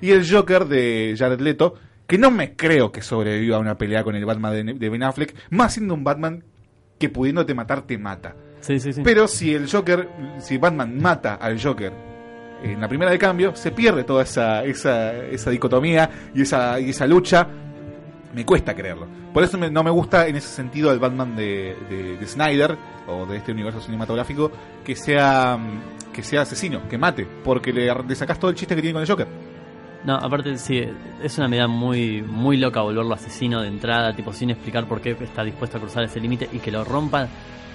Y 0.00 0.10
el 0.12 0.28
Joker 0.30 0.64
de 0.66 1.14
Jared 1.18 1.40
Leto, 1.40 1.74
que 2.06 2.16
no 2.18 2.30
me 2.30 2.54
creo 2.56 2.90
que 2.92 3.02
sobreviva 3.02 3.56
a 3.56 3.60
una 3.60 3.76
pelea 3.76 4.02
con 4.02 4.14
el 4.14 4.24
Batman 4.24 4.52
de, 4.66 4.74
de 4.74 4.88
Ben 4.88 5.02
Affleck, 5.02 5.34
más 5.50 5.74
siendo 5.74 5.92
un 5.94 6.04
Batman 6.04 6.42
que 6.98 7.08
pudiéndote 7.10 7.54
matar 7.54 7.82
te 7.82 7.98
mata. 7.98 8.34
Sí, 8.66 8.80
sí, 8.80 8.92
sí. 8.92 9.02
Pero 9.04 9.28
si 9.28 9.54
el 9.54 9.70
Joker, 9.70 10.08
si 10.38 10.58
Batman 10.58 10.98
mata 10.98 11.34
al 11.36 11.60
Joker 11.62 11.92
en 12.62 12.80
la 12.80 12.88
primera 12.88 13.10
de 13.10 13.18
cambio, 13.18 13.54
se 13.54 13.70
pierde 13.70 14.02
toda 14.04 14.22
esa, 14.24 14.64
esa, 14.64 15.14
esa 15.24 15.50
dicotomía 15.50 16.10
y 16.34 16.42
esa, 16.42 16.80
y 16.80 16.90
esa 16.90 17.06
lucha. 17.06 17.46
Me 18.34 18.44
cuesta 18.44 18.74
creerlo. 18.74 19.06
Por 19.32 19.44
eso 19.44 19.56
me- 19.56 19.70
no 19.70 19.82
me 19.82 19.90
gusta 19.90 20.26
en 20.26 20.36
ese 20.36 20.48
sentido 20.48 20.92
el 20.92 20.98
Batman 20.98 21.34
de, 21.36 21.74
de- 21.88 22.16
de 22.18 22.26
Snyder 22.26 22.76
o 23.06 23.24
de 23.24 23.36
este 23.38 23.52
universo 23.52 23.80
cinematográfico 23.80 24.50
que 24.84 24.94
sea 24.96 25.58
que 26.12 26.22
sea 26.22 26.42
asesino, 26.42 26.88
que 26.88 26.96
mate, 26.98 27.26
porque 27.44 27.72
le, 27.72 27.90
le 27.94 28.14
sacás 28.14 28.38
todo 28.40 28.50
el 28.50 28.56
chiste 28.56 28.74
que 28.74 28.80
tiene 28.82 28.94
con 28.94 29.02
el 29.02 29.08
Joker. 29.08 29.26
No, 30.04 30.14
aparte 30.16 30.56
sí, 30.58 30.82
es 31.22 31.38
una 31.38 31.46
medida 31.48 31.66
muy 31.68 32.20
muy 32.22 32.56
loca 32.56 32.80
volverlo 32.80 33.14
asesino 33.14 33.62
de 33.62 33.68
entrada, 33.68 34.14
tipo 34.14 34.32
sin 34.32 34.50
explicar 34.50 34.86
por 34.86 35.00
qué 35.00 35.10
está 35.20 35.42
dispuesto 35.44 35.78
a 35.78 35.80
cruzar 35.80 36.04
ese 36.04 36.18
límite 36.20 36.48
y 36.52 36.58
que 36.58 36.70
lo 36.70 36.84
rompa 36.84 37.28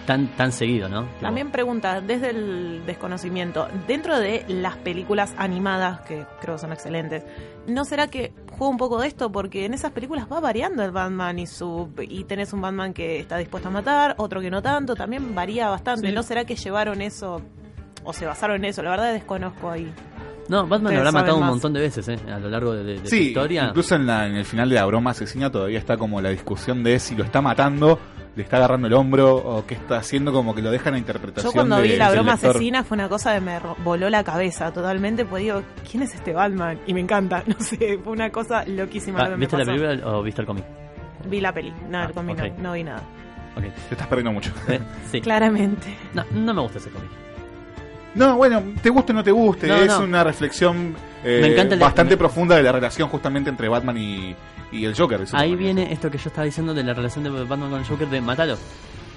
tan 0.06 0.28
tan 0.36 0.52
seguido, 0.52 0.90
¿no? 0.90 1.03
Tipo, 1.03 1.22
También 1.22 1.52
pregunta, 1.52 2.02
desde 2.02 2.32
el 2.32 2.84
desconocimiento, 2.86 3.68
dentro 3.88 4.19
de 4.19 4.44
las 4.48 4.76
películas 4.78 5.34
animadas, 5.38 6.02
que 6.02 6.26
creo 6.41 6.57
son 6.57 6.72
excelentes, 6.73 7.23
¿no 7.68 7.86
será 7.86 8.07
que 8.07 8.34
juega 8.52 8.69
un 8.69 8.78
poco 8.78 8.99
de 8.99 9.07
esto? 9.07 9.32
Porque 9.32 9.65
en 9.65 9.73
esas 9.73 9.91
películas 9.91 10.28
va 10.32 10.40
variando 10.40 10.84
el 10.84 10.91
Batman 10.91 11.40
y 11.40 11.48
su 11.48 11.90
y 12.02 12.23
tenés 12.26 12.53
un 12.53 12.61
Batman 12.61 12.94
que 12.94 13.19
está 13.19 13.38
dispuesto 13.38 13.69
a 13.69 13.72
matar, 13.72 14.15
otro 14.18 14.41
que 14.41 14.49
no 14.49 14.61
tanto, 14.61 14.95
también 14.95 15.34
varía 15.36 15.69
bastante. 15.69 16.07
Sí. 16.10 16.14
¿No 16.14 16.23
será 16.23 16.45
que 16.45 16.56
llevaron 16.56 17.02
eso 17.02 17.41
o 18.03 18.14
se 18.14 18.26
basaron 18.26 18.57
en 18.57 18.65
eso? 18.65 18.82
La 18.84 18.90
verdad 18.91 19.14
desconozco 19.14 19.69
ahí. 19.69 19.91
No, 20.49 20.68
Batman 20.68 20.94
lo 20.94 20.99
habrá 20.99 21.11
matado 21.14 21.38
un 21.38 21.45
montón 21.45 21.72
de 21.72 21.80
veces, 21.80 22.06
¿eh? 22.10 22.18
A 22.30 22.38
lo 22.40 22.49
largo 22.49 22.73
de, 22.73 22.84
de- 22.84 22.94
de 22.99 23.10
su 23.10 23.15
Sí, 23.15 23.28
historia. 23.28 23.68
incluso 23.69 23.95
en, 23.95 24.06
la, 24.06 24.28
en 24.28 24.36
el 24.36 24.44
final 24.44 24.68
de 24.68 24.76
la 24.76 24.86
broma 24.86 25.11
asesina 25.11 25.49
todavía 25.49 25.80
está 25.80 25.95
como 25.95 26.19
la 26.19 26.30
discusión 26.30 26.84
de 26.84 26.99
si 26.99 27.15
lo 27.15 27.23
está 27.23 27.41
matando, 27.41 27.98
le 28.36 28.44
está 28.44 28.58
agarrando 28.58 28.88
el 28.88 28.94
hombro 28.94 29.36
o 29.36 29.66
qué 29.66 29.74
está 29.76 29.98
haciendo, 29.98 30.32
como 30.32 30.56
que 30.56 30.62
lo 30.62 30.72
dejan 30.72 30.94
a 30.94 30.98
interpretación 30.98 31.52
Yo 31.52 31.53
cuando 31.53 31.78
de- 31.78 31.84
vi 31.84 31.95
la 31.98 32.12
broma 32.12 32.32
lector. 32.34 32.52
asesina 32.52 32.84
fue 32.84 32.95
una 32.95 33.10
cosa 33.10 33.34
que 33.34 33.41
me 33.41 33.60
voló 33.84 34.10
la 34.10 34.24
cabeza 34.24 34.72
totalmente, 34.72 35.26
pues 35.26 35.44
digo, 35.44 35.62
¿quién 35.90 36.03
es 36.03 36.14
este 36.16 36.32
Batman? 36.34 36.80
Y 36.88 36.94
me 36.94 37.02
encanta, 37.02 37.44
no 37.48 37.56
sé, 37.60 37.99
fue 38.03 38.14
una 38.14 38.30
cosa 38.30 38.64
loquísima 38.66 39.20
Ah, 39.20 39.24
lo 39.24 39.30
que 39.32 39.36
me 39.36 39.40
¿Viste 39.41 39.58
la 39.58 39.66
pasó. 39.66 39.78
película 39.78 40.08
o 40.12 40.24
viste 40.24 40.41
el 40.41 40.48
cómic? 40.48 40.64
Vi 41.28 41.41
la 41.41 41.53
peli, 41.53 41.74
no, 41.90 41.98
Ah, 41.99 42.06
el 42.06 42.12
cómic 42.14 42.38
no- 42.38 42.64
no, 42.64 42.74
vi 42.74 42.84
nada. 42.84 43.02
Ok. 43.58 43.64
Te 43.64 43.95
estás 43.95 44.08
perdiendo 44.08 44.32
mucho. 44.32 44.52
Eh, 44.70 44.80
sí. 45.12 45.20
Claramente. 45.22 45.88
No, 46.14 46.24
no 46.32 46.53
me 46.53 46.62
gusta 46.62 46.78
ese 46.78 46.90
cómic. 46.90 47.10
No, 48.16 48.36
bueno, 48.38 48.62
te 48.82 48.90
guste 48.90 49.12
o 49.12 49.16
no 49.16 49.24
te 49.24 49.32
guste, 49.32 49.68
No, 49.68 49.76
es 49.76 49.88
no. 49.88 50.02
una 50.03 50.24
reflexión 50.24 50.95
eh, 51.24 51.66
Me 51.70 51.76
bastante 51.78 52.14
me- 52.16 52.18
profunda 52.18 52.56
de 52.56 52.64
la 52.64 52.72
relación 52.72 53.08
justamente 53.10 53.49
entre 53.49 53.70
Batman 53.70 53.98
y, 53.98 54.36
y 54.72 54.85
el 54.85 54.95
Joker. 54.95 55.22
Ahí 55.34 55.56
viene 55.56 55.91
esto 55.91 56.10
que 56.10 56.18
yo 56.18 56.30
estaba 56.30 56.45
diciendo 56.45 56.73
de 56.73 56.84
la 56.84 56.93
relación 56.93 57.23
de 57.23 57.30
Batman 57.30 57.69
con 57.69 57.80
el 57.80 57.85
Joker 57.85 58.10
de 58.10 58.22
matalo. 58.22 58.57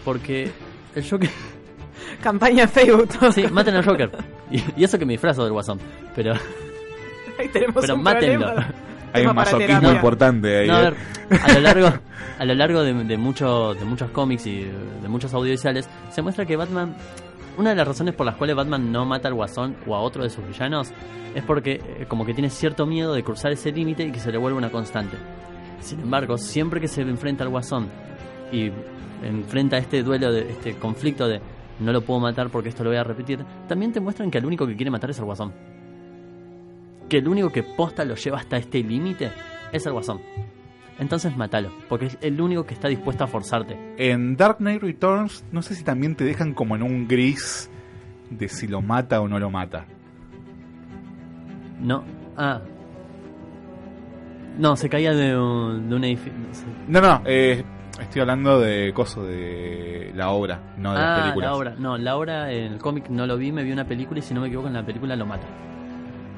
Porque 0.05 0.51
el 0.95 1.09
Joker. 1.09 1.31
Campaña 2.23 2.65
en 2.65 2.69
Facebook. 2.69 3.09
todo. 3.09 3.33
Sí, 3.33 3.47
maten 3.51 3.77
al 3.77 3.85
Joker. 3.85 4.11
Y, 4.51 4.63
y 4.77 4.85
eso 4.85 4.99
que 4.99 5.07
me 5.07 5.13
disfrazo 5.15 5.45
del 5.45 5.53
Guasón. 5.53 5.79
Pero. 6.15 6.35
Ahí 7.39 7.49
tenemos 7.49 7.81
Pero 7.81 7.95
un 7.95 8.03
mátenlo. 8.03 8.47
problema. 8.47 8.75
Hay 9.13 9.27
un 9.27 9.35
masoquismo 9.35 9.93
importante 9.93 10.59
ahí. 10.59 10.67
No, 10.67 10.75
a 10.75 10.89
eh. 10.89 10.95
ver, 11.31 11.41
a 11.41 11.53
lo 11.53 11.61
largo, 11.61 11.89
a 12.39 12.45
lo 12.45 12.55
largo 12.55 12.83
de, 12.83 12.93
de, 13.05 13.17
muchos 13.17 13.79
de 13.79 13.85
muchos 13.85 14.11
cómics 14.11 14.45
y 14.47 14.63
de 14.65 15.09
muchos 15.09 15.33
audiovisuales, 15.35 15.89
se 16.11 16.21
muestra 16.21 16.45
que 16.45 16.57
Batman. 16.57 16.97
Una 17.57 17.71
de 17.71 17.77
las 17.77 17.87
razones 17.87 18.15
por 18.15 18.27
las 18.27 18.35
cuales 18.35 18.57
Batman 18.57 18.91
no 18.91 19.05
mata 19.05 19.29
al 19.29 19.35
Guasón 19.35 19.77
o 19.87 19.95
a 19.95 20.01
otro 20.01 20.25
de 20.25 20.31
sus 20.31 20.45
villanos 20.45 20.91
es 21.35 21.45
porque, 21.45 21.75
eh, 21.75 22.07
como 22.09 22.27
que 22.27 22.35
tiene 22.35 22.51
cierto 22.51 22.87
miedo 22.87 23.15
de 23.15 23.23
cruzar 23.23 23.53
ese 23.53 23.71
límite 23.71 24.05
y 24.05 24.11
que 24.11 24.19
se 24.19 24.33
le 24.33 24.39
vuelva 24.39 24.59
una 24.59 24.71
constante. 24.71 25.17
Sin 25.85 26.01
embargo, 26.01 26.39
siempre 26.39 26.81
que 26.81 26.89
se 26.89 27.03
enfrenta 27.03 27.45
al 27.45 27.51
Guasón 27.51 27.89
y 28.51 28.71
enfrenta 29.23 29.77
este 29.77 30.03
duelo, 30.03 30.33
de 30.33 30.51
este 30.51 30.77
conflicto 30.77 31.29
de 31.29 31.43
no 31.79 31.93
lo 31.93 32.01
puedo 32.01 32.21
matar 32.21 32.49
porque 32.49 32.71
esto 32.71 32.83
lo 32.83 32.89
voy 32.89 32.97
a 32.97 33.05
repetir, 33.05 33.45
también 33.69 33.93
te 33.93 34.01
muestran 34.01 34.31
que 34.31 34.39
el 34.39 34.47
único 34.47 34.67
que 34.67 34.77
quiere 34.77 34.91
matar 34.91 35.11
es 35.11 35.19
al 35.19 35.27
Guasón. 35.27 35.53
Que 37.07 37.19
el 37.19 37.29
único 37.29 37.51
que 37.51 37.63
posta 37.63 38.03
lo 38.07 38.15
lleva 38.15 38.39
hasta 38.39 38.57
este 38.57 38.83
límite 38.83 39.31
es 39.73 39.85
el 39.85 39.93
Guasón. 39.93 40.23
Entonces 40.99 41.37
mátalo, 41.37 41.71
porque 41.91 42.07
es 42.07 42.19
el 42.23 42.41
único 42.41 42.65
que 42.65 42.73
está 42.73 42.89
dispuesto 42.89 43.25
a 43.25 43.27
forzarte. 43.27 43.77
En 43.99 44.39
Dark 44.39 44.57
Knight 44.59 44.81
Returns, 44.81 45.45
no 45.53 45.61
sé 45.61 45.75
si 45.75 45.85
también 45.85 46.17
te 46.17 46.25
dejan 46.25 46.55
como 46.55 46.77
en 46.77 46.83
un 46.83 47.07
gris 47.07 47.69
de 48.31 48.49
si 48.49 48.69
lo 48.69 48.81
mata 48.81 49.21
o 49.21 49.29
no 49.29 49.39
lo 49.39 49.51
mata. 49.51 49.85
No, 51.79 52.05
ah. 52.39 52.63
No, 54.59 54.77
se 54.77 54.89
caía 54.89 55.13
de 55.13 55.37
un, 55.37 55.89
de 55.89 55.97
un 55.97 56.05
edificio. 56.05 56.33
No, 56.89 57.01
no, 57.01 57.23
eh, 57.25 57.65
estoy 58.01 58.21
hablando 58.21 58.61
de 58.61 58.93
coso 58.95 59.25
de 59.25 60.13
la 60.15 60.31
obra, 60.31 60.61
no 60.77 60.93
de 60.93 60.99
las 61.01 61.19
ah, 61.19 61.23
películas. 61.23 61.51
la 61.51 61.57
obra. 61.57 61.75
No, 61.79 61.99
la 61.99 62.17
obra 62.17 62.53
en 62.53 62.73
el 62.75 62.79
cómic 62.79 63.09
no 63.09 63.27
lo 63.27 63.37
vi, 63.37 63.51
me 63.53 63.63
vi 63.65 63.73
una 63.73 63.85
película 63.87 64.21
y 64.21 64.23
si 64.23 64.33
no 64.35 64.41
me 64.41 64.47
equivoco 64.47 64.69
en 64.69 64.75
la 64.75 64.85
película 64.87 65.17
lo 65.17 65.27
mata. 65.27 65.47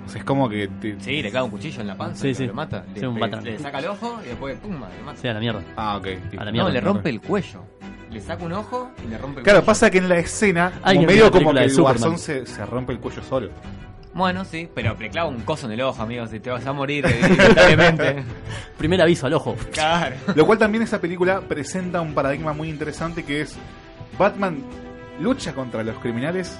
O 0.06 0.08
sea, 0.08 0.20
es 0.20 0.24
como 0.24 0.48
que 0.48 0.68
te- 0.80 0.96
Sí, 1.00 1.20
le 1.20 1.30
clava 1.30 1.44
un 1.44 1.50
cuchillo 1.50 1.80
en 1.80 1.88
la 1.88 1.96
panza 1.96 2.22
Sí, 2.22 2.28
y 2.28 2.34
sí. 2.34 2.46
lo 2.46 2.54
mata. 2.54 2.84
Sí, 2.94 3.00
le, 3.00 3.08
un 3.08 3.18
le- 3.18 3.40
le 3.42 3.58
saca 3.58 3.80
el 3.80 3.86
ojo 3.86 4.20
y 4.24 4.28
después 4.28 4.56
pum, 4.60 4.72
lo 4.72 4.78
mata. 5.04 5.18
Sí, 5.20 5.28
a 5.28 5.34
la 5.34 5.40
mierda. 5.40 5.60
Ah, 5.76 5.96
ok. 5.96 6.06
A 6.06 6.36
la 6.38 6.44
no, 6.46 6.52
mierda. 6.52 6.70
le 6.70 6.80
rompe 6.80 7.10
el 7.10 7.20
cuello. 7.20 7.64
Le 8.10 8.20
saca 8.20 8.44
un 8.44 8.52
ojo 8.52 8.92
y 9.04 9.10
le 9.10 9.18
rompe 9.18 9.40
el 9.40 9.44
Claro, 9.44 9.58
cuello. 9.58 9.66
pasa 9.66 9.90
que 9.90 9.98
en 9.98 10.08
la 10.08 10.16
escena, 10.18 10.72
como 10.82 11.02
medio 11.02 11.30
como 11.30 11.52
que 11.52 11.64
el 11.64 11.70
Superman. 11.70 11.98
guasón 11.98 12.18
se, 12.18 12.46
se 12.46 12.64
rompe 12.64 12.92
el 12.92 13.00
cuello 13.00 13.20
solo. 13.22 13.50
Bueno, 14.16 14.44
sí, 14.46 14.68
pero 14.74 14.96
le 14.98 15.10
clava 15.10 15.28
un 15.28 15.42
coso 15.42 15.66
en 15.66 15.72
el 15.72 15.82
ojo, 15.82 16.02
amigo. 16.02 16.26
Si 16.26 16.40
te 16.40 16.50
vas 16.50 16.66
a 16.66 16.72
morir 16.72 17.04
eh, 17.06 17.20
inevitablemente. 17.20 18.24
Primer 18.78 19.00
aviso 19.02 19.26
al 19.26 19.34
ojo. 19.34 19.54
claro. 19.72 20.16
Lo 20.34 20.46
cual 20.46 20.58
también 20.58 20.82
esa 20.82 21.00
película 21.00 21.40
presenta 21.42 22.00
un 22.00 22.14
paradigma 22.14 22.52
muy 22.54 22.70
interesante 22.70 23.24
que 23.24 23.42
es 23.42 23.56
Batman 24.18 24.62
lucha 25.20 25.52
contra 25.54 25.82
los 25.82 25.96
criminales 25.98 26.58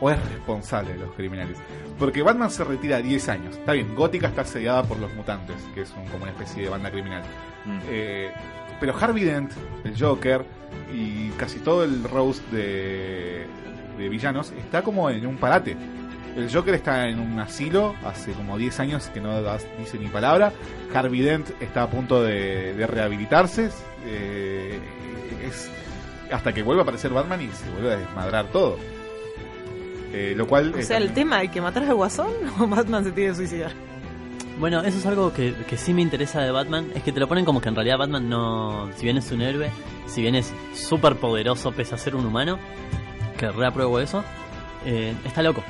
o 0.00 0.10
es 0.10 0.18
responsable 0.30 0.92
de 0.92 0.98
los 1.00 1.10
criminales. 1.14 1.56
Porque 1.98 2.22
Batman 2.22 2.50
se 2.50 2.62
retira 2.62 2.98
10 3.02 3.28
años. 3.28 3.56
Está 3.56 3.72
bien, 3.72 3.96
Gótica 3.96 4.28
está 4.28 4.42
asediada 4.42 4.84
por 4.84 4.98
los 5.00 5.12
mutantes, 5.14 5.56
que 5.74 5.80
es 5.82 5.90
un- 5.96 6.06
como 6.06 6.22
una 6.22 6.30
especie 6.32 6.62
de 6.62 6.68
banda 6.68 6.90
criminal. 6.92 7.22
Mm. 7.64 7.78
Eh, 7.90 8.30
pero 8.78 8.96
Harvey 8.96 9.24
Dent, 9.24 9.50
el 9.84 10.00
Joker 10.00 10.44
y 10.94 11.30
casi 11.30 11.58
todo 11.58 11.82
el 11.82 12.04
Rose 12.04 12.40
de, 12.52 13.46
de 13.98 14.08
villanos 14.08 14.52
está 14.52 14.82
como 14.82 15.10
en 15.10 15.26
un 15.26 15.36
parate. 15.38 15.76
El 16.36 16.52
Joker 16.52 16.74
está 16.74 17.08
en 17.08 17.18
un 17.18 17.38
asilo 17.40 17.94
hace 18.04 18.32
como 18.32 18.56
10 18.56 18.80
años 18.80 19.06
que 19.12 19.20
no 19.20 19.40
dice 19.78 19.98
ni 19.98 20.06
palabra. 20.08 20.52
Harvey 20.94 21.20
Dent 21.20 21.50
está 21.60 21.82
a 21.82 21.90
punto 21.90 22.22
de, 22.22 22.74
de 22.74 22.86
rehabilitarse. 22.86 23.70
eh, 24.06 24.78
es 25.44 25.70
hasta 26.30 26.52
que 26.52 26.62
vuelva 26.62 26.82
a 26.82 26.84
aparecer 26.84 27.10
Batman 27.10 27.40
y 27.42 27.48
se 27.48 27.70
vuelve 27.70 27.94
a 27.94 27.96
desmadrar 27.96 28.46
todo. 28.48 28.76
Eh, 30.12 30.34
lo 30.36 30.46
cual 30.46 30.74
O 30.74 30.82
sea, 30.82 30.96
el 30.96 31.12
tema 31.12 31.40
de 31.40 31.48
que 31.48 31.60
matar 31.60 31.82
al 31.82 31.94
guasón 31.94 32.32
o 32.58 32.66
Batman 32.66 33.04
se 33.04 33.12
tiene 33.12 33.30
que 33.30 33.36
suicidar. 33.36 33.72
Bueno, 34.58 34.80
eso 34.82 34.98
es 34.98 35.06
algo 35.06 35.32
que, 35.32 35.54
que 35.68 35.76
sí 35.76 35.94
me 35.94 36.02
interesa 36.02 36.40
de 36.40 36.50
Batman, 36.50 36.90
es 36.94 37.02
que 37.04 37.12
te 37.12 37.20
lo 37.20 37.28
ponen 37.28 37.44
como 37.44 37.60
que 37.60 37.68
en 37.68 37.76
realidad 37.76 37.98
Batman 37.98 38.28
no, 38.28 38.90
si 38.96 39.04
bien 39.04 39.16
es 39.16 39.30
un 39.30 39.40
héroe, 39.40 39.70
si 40.06 40.20
bien 40.20 40.34
es 40.34 40.52
súper 40.74 41.14
poderoso 41.16 41.70
pese 41.70 41.94
a 41.94 41.98
ser 41.98 42.16
un 42.16 42.26
humano, 42.26 42.58
que 43.36 43.52
reapruebo 43.52 44.00
eso, 44.00 44.24
eh, 44.84 45.14
está 45.24 45.42
loco. 45.42 45.62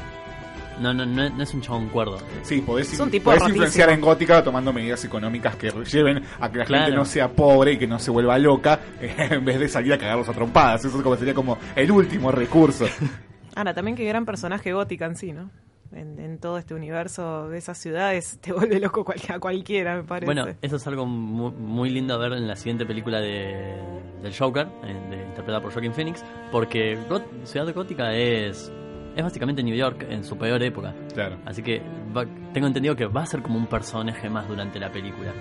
No, 0.80 0.94
no, 0.94 1.04
no, 1.04 1.28
no 1.30 1.42
es 1.42 1.54
un 1.54 1.60
chabón 1.60 1.88
cuerdo. 1.88 2.18
Sí, 2.42 2.60
podés, 2.60 2.92
Es 2.92 3.00
un 3.00 3.10
tipo 3.10 3.26
podés 3.30 3.48
influenciar 3.48 3.90
en 3.90 4.00
Gótica 4.00 4.42
tomando 4.42 4.72
medidas 4.72 5.04
económicas 5.04 5.56
que 5.56 5.70
lleven 5.90 6.22
a 6.40 6.50
que 6.50 6.58
la 6.58 6.64
Claro. 6.64 6.84
gente 6.84 6.96
no 6.96 7.04
sea 7.04 7.28
pobre 7.28 7.72
y 7.72 7.78
que 7.78 7.86
no 7.86 7.98
se 7.98 8.10
vuelva 8.10 8.38
loca 8.38 8.80
en 9.00 9.44
vez 9.44 9.58
de 9.58 9.68
salir 9.68 9.92
a 9.92 9.98
cagarlos 9.98 10.28
a 10.28 10.32
trompadas. 10.32 10.84
Eso 10.84 11.02
como 11.02 11.16
sería 11.16 11.34
como 11.34 11.58
el 11.74 11.90
último 11.90 12.30
recurso. 12.30 12.86
Ahora, 13.56 13.74
también 13.74 13.96
qué 13.96 14.04
gran 14.04 14.24
personaje 14.24 14.72
gótica 14.72 15.06
en 15.06 15.16
sí, 15.16 15.32
¿no? 15.32 15.50
En, 15.90 16.18
en 16.18 16.38
todo 16.38 16.58
este 16.58 16.74
universo 16.74 17.48
de 17.48 17.56
esas 17.58 17.78
ciudades 17.78 18.38
te 18.42 18.52
vuelve 18.52 18.78
loco 18.78 19.04
cual- 19.04 19.18
a 19.28 19.38
cualquiera, 19.40 19.96
me 19.96 20.02
parece. 20.04 20.26
Bueno, 20.26 20.46
eso 20.60 20.76
es 20.76 20.86
algo 20.86 21.06
mu- 21.06 21.50
muy, 21.50 21.88
lindo 21.90 22.12
a 22.14 22.18
ver 22.18 22.32
en 22.34 22.46
la 22.46 22.56
siguiente 22.56 22.84
película 22.84 23.20
de, 23.20 23.74
del 24.22 24.36
Joker, 24.36 24.68
eh, 24.84 24.94
de- 25.10 25.22
interpretada 25.24 25.60
por 25.62 25.72
Joaquin 25.72 25.94
Phoenix, 25.94 26.22
porque 26.52 26.98
Got- 27.08 27.24
Ciudad 27.44 27.72
Gótica 27.74 28.12
es, 28.14 28.70
es 29.18 29.24
básicamente 29.24 29.62
New 29.64 29.74
York 29.74 30.06
en 30.08 30.22
su 30.22 30.38
peor 30.38 30.62
época. 30.62 30.94
Claro. 31.12 31.38
Así 31.44 31.60
que 31.62 31.82
va- 32.16 32.24
tengo 32.54 32.68
entendido 32.68 32.94
que 32.94 33.06
va 33.06 33.22
a 33.22 33.26
ser 33.26 33.42
como 33.42 33.58
un 33.58 33.66
personaje 33.66 34.30
más 34.30 34.46
durante 34.46 34.78
la 34.78 34.92
película. 34.92 35.32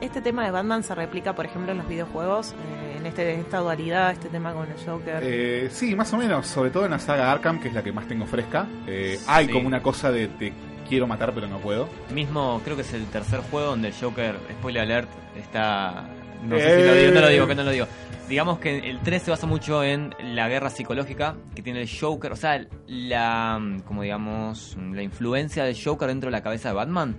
Este 0.00 0.20
tema 0.22 0.44
de 0.44 0.52
Batman 0.52 0.84
se 0.84 0.94
replica, 0.94 1.34
por 1.34 1.44
ejemplo, 1.44 1.72
en 1.72 1.78
los 1.78 1.88
videojuegos, 1.88 2.52
eh, 2.52 2.98
en 2.98 3.06
este, 3.06 3.34
esta 3.40 3.58
dualidad, 3.58 4.12
este 4.12 4.28
tema 4.28 4.52
con 4.52 4.68
el 4.70 4.76
Joker. 4.86 5.18
Eh, 5.24 5.68
sí, 5.72 5.96
más 5.96 6.12
o 6.14 6.16
menos. 6.18 6.46
Sobre 6.46 6.70
todo 6.70 6.84
en 6.84 6.92
la 6.92 7.00
saga 7.00 7.32
Arkham, 7.32 7.58
que 7.60 7.66
es 7.66 7.74
la 7.74 7.82
que 7.82 7.90
más 7.90 8.06
tengo 8.06 8.24
fresca. 8.26 8.68
Eh, 8.86 9.18
Hay 9.26 9.48
como 9.48 9.66
una 9.66 9.82
cosa 9.82 10.12
de 10.12 10.28
te 10.28 10.52
quiero 10.88 11.08
matar 11.08 11.32
pero 11.34 11.48
no 11.48 11.58
puedo. 11.58 11.88
Mismo, 12.14 12.60
creo 12.62 12.76
que 12.76 12.82
es 12.82 12.94
el 12.94 13.06
tercer 13.06 13.40
juego 13.50 13.70
donde 13.70 13.88
el 13.88 13.94
Joker, 14.00 14.36
spoiler 14.60 14.82
alert, 14.84 15.08
está 15.36 16.08
No 16.42 16.56
sé 16.56 16.80
si 16.80 16.86
lo 16.86 16.94
digo, 16.94 17.12
no 17.14 17.20
lo 17.20 17.28
digo, 17.28 17.44
Eh. 17.44 17.48
que 17.48 17.54
no 17.54 17.62
lo 17.64 17.70
digo. 17.70 17.86
Digamos 18.28 18.58
que 18.58 18.78
el 18.90 19.00
3 19.00 19.22
se 19.22 19.30
basa 19.30 19.46
mucho 19.46 19.82
en 19.82 20.14
la 20.20 20.48
guerra 20.48 20.68
psicológica 20.68 21.34
que 21.54 21.62
tiene 21.62 21.80
el 21.82 21.88
Joker, 21.88 22.32
o 22.32 22.36
sea, 22.36 22.62
la, 22.86 23.58
como 23.86 24.02
digamos, 24.02 24.76
la 24.92 25.02
influencia 25.02 25.64
del 25.64 25.76
Joker 25.82 26.08
dentro 26.08 26.28
de 26.28 26.32
la 26.32 26.42
cabeza 26.42 26.68
de 26.68 26.74
Batman. 26.74 27.16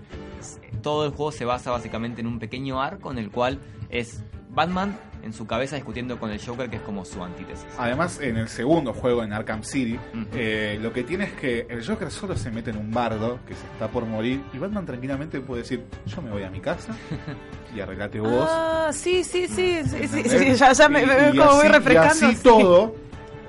Todo 0.84 1.06
el 1.06 1.12
juego 1.12 1.32
se 1.32 1.46
basa 1.46 1.72
básicamente 1.72 2.22
en 2.22 2.28
un 2.28 2.38
pequeño 2.40 2.82
arco 2.82 3.12
en 3.12 3.18
el 3.18 3.32
cual 3.32 3.60
es 3.90 4.24
Batman 4.52 4.98
en 5.22 5.34
su 5.34 5.46
cabeza 5.46 5.76
discutiendo 5.76 6.18
con 6.18 6.32
el 6.32 6.40
Joker, 6.40 6.70
que 6.70 6.78
es 6.78 6.82
como 6.84 7.04
su 7.04 7.22
antítesis. 7.22 7.66
Además, 7.78 8.20
en 8.22 8.38
el 8.38 8.48
segundo 8.48 8.94
juego, 8.94 9.22
en 9.24 9.34
Arkham 9.34 9.64
City, 9.64 10.00
eh, 10.34 10.78
lo 10.82 10.94
que 10.94 11.04
tiene 11.04 11.26
es 11.26 11.34
que 11.34 11.68
el 11.70 11.86
Joker 11.86 12.10
solo 12.10 12.38
se 12.38 12.50
mete 12.52 12.70
en 12.70 12.78
un 12.78 12.92
bardo 12.92 13.40
que 13.46 13.54
se 13.54 13.66
está 13.66 13.90
por 13.90 14.06
morir 14.06 14.42
y 14.54 14.58
Batman 14.60 14.86
tranquilamente 14.86 15.42
puede 15.42 15.64
decir, 15.64 15.84
yo 16.06 16.22
me 16.22 16.30
voy 16.32 16.44
a 16.44 16.50
mi 16.50 16.62
casa 16.62 16.96
y 17.76 17.80
arreglate 17.82 18.20
vos. 18.20 18.48
Ah, 18.50 18.90
sí, 18.92 19.24
sí, 19.24 19.48
sí, 19.48 19.82
sí, 19.84 19.90
sí, 20.02 20.08
sí, 20.08 20.20
¿entendés? 20.20 20.60
ya, 20.60 20.72
ya 20.74 20.90
me, 20.90 21.04
Y- 21.04 21.06
me 21.06 21.16
veo 21.16 21.34
y 21.34 21.38
como 21.38 21.52
voy 21.54 21.60
así- 21.68 21.68
refrescando. 21.74 22.26
Y 22.26 22.28
así 22.30 22.36
sí. 22.38 22.44
todo, 22.44 22.96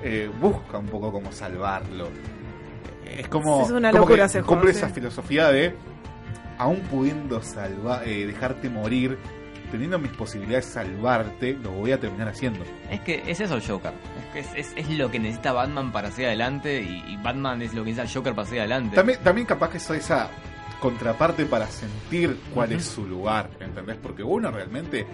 eh, 0.03 0.29
busca 0.39 0.77
un 0.77 0.87
poco 0.87 1.11
como 1.11 1.31
salvarlo. 1.31 2.09
Es 3.05 3.27
como, 3.27 3.63
Es 3.65 3.71
una 3.71 3.91
como 3.91 4.03
locura 4.03 4.25
que 4.27 4.31
juego, 4.33 4.47
cumple 4.47 4.71
sí. 4.73 4.77
esa 4.79 4.89
filosofía 4.89 5.47
de, 5.49 5.75
aún 6.57 6.79
pudiendo 6.89 7.41
salvar, 7.41 8.07
eh, 8.07 8.25
dejarte 8.25 8.69
morir, 8.69 9.17
teniendo 9.71 9.99
mis 9.99 10.11
posibilidades 10.11 10.65
de 10.67 10.71
salvarte, 10.73 11.53
lo 11.61 11.71
voy 11.71 11.91
a 11.91 11.99
terminar 11.99 12.27
haciendo. 12.29 12.59
Es 12.89 12.99
que 13.01 13.23
es 13.27 13.39
eso 13.39 13.55
el 13.55 13.65
Joker. 13.65 13.91
Es, 14.19 14.25
que 14.53 14.59
es, 14.59 14.67
es, 14.75 14.87
es 14.89 14.97
lo 14.97 15.09
que 15.11 15.19
necesita 15.19 15.51
Batman 15.53 15.91
para 15.91 16.09
seguir 16.11 16.27
adelante 16.27 16.81
y, 16.81 17.03
y 17.07 17.17
Batman 17.17 17.61
es 17.61 17.73
lo 17.73 17.83
que 17.83 17.91
necesita 17.91 18.03
el 18.03 18.13
Joker 18.13 18.33
para 18.35 18.45
seguir 18.47 18.61
adelante. 18.61 18.95
También, 18.95 19.19
también 19.23 19.47
capaz 19.47 19.69
que 19.71 19.79
soy 19.79 19.97
esa 19.99 20.29
contraparte 20.81 21.45
para 21.45 21.67
sentir 21.67 22.37
cuál 22.53 22.73
es 22.73 22.83
su 22.85 23.05
lugar, 23.05 23.49
¿entendés? 23.61 23.95
Porque 24.01 24.23
uno 24.23 24.51
realmente 24.51 25.05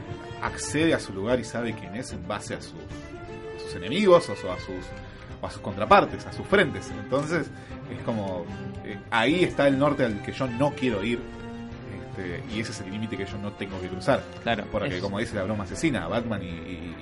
accede 0.41 0.93
a 0.95 0.99
su 0.99 1.13
lugar 1.13 1.39
y 1.39 1.43
sabe 1.43 1.73
quién 1.73 1.95
es 1.95 2.11
en 2.13 2.27
base 2.27 2.55
a, 2.55 2.61
su- 2.61 2.73
a 2.77 3.59
sus 3.63 3.75
enemigos 3.75 4.27
o 4.29 4.33
a 4.33 4.35
sus, 4.35 4.45
o 5.41 5.45
a 5.45 5.51
sus 5.51 5.61
contrapartes, 5.61 6.25
a 6.25 6.31
sus 6.33 6.47
frentes. 6.47 6.89
Entonces 7.03 7.47
es 7.95 8.01
como, 8.03 8.45
eh, 8.85 8.97
ahí 9.11 9.43
está 9.43 9.67
el 9.67 9.77
norte 9.77 10.05
al 10.05 10.21
que 10.23 10.31
yo 10.31 10.47
no 10.47 10.71
quiero 10.73 11.03
ir. 11.03 11.19
este, 12.17 12.43
y 12.51 12.59
ese 12.61 12.71
es 12.71 12.81
el 12.81 12.89
límite 12.91 13.15
que 13.17 13.25
yo 13.25 13.37
no 13.37 13.51
tengo 13.51 13.79
que 13.79 13.87
cruzar. 13.89 14.23
Claro, 14.41 14.63
Porque, 14.71 14.95
es- 14.97 15.01
como 15.03 15.19
dice 15.19 15.35
la 15.35 15.43
broma 15.43 15.65
asesina, 15.65 16.07
Batman 16.07 16.41
y, 16.41 16.47
y- 16.47 16.95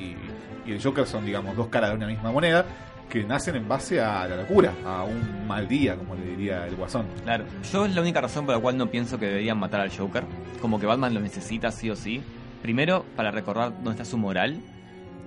y- 0.66 0.70
y 0.70 0.72
el 0.74 0.82
Joker 0.84 1.06
son, 1.06 1.26
digamos, 1.26 1.56
dos 1.56 1.68
caras 1.68 1.92
de 1.92 1.96
una 1.98 2.08
misma 2.08 2.32
moneda 2.32 2.66
que 3.10 3.24
nacen 3.24 3.56
en 3.56 3.68
base 3.68 4.02
a 4.02 4.28
la 4.28 4.36
locura, 4.38 4.74
a 4.86 5.04
un 5.04 5.48
mal 5.48 5.68
día, 5.68 5.96
como 5.96 6.16
le 6.16 6.26
diría 6.26 6.66
el 6.68 6.76
Guasón. 6.76 7.06
Claro, 7.24 7.46
yo 7.72 7.86
es 7.86 7.96
la 7.96 8.02
única 8.02 8.20
razón 8.22 8.46
por 8.46 8.56
la 8.56 8.62
cual 8.62 8.78
no 8.78 8.90
pienso 8.92 9.18
que 9.20 9.28
deberían 9.28 9.58
matar 9.58 9.82
al 9.82 9.96
Joker. 9.96 10.24
Como 10.62 10.80
que 10.80 10.86
Batman 10.86 11.14
lo 11.14 11.20
necesita 11.20 11.72
sí 11.72 11.90
o 11.90 11.96
sí. 11.96 12.22
Primero, 12.62 13.06
para 13.16 13.32
recordar 13.32 13.72
dónde 13.76 13.92
está 13.92 14.06
su 14.06 14.18
moral. 14.18 14.60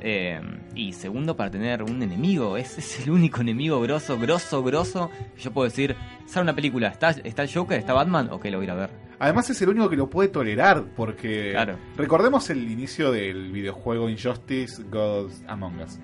eh, 0.00 0.40
y 0.74 0.92
segundo, 0.92 1.36
para 1.36 1.50
tener 1.50 1.82
un 1.82 2.02
enemigo. 2.02 2.56
Es, 2.56 2.78
es 2.78 3.00
el 3.04 3.10
único 3.10 3.40
enemigo 3.40 3.80
grosso, 3.80 4.18
grosso, 4.18 4.62
grosso. 4.62 5.10
Yo 5.38 5.50
puedo 5.52 5.64
decir, 5.68 5.96
sale 6.26 6.42
una 6.44 6.54
película, 6.54 6.88
¿está, 6.88 7.10
está 7.10 7.42
el 7.42 7.52
Joker? 7.52 7.78
¿Está 7.78 7.94
Batman? 7.94 8.28
Ok, 8.30 8.44
lo 8.46 8.58
voy 8.58 8.68
a 8.68 8.74
ver. 8.74 8.90
Además 9.20 9.50
es 9.50 9.60
el 9.62 9.70
único 9.70 9.88
que 9.90 9.96
lo 9.96 10.08
puede 10.08 10.28
tolerar, 10.28 10.84
porque 10.96 11.50
Claro. 11.52 11.76
recordemos 11.96 12.50
el 12.50 12.70
inicio 12.70 13.10
del 13.10 13.50
videojuego 13.50 14.08
Injustice 14.08 14.82
Gods 14.84 15.42
Among 15.48 15.80
Us, 15.80 15.98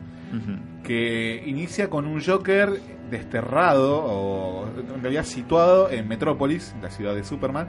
que 0.83 1.43
inicia 1.47 1.89
con 1.89 2.07
un 2.07 2.21
Joker 2.23 2.81
desterrado, 3.11 4.03
o 4.05 4.67
en 4.67 5.01
realidad 5.03 5.25
situado 5.25 5.91
en 5.91 6.09
Metrópolis, 6.09 6.75
la 6.83 6.91
ciudad 6.91 7.15
de 7.15 7.23
Superman, 7.23 7.69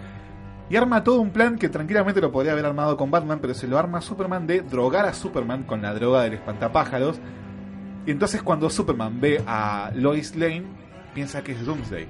y 0.67 0.77
arma 0.77 1.03
todo 1.03 1.21
un 1.21 1.29
plan 1.29 1.59
que 1.59 1.69
tranquilamente 1.69 2.19
lo 2.21 2.31
podría 2.31 2.53
haber 2.53 2.65
armado 2.65 2.97
con 2.97 3.11
Batman, 3.11 3.37
pero 3.39 3.53
se 3.53 3.67
lo 3.67 3.77
arma 3.77 3.99
a 3.99 4.01
Superman 4.01 4.47
de 4.47 4.61
drogar 4.61 5.05
a 5.05 5.13
Superman 5.13 5.63
con 5.63 5.83
la 5.83 5.93
droga 5.93 6.23
del 6.23 6.33
espantapájaros. 6.33 7.19
Y 8.07 8.11
entonces 8.11 8.41
cuando 8.41 8.69
Superman 8.71 9.21
ve 9.21 9.43
a 9.45 9.91
Lois 9.93 10.35
Lane, 10.35 10.63
piensa 11.13 11.43
que 11.43 11.51
es 11.51 11.63
Doomsday. 11.63 12.07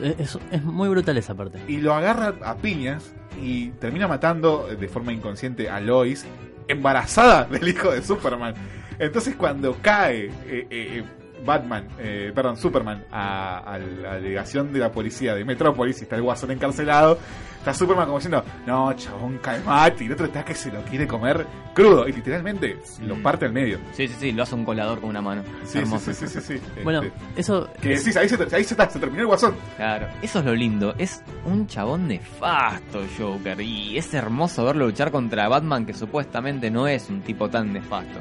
Es, 0.00 0.38
es- 0.50 0.62
muy 0.64 0.88
brutal 0.88 1.16
esa 1.18 1.34
parte. 1.34 1.58
y 1.68 1.78
lo 1.78 1.94
agarra 1.94 2.34
a 2.44 2.56
piñas 2.56 3.12
y 3.40 3.70
termina 3.72 4.06
matando 4.08 4.66
de 4.78 4.88
forma 4.88 5.12
inconsciente 5.12 5.68
a 5.70 5.80
Lois, 5.80 6.24
embarazada 6.68 7.44
del 7.50 7.68
hijo 7.68 7.90
de 7.90 8.02
Superman. 8.02 8.54
Entonces 8.98 9.34
cuando 9.36 9.76
cae 9.82 10.26
eh, 10.46 10.66
eh, 10.70 11.04
Batman, 11.44 11.88
eh, 11.98 12.32
perdón, 12.34 12.56
Superman 12.56 13.04
a, 13.10 13.58
a 13.58 13.78
la 13.78 14.14
delegación 14.14 14.72
de 14.72 14.78
la 14.78 14.90
policía 14.92 15.34
de 15.34 15.44
Metrópolis 15.44 16.00
y 16.00 16.04
está 16.04 16.16
el 16.16 16.22
guasón 16.22 16.50
encarcelado, 16.52 17.18
está 17.58 17.72
Superman 17.74 18.06
como 18.06 18.18
diciendo, 18.18 18.44
no, 18.66 18.92
chabón, 18.94 19.38
calmate, 19.38 20.04
y 20.04 20.06
el 20.06 20.12
otro 20.14 20.26
está 20.26 20.44
que 20.44 20.54
se 20.54 20.70
lo 20.72 20.82
quiere 20.82 21.06
comer 21.06 21.46
crudo, 21.74 22.06
y 22.08 22.12
literalmente 22.12 22.78
lo 23.02 23.16
parte 23.22 23.46
al 23.46 23.52
medio. 23.52 23.78
Sí, 23.92 24.06
sí, 24.08 24.14
sí, 24.18 24.32
lo 24.32 24.42
hace 24.42 24.54
un 24.54 24.64
colador 24.64 25.00
con 25.00 25.10
una 25.10 25.22
mano. 25.22 25.42
Sí, 25.64 25.78
Hermoso. 25.78 26.12
sí, 26.12 26.26
sí, 26.26 26.26
sí, 26.28 26.40
sí, 26.40 26.58
sí. 26.58 26.82
Bueno, 26.84 27.02
Este, 27.02 27.40
eso... 27.40 27.68
que 27.80 27.96
sí, 27.96 28.10
ahí 28.18 28.28
se, 28.28 28.36
ahí 28.54 28.64
se, 28.64 28.74
está, 28.74 28.88
se 28.90 28.98
terminó 28.98 29.22
el 29.22 29.26
guasón. 29.28 29.54
Claro, 29.76 30.06
eso 30.20 30.38
es 30.40 30.44
lo 30.44 30.54
lindo. 30.54 30.94
Es 30.98 31.22
un 31.46 31.66
chabón 31.66 32.08
nefasto, 32.08 33.00
Joker. 33.18 33.60
Y 33.60 33.96
es 33.96 34.12
hermoso 34.14 34.64
verlo 34.64 34.86
luchar 34.86 35.10
contra 35.10 35.48
Batman, 35.48 35.86
que 35.86 35.94
supuestamente 35.94 36.70
no 36.70 36.86
es 36.88 37.08
un 37.08 37.22
tipo 37.22 37.48
tan 37.48 37.72
nefasto. 37.72 38.18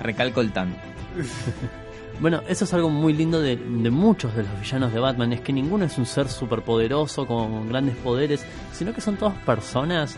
Recalco 0.00 0.40
el 0.42 0.52
tan. 0.52 0.74
Bueno, 2.20 2.42
eso 2.48 2.64
es 2.64 2.74
algo 2.74 2.90
muy 2.90 3.12
lindo 3.12 3.40
de, 3.40 3.56
muchos 3.56 4.34
de 4.34 4.42
los 4.42 4.60
villanos 4.60 4.92
de 4.92 4.98
Batman, 4.98 5.32
es 5.32 5.40
que 5.40 5.52
ninguno 5.52 5.84
es 5.84 5.98
un 5.98 6.06
ser 6.06 6.28
superpoderoso 6.28 7.26
con 7.26 7.68
grandes 7.68 7.96
poderes, 7.96 8.44
sino 8.72 8.92
que 8.92 9.00
son 9.00 9.16
todas 9.16 9.34
personas 9.38 10.16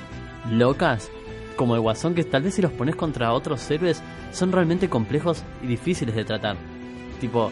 locas, 0.50 1.10
como 1.56 1.74
el 1.74 1.82
Guasón, 1.82 2.14
que 2.14 2.24
tal 2.24 2.42
vez 2.42 2.54
si 2.54 2.62
los 2.62 2.72
pones 2.72 2.96
contra 2.96 3.34
otros 3.34 3.70
héroes 3.70 4.02
son 4.32 4.50
realmente 4.50 4.88
complejos 4.88 5.42
y 5.62 5.66
difíciles 5.66 6.14
de 6.14 6.24
tratar. 6.24 6.56
Tipo, 7.20 7.50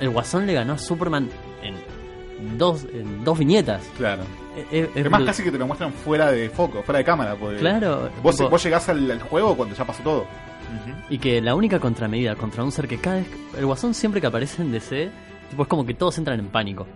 el 0.00 0.10
Guasón 0.10 0.46
le 0.46 0.54
ganó 0.54 0.72
a 0.72 0.78
Superman 0.78 1.28
en 1.62 2.58
dos, 2.58 2.86
en 2.92 3.22
dos 3.24 3.38
viñetas. 3.38 3.88
Claro. 3.96 4.24
Es, 4.56 4.66
es 4.72 4.90
Además, 4.96 5.22
bru- 5.22 5.26
casi 5.26 5.42
que 5.44 5.50
te 5.52 5.58
lo 5.58 5.66
muestran 5.66 5.92
fuera 5.92 6.30
de 6.32 6.48
foco, 6.50 6.82
fuera 6.82 6.98
de 6.98 7.04
cámara. 7.04 7.36
Porque 7.36 7.58
Claro, 7.58 8.08
Vos, 8.22 8.36
tipo- 8.36 8.48
vos 8.50 8.62
llegás 8.64 8.88
al, 8.88 9.10
al 9.10 9.20
juego 9.20 9.56
cuando 9.56 9.74
ya 9.74 9.84
pasó 9.84 10.02
todo. 10.02 10.26
Y 11.08 11.18
que 11.18 11.40
la 11.40 11.54
única 11.54 11.78
contramedida 11.78 12.34
contra 12.34 12.64
un 12.64 12.72
ser 12.72 12.88
que 12.88 12.98
cada 12.98 13.16
vez... 13.16 13.28
El 13.56 13.66
guasón 13.66 13.94
siempre 13.94 14.20
que 14.20 14.26
aparece 14.26 14.62
en 14.62 14.72
DC, 14.72 15.10
tipo, 15.50 15.62
es 15.62 15.68
como 15.68 15.86
que 15.86 15.94
todos 15.94 16.18
entran 16.18 16.40
en 16.40 16.48
pánico. 16.48 16.86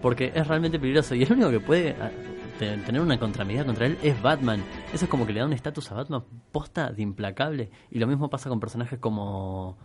Porque 0.00 0.32
es 0.34 0.46
realmente 0.46 0.78
peligroso. 0.78 1.14
Y 1.14 1.22
el 1.22 1.32
único 1.32 1.50
que 1.50 1.60
puede 1.60 1.94
ah, 2.00 2.10
te- 2.58 2.78
tener 2.78 3.00
una 3.00 3.18
contramedida 3.18 3.64
contra 3.64 3.86
él 3.86 3.98
es 4.02 4.20
Batman. 4.22 4.62
Eso 4.94 5.04
es 5.04 5.10
como 5.10 5.26
que 5.26 5.32
le 5.34 5.40
da 5.40 5.46
un 5.46 5.52
estatus 5.52 5.90
a 5.92 5.94
Batman 5.96 6.22
posta 6.52 6.90
de 6.90 7.02
implacable. 7.02 7.70
Y 7.90 7.98
lo 7.98 8.06
mismo 8.06 8.30
pasa 8.30 8.48
con 8.48 8.60
personajes 8.60 8.98
como 8.98 9.76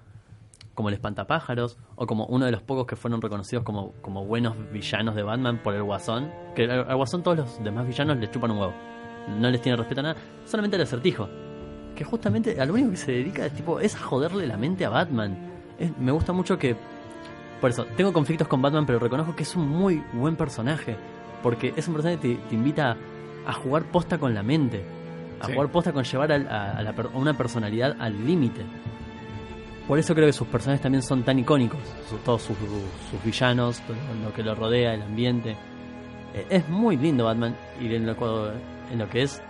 como 0.78 0.90
el 0.90 0.94
espantapájaros 0.94 1.76
o 1.96 2.06
como 2.06 2.28
uno 2.28 2.46
de 2.46 2.52
los 2.52 2.62
pocos 2.62 2.86
que 2.86 2.96
fueron 2.96 3.20
reconocidos 3.20 3.64
como, 3.64 3.94
como 4.04 4.24
buenos 4.26 4.54
villanos 4.72 5.16
de 5.16 5.24
Batman 5.24 5.58
por 5.64 5.74
el 5.74 5.82
Guasón. 5.82 6.30
Que 6.56 6.66
al, 6.66 6.88
al 6.88 6.96
Guasón 6.96 7.24
todos 7.24 7.36
los 7.38 7.64
demás 7.64 7.88
villanos 7.88 8.18
le 8.18 8.30
chupan 8.30 8.52
un 8.52 8.60
huevo. 8.60 8.74
No 9.40 9.50
les 9.50 9.60
tiene 9.60 9.76
respeto 9.76 10.02
a 10.02 10.04
nada, 10.04 10.16
solamente 10.46 10.76
al 10.78 10.84
acertijo. 10.84 11.28
Que 11.96 12.04
justamente 12.04 12.62
a 12.62 12.66
lo 12.66 12.74
único 12.76 12.92
que 12.92 12.98
se 12.98 13.12
dedica 13.12 13.48
es, 13.48 13.54
tipo, 13.54 13.80
es 13.80 13.96
a 13.96 14.00
joderle 14.00 14.46
la 14.46 14.56
mente 14.56 14.86
a 14.86 14.90
Batman. 14.90 15.36
Es- 15.80 15.98
me 15.98 16.12
gusta 16.12 16.32
mucho 16.32 16.60
que... 16.60 16.76
Por 17.60 17.72
eso, 17.72 17.86
tengo 17.98 18.14
conflictos 18.14 18.48
con 18.48 18.62
Batman, 18.62 18.86
pero 18.86 19.00
reconozco 19.00 19.36
que 19.36 19.42
es 19.42 19.56
un 19.56 19.68
muy 19.68 20.04
buen 20.14 20.36
personaje. 20.36 20.96
Porque 21.42 21.74
es 21.76 21.88
un 21.88 21.96
personaje 21.96 22.20
que 22.22 22.36
te, 22.36 22.42
te 22.50 22.56
invita 22.56 22.96
a 23.48 23.54
jugar 23.54 23.86
posta 23.86 24.20
con 24.20 24.36
la 24.36 24.44
mente. 24.44 24.86
A 25.42 25.48
Sí. 25.48 25.54
jugar 25.54 25.72
posta 25.72 25.92
con 25.92 26.04
llevar 26.04 26.32
a, 26.32 26.78
a 26.78 26.82
la 26.84 26.94
per- 26.94 27.10
a 27.12 27.18
una 27.18 27.36
personalidad 27.36 27.96
al 28.00 28.26
límite. 28.28 28.62
Por 29.88 29.98
eso 30.00 30.14
creo 30.14 30.28
que 30.28 30.34
sus 30.34 30.48
personajes 30.48 30.82
también 30.82 31.02
son 31.02 31.24
tan 31.24 31.40
icónicos. 31.40 31.80
Sus- 32.10 32.22
todos 32.24 32.42
sus, 32.42 32.58
sus 32.58 33.24
villanos, 33.24 33.80
todo 33.82 33.96
lo 34.24 34.34
que 34.34 34.44
lo 34.44 34.54
rodea, 34.54 34.94
el 34.94 35.02
ambiente. 35.02 35.52
Eh, 36.34 36.46
Es 36.50 36.68
muy 36.70 36.98
lindo 36.98 37.26
Batman 37.26 37.56
y 37.80 37.94
en 37.96 38.06
lo, 38.06 38.52
en 38.92 39.00
lo 39.00 39.10
que 39.10 39.22
es 39.24 39.42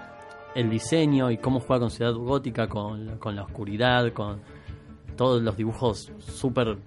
el 0.53 0.69
diseño 0.69 1.31
y 1.31 1.37
cómo 1.37 1.59
juega 1.59 1.79
con 1.81 1.91
Ciudad 1.91 2.13
Gótica, 2.13 2.67
con, 2.67 3.17
con 3.17 3.35
la 3.35 3.43
oscuridad, 3.43 4.11
con 4.13 4.39
todos 5.15 5.41
los 5.41 5.57
dibujos 5.57 6.11
súper... 6.19 6.77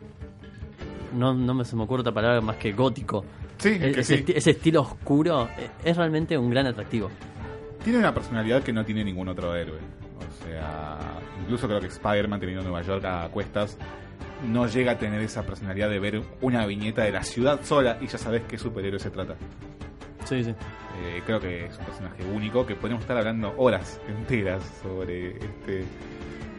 No, 1.13 1.35
no 1.35 1.55
me 1.55 1.65
se 1.65 1.75
me 1.75 1.83
ocurre 1.83 2.03
otra 2.03 2.13
palabra 2.15 2.41
más 2.41 2.57
que 2.57 2.73
gótico. 2.73 3.25
Sí, 3.59 3.71
E- 3.71 3.93
que 3.93 4.01
ese, 4.01 4.19
sí. 4.19 4.25
ese 4.33 4.51
estilo 4.53 4.83
oscuro 4.83 5.49
eh, 5.59 5.71
es 5.85 5.97
realmente 5.97 6.39
un 6.39 6.51
gran 6.51 6.67
atractivo. 6.69 7.11
Tiene 7.83 7.99
una 7.99 8.15
personalidad 8.15 8.63
que 8.63 8.73
no 8.73 8.85
tiene 8.85 9.03
ningún 9.05 9.27
otro 9.29 9.55
héroe. 9.57 9.79
O 10.29 10.45
sea, 10.45 10.99
incluso 11.43 11.67
creo 11.67 11.81
que 11.81 11.87
Spider-Man 11.87 12.41
teniendo 12.41 12.63
Nueva 12.63 12.83
York 12.83 13.05
a 13.05 13.29
cuestas 13.29 13.77
no 14.47 14.67
llega 14.67 14.93
a 14.93 14.99
tener 14.99 15.21
esa 15.21 15.43
personalidad 15.43 15.91
de 15.91 15.99
ver 15.99 16.23
una 16.41 16.65
viñeta 16.67 17.03
de 17.03 17.13
la 17.13 17.23
ciudad 17.23 17.61
sola 17.63 17.99
y 18.01 18.07
ya 18.07 18.19
sabes 18.19 18.43
qué 18.49 18.57
superhéroe 18.59 18.99
se 18.99 19.11
trata. 19.11 19.35
Sí, 20.25 20.45
sí. 20.45 20.51
Eh, 21.03 21.23
creo 21.27 21.41
que 21.41 21.67
es 21.67 21.79
un 21.79 21.85
personaje 21.85 22.25
único 22.25 22.67
que 22.67 22.75
podemos 22.75 23.03
estar 23.03 23.17
hablando 23.17 23.55
horas 23.57 24.01
enteras 24.09 24.63
sobre 24.83 25.37
este 25.37 25.85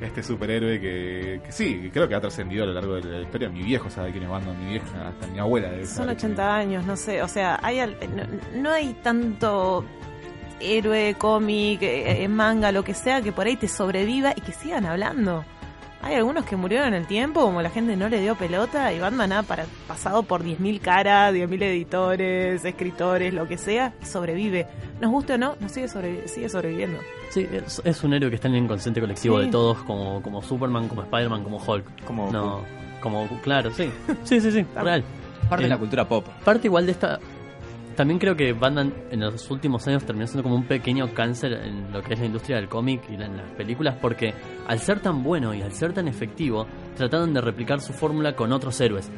este 0.01 0.23
superhéroe 0.23 0.79
que, 0.81 1.41
que 1.45 1.51
sí, 1.51 1.91
creo 1.93 2.07
que 2.09 2.15
ha 2.15 2.19
trascendido 2.21 2.63
a 2.63 2.67
lo 2.67 2.73
largo 2.73 2.95
de 2.95 3.03
la 3.03 3.21
historia. 3.21 3.49
Mi 3.49 3.61
viejo 3.61 3.87
sabe 3.87 4.09
quién 4.11 4.23
es 4.23 4.29
Batman, 4.31 4.57
mi 4.63 4.71
vieja, 4.71 5.09
hasta 5.09 5.27
mi 5.27 5.37
abuela. 5.37 5.69
debe 5.69 5.85
Son 5.85 5.97
saber 5.97 6.17
quién 6.17 6.31
80 6.31 6.55
años, 6.55 6.85
no 6.87 6.97
sé, 6.97 7.21
o 7.21 7.27
sea, 7.27 7.59
hay 7.61 7.77
al- 7.79 7.95
no, 8.15 8.61
no 8.63 8.71
hay 8.71 8.93
tanto 9.03 9.85
héroe, 10.61 11.15
cómic, 11.17 11.81
eh, 11.81 12.23
eh, 12.23 12.27
manga, 12.27 12.71
lo 12.71 12.83
que 12.83 12.93
sea, 12.93 13.21
que 13.21 13.31
por 13.31 13.47
ahí 13.47 13.55
te 13.55 13.67
sobreviva 13.67 14.33
y 14.35 14.41
que 14.41 14.51
sigan 14.51 14.85
hablando. 14.85 15.43
Hay 16.03 16.15
algunos 16.15 16.45
que 16.45 16.55
murieron 16.55 16.87
en 16.87 16.93
el 16.95 17.05
tiempo, 17.05 17.41
como 17.41 17.61
la 17.61 17.69
gente 17.69 17.95
no 17.95 18.09
le 18.09 18.19
dio 18.21 18.33
pelota, 18.35 18.91
y 18.91 18.97
Batman 18.99 19.31
ha 19.33 19.43
para, 19.43 19.65
pasado 19.87 20.23
por 20.23 20.43
10.000 20.43 20.79
caras, 20.81 21.31
10.000 21.31 21.61
editores, 21.61 22.65
escritores, 22.65 23.33
lo 23.35 23.47
que 23.47 23.57
sea, 23.59 23.93
y 24.01 24.05
sobrevive. 24.05 24.65
Nos 24.99 25.11
guste 25.11 25.33
o 25.33 25.37
no, 25.37 25.55
nos 25.59 25.71
sigue, 25.71 25.85
sobrevi- 25.87 26.25
sigue 26.25 26.49
sobreviviendo. 26.49 26.97
Sí, 27.29 27.47
es, 27.51 27.81
es 27.85 28.03
un 28.03 28.13
héroe 28.15 28.29
que 28.31 28.35
está 28.35 28.47
en 28.47 28.55
el 28.55 28.63
inconsciente 28.63 28.99
colectivo 28.99 29.39
Sí. 29.39 29.45
de 29.45 29.51
todos, 29.51 29.77
como, 29.83 30.23
como 30.23 30.41
Superman, 30.41 30.87
como 30.87 31.03
Spider-Man, 31.03 31.43
como 31.43 31.57
Hulk. 31.63 32.03
Como 32.05 32.31
no, 32.31 32.61
como 32.99 33.27
claro, 33.43 33.69
sí. 33.71 33.91
Sí, 34.23 34.41
sí, 34.41 34.51
sí, 34.51 34.65
real. 34.75 35.03
Parte 35.49 35.63
de 35.65 35.69
la 35.69 35.77
cultura 35.77 36.07
pop. 36.07 36.25
Parte 36.43 36.67
igual 36.67 36.87
de 36.87 36.93
esta. 36.93 37.19
También 37.95 38.19
creo 38.19 38.35
que 38.35 38.53
Batman 38.53 38.93
en 39.11 39.19
los 39.19 39.49
últimos 39.51 39.87
años 39.87 40.03
terminó 40.05 40.25
siendo 40.27 40.43
como 40.43 40.55
un 40.55 40.65
pequeño 40.65 41.13
cáncer 41.13 41.53
en 41.53 41.91
lo 41.91 42.01
que 42.01 42.13
es 42.13 42.19
la 42.19 42.25
industria 42.25 42.55
del 42.57 42.67
cómic 42.69 43.01
y 43.09 43.15
en 43.15 43.37
las 43.37 43.51
películas, 43.51 43.95
porque 44.01 44.33
al 44.67 44.79
ser 44.79 44.99
tan 45.01 45.23
bueno 45.23 45.53
y 45.53 45.61
al 45.61 45.71
ser 45.73 45.93
tan 45.93 46.07
efectivo, 46.07 46.65
trataron 46.95 47.33
de 47.33 47.41
replicar 47.41 47.81
su 47.81 47.93
fórmula 47.93 48.35
con 48.35 48.51
otros 48.53 48.79
héroes. 48.81 49.11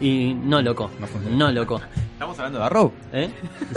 Y 0.00 0.34
no, 0.34 0.62
loco. 0.62 0.90
No, 1.30 1.50
loco. 1.50 1.80
Estamos 2.12 2.38
hablando 2.38 2.58
de 2.60 2.64
Arrow. 2.64 2.92
¿Eh? 3.12 3.30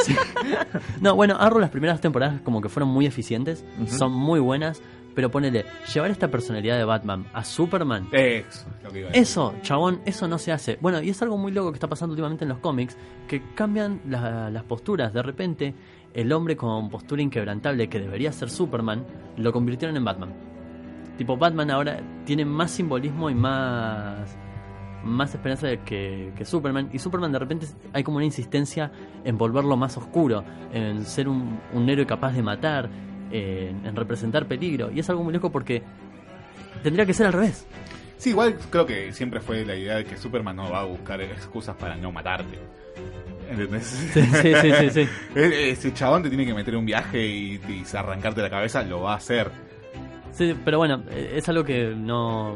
Sí. 0.03 0.15
No, 1.01 1.15
bueno, 1.15 1.35
Arrow 1.39 1.59
las 1.59 1.69
primeras 1.69 1.99
temporadas 2.01 2.41
como 2.41 2.61
que 2.61 2.69
fueron 2.69 2.89
muy 2.89 3.05
eficientes, 3.05 3.65
Ujú. 3.81 3.87
son 3.97 4.11
muy 4.13 4.39
buenas, 4.39 4.81
pero 5.15 5.29
ponele, 5.31 5.65
llevar 5.93 6.11
esta 6.11 6.29
personalidad 6.29 6.77
de 6.77 6.83
Batman 6.85 7.25
a 7.33 7.43
Superman. 7.43 8.07
Eso, 8.11 8.67
es 8.77 8.83
lo 8.83 8.89
que 8.91 8.99
iba 8.99 9.07
a 9.09 9.11
decir. 9.11 9.21
Eso, 9.23 9.55
chabón, 9.61 10.01
eso 10.05 10.27
no 10.27 10.37
se 10.37 10.51
hace. 10.51 10.77
Bueno, 10.81 11.01
y 11.01 11.09
es 11.09 11.21
algo 11.21 11.37
muy 11.37 11.51
loco 11.51 11.71
que 11.71 11.75
está 11.77 11.87
pasando 11.87 12.13
últimamente 12.13 12.45
en 12.45 12.49
los 12.49 12.59
cómics, 12.59 12.97
que 13.27 13.41
cambian 13.55 14.01
la- 14.07 14.49
las 14.49 14.63
posturas. 14.63 15.13
De 15.13 15.21
repente, 15.21 15.73
el 16.13 16.31
hombre 16.31 16.55
con 16.57 16.89
postura 16.89 17.21
inquebrantable 17.21 17.87
que 17.89 17.99
debería 17.99 18.31
ser 18.31 18.49
Superman, 18.49 19.05
lo 19.37 19.51
convirtieron 19.53 19.95
en 19.97 20.03
Batman. 20.05 20.33
Tipo, 21.17 21.37
Batman 21.37 21.69
ahora 21.71 21.99
tiene 22.25 22.43
más 22.45 22.71
simbolismo 22.71 23.29
y 23.29 23.35
más 23.35 24.37
más 25.05 25.35
esperanza 25.35 25.67
que, 25.83 26.31
que 26.33 26.45
Superman. 26.45 26.89
Y 26.93 26.97
Superman 26.99 27.29
de 27.33 27.37
repente 27.39 27.67
hay 27.91 28.03
como 28.05 28.17
una 28.17 28.25
insistencia 28.25 28.89
en 29.25 29.37
volverlo 29.37 29.75
más 29.75 29.97
oscuro, 29.97 30.45
en 30.71 31.03
ser 31.05 31.27
un, 31.27 31.59
un 31.73 31.89
héroe 31.89 32.05
capaz 32.05 32.31
de 32.31 32.41
matar, 32.41 32.89
en, 33.33 33.85
en 33.85 33.95
representar 33.95 34.45
peligro. 34.45 34.89
Y 34.91 34.99
es 34.99 35.09
algo 35.09 35.23
muy 35.23 35.33
loco 35.33 35.51
porque 35.51 35.81
tendría 36.83 37.05
que 37.05 37.13
ser 37.13 37.27
al 37.27 37.33
revés. 37.33 37.65
Sí, 38.17 38.29
igual 38.29 38.57
creo 38.69 38.85
que 38.85 39.11
siempre 39.11 39.41
fue 39.41 39.65
la 39.65 39.75
idea 39.75 39.95
de 39.97 40.05
que 40.05 40.15
Superman 40.17 40.55
no 40.55 40.69
va 40.71 40.81
a 40.81 40.85
buscar 40.85 41.19
excusas 41.21 41.75
para 41.75 41.95
no 41.97 42.11
matarte. 42.11 42.57
¿Entendés? 43.49 43.83
Sí, 43.85 44.21
sí, 44.21 44.53
sí, 44.61 44.71
sí, 44.79 44.89
sí. 44.89 45.09
E- 45.35 45.71
Ese 45.71 45.93
chabón 45.93 46.23
te 46.23 46.29
tiene 46.29 46.45
que 46.45 46.53
meter 46.53 46.75
un 46.77 46.85
viaje 46.85 47.25
y, 47.25 47.55
y 47.67 47.83
arrancarte 47.97 48.41
la 48.41 48.49
cabeza, 48.49 48.81
lo 48.83 49.01
va 49.01 49.13
a 49.13 49.17
hacer. 49.17 49.51
Sí, 50.31 50.55
pero 50.63 50.77
bueno, 50.77 51.03
eh, 51.11 51.33
es 51.35 51.49
algo 51.49 51.63
que 51.63 51.93
no 51.95 52.55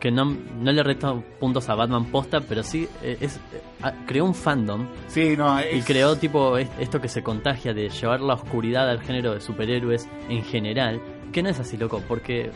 que 0.00 0.10
no, 0.10 0.24
no 0.24 0.72
le 0.72 0.82
resto 0.82 1.22
puntos 1.40 1.68
a 1.68 1.74
Batman 1.74 2.06
posta, 2.06 2.40
pero 2.40 2.62
sí 2.62 2.88
eh, 3.02 3.16
es 3.20 3.36
eh, 3.36 3.60
ah, 3.82 3.92
creó 4.06 4.24
un 4.24 4.34
fandom. 4.34 4.86
Sí, 5.08 5.36
no, 5.36 5.58
y 5.60 5.80
creó 5.82 6.16
tipo 6.16 6.56
es- 6.58 6.70
esto 6.78 7.00
que 7.00 7.08
se 7.08 7.22
contagia 7.22 7.74
de 7.74 7.88
llevar 7.88 8.20
la 8.20 8.34
oscuridad 8.34 8.88
al 8.88 9.00
género 9.00 9.34
de 9.34 9.40
superhéroes 9.40 10.08
en 10.28 10.44
general, 10.44 11.00
que 11.32 11.42
no 11.42 11.48
es 11.48 11.58
así, 11.58 11.76
loco, 11.76 12.02
porque 12.06 12.50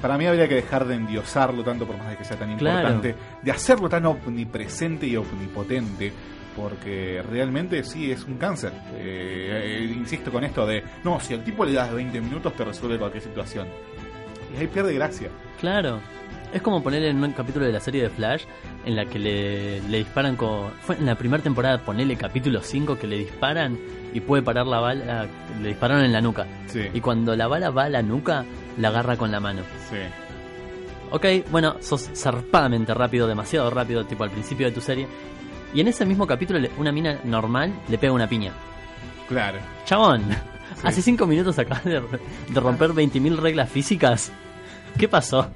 Para 0.00 0.18
mí 0.18 0.26
habría 0.26 0.46
que 0.46 0.56
dejar 0.56 0.86
de 0.86 0.94
endiosarlo 0.94 1.64
tanto 1.64 1.86
por 1.86 1.96
más 1.96 2.10
de 2.10 2.16
que 2.18 2.24
sea 2.24 2.36
tan 2.38 2.56
Claro. 2.58 2.78
importante, 2.90 3.14
de 3.42 3.50
hacerlo 3.50 3.88
tan 3.88 4.04
omnipresente 4.06 5.06
y 5.06 5.16
omnipotente, 5.16 6.12
porque 6.54 7.22
realmente 7.30 7.82
sí 7.82 8.10
es 8.12 8.24
un 8.24 8.36
cáncer. 8.36 8.72
Eh, 8.94 9.78
eh, 9.80 9.92
insisto 9.96 10.30
con 10.30 10.44
esto 10.44 10.66
de, 10.66 10.82
no, 11.04 11.18
si 11.20 11.34
al 11.34 11.42
tipo 11.44 11.64
le 11.64 11.72
das 11.72 11.92
20 11.92 12.20
minutos 12.20 12.52
te 12.54 12.64
resuelve 12.64 12.98
cualquier 12.98 13.22
situación. 13.22 13.66
Y 14.54 14.60
ahí 14.60 14.66
pierde 14.66 14.94
gracia. 14.94 15.28
Claro. 15.60 15.98
Es 16.56 16.62
como 16.62 16.82
poner 16.82 17.04
en 17.04 17.22
un 17.22 17.32
capítulo 17.32 17.66
de 17.66 17.72
la 17.72 17.80
serie 17.80 18.02
de 18.02 18.08
Flash 18.08 18.44
en 18.86 18.96
la 18.96 19.04
que 19.04 19.18
le, 19.18 19.82
le 19.90 19.98
disparan 19.98 20.36
con... 20.36 20.70
Fue 20.80 20.96
en 20.96 21.04
la 21.04 21.14
primera 21.14 21.42
temporada, 21.42 21.76
ponele 21.76 22.16
capítulo 22.16 22.62
5 22.62 22.98
que 22.98 23.06
le 23.06 23.18
disparan 23.18 23.78
y 24.14 24.20
puede 24.20 24.42
parar 24.42 24.66
la 24.66 24.80
bala, 24.80 25.26
le 25.60 25.68
dispararon 25.68 26.02
en 26.06 26.14
la 26.14 26.22
nuca. 26.22 26.46
Sí. 26.68 26.88
Y 26.94 27.02
cuando 27.02 27.36
la 27.36 27.46
bala 27.46 27.68
va 27.68 27.84
a 27.84 27.88
la 27.90 28.00
nuca, 28.00 28.46
la 28.78 28.88
agarra 28.88 29.18
con 29.18 29.30
la 29.30 29.38
mano. 29.38 29.60
Sí. 29.90 29.98
Ok, 31.10 31.26
bueno, 31.50 31.76
sos 31.80 32.08
zarpadamente 32.14 32.94
rápido, 32.94 33.26
demasiado 33.26 33.68
rápido, 33.68 34.06
tipo 34.06 34.24
al 34.24 34.30
principio 34.30 34.64
de 34.66 34.72
tu 34.72 34.80
serie. 34.80 35.06
Y 35.74 35.82
en 35.82 35.88
ese 35.88 36.06
mismo 36.06 36.26
capítulo, 36.26 36.66
una 36.78 36.90
mina 36.90 37.20
normal 37.24 37.70
le 37.86 37.98
pega 37.98 38.14
una 38.14 38.30
piña. 38.30 38.52
Claro. 39.28 39.58
Chabón, 39.84 40.24
hace 40.82 41.02
5 41.02 41.26
minutos 41.26 41.58
acabas 41.58 41.84
de, 41.84 42.00
de 42.00 42.60
romper 42.60 42.92
20.000 42.92 43.36
reglas 43.36 43.68
físicas. 43.68 44.32
¿Qué 44.96 45.06
pasó? 45.06 45.50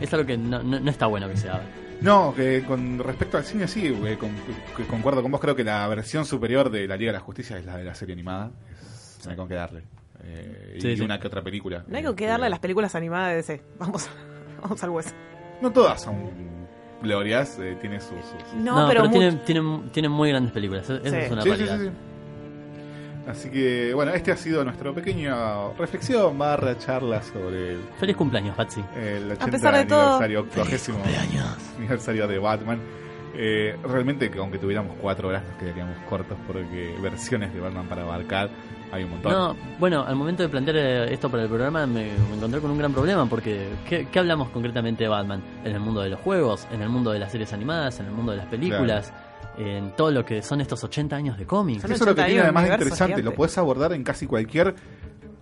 Es 0.00 0.12
algo 0.12 0.26
que 0.26 0.36
no, 0.36 0.62
no- 0.62 0.80
no 0.80 0.90
está 0.90 1.06
bueno 1.06 1.28
que 1.28 1.36
se 1.36 1.48
haga. 1.48 1.62
No, 2.00 2.34
que 2.34 2.62
con 2.66 2.98
respecto 2.98 3.36
al 3.38 3.44
cine 3.44 3.66
sí, 3.68 3.90
con- 4.18 4.30
que 4.76 4.84
concuerdo 4.84 5.22
con 5.22 5.30
vos, 5.30 5.40
creo 5.40 5.54
que 5.56 5.64
la 5.64 5.86
versión 5.88 6.24
superior 6.24 6.70
de 6.70 6.86
la 6.86 6.96
Liga 6.96 7.12
de 7.12 7.18
la 7.18 7.24
Justicia 7.24 7.56
es 7.58 7.64
la 7.64 7.76
de 7.76 7.84
la 7.84 7.94
serie 7.94 8.12
animada. 8.14 8.50
Es, 9.18 9.24
no 9.24 9.30
hay 9.30 9.36
con 9.36 9.48
qué 9.48 9.54
darle. 9.54 9.82
Eh, 10.22 10.78
Sí, 10.80 10.88
y 10.88 10.96
sí. 10.96 11.02
una 11.02 11.18
que 11.20 11.26
otra 11.28 11.42
película. 11.42 11.84
No 11.86 11.96
hay 11.96 12.02
con 12.04 12.16
qué 12.16 12.26
darle 12.26 12.46
a 12.46 12.50
las 12.50 12.58
películas 12.58 12.94
animadas 12.94 13.30
de 13.30 13.36
DC. 13.36 13.62
Vamos, 13.78 14.08
vamos 14.60 14.82
al 14.82 14.90
hueso. 14.90 15.10
No 15.62 15.70
todas 15.72 16.02
son 16.02 16.16
glorias, 17.02 17.58
eh, 17.60 17.76
tiene 17.80 18.00
sus... 18.00 18.14
No, 18.56 18.86
pero 18.88 19.08
tienen, 19.10 19.44
tienen, 19.44 19.90
tienen 19.92 20.10
muy 20.10 20.30
grandes 20.30 20.52
películas. 20.52 20.88
Eso 20.88 21.00
Sí. 21.02 21.16
es 21.16 21.30
una 21.30 21.42
Sí, 21.42 21.50
sí, 21.50 21.56
realidad. 21.64 21.92
Sí, 23.24 23.30
sí. 23.30 23.30
Así 23.30 23.50
que, 23.50 23.94
bueno, 23.94 24.12
este 24.12 24.32
ha 24.32 24.36
sido 24.36 24.64
nuestro 24.64 24.94
pequeño 24.94 25.72
reflexión 25.74 26.36
barra 26.38 26.76
charla 26.78 27.22
sobre 27.22 27.72
el, 27.72 27.80
Feliz 27.98 28.16
cumpleaños, 28.16 28.56
Patsy. 28.56 28.82
el 28.96 29.32
80 29.32 29.44
A 29.44 29.48
pesar 29.48 29.74
de 29.76 29.84
todo. 29.84 30.00
aniversario, 30.00 30.40
octogésimo 30.40 30.98
aniversario 31.78 32.28
de 32.28 32.38
Batman. 32.38 32.80
Eh, 33.36 33.76
realmente 33.82 34.30
que 34.30 34.38
aunque 34.38 34.58
tuviéramos 34.58 34.96
cuatro 35.02 35.28
horas 35.28 35.42
nos 35.42 35.58
quedaríamos 35.58 35.96
cortos 36.08 36.38
porque 36.46 36.94
versiones 37.02 37.52
de 37.52 37.58
Batman 37.58 37.88
para 37.88 38.02
abarcar 38.02 38.48
hay 38.92 39.02
un 39.02 39.10
montón. 39.10 39.32
No, 39.32 39.56
bueno, 39.80 40.04
al 40.06 40.14
momento 40.14 40.44
de 40.44 40.48
plantear 40.48 40.76
eh, 40.76 41.12
esto 41.12 41.28
para 41.28 41.42
el 41.42 41.48
programa 41.48 41.84
me, 41.84 42.12
me 42.30 42.36
encontré 42.36 42.60
con 42.60 42.70
un 42.70 42.78
gran 42.78 42.92
problema 42.92 43.26
porque 43.26 43.70
¿qué, 43.88 44.06
qué 44.06 44.18
hablamos 44.20 44.50
concretamente 44.50 45.02
de 45.02 45.08
Batman? 45.08 45.42
En 45.64 45.72
el 45.72 45.80
mundo 45.80 46.00
de 46.00 46.10
los 46.10 46.20
juegos, 46.20 46.68
en 46.72 46.80
el 46.80 46.88
mundo 46.88 47.10
de 47.10 47.18
las 47.18 47.32
series 47.32 47.52
animadas, 47.52 47.98
en 47.98 48.06
el 48.06 48.12
mundo 48.12 48.30
de 48.30 48.38
las 48.38 48.46
películas, 48.46 49.12
en 49.58 49.94
todo 49.96 50.10
lo 50.10 50.24
que 50.24 50.42
son 50.42 50.60
estos 50.60 50.82
80 50.84 51.14
años 51.16 51.38
de 51.38 51.46
cómics. 51.46 51.84
Eso 51.84 51.92
es 51.94 52.00
lo 52.00 52.14
que 52.14 52.24
tiene 52.24 52.40
además 52.42 52.64
de 52.64 52.72
interesante, 52.72 53.22
lo 53.22 53.34
puedes 53.34 53.56
abordar 53.58 53.92
en 53.92 54.02
casi 54.04 54.26
cualquier 54.26 54.74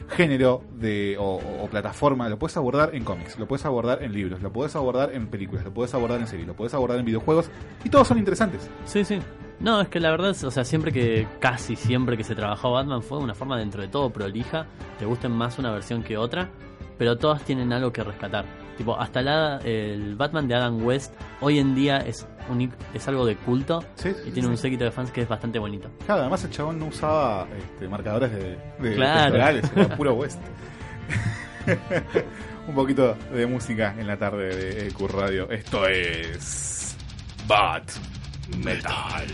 género 0.09 0.63
de 0.75 1.17
o, 1.19 1.41
o 1.63 1.67
plataforma, 1.69 2.29
lo 2.29 2.39
puedes 2.39 2.57
abordar 2.57 2.95
en 2.95 3.05
cómics, 3.05 3.39
lo 3.39 3.47
puedes 3.47 3.65
abordar 3.65 4.03
en 4.03 4.13
libros, 4.13 4.43
lo 4.43 4.53
puedes 4.53 4.77
abordar 4.77 5.15
en 5.15 5.29
películas, 5.29 5.65
lo 5.65 5.73
puedes 5.73 5.95
abordar 5.95 6.21
en 6.21 6.27
series, 6.27 6.47
lo 6.47 6.55
puedes 6.55 6.75
abordar 6.75 6.99
en 6.99 7.05
videojuegos 7.07 7.49
y 7.85 7.89
todos 7.89 8.09
son 8.09 8.19
interesantes. 8.19 8.69
Sí, 8.85 9.05
sí. 9.05 9.21
No, 9.61 9.81
es 9.81 9.89
que 9.89 10.01
la 10.01 10.11
verdad, 10.11 10.31
es- 10.31 10.45
o 10.45 10.51
sea, 10.51 10.65
siempre 10.65 10.93
que, 10.93 11.27
casi 11.39 11.77
siempre 11.77 12.17
que 12.17 12.25
se 12.25 12.35
trabajó 12.35 12.73
Batman 12.73 13.03
fue 13.03 13.19
de 13.19 13.25
una 13.25 13.35
forma 13.35 13.57
dentro 13.57 13.81
de 13.81 13.89
todo 13.89 14.11
prolija, 14.11 14.67
te 14.99 15.07
gusten 15.07 15.33
más 15.33 15.59
una 15.59 15.71
versión 15.71 16.03
que 16.03 16.19
otra, 16.19 16.51
pero 16.99 17.17
todas 17.17 17.43
tienen 17.45 17.73
algo 17.73 17.93
que 17.93 18.03
rescatar. 18.03 18.45
Tipo, 18.83 18.99
hasta 18.99 19.23
la, 19.23 19.59
el 19.59 20.17
Batman 20.17 20.49
de 20.49 20.57
Adam 20.57 20.85
West 20.85 21.15
hoy 21.41 21.61
en 21.61 21.73
día 21.73 21.99
es, 21.99 22.27
un, 22.51 22.75
es 22.93 23.07
algo 23.07 23.25
de 23.25 23.37
culto 23.37 23.85
y 24.27 24.33
tiene 24.33 24.49
un 24.49 24.57
séquito 24.57 24.83
de 24.83 24.91
fans 24.91 25.13
que 25.13 25.21
es 25.21 25.29
bastante 25.29 25.61
bonito. 25.61 25.89
Claro, 26.05 26.23
además 26.23 26.43
el 26.43 26.51
chabón 26.51 26.81
no 26.81 26.87
usaba 26.87 27.47
este, 27.57 27.87
marcadores 27.87 28.33
de, 28.33 28.59
de 28.81 28.95
Claro. 28.97 29.37
era 29.37 29.97
puro 29.97 30.15
West. 30.17 30.41
Un 32.67 32.75
poquito 32.75 33.15
de 33.33 33.47
música 33.47 33.95
en 33.97 34.09
la 34.09 34.17
tarde 34.17 34.49
de 34.57 34.89
EQ 34.89 35.01
Radio. 35.13 35.49
Esto 35.49 35.87
es 35.87 36.97
Bat 37.47 37.89
Metal. 38.65 39.27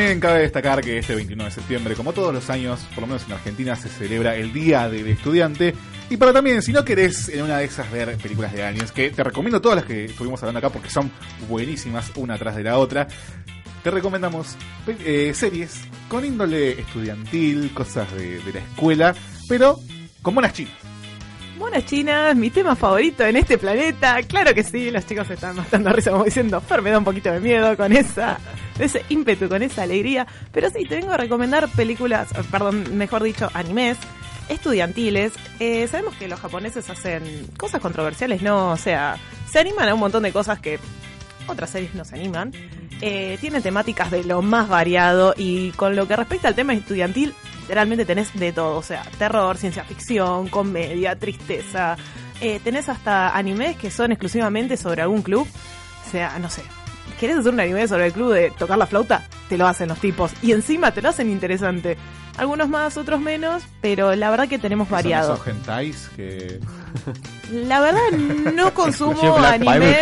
Cabe 0.00 0.40
destacar 0.40 0.80
que 0.80 0.96
este 0.96 1.14
21 1.14 1.44
de 1.44 1.50
septiembre, 1.50 1.94
como 1.94 2.14
todos 2.14 2.32
los 2.32 2.48
años, 2.48 2.80
por 2.94 3.02
lo 3.02 3.06
menos 3.06 3.26
en 3.26 3.34
Argentina, 3.34 3.76
se 3.76 3.90
celebra 3.90 4.34
el 4.34 4.50
Día 4.50 4.88
del 4.88 5.06
Estudiante. 5.06 5.74
Y 6.08 6.16
para 6.16 6.32
también, 6.32 6.62
si 6.62 6.72
no 6.72 6.82
querés 6.86 7.28
en 7.28 7.42
una 7.42 7.58
de 7.58 7.66
esas 7.66 7.90
ver 7.92 8.16
películas 8.16 8.50
de 8.54 8.62
aliens, 8.62 8.92
que 8.92 9.10
te 9.10 9.22
recomiendo 9.22 9.60
todas 9.60 9.76
las 9.76 9.84
que 9.84 10.06
estuvimos 10.06 10.42
hablando 10.42 10.58
acá 10.58 10.70
porque 10.70 10.88
son 10.88 11.10
buenísimas 11.50 12.12
una 12.16 12.38
tras 12.38 12.56
de 12.56 12.62
la 12.62 12.78
otra, 12.78 13.08
te 13.82 13.90
recomendamos 13.90 14.56
eh, 14.86 15.32
series 15.34 15.82
con 16.08 16.24
índole 16.24 16.80
estudiantil, 16.80 17.70
cosas 17.74 18.10
de, 18.14 18.40
la 18.54 18.60
escuela, 18.60 19.14
pero 19.48 19.78
con 20.22 20.34
buenas 20.34 20.54
chinas. 20.54 20.74
Monas 21.58 21.84
chinas, 21.84 22.34
mi 22.36 22.48
tema 22.48 22.74
favorito 22.74 23.22
en 23.24 23.36
este 23.36 23.58
planeta. 23.58 24.22
Claro 24.22 24.54
que 24.54 24.64
sí, 24.64 24.90
los 24.90 25.04
chicos 25.04 25.26
se 25.26 25.34
están 25.34 25.56
matando 25.56 25.90
a 25.90 25.92
risa 25.92 26.10
como 26.10 26.24
diciendo, 26.24 26.58
Fer 26.62 26.80
me 26.80 26.90
da 26.90 26.96
un 26.96 27.04
poquito 27.04 27.30
de 27.30 27.38
miedo 27.38 27.76
con 27.76 27.92
esa, 27.92 28.38
ese 28.82 29.04
ímpetu, 29.08 29.48
con 29.48 29.62
esa 29.62 29.82
alegría. 29.82 30.26
Pero 30.52 30.70
sí, 30.70 30.84
te 30.84 30.96
vengo 30.96 31.12
a 31.12 31.16
recomendar 31.16 31.68
películas, 31.68 32.32
eh, 32.32 32.42
perdón, 32.50 32.96
mejor 32.96 33.22
dicho, 33.22 33.50
animes 33.54 33.98
estudiantiles. 34.48 35.32
Eh, 35.58 35.86
sabemos 35.88 36.14
que 36.16 36.28
los 36.28 36.40
japoneses 36.40 36.88
hacen 36.90 37.46
cosas 37.56 37.80
controversiales, 37.80 38.42
¿no? 38.42 38.70
O 38.70 38.76
sea, 38.76 39.16
se 39.50 39.58
animan 39.58 39.88
a 39.88 39.94
un 39.94 40.00
montón 40.00 40.22
de 40.22 40.32
cosas 40.32 40.58
que 40.60 40.78
otras 41.46 41.70
series 41.70 41.94
no 41.94 42.04
se 42.04 42.16
animan. 42.16 42.52
Eh, 43.00 43.38
tienen 43.40 43.62
temáticas 43.62 44.10
de 44.10 44.24
lo 44.24 44.42
más 44.42 44.68
variado 44.68 45.34
y 45.36 45.70
con 45.72 45.96
lo 45.96 46.06
que 46.06 46.16
respecta 46.16 46.48
al 46.48 46.54
tema 46.54 46.74
estudiantil, 46.74 47.34
literalmente 47.62 48.04
tenés 48.04 48.38
de 48.38 48.52
todo, 48.52 48.76
o 48.76 48.82
sea, 48.82 49.02
terror, 49.18 49.56
ciencia 49.56 49.84
ficción, 49.84 50.48
comedia, 50.48 51.16
tristeza. 51.16 51.96
Eh, 52.40 52.60
tenés 52.62 52.88
hasta 52.88 53.36
animes 53.36 53.76
que 53.76 53.90
son 53.90 54.12
exclusivamente 54.12 54.76
sobre 54.76 55.02
algún 55.02 55.22
club. 55.22 55.46
O 56.06 56.10
sea, 56.10 56.38
no 56.38 56.50
sé. 56.50 56.62
¿Querés 57.20 57.36
hacer 57.36 57.52
un 57.52 57.60
anime 57.60 57.86
sobre 57.86 58.06
el 58.06 58.12
club 58.14 58.32
de 58.32 58.50
tocar 58.58 58.78
la 58.78 58.86
flauta? 58.86 59.22
Te 59.50 59.58
lo 59.58 59.66
hacen 59.66 59.88
los 59.88 59.98
tipos. 59.98 60.32
Y 60.42 60.52
encima 60.52 60.90
te 60.92 61.02
lo 61.02 61.10
hacen 61.10 61.30
interesante. 61.30 61.98
Algunos 62.38 62.68
más, 62.70 62.96
otros 62.96 63.20
menos, 63.20 63.62
pero 63.82 64.14
la 64.16 64.30
verdad 64.30 64.48
que 64.48 64.58
tenemos 64.58 64.88
Son 64.88 64.96
variado. 64.96 65.34
esos 65.34 65.46
hentais 65.46 66.08
que... 66.16 66.58
La 67.52 67.80
verdad 67.80 68.00
no 68.54 68.72
consumo 68.74 69.36
anime 69.36 69.98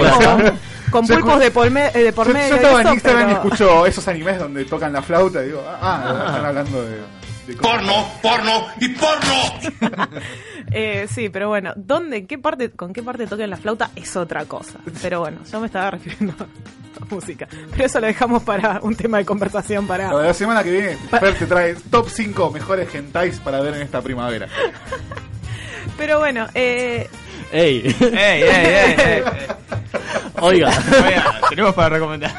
con, 0.90 1.06
Yo 1.06 1.14
pulpos 1.16 1.34
escu- 1.34 1.38
de, 1.38 1.52
polme- 1.52 1.90
eh, 1.94 2.04
de 2.04 2.12
por 2.12 2.28
Yo- 2.28 2.32
medio. 2.34 2.48
Yo, 2.50 2.54
y 2.54 2.56
estaba 2.64 2.82
en 2.82 2.88
Instagram 2.94 3.28
y 3.28 3.32
escucho 3.32 3.86
esos 3.86 4.06
animes 4.08 4.38
donde 4.38 4.64
tocan 4.66 4.92
la 4.92 5.02
flauta 5.02 5.42
y 5.42 5.46
digo, 5.46 5.64
ah, 5.66 6.24
están 6.28 6.44
hablando 6.44 6.82
de... 6.84 6.98
Porno, 7.56 8.06
porno 8.22 8.66
y 8.80 8.88
porno. 8.90 10.10
Eh, 10.70 11.06
sí, 11.08 11.30
pero 11.30 11.48
bueno, 11.48 11.72
¿dónde, 11.76 12.26
qué 12.26 12.36
parte, 12.36 12.70
con 12.70 12.92
qué 12.92 13.02
parte 13.02 13.26
tocan 13.26 13.48
la 13.48 13.56
flauta 13.56 13.90
es 13.96 14.14
otra 14.16 14.44
cosa. 14.44 14.78
Pero 15.00 15.20
bueno, 15.20 15.38
yo 15.50 15.60
me 15.60 15.66
estaba 15.66 15.92
refiriendo 15.92 16.34
a 17.00 17.04
música. 17.06 17.48
Pero 17.70 17.86
eso 17.86 18.00
lo 18.00 18.06
dejamos 18.06 18.42
para 18.42 18.78
un 18.82 18.94
tema 18.94 19.16
de 19.16 19.24
conversación 19.24 19.86
para... 19.86 20.10
Lo 20.10 20.18
de 20.18 20.26
la 20.26 20.34
semana 20.34 20.62
que 20.62 20.70
viene, 20.70 20.96
Fer 20.96 21.38
te 21.38 21.46
trae 21.46 21.74
top 21.74 22.10
5 22.10 22.50
mejores 22.50 22.94
hentais 22.94 23.40
para 23.40 23.62
ver 23.62 23.76
en 23.76 23.82
esta 23.82 24.02
primavera. 24.02 24.46
Pero 25.96 26.18
bueno, 26.18 26.46
eh, 26.54 27.08
¡Ey! 27.52 27.96
¡Ey, 28.00 28.42
ey, 28.42 28.42
ey! 28.42 28.94
ey. 28.98 29.22
Oiga. 30.40 30.68
Oiga, 30.68 31.40
tenemos 31.48 31.74
para 31.74 31.88
recomendar. 31.96 32.30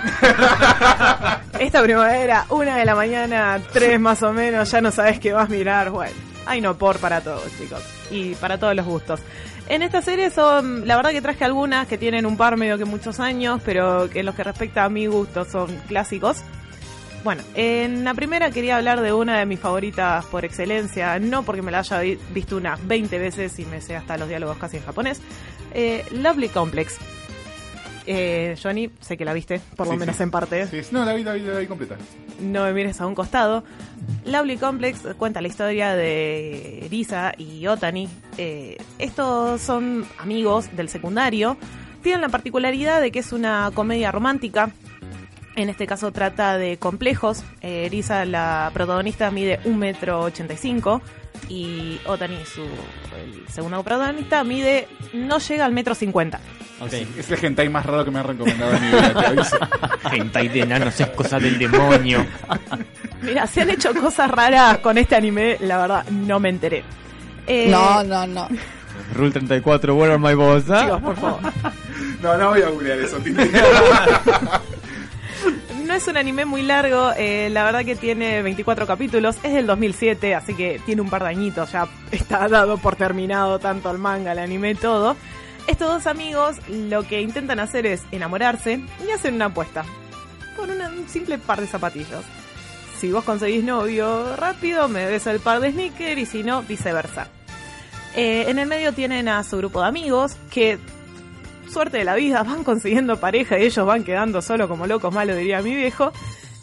esta 1.60 1.84
primavera, 1.84 2.46
una 2.50 2.78
de 2.78 2.86
la 2.86 2.96
mañana, 2.96 3.60
tres 3.74 4.00
más 4.00 4.24
o 4.24 4.32
menos, 4.32 4.72
ya 4.72 4.82
no 4.82 4.92
sabes 4.92 5.20
qué 5.20 5.34
vas 5.34 5.50
a 5.50 5.52
mirar. 5.52 5.90
Bueno, 5.90 6.16
hay 6.46 6.62
no 6.62 6.78
por 6.78 7.00
para 7.00 7.22
todos, 7.22 7.46
chicos. 7.58 7.84
Y 8.12 8.36
para 8.36 8.58
todos 8.58 8.76
los 8.76 8.86
gustos. 8.86 9.20
En 9.68 9.84
esta 9.84 10.02
serie 10.02 10.32
son, 10.32 10.88
la 10.88 10.96
verdad 10.96 11.12
que 11.12 11.22
traje 11.22 11.46
algunas 11.46 11.88
que 11.88 11.98
tienen 11.98 12.26
un 12.26 12.38
par 12.38 12.58
medio 12.58 12.78
que 12.78 12.86
muchos 12.86 13.20
años, 13.20 13.62
pero 13.64 14.10
que 14.10 14.22
en 14.22 14.26
los 14.26 14.34
que 14.34 14.44
respecta 14.44 14.84
a 14.84 14.90
mi 14.90 15.06
gusto 15.06 15.46
son 15.46 15.76
clásicos. 15.88 16.38
Bueno, 17.24 17.44
en 17.54 18.06
la 18.06 18.14
primera 18.14 18.50
quería 18.50 18.78
hablar 18.78 19.02
de 19.02 19.12
una 19.12 19.38
de 19.40 19.46
mis 19.46 19.60
favoritas 19.60 20.24
por 20.26 20.46
excelencia, 20.46 21.20
no 21.20 21.44
porque 21.44 21.62
me 21.62 21.70
la 21.72 21.80
haya 21.80 22.00
vi- 22.00 22.18
visto 22.34 22.56
unas 22.58 22.86
20 22.88 23.20
veces 23.20 23.60
y 23.60 23.66
me 23.66 23.82
sé 23.82 23.96
hasta 23.98 24.18
los 24.18 24.30
diálogos 24.30 24.58
casi 24.58 24.78
en 24.78 24.84
japonés. 24.84 25.22
Eh, 25.74 26.06
Lovely 26.12 26.48
Complex. 26.50 26.98
Eh, 28.12 28.56
Johnny, 28.62 28.90
sé 29.02 29.18
que 29.18 29.26
la 29.26 29.34
viste, 29.34 29.62
por 29.76 29.86
lo 29.88 29.96
menos 29.96 30.16
sí. 30.16 30.24
en 30.24 30.32
parte. 30.32 30.66
Sí, 30.68 30.82
no, 30.92 31.06
la 31.06 31.14
vi, 31.14 31.24
la 31.24 31.34
vi, 31.34 31.42
la 31.42 31.60
vi 31.60 31.68
completa. 31.68 31.96
No 32.42 32.64
me 32.64 32.74
mires 32.74 33.00
a 33.02 33.06
un 33.06 33.14
costado. 33.14 33.64
Lovely 34.26 34.58
Complex 34.58 35.02
cuenta 35.18 35.42
la 35.42 35.48
historia 35.50 35.94
de 35.96 36.88
Risa 36.90 37.34
y 37.38 37.68
Otani. 37.68 38.08
Eh, 38.38 38.78
estos 38.98 39.62
son 39.62 40.06
amigos 40.18 40.76
del 40.76 40.90
secundario. 40.90 41.58
Tienen 42.02 42.22
la 42.22 42.30
particularidad 42.30 43.02
de 43.02 43.12
que 43.12 43.20
es 43.20 43.32
una 43.34 43.70
comedia 43.76 44.12
romántica. 44.12 44.72
En 45.60 45.68
este 45.70 45.86
caso 45.86 46.12
trata 46.14 46.58
de 46.58 46.78
complejos. 46.78 47.44
Eh, 47.62 47.90
Risa, 47.92 48.24
la 48.24 48.72
protagonista, 48.74 49.30
mide 49.30 49.60
1,85 49.66 50.96
m 50.96 51.02
y 51.50 52.00
Otani, 52.06 52.38
su 52.46 52.62
el 52.62 53.46
segundo 53.50 53.84
protagonista, 53.84 54.44
mide 54.46 54.88
no 55.14 55.38
llega 55.40 55.66
al 55.66 55.74
metro 55.74 55.96
50. 55.96 56.40
Ok. 56.80 56.94
Es 57.18 57.30
el 57.30 57.44
hentai 57.46 57.68
más 57.68 57.86
raro 57.86 58.06
que 58.06 58.12
me 58.12 58.20
han 58.20 58.28
recomendado 58.28 58.74
en 58.74 58.82
mi 58.84 58.88
vida, 58.88 59.14
te 59.14 59.26
aviso. 59.26 59.58
Hentai 60.14 60.48
de 60.48 60.62
enanos 60.62 60.98
es 60.98 61.08
cosa 61.10 61.40
del 61.40 61.60
demonio. 61.60 62.26
Mira, 63.22 63.46
se 63.46 63.62
han 63.62 63.70
hecho 63.70 63.94
cosas 63.94 64.32
raras 64.32 64.78
con 64.78 64.98
este 64.98 65.18
anime, 65.18 65.58
la 65.60 65.78
verdad, 65.78 66.06
no 66.10 66.40
me 66.40 66.48
enteré. 66.50 66.84
Eh, 67.48 67.68
No, 67.70 68.02
no, 68.04 68.26
no. 68.26 68.48
Rule 69.14 69.32
34, 69.32 69.94
where 69.94 70.14
are 70.14 70.20
my 70.22 70.36
boss? 70.36 70.64
ah? 70.70 70.84
Chicos, 70.84 71.02
por 71.02 71.16
favor. 71.18 71.40
No, 72.22 72.38
no 72.38 72.50
voy 72.50 72.62
a 72.62 72.70
googlear 72.70 73.00
eso. 73.00 73.18
No 75.90 75.96
es 75.96 76.08
un 76.08 76.18
anime 76.18 76.46
muy 76.46 76.62
largo, 76.62 77.14
eh, 77.18 77.50
la 77.50 77.64
verdad 77.64 77.84
que 77.84 77.96
tiene 77.96 78.44
24 78.44 78.86
capítulos, 78.86 79.38
es 79.42 79.54
del 79.54 79.66
2007, 79.66 80.36
así 80.36 80.54
que 80.54 80.80
tiene 80.86 81.02
un 81.02 81.10
par 81.10 81.24
de 81.24 81.30
añitos, 81.30 81.72
ya 81.72 81.88
está 82.12 82.48
dado 82.48 82.78
por 82.78 82.96
terminado 82.96 83.58
tanto 83.58 83.90
el 83.90 83.98
manga, 83.98 84.34
el 84.34 84.38
anime, 84.38 84.76
todo. 84.76 85.18
Estos 85.66 85.90
dos 85.90 86.06
amigos 86.06 86.58
lo 86.68 87.02
que 87.08 87.22
intentan 87.22 87.60
hacer 87.60 87.88
es 87.88 88.04
enamorarse 88.12 88.80
y 89.04 89.10
hacen 89.10 89.34
una 89.34 89.46
apuesta 89.46 89.84
por 90.56 90.70
un 90.70 91.10
simple 91.10 91.40
par 91.40 91.60
de 91.60 91.66
zapatillos. 91.66 92.24
Si 93.00 93.12
vos 93.12 93.24
conseguís 93.24 93.64
novio 93.64 94.36
rápido, 94.36 94.88
me 94.90 95.00
debes 95.00 95.26
el 95.26 95.40
par 95.40 95.60
de 95.60 95.72
sneakers 95.72 96.22
y 96.22 96.26
si 96.28 96.44
no, 96.44 96.62
viceversa. 96.62 97.30
Eh, 98.16 98.46
en 98.48 98.60
el 98.60 98.68
medio 98.68 98.94
tienen 98.94 99.28
a 99.28 99.44
su 99.44 99.58
grupo 99.58 99.82
de 99.82 99.88
amigos 99.88 100.38
que 100.52 100.78
suerte 101.70 101.98
de 101.98 102.04
la 102.04 102.16
vida, 102.16 102.44
van 102.48 102.64
consiguiendo 102.64 103.20
pareja 103.20 103.58
y 103.60 103.66
ellos 103.66 103.86
van 103.86 104.04
quedando 104.04 104.42
solo 104.42 104.68
como 104.68 104.88
locos, 104.88 105.14
malo 105.14 105.36
diría 105.36 105.62
mi 105.62 105.76
viejo. 105.76 106.12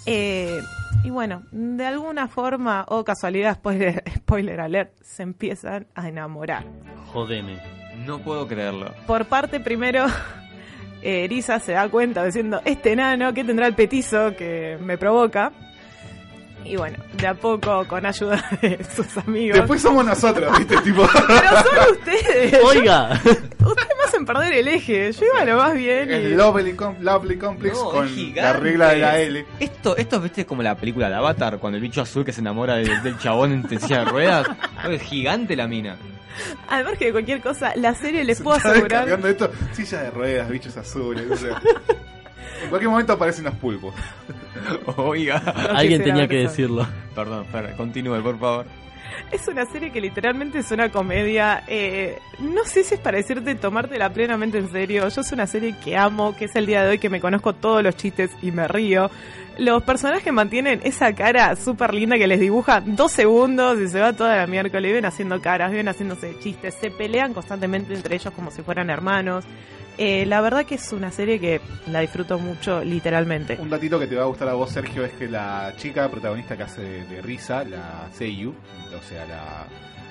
Eh, 0.06 0.60
y 1.04 1.10
bueno, 1.10 1.42
de 1.52 1.86
alguna 1.86 2.28
forma 2.28 2.84
o 2.88 3.04
casualidad, 3.04 3.54
spoiler, 3.56 4.02
spoiler 4.16 4.60
alert, 4.60 4.92
se 5.02 5.22
empiezan 5.22 5.86
a 5.94 6.08
enamorar. 6.08 6.64
Jodeme. 7.12 7.58
No 8.04 8.18
puedo 8.18 8.46
creerlo. 8.46 8.92
Por 9.06 9.24
parte 9.26 9.58
primero, 9.60 10.06
eh, 11.02 11.24
Erisa 11.24 11.58
se 11.60 11.72
da 11.72 11.88
cuenta 11.88 12.24
diciendo, 12.24 12.60
este 12.64 12.92
enano, 12.92 13.32
¿qué 13.32 13.44
tendrá 13.44 13.66
el 13.66 13.74
petizo 13.74 14.36
que 14.36 14.78
me 14.80 14.98
provoca? 14.98 15.52
Y 16.68 16.76
bueno, 16.76 16.98
de 17.16 17.26
a 17.26 17.34
poco, 17.34 17.84
con 17.86 18.04
ayuda 18.06 18.44
de 18.62 18.84
sus 18.94 19.16
amigos. 19.18 19.58
Después 19.58 19.80
somos 19.82 20.04
nosotros, 20.04 20.56
¿viste? 20.58 20.76
Tipo. 20.84 21.06
Pero 21.26 21.50
son 21.50 21.92
ustedes. 21.98 22.58
Oiga. 22.64 23.10
Ustedes 23.24 23.88
me 23.98 24.04
hacen 24.06 24.24
perder 24.26 24.52
el 24.52 24.68
eje. 24.68 25.12
Yo 25.12 25.24
iba 25.26 25.44
lo 25.44 25.56
más 25.56 25.74
bien. 25.74 26.10
Y- 26.10 26.28
Lovely, 26.34 26.72
Com- 26.74 26.96
Lovely 27.00 27.36
Complex 27.38 27.74
No, 27.76 27.90
con 27.90 28.34
la 28.34 28.52
regla 28.52 28.88
de 28.90 28.96
la 28.98 29.18
L. 29.20 29.46
Esto, 29.60 29.96
esto 29.96 30.20
viste 30.20 30.44
como 30.46 30.62
la 30.62 30.74
película 30.76 31.08
de 31.08 31.14
Avatar, 31.16 31.58
cuando 31.58 31.76
el 31.76 31.82
bicho 31.82 32.00
azul 32.02 32.24
que 32.24 32.32
se 32.32 32.40
enamora 32.40 32.76
del, 32.76 33.02
del 33.02 33.18
chabón 33.18 33.52
en 33.52 33.80
silla 33.80 34.00
de 34.00 34.04
ruedas. 34.06 34.46
No, 34.84 34.90
es 34.90 35.02
gigante 35.02 35.56
la 35.56 35.66
mina. 35.66 35.96
Además 36.68 36.98
que 36.98 37.06
de 37.06 37.12
cualquier 37.12 37.40
cosa, 37.40 37.72
la 37.76 37.94
serie 37.94 38.22
les 38.22 38.40
puedo 38.42 38.58
Está 38.58 38.70
asegurar. 38.72 39.08
esto, 39.26 39.50
silla 39.72 40.02
de 40.02 40.10
ruedas, 40.10 40.48
bichos 40.50 40.76
azules. 40.76 41.24
o 41.30 41.36
sea. 41.36 41.60
En 42.62 42.68
cualquier 42.70 42.90
momento 42.90 43.12
aparecen 43.12 43.44
los 43.44 43.54
pulpos. 43.54 43.94
Oiga. 44.96 45.38
Alguien 45.74 46.02
tenía 46.02 46.26
que 46.28 46.38
decirlo. 46.38 46.86
Perdón, 47.14 47.46
Fer, 47.46 47.74
continúe, 47.76 48.22
por 48.22 48.38
favor. 48.38 48.66
Es 49.30 49.48
una 49.48 49.64
serie 49.66 49.90
que 49.90 50.00
literalmente 50.00 50.58
es 50.58 50.70
una 50.70 50.90
comedia. 50.90 51.64
eh, 51.66 52.18
no 52.38 52.64
sé 52.64 52.84
si 52.84 52.94
es 52.94 53.00
para 53.00 53.16
decirte 53.16 53.54
tomártela 53.54 54.10
plenamente 54.10 54.58
en 54.58 54.70
serio. 54.70 55.08
Yo 55.08 55.20
es 55.20 55.32
una 55.32 55.46
serie 55.46 55.74
que 55.82 55.96
amo, 55.96 56.36
que 56.36 56.46
es 56.46 56.56
el 56.56 56.66
día 56.66 56.82
de 56.82 56.90
hoy 56.90 56.98
que 56.98 57.08
me 57.08 57.20
conozco 57.20 57.54
todos 57.54 57.82
los 57.82 57.96
chistes 57.96 58.30
y 58.42 58.50
me 58.52 58.68
río. 58.68 59.10
Los 59.58 59.82
personajes 59.84 60.30
mantienen 60.32 60.80
esa 60.84 61.14
cara 61.14 61.56
súper 61.56 61.94
linda 61.94 62.18
que 62.18 62.26
les 62.26 62.38
dibuja 62.38 62.82
dos 62.84 63.10
segundos 63.10 63.80
y 63.80 63.88
se 63.88 64.00
va 64.00 64.12
toda 64.12 64.36
la 64.36 64.46
miércoles. 64.46 64.90
Viven 64.90 65.06
haciendo 65.06 65.40
caras, 65.40 65.70
viven 65.70 65.88
haciéndose 65.88 66.38
chistes, 66.40 66.74
se 66.74 66.90
pelean 66.90 67.32
constantemente 67.32 67.94
entre 67.94 68.16
ellos 68.16 68.32
como 68.34 68.50
si 68.50 68.62
fueran 68.62 68.90
hermanos. 68.90 69.44
Eh, 69.98 70.26
la 70.26 70.40
verdad 70.40 70.64
que 70.66 70.74
es 70.74 70.92
una 70.92 71.10
serie 71.10 71.40
que 71.40 71.60
la 71.90 72.00
disfruto 72.00 72.38
mucho, 72.38 72.84
literalmente. 72.84 73.56
Un 73.60 73.70
datito 73.70 73.98
que 73.98 74.06
te 74.06 74.14
va 74.16 74.22
a 74.24 74.26
gustar 74.26 74.48
a 74.48 74.54
vos, 74.54 74.70
Sergio, 74.70 75.04
es 75.04 75.12
que 75.12 75.28
la 75.28 75.72
chica 75.76 76.08
protagonista 76.10 76.56
que 76.56 76.62
hace 76.64 76.82
de, 77.04 77.22
Risa, 77.22 77.64
la 77.64 78.08
Seiyu, 78.12 78.50
o 78.50 79.02
sea, 79.08 79.24
la 79.26 79.66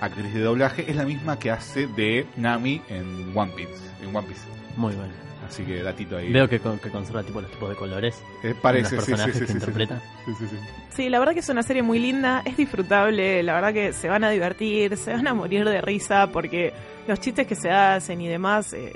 actriz 0.05 0.33
de 0.33 0.41
doblaje, 0.41 0.89
es 0.89 0.95
la 0.95 1.05
misma 1.05 1.37
que 1.37 1.51
hace 1.51 1.87
de 1.87 2.25
Nami 2.37 2.81
en 2.89 3.31
One 3.37 3.51
Piece. 3.55 3.71
En 4.01 4.15
One 4.15 4.27
Piece. 4.27 4.41
Muy 4.75 4.93
bueno. 4.95 5.13
Así 5.47 5.61
que 5.63 5.83
datito 5.83 6.17
ahí. 6.17 6.31
Veo 6.33 6.49
que, 6.49 6.59
con- 6.59 6.79
que 6.79 6.89
conserva 6.89 7.21
tipo 7.21 7.39
los 7.39 7.51
tipos 7.51 7.69
de 7.69 7.75
colores. 7.75 8.19
Eh, 8.43 8.55
parece, 8.59 8.95
los 8.95 9.05
sí, 9.05 9.11
sí, 9.11 9.17
personajes 9.17 9.33
sí, 9.35 9.39
que 9.41 9.45
sí, 9.45 9.51
sí, 9.51 9.57
interpreta. 9.59 10.01
sí, 10.25 10.31
sí, 10.39 10.45
sí. 10.49 10.55
Sí, 10.95 11.09
la 11.09 11.19
verdad 11.19 11.33
que 11.33 11.41
es 11.41 11.49
una 11.49 11.61
serie 11.61 11.83
muy 11.83 11.99
linda, 11.99 12.41
es 12.45 12.57
disfrutable, 12.57 13.43
la 13.43 13.53
verdad 13.53 13.71
que 13.73 13.93
se 13.93 14.07
van 14.09 14.23
a 14.23 14.31
divertir, 14.31 14.97
se 14.97 15.13
van 15.13 15.27
a 15.27 15.33
morir 15.35 15.63
de 15.65 15.81
risa 15.81 16.27
porque 16.31 16.73
los 17.07 17.19
chistes 17.19 17.45
que 17.45 17.53
se 17.53 17.69
hacen 17.69 18.21
y 18.21 18.27
demás 18.27 18.73
eh, 18.73 18.93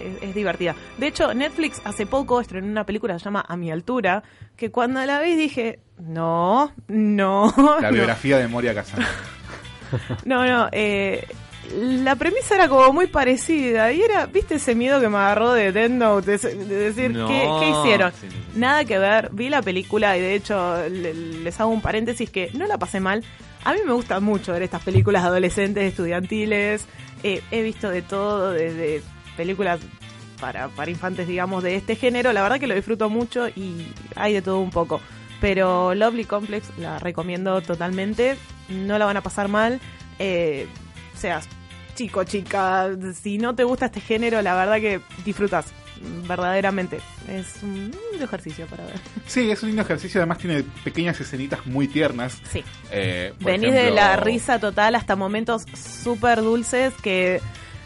es, 0.00 0.22
es 0.28 0.34
divertida. 0.34 0.74
De 0.98 1.06
hecho, 1.06 1.32
Netflix 1.34 1.80
hace 1.84 2.06
poco 2.06 2.40
estrenó 2.40 2.66
una 2.66 2.84
película 2.84 3.14
que 3.14 3.18
se 3.20 3.24
llama 3.26 3.44
A 3.48 3.56
mi 3.56 3.70
altura, 3.70 4.22
que 4.56 4.70
cuando 4.70 5.04
la 5.04 5.20
vi 5.20 5.34
dije, 5.34 5.80
no, 5.98 6.72
no. 6.88 7.52
La 7.80 7.88
no". 7.90 7.94
biografía 7.94 8.38
de 8.38 8.48
Moria 8.48 8.74
Kazan. 8.74 9.00
No, 10.24 10.44
no, 10.44 10.68
eh, 10.72 11.24
la 11.76 12.16
premisa 12.16 12.56
era 12.56 12.68
como 12.68 12.92
muy 12.92 13.06
parecida 13.06 13.92
y 13.92 14.02
era, 14.02 14.26
¿viste 14.26 14.56
ese 14.56 14.74
miedo 14.74 15.00
que 15.00 15.08
me 15.08 15.18
agarró 15.18 15.52
de 15.52 15.70
Death 15.70 15.90
Note? 15.90 16.36
De, 16.38 16.54
de 16.64 16.74
decir, 16.74 17.12
No. 17.12 17.28
¿qué, 17.28 17.48
qué 17.60 17.68
hicieron? 17.70 18.12
Sí, 18.12 18.26
sí, 18.28 18.30
sí. 18.30 18.58
Nada 18.58 18.84
que 18.84 18.98
ver, 18.98 19.28
vi 19.32 19.48
la 19.50 19.62
película 19.62 20.16
y 20.16 20.20
de 20.20 20.34
hecho 20.34 20.88
le- 20.88 21.14
les 21.14 21.60
hago 21.60 21.70
un 21.70 21.80
paréntesis 21.80 22.28
que 22.28 22.50
no 22.54 22.66
la 22.66 22.76
pasé 22.76 22.98
mal. 22.98 23.22
A 23.64 23.72
mí 23.72 23.78
me 23.86 23.92
gusta 23.92 24.18
mucho 24.20 24.52
ver 24.52 24.62
estas 24.62 24.82
películas 24.82 25.22
adolescentes, 25.24 25.84
estudiantiles. 25.84 26.86
Eh, 27.22 27.40
he 27.52 27.62
visto 27.62 27.88
de 27.88 28.02
todo, 28.02 28.50
desde 28.50 29.00
películas 29.36 29.80
para, 30.40 30.68
para 30.68 30.90
infantes, 30.90 31.26
digamos, 31.26 31.62
de 31.62 31.76
este 31.76 31.96
género. 31.96 32.32
La 32.32 32.42
verdad 32.42 32.58
que 32.58 32.66
lo 32.66 32.74
disfruto 32.74 33.10
mucho 33.10 33.48
y 33.48 33.86
hay 34.16 34.32
de 34.32 34.42
todo 34.42 34.60
un 34.60 34.70
poco. 34.70 35.00
Pero 35.40 35.94
Lovely 35.94 36.24
Complex 36.24 36.68
la 36.78 36.98
recomiendo 36.98 37.60
totalmente. 37.60 38.36
No 38.68 38.98
la 38.98 39.04
van 39.04 39.16
a 39.16 39.22
pasar 39.22 39.48
mal. 39.48 39.80
Eh, 40.18 40.66
seas 41.14 41.48
chico, 41.94 42.24
chica, 42.24 42.90
si 43.14 43.38
no 43.38 43.54
te 43.54 43.64
gusta 43.64 43.86
este 43.86 44.00
género, 44.00 44.42
la 44.42 44.54
verdad 44.54 44.76
que 44.76 45.00
disfrutas 45.24 45.66
verdaderamente. 46.26 47.00
Es 47.28 47.62
un 47.62 47.90
lindo 48.10 48.24
ejercicio 48.24 48.66
para 48.66 48.84
ver. 48.84 48.96
Sí, 49.26 49.50
es 49.50 49.62
un 49.62 49.70
lindo 49.70 49.82
ejercicio. 49.82 50.20
Además, 50.20 50.38
tiene 50.38 50.64
pequeñas 50.82 51.20
escenitas 51.20 51.64
muy 51.66 51.88
tiernas. 51.88 52.40
Sí. 52.50 52.62
Eh, 52.90 53.32
Venís 53.40 53.72
de 53.72 53.90
la 53.90 54.16
risa 54.16 54.58
total 54.58 54.96
hasta 54.96 55.16
momentos 55.16 55.64
súper 55.74 56.42
dulces 56.42 56.92
que, 57.02 57.40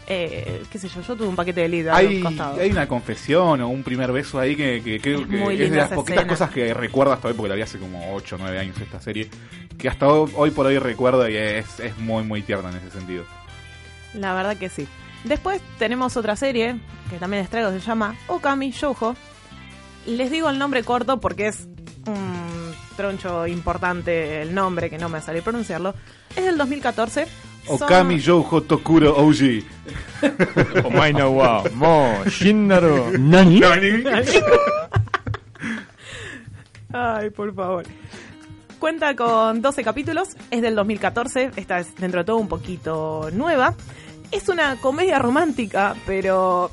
eh, 0.09 0.63
qué 0.71 0.79
sé 0.79 0.89
yo, 0.89 1.01
yo 1.01 1.15
tuve 1.15 1.27
un 1.27 1.35
paquete 1.35 1.67
de 1.69 1.89
al 1.89 1.95
Hay, 1.95 2.23
hay 2.59 2.71
una 2.71 2.87
confesión 2.87 3.61
o 3.61 3.69
un 3.69 3.83
primer 3.83 4.11
beso 4.11 4.39
ahí 4.39 4.55
que, 4.55 4.81
que 4.83 4.99
creo 4.99 5.21
Es 5.21 5.27
que 5.27 5.65
es 5.65 5.71
de 5.71 5.77
las 5.77 5.89
poquitas 5.89 6.15
escena. 6.17 6.27
cosas 6.33 6.49
que 6.49 6.73
recuerdo 6.73 7.13
hasta 7.13 7.27
hoy, 7.27 7.35
porque 7.35 7.49
la 7.49 7.55
vi 7.55 7.61
hace 7.61 7.77
como 7.77 8.15
8 8.15 8.35
o 8.35 8.39
9 8.39 8.57
años 8.59 8.75
esta 8.81 8.99
serie, 8.99 9.29
que 9.77 9.87
hasta 9.87 10.07
hoy, 10.07 10.31
hoy 10.35 10.51
por 10.51 10.65
hoy 10.65 10.79
recuerdo 10.79 11.29
y 11.29 11.35
es, 11.37 11.79
es 11.79 11.95
muy, 11.99 12.23
muy 12.23 12.41
tierna 12.41 12.71
en 12.71 12.77
ese 12.77 12.89
sentido. 12.89 13.23
La 14.15 14.33
verdad 14.33 14.57
que 14.57 14.69
sí. 14.69 14.87
Después 15.25 15.61
tenemos 15.77 16.17
otra 16.17 16.35
serie 16.35 16.79
que 17.09 17.17
también 17.17 17.43
les 17.43 17.49
traigo, 17.51 17.69
se 17.71 17.79
llama 17.79 18.15
Okami 18.27 18.71
Shoujo. 18.71 19.15
Les 20.07 20.31
digo 20.31 20.49
el 20.49 20.57
nombre 20.57 20.83
corto 20.83 21.19
porque 21.19 21.47
es 21.47 21.67
un 22.07 22.73
troncho 22.97 23.45
importante 23.45 24.41
el 24.41 24.55
nombre 24.55 24.89
que 24.89 24.97
no 24.97 25.07
me 25.07 25.21
sale 25.21 25.41
pronunciarlo. 25.43 25.93
Es 26.35 26.45
del 26.45 26.57
2014. 26.57 27.27
Okami 27.69 28.19
Joujo 28.19 28.61
Tokuro 28.63 29.15
OG. 29.17 29.63
Omae 30.85 31.13
no 31.13 31.31
wa 31.31 31.63
mo 31.73 32.23
shinnaru. 32.25 33.17
¿Nani? 33.17 33.61
Ay, 36.91 37.29
por 37.29 37.53
favor. 37.53 37.85
Cuenta 38.79 39.15
con 39.15 39.61
12 39.61 39.83
capítulos, 39.83 40.29
es 40.51 40.61
del 40.61 40.73
2014, 40.75 41.51
esta 41.57 41.79
es 41.79 41.95
dentro 41.97 42.21
de 42.21 42.25
todo 42.25 42.37
un 42.37 42.47
poquito 42.47 43.29
nueva. 43.33 43.75
Es 44.31 44.47
una 44.47 44.77
comedia 44.77 45.19
romántica, 45.19 45.95
pero 46.05 46.71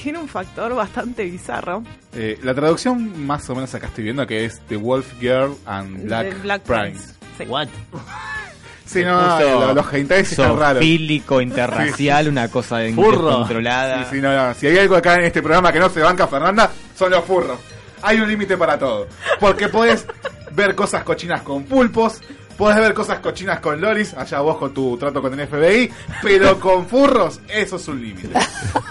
tiene 0.00 0.18
un 0.18 0.28
factor 0.28 0.74
bastante 0.74 1.24
bizarro. 1.24 1.82
Eh, 2.14 2.38
la 2.42 2.54
traducción 2.54 3.26
más 3.26 3.48
o 3.50 3.54
menos 3.54 3.74
acá 3.74 3.88
estoy 3.88 4.04
viendo 4.04 4.26
que 4.26 4.44
es 4.44 4.60
The 4.68 4.76
Wolf 4.76 5.18
Girl 5.20 5.56
and 5.66 6.04
Black, 6.04 6.62
Prince. 6.62 7.14
Sí. 7.36 7.44
What? 7.44 7.68
Sí, 8.88 9.04
no, 9.04 9.20
Puso 9.20 9.60
lo- 9.66 9.74
los 9.74 9.92
hentais 9.92 10.30
están 10.32 10.56
raros. 10.58 10.78
Zoofílico, 10.80 11.40
interracial, 11.42 12.28
una 12.28 12.48
cosa 12.48 12.78
de 12.78 12.94
Furro. 12.94 13.28
descontrolada. 13.28 14.04
Sí, 14.04 14.16
sí, 14.16 14.20
no, 14.22 14.34
no. 14.34 14.54
Si 14.54 14.66
hay 14.66 14.78
algo 14.78 14.96
acá 14.96 15.16
en 15.16 15.24
este 15.24 15.42
programa 15.42 15.70
que 15.70 15.78
no 15.78 15.90
se 15.90 16.00
banca 16.00 16.26
Fernanda, 16.26 16.70
son 16.96 17.10
los 17.10 17.22
furros. 17.24 17.58
Hay 18.00 18.18
un 18.20 18.28
límite 18.28 18.56
para 18.56 18.78
todo. 18.78 19.06
Porque 19.40 19.68
podés 19.68 20.06
ver 20.52 20.74
cosas 20.74 21.04
cochinas 21.04 21.42
con 21.42 21.64
pulpos, 21.64 22.20
podés 22.56 22.78
ver 22.78 22.94
cosas 22.94 23.18
cochinas 23.18 23.60
con 23.60 23.78
loris, 23.78 24.14
allá 24.14 24.40
vos 24.40 24.56
con 24.56 24.72
tu 24.72 24.96
trato 24.96 25.20
con 25.20 25.38
el 25.38 25.46
FBI, 25.46 25.90
pero 26.22 26.58
con 26.58 26.86
furros, 26.88 27.40
eso 27.46 27.76
es 27.76 27.88
un 27.88 28.00
límite. 28.00 28.30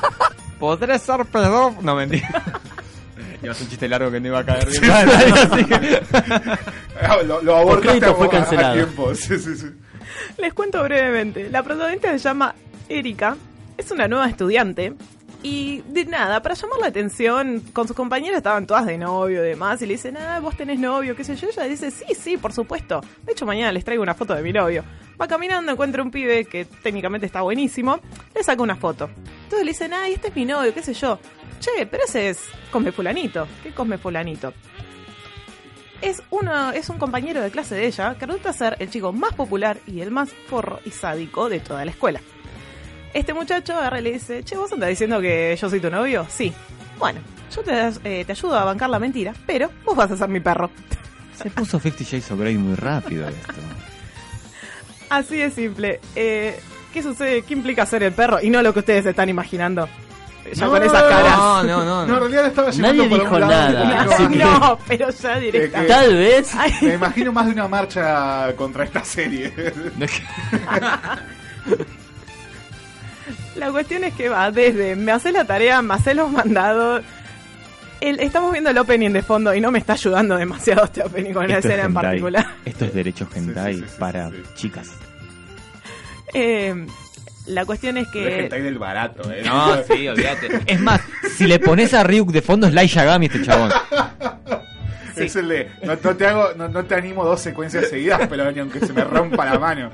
¿Podré 0.59 0.97
ser 0.99 1.25
pedófilo? 1.25 1.81
No, 1.81 1.95
mentira. 1.95 2.29
Ser 3.41 3.51
un 3.51 3.69
chiste 3.69 3.87
largo 3.87 4.11
que 4.11 4.19
no 4.19 4.27
iba 4.27 4.39
a 4.39 4.43
caer 4.45 4.67
bien. 4.69 4.83
Sí. 4.83 4.89
Así 4.91 5.65
que- 5.65 6.01
lo, 7.25 7.41
lo 7.41 7.55
abortaste 7.55 8.11
fue 8.13 8.25
a- 8.25 8.29
a- 8.29 8.31
cancelado. 8.31 8.69
a 8.71 8.73
tiempo. 8.73 9.15
Sí, 9.15 9.37
sí, 9.39 9.55
sí. 9.55 9.67
Les 10.37 10.53
cuento 10.53 10.83
brevemente. 10.83 11.49
La 11.49 11.63
protagonista 11.63 12.11
se 12.11 12.19
llama 12.19 12.55
Erika, 12.89 13.37
es 13.77 13.91
una 13.91 14.07
nueva 14.07 14.29
estudiante. 14.29 14.93
Y 15.43 15.81
de 15.87 16.05
nada, 16.05 16.41
para 16.41 16.55
llamar 16.55 16.79
la 16.79 16.87
atención, 16.87 17.61
con 17.71 17.87
sus 17.87 17.95
compañeras 17.95 18.37
estaban 18.37 18.65
todas 18.65 18.85
de 18.85 18.97
novio 18.97 19.45
y 19.45 19.49
demás, 19.49 19.81
y 19.81 19.85
le 19.85 19.93
dicen, 19.93 20.17
ah, 20.17 20.39
vos 20.39 20.57
tenés 20.57 20.79
novio, 20.79 21.15
qué 21.15 21.23
sé 21.23 21.35
yo. 21.35 21.47
Ella 21.49 21.63
dice, 21.65 21.91
sí, 21.91 22.15
sí, 22.15 22.37
por 22.37 22.53
supuesto. 22.53 23.01
De 23.23 23.33
hecho, 23.33 23.45
mañana 23.45 23.71
les 23.71 23.85
traigo 23.85 24.01
una 24.01 24.15
foto 24.15 24.33
de 24.33 24.41
mi 24.41 24.51
novio. 24.51 24.83
Va 25.19 25.27
caminando, 25.27 25.71
encuentra 25.71 26.01
un 26.01 26.11
pibe 26.11 26.45
que 26.45 26.65
técnicamente 26.65 27.25
está 27.25 27.41
buenísimo, 27.41 27.99
le 28.35 28.43
saca 28.43 28.61
una 28.61 28.75
foto. 28.75 29.09
Entonces 29.43 29.65
le 29.65 29.71
dicen, 29.71 29.93
ay, 29.93 30.13
este 30.13 30.29
es 30.29 30.35
mi 30.35 30.45
novio, 30.45 30.73
qué 30.73 30.81
sé 30.81 30.93
yo. 30.93 31.19
Che, 31.59 31.85
pero 31.85 32.03
ese 32.03 32.29
es 32.29 32.39
Cosme 32.71 32.91
Fulanito. 32.91 33.47
¿Qué 33.63 33.71
Cosme 33.71 33.97
Fulanito? 33.97 34.53
Es, 36.01 36.21
uno, 36.29 36.71
es 36.71 36.89
un 36.89 36.97
compañero 36.99 37.41
de 37.41 37.49
clase 37.49 37.75
de 37.75 37.87
ella 37.87 38.15
que 38.19 38.25
resulta 38.25 38.53
ser 38.53 38.75
el 38.79 38.89
chico 38.89 39.11
más 39.11 39.33
popular 39.33 39.79
y 39.87 40.01
el 40.01 40.11
más 40.11 40.29
forro 40.31 40.79
y 40.85 40.91
sádico 40.91 41.49
de 41.49 41.59
toda 41.59 41.83
la 41.85 41.91
escuela. 41.91 42.21
Este 43.13 43.33
muchacho 43.33 43.73
agarra 43.73 43.99
y 43.99 44.03
le 44.03 44.11
dice, 44.13 44.43
che, 44.43 44.55
¿vos 44.55 44.71
andas 44.71 44.89
diciendo 44.89 45.19
que 45.19 45.57
yo 45.59 45.69
soy 45.69 45.79
tu 45.79 45.89
novio? 45.89 46.25
Sí. 46.29 46.53
Bueno, 46.99 47.19
yo 47.55 47.63
te, 47.63 47.71
eh, 48.03 48.25
te 48.25 48.31
ayudo 48.31 48.55
a 48.55 48.63
bancar 48.63 48.89
la 48.89 48.99
mentira, 48.99 49.33
pero 49.45 49.71
vos 49.85 49.95
vas 49.95 50.11
a 50.11 50.17
ser 50.17 50.29
mi 50.29 50.39
perro. 50.39 50.69
Se 51.35 51.49
puso 51.49 51.79
Fifty 51.79 52.03
Shades 52.03 52.31
of 52.31 52.39
Grey 52.39 52.57
muy 52.57 52.75
rápido 52.75 53.27
esto. 53.29 53.53
Así 55.09 55.37
de 55.37 55.49
simple. 55.51 55.99
Eh, 56.15 56.59
¿Qué 56.93 57.01
sucede? 57.01 57.43
¿Qué 57.43 57.53
implica 57.53 57.85
ser 57.85 58.03
el 58.03 58.11
perro? 58.13 58.41
Y 58.41 58.49
no 58.49 58.61
lo 58.61 58.73
que 58.73 58.79
ustedes 58.79 59.05
están 59.05 59.29
imaginando. 59.29 59.87
Ya 60.53 60.65
No, 60.65 60.71
con 60.71 60.79
no, 60.79 60.85
esas 60.85 61.03
no, 61.03 61.09
caras. 61.09 61.37
No, 61.37 61.63
no, 61.63 61.85
no. 61.85 62.05
No, 62.07 62.13
en 62.15 62.19
realidad 62.21 62.45
estaba 62.47 62.69
llevando 62.71 63.03
Nadie 63.03 63.09
por 63.09 63.19
dijo 63.19 63.35
un 63.35 63.41
lado 63.41 63.73
nada, 63.73 64.01
así 64.01 64.27
que- 64.27 64.35
No, 64.37 64.79
pero 64.87 65.09
ya 65.09 65.39
directamente. 65.39 65.93
Tal 65.93 66.13
vez. 66.15 66.55
Me 66.81 66.93
imagino 66.93 67.31
más 67.31 67.45
de 67.47 67.51
una 67.53 67.67
marcha 67.67 68.53
contra 68.55 68.83
esta 68.85 69.03
serie. 69.03 69.53
La 73.55 73.71
cuestión 73.71 74.03
es 74.03 74.13
que 74.13 74.29
va 74.29 74.51
desde 74.51 74.95
me 74.95 75.11
haces 75.11 75.33
la 75.33 75.43
tarea, 75.45 75.81
me 75.81 75.95
haces 75.95 76.15
los 76.15 76.31
mandados. 76.31 77.03
El- 77.99 78.19
estamos 78.19 78.51
viendo 78.51 78.69
el 78.69 78.77
opening 78.77 79.09
de 79.09 79.23
fondo 79.23 79.53
y 79.55 79.59
no 79.59 79.71
me 79.71 79.79
está 79.79 79.93
ayudando 79.93 80.37
demasiado 80.37 80.85
este 80.85 81.01
opening 81.03 81.33
con 81.33 81.47
la 81.47 81.57
es 81.57 81.65
escena 81.65 81.85
en 81.85 81.93
particular. 81.93 82.45
Esto 82.63 82.85
es 82.85 82.93
derecho 82.93 83.27
hentai 83.33 83.73
sí, 83.73 83.79
sí, 83.81 83.87
sí, 83.89 83.95
para 83.99 84.29
sí. 84.29 84.35
chicas. 84.53 84.89
Eh, 86.33 86.85
la 87.47 87.65
cuestión 87.65 87.97
es 87.97 88.05
es 88.07 88.13
que 88.13 88.39
hentai 88.43 88.61
del 88.61 88.77
barato, 88.77 89.31
eh. 89.31 89.41
No, 89.45 89.81
sí, 89.83 90.07
olvídate. 90.07 90.61
Es 90.67 90.79
más, 90.79 91.01
si 91.35 91.47
le 91.47 91.59
pones 91.59 91.93
a 91.93 92.03
Ryuk 92.03 92.31
de 92.31 92.41
fondo 92.41 92.67
es 92.67 92.73
Light 92.73 92.91
Yagami 92.91 93.25
este 93.27 93.41
chabón. 93.43 93.71
Es 95.15 95.35
el 95.35 95.47
de, 95.49 95.67
no, 95.81 95.93
no 96.03 96.15
te 96.15 96.27
hago, 96.27 96.49
no, 96.55 96.67
no 96.67 96.85
te 96.85 96.93
animo 96.93 97.25
dos 97.25 97.41
secuencias 97.41 97.87
seguidas, 97.89 98.27
pero 98.29 98.51
ni 98.51 98.59
aunque 98.59 98.79
se 98.79 98.93
me 98.93 99.03
rompa 99.03 99.45
la 99.45 99.57
mano. 99.57 99.89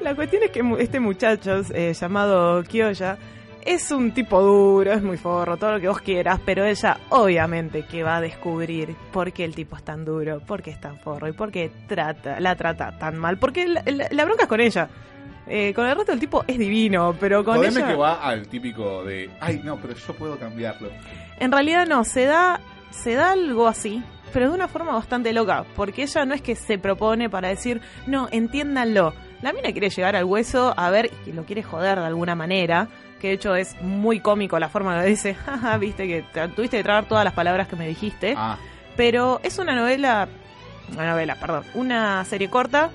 la 0.00 0.14
cuestión 0.14 0.42
es 0.44 0.50
que 0.50 0.62
mu- 0.62 0.78
este 0.78 0.98
muchacho 0.98 1.60
eh, 1.74 1.92
llamado 1.92 2.62
Kyoya 2.64 3.18
es 3.66 3.90
un 3.90 4.12
tipo 4.12 4.40
duro, 4.40 4.92
es 4.94 5.02
muy 5.02 5.18
forro, 5.18 5.58
todo 5.58 5.72
lo 5.72 5.80
que 5.80 5.88
vos 5.88 6.00
quieras, 6.00 6.40
pero 6.42 6.64
ella 6.64 6.96
obviamente 7.10 7.84
que 7.84 8.02
va 8.02 8.16
a 8.16 8.20
descubrir 8.22 8.96
por 9.12 9.30
qué 9.30 9.44
el 9.44 9.54
tipo 9.54 9.76
es 9.76 9.82
tan 9.84 10.06
duro, 10.06 10.40
por 10.40 10.62
qué 10.62 10.70
es 10.70 10.80
tan 10.80 10.98
forro 10.98 11.28
y 11.28 11.32
por 11.32 11.52
qué 11.52 11.70
trata, 11.86 12.40
la 12.40 12.56
trata 12.56 12.96
tan 12.98 13.18
mal, 13.18 13.36
porque 13.36 13.68
la, 13.68 13.82
la- 13.84 14.08
la 14.10 14.24
bronca 14.24 14.44
es 14.44 14.48
con 14.48 14.60
ella. 14.60 14.88
Eh, 15.46 15.72
con 15.74 15.86
el 15.86 15.96
resto 15.96 16.12
del 16.12 16.20
tipo 16.20 16.44
es 16.46 16.56
divino, 16.58 17.14
pero 17.18 17.44
con 17.44 17.56
Jodeme 17.56 17.80
ella... 17.80 17.88
que 17.88 17.94
va 17.96 18.14
al 18.22 18.46
típico 18.48 19.02
de, 19.04 19.28
ay 19.40 19.60
no, 19.64 19.76
pero 19.76 19.94
yo 19.94 20.14
puedo 20.14 20.38
cambiarlo. 20.38 20.88
En 21.38 21.50
realidad 21.50 21.86
no, 21.86 22.04
se 22.04 22.24
da, 22.26 22.60
se 22.90 23.14
da 23.14 23.32
algo 23.32 23.66
así, 23.66 24.02
pero 24.32 24.48
de 24.48 24.54
una 24.54 24.68
forma 24.68 24.92
bastante 24.94 25.32
loca, 25.32 25.64
porque 25.74 26.02
ella 26.04 26.24
no 26.24 26.34
es 26.34 26.42
que 26.42 26.54
se 26.54 26.78
propone 26.78 27.28
para 27.28 27.48
decir, 27.48 27.80
no, 28.06 28.28
entiéndanlo. 28.30 29.12
La 29.42 29.52
mina 29.52 29.72
quiere 29.72 29.90
llegar 29.90 30.14
al 30.14 30.24
hueso 30.24 30.72
a 30.76 30.90
ver 30.90 31.10
y 31.26 31.32
lo 31.32 31.44
quiere 31.44 31.64
joder 31.64 31.98
de 31.98 32.06
alguna 32.06 32.36
manera, 32.36 32.86
que 33.20 33.28
de 33.28 33.34
hecho 33.34 33.56
es 33.56 33.74
muy 33.82 34.20
cómico 34.20 34.56
la 34.60 34.68
forma 34.68 34.96
en 34.96 35.02
que 35.02 35.08
dice, 35.08 35.34
jaja, 35.46 35.76
viste 35.78 36.06
que 36.06 36.22
te- 36.32 36.48
tuviste 36.48 36.76
que 36.76 36.84
tragar 36.84 37.06
todas 37.06 37.24
las 37.24 37.34
palabras 37.34 37.66
que 37.66 37.74
me 37.74 37.88
dijiste, 37.88 38.34
Ah, 38.36 38.56
pero 38.96 39.40
es 39.42 39.58
una 39.58 39.74
novela, 39.74 40.28
una 40.94 41.10
novela, 41.10 41.34
perdón, 41.34 41.64
una 41.74 42.24
serie 42.24 42.48
corta, 42.48 42.90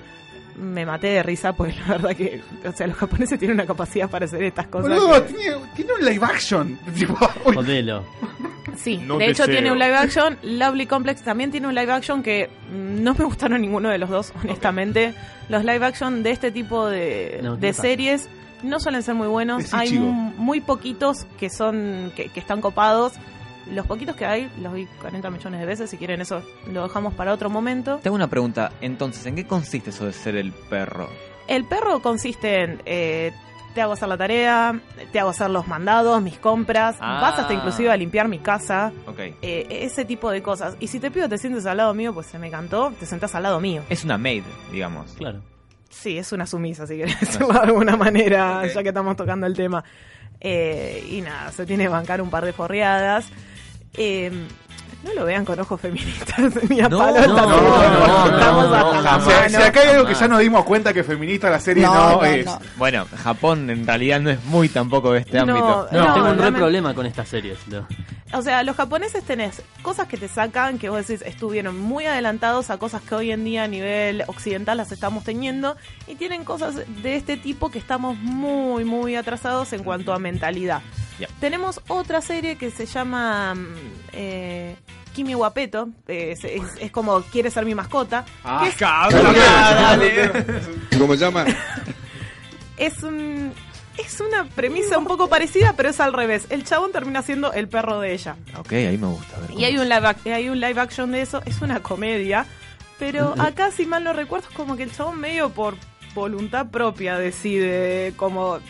me 0.60 0.84
maté 0.84 1.08
de 1.08 1.22
risa, 1.22 1.52
pues 1.52 1.76
la 1.80 1.94
verdad 1.98 2.16
que, 2.16 2.40
o 2.66 2.72
sea, 2.72 2.86
los 2.86 2.96
japoneses 2.96 3.38
tienen 3.38 3.54
una 3.56 3.66
capacidad 3.66 4.08
para 4.10 4.24
hacer 4.26 4.42
estas 4.42 4.66
cosas. 4.66 4.90
Boludo, 4.90 5.26
que- 5.26 5.32
tiene, 5.34 5.56
tiene 5.76 5.92
un 5.94 6.04
live 6.04 6.24
action. 6.26 6.78
Modelo. 7.54 8.04
Sí, 8.76 8.98
No 8.98 9.18
de 9.18 9.26
hecho 9.26 9.42
deseo. 9.44 9.54
tiene 9.56 9.72
un 9.72 9.78
live 9.78 9.96
action. 9.96 10.36
Lovely 10.42 10.86
Complex 10.86 11.22
también 11.22 11.50
tiene 11.50 11.66
un 11.66 11.74
live 11.74 11.90
action 11.92 12.22
que 12.22 12.48
mm, 12.70 13.02
no 13.02 13.14
me 13.14 13.24
gustaron 13.24 13.60
ninguno 13.60 13.88
de 13.88 13.98
los 13.98 14.08
dos, 14.10 14.32
honestamente. 14.42 15.14
Los 15.48 15.64
live 15.64 15.84
action 15.84 16.22
de 16.22 16.30
este 16.30 16.50
tipo 16.52 16.86
de, 16.86 17.40
No, 17.42 17.54
¿qué 17.54 17.60
de 17.60 17.68
pasa? 17.72 17.82
series 17.82 18.28
no 18.62 18.78
suelen 18.80 19.02
ser 19.02 19.14
muy 19.14 19.28
buenos. 19.28 19.64
Es 19.64 19.74
Hay 19.74 19.92
muy 19.98 20.60
poquitos 20.60 21.24
que 21.38 21.48
son 21.50 22.12
que, 22.16 22.28
que 22.28 22.40
están 22.40 22.60
copados. 22.60 23.12
Los 23.72 23.86
poquitos 23.86 24.16
que 24.16 24.24
hay 24.26 24.50
los 24.60 24.72
vi 24.72 24.86
40 25.00 25.30
millones 25.30 25.60
de 25.60 25.66
veces. 25.66 25.90
Si 25.90 25.96
quieren 25.98 26.20
eso 26.20 26.42
lo 26.72 26.82
dejamos 26.84 27.14
para 27.14 27.32
otro 27.32 27.50
momento. 27.50 27.98
Tengo 28.02 28.16
una 28.16 28.28
pregunta. 28.28 28.72
Entonces, 28.80 29.24
¿en 29.26 29.36
qué 29.36 29.46
consiste 29.46 29.90
eso 29.90 30.06
de 30.06 30.12
ser 30.12 30.36
el 30.36 30.52
perro? 30.52 31.08
El 31.46 31.64
perro 31.66 32.00
consiste 32.00 32.62
en 32.62 32.82
eh, 32.86 33.32
te 33.74 33.82
hago 33.82 33.92
hacer 33.92 34.08
la 34.08 34.16
tarea, 34.16 34.80
te 35.12 35.20
hago 35.20 35.30
hacer 35.30 35.50
los 35.50 35.68
mandados, 35.68 36.20
mis 36.20 36.38
compras, 36.38 36.96
Ah. 37.00 37.20
vas 37.22 37.38
hasta 37.38 37.52
inclusive 37.54 37.90
a 37.90 37.96
limpiar 37.96 38.26
mi 38.28 38.38
casa. 38.38 38.92
Ok. 39.06 39.18
eh, 39.20 39.66
ese 39.70 40.04
tipo 40.04 40.30
de 40.30 40.42
cosas. 40.42 40.76
Y 40.80 40.88
si 40.88 40.98
te 40.98 41.10
pido 41.10 41.28
te 41.28 41.38
sientes 41.38 41.64
al 41.66 41.76
lado 41.76 41.94
mío, 41.94 42.12
pues 42.12 42.26
se 42.26 42.38
me 42.38 42.50
cantó, 42.50 42.92
te 42.98 43.06
sentás 43.06 43.34
al 43.34 43.44
lado 43.44 43.60
mío. 43.60 43.82
Es 43.88 44.02
una 44.04 44.18
maid, 44.18 44.42
digamos. 44.72 45.12
Claro. 45.12 45.40
Sí, 45.90 46.18
es 46.18 46.32
una 46.32 46.46
sumisa, 46.46 46.86
si 46.86 46.96
querés 46.96 47.38
de 47.38 47.58
alguna 47.58 47.96
manera, 47.96 48.66
ya 48.66 48.82
que 48.82 48.88
estamos 48.88 49.16
tocando 49.16 49.46
el 49.46 49.54
tema. 49.54 49.82
Eh, 50.40 51.06
y 51.10 51.20
nada, 51.20 51.50
se 51.52 51.66
tiene 51.66 51.84
que 51.84 51.88
bancar 51.88 52.20
un 52.20 52.30
par 52.30 52.44
de 52.44 52.52
forreadas. 52.52 53.28
Eh, 53.94 54.30
no 55.04 55.14
lo 55.14 55.24
vean 55.24 55.44
con 55.44 55.58
ojos 55.60 55.80
feministas 55.80 56.52
ni 56.70 56.80
a 56.80 56.88
No, 56.88 56.98
palo, 56.98 57.26
no, 57.26 57.34
tampoco. 57.34 57.62
no, 57.62 58.28
no, 58.28 58.38
Estamos 58.38 58.68
no, 58.68 58.74
hasta 58.74 59.00
la 59.02 59.16
o 59.16 59.20
sea, 59.20 59.36
mano. 59.40 59.48
si 59.50 59.56
acá 59.56 59.80
hay 59.80 59.88
algo 59.90 60.06
que 60.06 60.14
ya 60.14 60.28
nos 60.28 60.38
dimos 60.40 60.64
cuenta 60.64 60.92
que 60.92 61.04
feminista 61.04 61.50
la 61.50 61.60
serie 61.60 61.84
no, 61.84 61.94
No, 61.94 62.10
no, 62.16 62.24
es. 62.24 62.46
no. 62.46 62.58
Bueno, 62.76 63.06
Japón 63.22 63.70
en 63.70 63.86
realidad 63.86 64.20
no 64.20 64.30
es 64.30 64.44
muy 64.44 64.68
tampoco 64.68 65.12
de 65.12 65.20
este 65.20 65.36
No, 65.38 65.42
ámbito. 65.42 65.88
no, 65.92 65.98
Tengo 66.04 66.06
un 66.16 66.22
re 66.22 66.22
realmente- 66.34 66.58
problema 66.58 66.94
con 66.94 67.06
estas 67.06 67.28
series. 67.28 67.58
no. 67.68 67.86
O 68.34 68.42
sea, 68.42 68.62
los 68.62 68.76
japoneses 68.76 69.24
tenés 69.24 69.62
cosas 69.80 70.06
que 70.06 70.18
te 70.18 70.28
sacan, 70.28 70.78
que 70.78 70.90
vos 70.90 71.06
decís, 71.06 71.24
estuvieron 71.26 71.80
muy 71.80 72.04
adelantados 72.04 72.68
a 72.68 72.76
cosas 72.76 73.00
que 73.00 73.14
hoy 73.14 73.30
en 73.32 73.42
día 73.42 73.64
a 73.64 73.68
nivel 73.68 74.22
occidental 74.26 74.76
las 74.76 74.92
estamos 74.92 75.24
teniendo, 75.24 75.78
y 76.06 76.14
tienen 76.16 76.44
cosas 76.44 76.74
de 77.02 77.16
este 77.16 77.38
tipo 77.38 77.70
que 77.70 77.78
estamos 77.78 78.18
muy, 78.18 78.84
muy 78.84 79.16
atrasados 79.16 79.72
en 79.72 79.82
cuanto 79.82 80.12
a 80.12 80.18
mentalidad. 80.18 80.82
Tenemos 81.40 81.80
otra 81.88 82.20
serie 82.20 82.56
que 82.56 82.70
se 82.70 82.84
llama 82.84 83.54
mm, 83.54 83.66
eh, 84.12 84.76
Kimi 85.18 85.34
Guapeto, 85.34 85.88
es, 86.06 86.44
es- 86.44 86.62
es 86.80 86.90
como 86.92 87.20
Quiere 87.22 87.50
ser 87.50 87.64
mi 87.64 87.74
mascota, 87.74 88.24
Ah, 88.44 88.64
es, 88.68 88.76
cabrón, 88.76 89.34
dale. 89.34 90.30
¿Cómo 90.96 91.14
se 91.14 91.18
llama? 91.24 91.44
es 92.76 93.02
un... 93.02 93.52
Es 93.96 94.20
una 94.20 94.44
premisa 94.44 94.96
un 94.96 95.06
poco 95.06 95.28
parecida, 95.28 95.74
pero 95.76 95.88
es 95.88 95.98
al 95.98 96.12
revés. 96.12 96.46
El 96.50 96.62
chabón 96.62 96.92
termina 96.92 97.20
siendo 97.22 97.52
el 97.52 97.66
perro 97.66 97.98
de 97.98 98.12
ella. 98.12 98.36
Ok, 98.56 98.70
ahí 98.74 98.96
me 98.96 99.08
gusta. 99.08 99.36
a 99.36 99.40
ver 99.40 99.50
Y 99.58 99.64
hay 99.64 99.74
es. 99.74 99.80
un, 99.80 99.88
live 99.88 100.14
hay 100.32 100.48
un 100.48 100.60
live 100.60 100.80
action 100.80 101.10
de 101.10 101.22
eso, 101.22 101.42
es 101.46 101.60
una 101.62 101.80
comedia, 101.82 102.46
pero 103.00 103.34
acá 103.40 103.72
si 103.72 103.86
mal 103.86 104.04
no 104.04 104.12
recuerdo 104.12 104.46
es 104.48 104.54
como 104.54 104.76
que 104.76 104.84
el 104.84 104.92
chabón 104.92 105.18
medio 105.18 105.50
por 105.50 105.74
voluntad 106.14 106.66
propia 106.70 107.18
decide 107.18 108.12
como... 108.16 108.60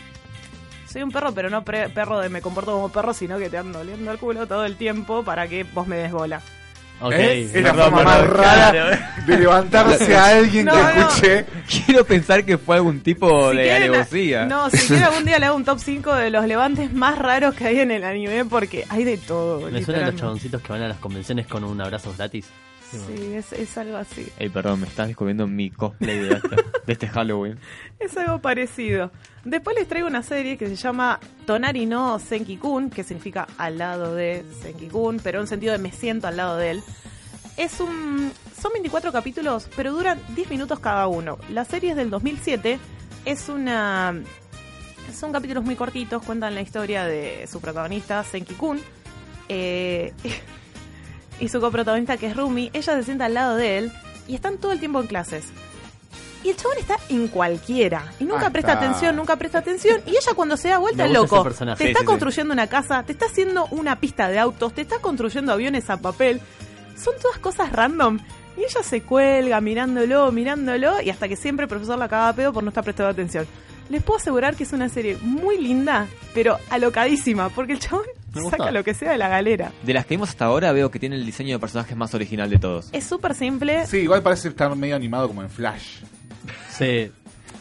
Soy 0.91 1.03
un 1.03 1.11
perro, 1.11 1.31
pero 1.33 1.49
no 1.49 1.63
pre- 1.63 1.89
perro 1.89 2.19
de 2.19 2.29
me 2.29 2.41
comporto 2.41 2.71
como 2.71 2.89
perro, 2.89 3.13
sino 3.13 3.37
que 3.37 3.49
te 3.49 3.57
ando 3.57 3.79
oliendo 3.79 4.11
el 4.11 4.17
culo 4.17 4.47
todo 4.47 4.65
el 4.65 4.75
tiempo 4.75 5.23
para 5.23 5.47
que 5.47 5.63
vos 5.63 5.85
me 5.87 5.97
des 5.97 6.11
bola. 6.11 6.41
Ok. 7.01 7.13
¿Eh? 7.13 7.43
Es 7.53 7.63
la 7.63 7.71
Perdón, 7.71 7.91
forma 7.91 8.03
más 8.03 8.27
rara 8.27 8.71
claro. 8.71 8.97
de 9.25 9.37
levantarse 9.37 10.17
a 10.17 10.25
alguien 10.37 10.65
No, 10.65 10.73
que 10.73 10.99
no. 10.99 11.07
escuché. 11.07 11.45
Quiero 11.85 12.03
pensar 12.05 12.43
que 12.43 12.57
fue 12.57 12.75
algún 12.75 12.99
tipo 12.99 13.51
Si 13.51 13.57
de 13.57 13.63
quieren, 13.63 13.83
alevosía. 13.93 14.45
No, 14.45 14.69
si 14.69 14.85
quieren 14.87 15.05
algún 15.05 15.23
día 15.23 15.39
le 15.39 15.45
hago 15.45 15.55
un 15.55 15.63
top 15.63 15.79
5 15.79 16.13
de 16.15 16.29
los 16.29 16.45
levantes 16.45 16.91
más 16.91 17.17
raros 17.17 17.55
que 17.55 17.67
hay 17.67 17.79
en 17.79 17.91
el 17.91 18.03
anime, 18.03 18.43
porque 18.45 18.83
hay 18.89 19.05
de 19.05 19.17
todo. 19.17 19.69
Me 19.71 19.81
suenan 19.81 20.07
los 20.07 20.15
chaboncitos 20.17 20.61
que 20.61 20.73
van 20.73 20.81
a 20.81 20.87
las 20.89 20.97
convenciones 20.97 21.47
con 21.47 21.63
un 21.63 21.79
abrazo 21.79 22.13
gratis. 22.17 22.49
Sí, 22.91 23.33
es, 23.35 23.53
es 23.53 23.77
algo 23.77 23.97
así. 23.97 24.27
Ey, 24.39 24.49
perdón, 24.49 24.81
me 24.81 24.87
estás 24.87 25.07
descubriendo 25.07 25.45
mi 25.47 25.69
cosplay 25.69 26.19
de 26.19 26.33
este, 26.35 26.55
de 26.87 26.93
este 26.93 27.07
Halloween. 27.07 27.57
Es 27.99 28.17
algo 28.17 28.39
parecido. 28.39 29.11
Después 29.45 29.75
les 29.77 29.87
traigo 29.87 30.07
una 30.07 30.23
serie 30.23 30.57
que 30.57 30.67
se 30.67 30.75
llama 30.75 31.19
Tonari 31.45 31.85
no 31.85 32.19
Senki-kun, 32.19 32.89
que 32.89 33.03
significa 33.03 33.47
al 33.57 33.77
lado 33.77 34.15
de 34.15 34.43
Senki-kun, 34.61 35.19
pero 35.23 35.39
en 35.39 35.47
sentido 35.47 35.71
de 35.71 35.77
me 35.79 35.91
siento 35.91 36.27
al 36.27 36.37
lado 36.37 36.57
de 36.57 36.71
él. 36.71 36.83
Es 37.57 37.79
un. 37.79 38.31
Son 38.59 38.71
24 38.73 39.11
capítulos, 39.11 39.69
pero 39.75 39.91
duran 39.93 40.19
10 40.35 40.49
minutos 40.49 40.79
cada 40.79 41.07
uno. 41.07 41.37
La 41.49 41.65
serie 41.65 41.91
es 41.91 41.95
del 41.95 42.09
2007. 42.09 42.79
Es 43.25 43.49
una. 43.49 44.15
Son 45.13 45.31
capítulos 45.31 45.63
muy 45.63 45.75
cortitos, 45.75 46.23
cuentan 46.23 46.55
la 46.55 46.61
historia 46.61 47.05
de 47.05 47.47
su 47.51 47.59
protagonista, 47.61 48.23
Senki-kun. 48.23 48.79
eh, 49.47 50.13
y 51.39 51.49
su 51.49 51.59
coprotagonista, 51.59 52.17
que 52.17 52.27
es 52.27 52.35
Rumi. 52.35 52.69
Ella 52.73 52.95
se 52.95 53.03
sienta 53.03 53.25
al 53.25 53.33
lado 53.33 53.55
de 53.55 53.77
él 53.77 53.91
y 54.27 54.35
están 54.35 54.57
todo 54.57 54.71
el 54.71 54.79
tiempo 54.79 54.99
en 55.01 55.07
clases. 55.07 55.45
Y 56.43 56.49
el 56.49 56.55
chabón 56.55 56.77
está 56.77 56.97
en 57.09 57.27
cualquiera. 57.27 58.13
Y 58.19 58.23
nunca 58.23 58.49
presta 58.49 58.73
atención, 58.73 59.15
nunca 59.15 59.35
presta 59.35 59.57
atención. 59.59 60.01
Y 60.05 60.11
ella 60.11 60.33
cuando 60.35 60.55
se 60.55 60.69
da 60.69 60.77
vuelta 60.77 61.05
es 61.05 61.11
loco. 61.11 61.43
Te 61.43 61.49
está 61.49 61.75
sí, 61.75 61.93
sí. 61.97 62.05
construyendo 62.05 62.53
una 62.53 62.67
casa, 62.67 63.03
te 63.03 63.11
está 63.11 63.25
haciendo 63.25 63.65
una 63.71 63.99
pista 63.99 64.29
de 64.29 64.39
autos, 64.39 64.73
te 64.73 64.81
está 64.81 64.99
construyendo 64.99 65.51
aviones 65.51 65.89
a 65.89 65.97
papel. 65.97 66.39
Son 66.95 67.13
todas 67.21 67.39
cosas 67.39 67.73
random. 67.73 68.19
Y 68.57 68.61
ella 68.61 68.83
se 68.83 69.01
cuelga 69.01 69.59
mirándolo, 69.59 70.31
mirándolo, 70.31 71.01
y 71.01 71.09
hasta 71.09 71.27
que 71.27 71.35
siempre 71.35 71.65
el 71.65 71.69
profesor 71.69 71.97
la 71.97 72.05
acaba 72.05 72.31
pedo 72.33 72.53
por 72.53 72.63
no 72.63 72.69
estar 72.69 72.83
prestando 72.83 73.11
atención. 73.11 73.45
Les 73.89 74.03
puedo 74.03 74.17
asegurar 74.19 74.55
que 74.55 74.63
es 74.63 74.71
una 74.71 74.87
serie 74.87 75.17
muy 75.21 75.57
linda, 75.57 76.07
pero 76.33 76.57
alocadísima, 76.69 77.49
porque 77.49 77.73
el 77.73 77.79
chabón 77.79 78.05
Me 78.33 78.41
gusta. 78.41 78.57
saca 78.57 78.71
lo 78.71 78.83
que 78.83 78.93
sea 78.93 79.11
de 79.11 79.17
la 79.17 79.27
galera. 79.27 79.71
De 79.83 79.93
las 79.93 80.05
que 80.05 80.15
vimos 80.15 80.29
hasta 80.29 80.45
ahora, 80.45 80.71
veo 80.71 80.89
que 80.91 80.99
tiene 80.99 81.15
el 81.15 81.25
diseño 81.25 81.55
de 81.55 81.59
personajes 81.59 81.95
más 81.97 82.13
original 82.13 82.49
de 82.49 82.57
todos. 82.59 82.89
Es 82.91 83.03
súper 83.05 83.33
simple. 83.35 83.85
Sí, 83.87 83.97
igual 83.97 84.21
parece 84.21 84.49
estar 84.49 84.75
medio 84.75 84.95
animado 84.95 85.27
como 85.27 85.41
en 85.41 85.49
Flash. 85.49 85.99
Sí. 86.69 87.11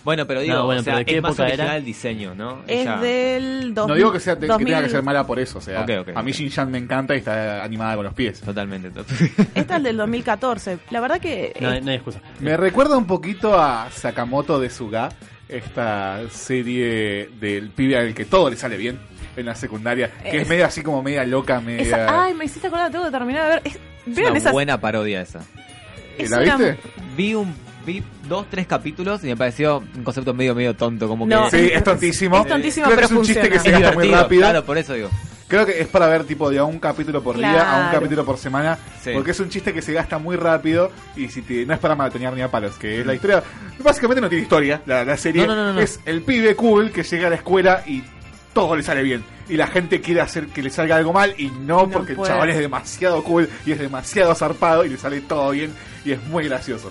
Bueno, 0.05 0.27
pero 0.27 0.41
digo, 0.41 0.55
No, 0.55 0.65
bueno, 0.67 0.81
o 0.81 0.85
sea, 0.85 0.95
pero 0.95 0.99
¿de 1.01 1.05
qué 1.05 1.17
es 1.17 1.23
más 1.23 1.33
época 1.39 1.49
era? 1.49 1.77
el 1.77 1.85
didiseño, 1.85 2.35
¿no? 2.35 2.63
Es 2.67 2.83
Ella- 2.83 2.97
del 2.99 3.75
2000, 3.75 3.89
No 3.89 3.95
digo 3.95 4.13
que, 4.13 4.21
sea, 4.21 4.39
que 4.39 4.47
2000. 4.47 4.67
tenga 4.67 4.83
que 4.83 4.89
ser 4.89 5.03
mala 5.03 5.27
por 5.27 5.39
eso, 5.39 5.59
o 5.59 5.61
sea, 5.61 5.83
Ok, 5.83 5.91
ok, 6.01 6.09
a 6.15 6.23
mí 6.23 6.31
ok. 6.31 6.37
Shin-Chan 6.39 6.71
me 6.71 6.79
encanta 6.79 7.15
y 7.15 7.19
está 7.19 7.63
animada 7.63 7.97
con 7.97 8.05
los 8.07 8.15
pies. 8.15 8.41
Totalmente. 8.41 8.91
to- 8.91 9.05
Esta 9.55 9.77
es 9.77 9.83
del 9.83 9.97
2014. 9.99 10.79
La 10.91 11.01
verdad 11.01 11.21
que... 11.21 11.55
No, 11.61 11.73
eh, 11.73 11.81
no 11.83 11.91
hay 11.91 11.97
excusa. 11.97 12.21
Me 12.41 12.57
recuerda 12.57 12.97
un 12.97 13.07
poquito 13.07 13.59
a 13.61 13.91
Sakamoto 13.91 14.59
de 14.61 14.71
Suga, 14.71 15.11
esta 15.49 16.21
serie 16.31 17.29
del 17.41 17.71
pibe 17.71 17.99
al 17.99 18.15
que 18.15 18.25
todo 18.25 18.49
le 18.49 18.57
sale 18.57 18.77
bien 18.79 18.99
en 19.39 19.47
la 19.47 19.55
secundaria, 19.55 20.11
que 20.23 20.37
es, 20.37 20.43
Es- 20.43 20.49
medio 20.49 20.67
así 20.67 20.83
como 20.83 21.03
media 21.03 21.25
loca, 21.25 21.61
media... 21.61 21.83
esa- 21.83 22.25
ay, 22.25 22.35
me 22.35 22.45
hiciste 22.45 22.67
acordar, 22.69 22.91
tengo 22.91 23.05
que 23.05 23.11
terminar 23.11 23.45
de 23.45 23.49
ver. 23.51 23.63
Es- 23.65 23.75
Es 24.07 24.15
vean 24.17 24.31
una 24.31 24.39
esas... 24.39 24.53
buena 24.53 24.81
parodia 24.81 25.21
esa. 25.23 25.41
es 26.19 26.31
¿La 26.31 26.39
una- 26.43 26.57
viste? 26.57 26.79
Vi 27.17 27.35
un 27.35 27.55
vi 27.87 28.03
dos, 28.29 28.45
tres 28.51 28.67
capítulos 28.67 29.25
y 29.25 29.29
me 29.29 29.37
pareció 29.37 29.79
un 29.97 30.05
concepto 30.05 30.35
medio 30.35 30.55
medio 30.55 30.75
tonto, 30.77 31.09
como 31.09 31.27
No, 31.27 31.49
que 31.49 31.59
Sí, 31.69 31.71
es 31.73 31.83
tontísimo. 31.83 32.37
Es 32.39 32.47
tontísimo, 32.47 32.85
Creo 32.85 32.97
que 32.99 33.03
pero 33.03 33.07
es 33.15 33.19
un 33.21 33.25
chiste 33.27 33.49
que 33.49 33.59
se 33.59 33.71
gasta 33.71 33.93
muy 33.93 34.09
rápido. 34.11 34.41
Claro, 34.43 34.65
por 34.65 34.77
eso 34.77 34.93
digo. 34.93 35.09
Creo 35.47 35.65
que 35.65 35.81
es 35.81 35.89
para 35.89 36.07
ver 36.09 36.25
tipo 36.25 36.51
de 36.51 36.59
a 36.59 36.65
un 36.65 36.79
capítulo 36.79 37.23
por 37.23 37.39
día 37.39 37.63
a 37.73 37.87
un 37.87 37.91
capítulo 37.93 38.27
por 38.27 38.37
semana, 38.37 38.77
Sí. 39.03 39.13
porque 39.15 39.31
es 39.31 39.41
un 39.41 39.49
chiste 39.49 39.73
que 39.73 39.81
se 39.81 39.95
gasta 39.95 40.19
muy 40.19 40.37
rápido 40.37 40.93
y 41.17 41.29
si 41.29 41.41
te- 41.41 41.65
no 41.65 41.73
es 41.73 41.81
para 41.81 41.95
maratonear 41.95 42.35
ni 42.35 42.43
a 42.43 42.51
palos, 42.51 42.77
que 42.77 43.01
es 43.01 43.07
la 43.07 43.15
historia, 43.15 43.43
básicamente 43.83 44.21
no 44.21 44.29
tiene 44.29 44.43
historia, 44.43 44.83
la, 44.85 45.07
la 45.07 45.17
serie 45.17 45.47
No, 45.47 45.57
no, 45.57 45.65
no, 45.65 45.73
no. 45.73 45.81
es 45.81 46.01
el 46.05 46.21
pibe 46.21 46.55
cool 46.57 46.91
que 46.91 47.03
llega 47.03 47.29
a 47.29 47.31
la 47.31 47.37
escuela 47.37 47.83
y 47.87 48.05
todo 48.61 48.77
le 48.77 48.83
sale 48.83 49.03
bien. 49.03 49.25
Y 49.49 49.57
la 49.57 49.67
gente 49.69 50.01
quiere 50.01 50.21
hacer 50.21 50.49
que 50.49 50.63
le 50.63 50.71
salga 50.71 50.97
algo 50.97 51.13
mal 51.13 51.35
y 51.39 51.47
no, 51.49 51.83
No 51.87 51.91
porque 51.91 52.15
puede. 52.15 52.31
el 52.31 52.35
chaval 52.35 52.51
es 52.51 52.59
demasiado 52.59 53.23
cool 53.25 53.49
y 53.65 53.73
es 53.73 53.79
demasiado 53.79 54.35
zarpado 54.35 54.85
y 54.85 54.89
le 54.89 54.97
sale 54.97 55.21
todo 55.21 55.51
bien 55.51 55.73
y 56.05 56.13
es 56.13 56.23
muy 56.27 56.45
gracioso. 56.49 56.91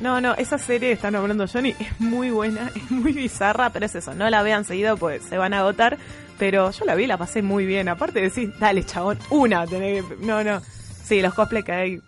No, 0.00 0.20
no, 0.20 0.34
esa 0.34 0.58
serie 0.58 0.92
está 0.92 1.10
nombrando 1.10 1.46
Johnny 1.50 1.70
es 1.78 2.00
muy 2.00 2.30
buena, 2.30 2.70
es 2.74 2.90
muy 2.90 3.12
bizarra, 3.12 3.70
pero 3.70 3.86
es 3.86 3.94
eso, 3.94 4.14
no 4.14 4.28
la 4.28 4.42
vean 4.42 4.64
seguido 4.64 4.96
pues 4.98 5.22
se 5.22 5.38
van 5.38 5.54
a 5.54 5.60
agotar, 5.60 5.96
pero 6.38 6.70
yo 6.70 6.84
la 6.84 6.94
vi 6.94 7.04
y 7.04 7.06
la 7.06 7.16
pasé 7.16 7.40
muy 7.40 7.64
bien, 7.64 7.88
aparte 7.88 8.18
de 8.18 8.26
decir, 8.26 8.52
dale 8.58 8.84
chabón, 8.84 9.18
una, 9.30 9.66
tenés 9.66 10.04
que... 10.04 10.16
No, 10.26 10.44
no, 10.44 10.60
sí, 11.02 11.22
los 11.22 11.32
cosplay 11.32 11.62
que 11.62 11.72
hay, 11.72 12.00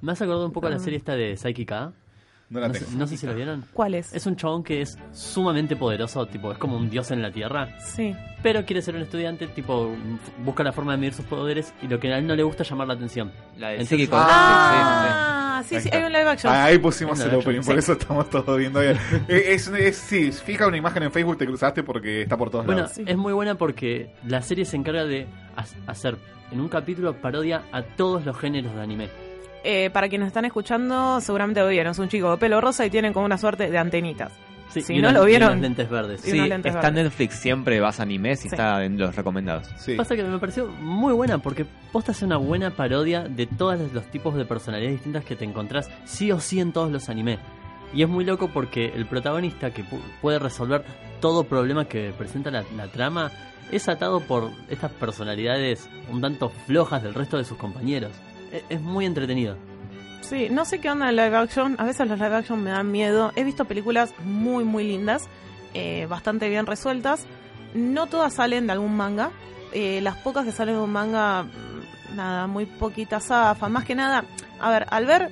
Me 0.00 0.12
has 0.12 0.20
acordado 0.22 0.46
un 0.46 0.52
poco 0.52 0.66
a 0.66 0.70
Ah. 0.70 0.72
la 0.72 0.78
serie 0.80 0.98
esta 0.98 1.14
de 1.14 1.36
Psychic 1.36 1.70
A. 1.72 1.92
No 2.50 2.60
la 2.60 2.68
No 2.68 2.74
sé, 2.74 2.80
tengo. 2.86 2.98
no 2.98 3.06
sé 3.06 3.16
si 3.18 3.26
lo 3.26 3.34
vieron. 3.34 3.64
¿cuál 3.74 3.94
es? 3.94 4.12
Es 4.14 4.24
un 4.26 4.34
chabón 4.36 4.62
que 4.64 4.80
es 4.80 4.98
sumamente 5.12 5.76
poderoso, 5.76 6.24
tipo, 6.26 6.50
es 6.50 6.56
como 6.58 6.76
un 6.78 6.88
dios 6.88 7.10
en 7.10 7.20
la 7.20 7.30
tierra. 7.30 7.78
Sí, 7.80 8.14
Pero 8.42 8.64
quiere 8.64 8.80
ser 8.82 8.94
un 8.94 9.02
estudiante, 9.02 9.46
tipo, 9.48 9.94
busca 10.44 10.62
la 10.62 10.72
forma 10.72 10.92
de 10.92 10.98
medir 10.98 11.12
sus 11.14 11.24
poderes 11.26 11.74
y 11.82 11.88
lo 11.88 11.98
que 12.00 12.12
a 12.12 12.18
él 12.18 12.26
no 12.26 12.34
le 12.36 12.42
gusta 12.44 12.62
es 12.62 12.70
llamar 12.70 12.86
la 12.88 12.94
atención. 12.94 13.32
La 13.58 13.72
Entonces- 13.72 13.98
psíquico. 13.98 14.16
ah, 14.18 15.62
sí, 15.66 15.74
Ahí 15.74 15.80
sí, 15.82 15.88
está. 15.88 15.98
hay 15.98 16.04
un 16.04 16.12
live 16.12 16.28
action. 16.30 16.52
Ah, 16.52 16.64
Ahí 16.64 16.78
pusimos 16.78 17.18
el 17.20 17.34
opening, 17.34 17.60
por 17.62 17.74
sí. 17.74 17.78
eso 17.80 17.92
estamos 17.92 18.30
todos 18.30 18.56
viendo 18.58 18.80
bien. 18.80 18.96
Eh, 19.28 19.42
es, 19.54 19.68
es- 19.68 19.96
sí, 19.96 20.32
fija 20.32 20.66
una 20.66 20.76
imagen 20.76 21.02
en 21.02 21.12
Facebook, 21.12 21.36
te 21.36 21.46
cruzaste 21.46 21.82
porque 21.82 22.22
está 22.22 22.36
por 22.36 22.48
todos 22.50 22.64
Bueno, 22.64 22.82
lados. 22.82 22.98
es 22.98 23.16
muy 23.16 23.32
buena 23.32 23.56
porque 23.56 24.10
la 24.26 24.40
serie 24.42 24.64
se 24.64 24.76
encarga 24.76 25.04
de 25.04 25.26
ha- 25.56 25.90
hacer 25.90 26.16
en 26.52 26.60
un 26.60 26.68
capítulo 26.68 27.14
parodia 27.20 27.62
a 27.72 27.82
todos 27.82 28.24
los 28.24 28.36
géneros 28.38 28.74
de 28.74 28.80
anime. 28.80 29.08
Eh, 29.70 29.90
para 29.90 30.08
quienes 30.08 30.28
están 30.28 30.44
escuchando, 30.46 31.20
seguramente 31.20 31.60
lo 31.60 31.68
vieron. 31.68 31.90
Es 31.92 31.98
un 31.98 32.08
chico 32.08 32.30
de 32.30 32.36
pelo 32.38 32.60
rosa 32.60 32.86
y 32.86 32.90
tiene 32.90 33.12
como 33.12 33.26
una 33.26 33.36
suerte 33.36 33.70
de 33.70 33.76
antenitas. 33.78 34.32
Sí, 34.70 34.82
si 34.82 34.94
y 34.94 35.00
no 35.00 35.08
unos- 35.08 35.20
lo 35.22 35.26
y 35.26 35.30
vieron. 35.30 35.48
unos 35.52 35.62
lentes 35.62 35.88
verdes. 35.90 36.26
y 36.26 36.30
Sí, 36.30 36.40
lentes 36.40 36.74
está 36.74 36.88
en. 36.88 36.94
Netflix, 36.94 37.34
siempre 37.36 37.80
vas 37.80 38.00
a 38.00 38.02
animes 38.02 38.40
y 38.40 38.42
Sí. 38.42 38.48
está 38.54 38.84
en 38.84 38.98
los 38.98 39.14
recomendados. 39.16 39.66
Pasa 39.96 40.14
que 40.16 40.22
me 40.24 40.38
pareció 40.38 40.66
muy 40.68 41.12
buena 41.14 41.38
porque 41.38 41.64
posta 41.92 42.12
hace 42.12 42.24
una 42.26 42.36
buena 42.36 42.70
parodia 42.70 43.22
de 43.24 43.46
todos 43.46 43.78
los 43.92 44.04
tipos 44.10 44.34
de 44.36 44.44
personalidades 44.44 44.96
distintas 44.98 45.24
que 45.24 45.36
te 45.36 45.44
encontrás 45.44 45.90
sí 46.04 46.30
o 46.32 46.40
sí 46.40 46.60
en 46.60 46.72
todos 46.72 46.90
los 46.92 47.08
animes. 47.08 47.38
Y 47.94 48.02
es 48.02 48.08
muy 48.10 48.24
loco 48.26 48.48
porque 48.48 48.92
el 48.94 49.06
protagonista 49.06 49.70
que 49.70 49.82
pu- 49.84 50.00
puede 50.20 50.38
resolver 50.38 50.84
todo 51.20 51.44
problema 51.44 51.86
que 51.86 52.12
presenta 52.16 52.50
la, 52.50 52.62
la 52.76 52.88
trama 52.88 53.30
es 53.72 53.88
atado 53.88 54.20
por 54.20 54.50
estas 54.68 54.92
personalidades 54.92 55.88
un 56.10 56.20
tanto 56.20 56.50
flojas 56.66 57.02
del 57.02 57.14
resto 57.14 57.38
de 57.38 57.44
sus 57.44 57.56
compañeros. 57.56 58.12
Es, 58.68 58.80
muy 58.80 59.06
entretenido. 59.06 59.56
Sí, 60.20 60.48
no 60.50 60.64
sé 60.64 60.80
qué 60.80 60.90
onda 60.90 61.08
el 61.10 61.16
live 61.16 61.36
action. 61.36 61.76
A 61.78 61.84
veces 61.84 62.06
los 62.06 62.18
live 62.18 62.36
action 62.36 62.62
me 62.62 62.70
dan 62.70 62.90
miedo. 62.90 63.32
He 63.36 63.44
visto 63.44 63.64
películas 63.64 64.14
muy, 64.24 64.64
muy 64.64 64.84
lindas, 64.84 65.28
eh, 65.74 66.06
bastante 66.08 66.48
bien 66.48 66.66
resueltas. 66.66 67.26
No 67.74 68.06
todas 68.06 68.34
salen 68.34 68.66
de 68.66 68.72
algún 68.72 68.96
manga. 68.96 69.30
Eh, 69.72 70.00
las 70.02 70.16
pocas 70.16 70.44
que 70.44 70.52
salen 70.52 70.76
de 70.76 70.80
un 70.80 70.92
manga, 70.92 71.44
mm, 71.44 72.16
nada, 72.16 72.46
muy 72.46 72.66
poquitas 72.66 73.26
zafan. 73.26 73.72
Más 73.72 73.84
que 73.84 73.94
nada, 73.94 74.24
a 74.60 74.70
ver, 74.70 74.86
al 74.90 75.06
ver 75.06 75.30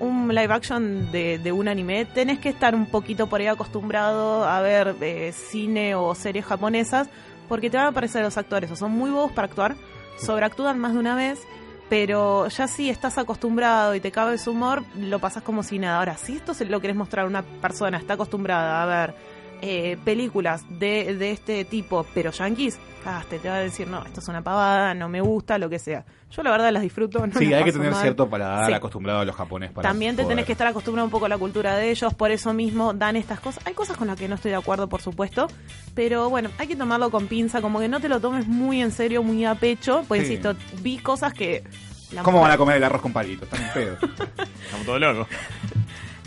un 0.00 0.28
live 0.28 0.52
action 0.52 1.10
de, 1.12 1.38
de 1.38 1.52
un 1.52 1.68
anime, 1.68 2.04
tenés 2.04 2.38
que 2.38 2.48
estar 2.48 2.74
un 2.74 2.86
poquito 2.86 3.28
por 3.28 3.40
ahí 3.40 3.46
acostumbrado 3.46 4.44
a 4.44 4.60
ver 4.60 4.96
eh, 5.00 5.32
cine 5.32 5.94
o 5.94 6.14
series 6.14 6.44
japonesas, 6.44 7.08
porque 7.48 7.70
te 7.70 7.76
van 7.76 7.86
a 7.86 7.92
parecer 7.92 8.22
los 8.22 8.36
actores 8.36 8.70
o 8.70 8.76
son 8.76 8.92
muy 8.92 9.10
bobos 9.10 9.32
para 9.32 9.46
actuar, 9.46 9.76
sobreactúan 10.18 10.78
más 10.78 10.94
de 10.94 10.98
una 10.98 11.14
vez, 11.14 11.40
pero 11.88 12.48
ya 12.48 12.66
si 12.66 12.90
estás 12.90 13.18
acostumbrado 13.18 13.94
y 13.94 14.00
te 14.00 14.10
cabe 14.10 14.38
su 14.38 14.52
humor, 14.52 14.84
lo 14.98 15.18
pasas 15.18 15.42
como 15.42 15.62
si 15.62 15.78
nada. 15.78 15.98
Ahora, 15.98 16.16
si 16.16 16.36
esto 16.36 16.54
se 16.54 16.64
lo 16.64 16.80
querés 16.80 16.96
mostrar 16.96 17.24
a 17.24 17.28
una 17.28 17.42
persona, 17.42 17.98
está 17.98 18.14
acostumbrada 18.14 18.82
a 18.82 18.86
ver 18.86 19.14
eh, 19.62 19.96
películas 20.04 20.62
de, 20.68 21.14
de 21.16 21.30
este 21.30 21.64
tipo, 21.64 22.06
pero 22.14 22.30
yankees, 22.30 22.78
cagaste, 23.02 23.38
te 23.38 23.48
va 23.48 23.56
a 23.56 23.60
decir, 23.60 23.86
no, 23.88 24.04
esto 24.04 24.20
es 24.20 24.28
una 24.28 24.42
pavada, 24.42 24.94
no 24.94 25.08
me 25.08 25.20
gusta, 25.20 25.58
lo 25.58 25.68
que 25.68 25.78
sea. 25.78 26.04
Yo 26.30 26.42
la 26.42 26.50
verdad 26.50 26.72
las 26.72 26.82
disfruto. 26.82 27.24
No 27.26 27.32
sí, 27.38 27.52
hay 27.54 27.62
que 27.62 27.70
tener 27.72 27.92
mal. 27.92 28.00
cierto 28.02 28.28
paladar 28.28 28.66
Sí. 28.66 28.72
acostumbrado 28.72 29.20
a 29.20 29.24
los 29.24 29.36
japoneses 29.36 29.72
para 29.74 29.88
También 29.88 30.16
te 30.16 30.22
poder- 30.22 30.32
tenés 30.36 30.46
que 30.46 30.52
estar 30.52 30.66
acostumbrado 30.66 31.04
un 31.06 31.10
poco 31.12 31.26
a 31.26 31.28
la 31.28 31.38
cultura 31.38 31.76
de 31.76 31.90
ellos, 31.90 32.12
por 32.14 32.30
eso 32.32 32.52
mismo 32.52 32.92
dan 32.92 33.14
estas 33.16 33.38
cosas. 33.40 33.64
Hay 33.66 33.74
cosas 33.74 33.96
con 33.96 34.08
las 34.08 34.18
que 34.18 34.26
no 34.26 34.34
estoy 34.34 34.50
de 34.50 34.56
acuerdo, 34.56 34.88
por 34.88 35.00
supuesto, 35.00 35.46
pero 35.94 36.28
bueno, 36.30 36.50
hay 36.58 36.66
que 36.66 36.76
tomarlo 36.76 37.10
con 37.10 37.28
pinza, 37.28 37.60
como 37.62 37.78
que 37.78 37.88
no 37.88 38.00
te 38.00 38.08
lo 38.08 38.20
tomes 38.20 38.48
muy 38.48 38.80
en 38.82 38.90
serio, 38.90 39.22
muy 39.22 39.44
a 39.44 39.54
pecho, 39.54 40.04
pues 40.08 40.22
Sí. 40.26 40.32
insisto, 40.34 40.54
vi 40.82 40.98
cosas 40.98 41.32
que... 41.34 41.62
la 42.12 42.22
¿Cómo 42.22 42.38
mujer- 42.38 42.48
van 42.48 42.54
a 42.54 42.58
comer 42.58 42.76
el 42.78 42.84
arroz 42.84 43.02
con 43.02 43.12
palitos? 43.12 43.44
Están 43.52 43.62
en 43.68 43.72
pedo. 43.72 43.96
Estamos 44.64 44.86
todos 44.86 45.00
locos. 45.00 45.28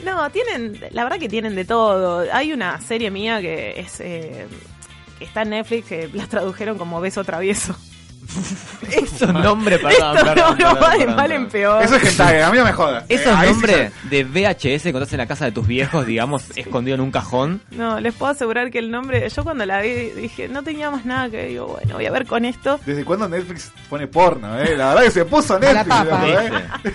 No, 0.03 0.29
tienen, 0.29 0.79
la 0.91 1.03
verdad 1.03 1.19
que 1.19 1.29
tienen 1.29 1.55
de 1.55 1.65
todo. 1.65 2.25
Hay 2.31 2.53
una 2.53 2.79
serie 2.81 3.09
mía 3.11 3.41
que 3.41 3.79
es 3.79 3.99
eh, 3.99 4.47
que 5.17 5.25
está 5.25 5.41
en 5.41 5.49
Netflix 5.51 5.87
que 5.87 6.09
la 6.13 6.27
tradujeron 6.27 6.77
como 6.77 7.01
beso 7.01 7.23
travieso. 7.23 7.75
Esos 8.91 9.33
nombres, 9.33 9.79
perdón, 9.79 10.17
Esto 10.17 10.25
perdón, 10.33 10.57
no, 10.59 10.73
no 10.73 10.79
va 10.79 10.97
de 10.97 11.07
mal 11.07 11.31
en 11.31 11.47
peor. 11.47 11.81
Eso 11.81 11.95
es 11.95 12.03
hentai, 12.03 12.41
a 12.41 12.51
mí 12.51 12.57
no 12.57 12.65
me 12.65 12.73
jodas. 12.73 13.05
Esos 13.07 13.27
Eh, 13.27 13.35
ahí 13.35 13.47
sí 13.47 13.53
nombres 13.53 13.91
de 14.09 14.23
VHS 14.23 14.83
que 14.83 14.89
encontrás 14.89 15.13
en 15.13 15.17
la 15.19 15.27
casa 15.27 15.45
de 15.45 15.51
tus 15.51 15.65
viejos, 15.65 16.05
digamos, 16.05 16.45
escondido 16.57 16.95
en 16.95 17.01
un 17.01 17.11
cajón. 17.11 17.61
No, 17.71 17.99
les 17.99 18.13
puedo 18.13 18.31
asegurar 18.31 18.69
que 18.69 18.79
el 18.79 18.91
nombre, 18.91 19.27
yo 19.29 19.43
cuando 19.43 19.65
la 19.65 19.81
vi 19.81 20.11
dije, 20.11 20.47
no 20.49 20.61
tenía 20.63 20.91
más 20.91 21.05
nada 21.05 21.29
que 21.29 21.45
digo, 21.45 21.67
bueno, 21.67 21.95
voy 21.95 22.05
a 22.05 22.11
ver 22.11 22.25
con 22.25 22.45
esto. 22.45 22.79
¿Desde 22.85 23.05
cuándo 23.05 23.29
Netflix 23.29 23.71
pone 23.89 24.07
porno? 24.07 24.59
Eh? 24.59 24.75
La 24.75 24.89
verdad 24.89 25.03
que 25.03 25.11
se 25.11 25.25
puso 25.25 25.57
la 25.59 25.73
Netflix. 25.73 25.95
papa. 25.95 26.25
loco, 26.27 26.41
¿eh? 26.85 26.93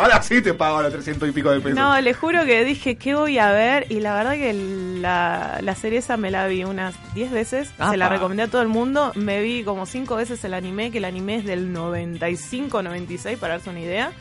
Ahora 0.00 0.22
sí 0.22 0.40
te 0.40 0.54
pago 0.54 0.80
los 0.80 0.90
300 0.90 1.28
y 1.28 1.32
pico 1.32 1.50
de 1.50 1.60
pesos. 1.60 1.78
No, 1.78 2.00
les 2.00 2.16
juro 2.16 2.46
que 2.46 2.64
dije, 2.64 2.96
¿qué 2.96 3.14
voy 3.14 3.36
a 3.36 3.52
ver? 3.52 3.84
Y 3.90 4.00
la 4.00 4.14
verdad 4.14 4.32
que 4.32 4.54
la, 4.54 5.58
la 5.60 5.74
serie 5.74 5.98
esa 5.98 6.16
me 6.16 6.30
la 6.30 6.46
vi 6.46 6.64
unas 6.64 6.94
10 7.12 7.30
veces. 7.30 7.70
Se 7.90 7.98
la 7.98 8.08
recomendé 8.08 8.44
a 8.44 8.48
todo 8.48 8.62
el 8.62 8.68
mundo. 8.68 9.12
Me 9.14 9.42
vi 9.42 9.62
como 9.62 9.84
5 9.84 10.16
veces 10.16 10.42
el 10.42 10.54
anime, 10.54 10.90
que 10.90 10.98
el 10.98 11.04
anime 11.04 11.36
es 11.36 11.44
del 11.44 11.74
95-96, 11.76 13.36
para 13.36 13.54
darse 13.54 13.68
una 13.68 13.80
idea. 13.80 14.12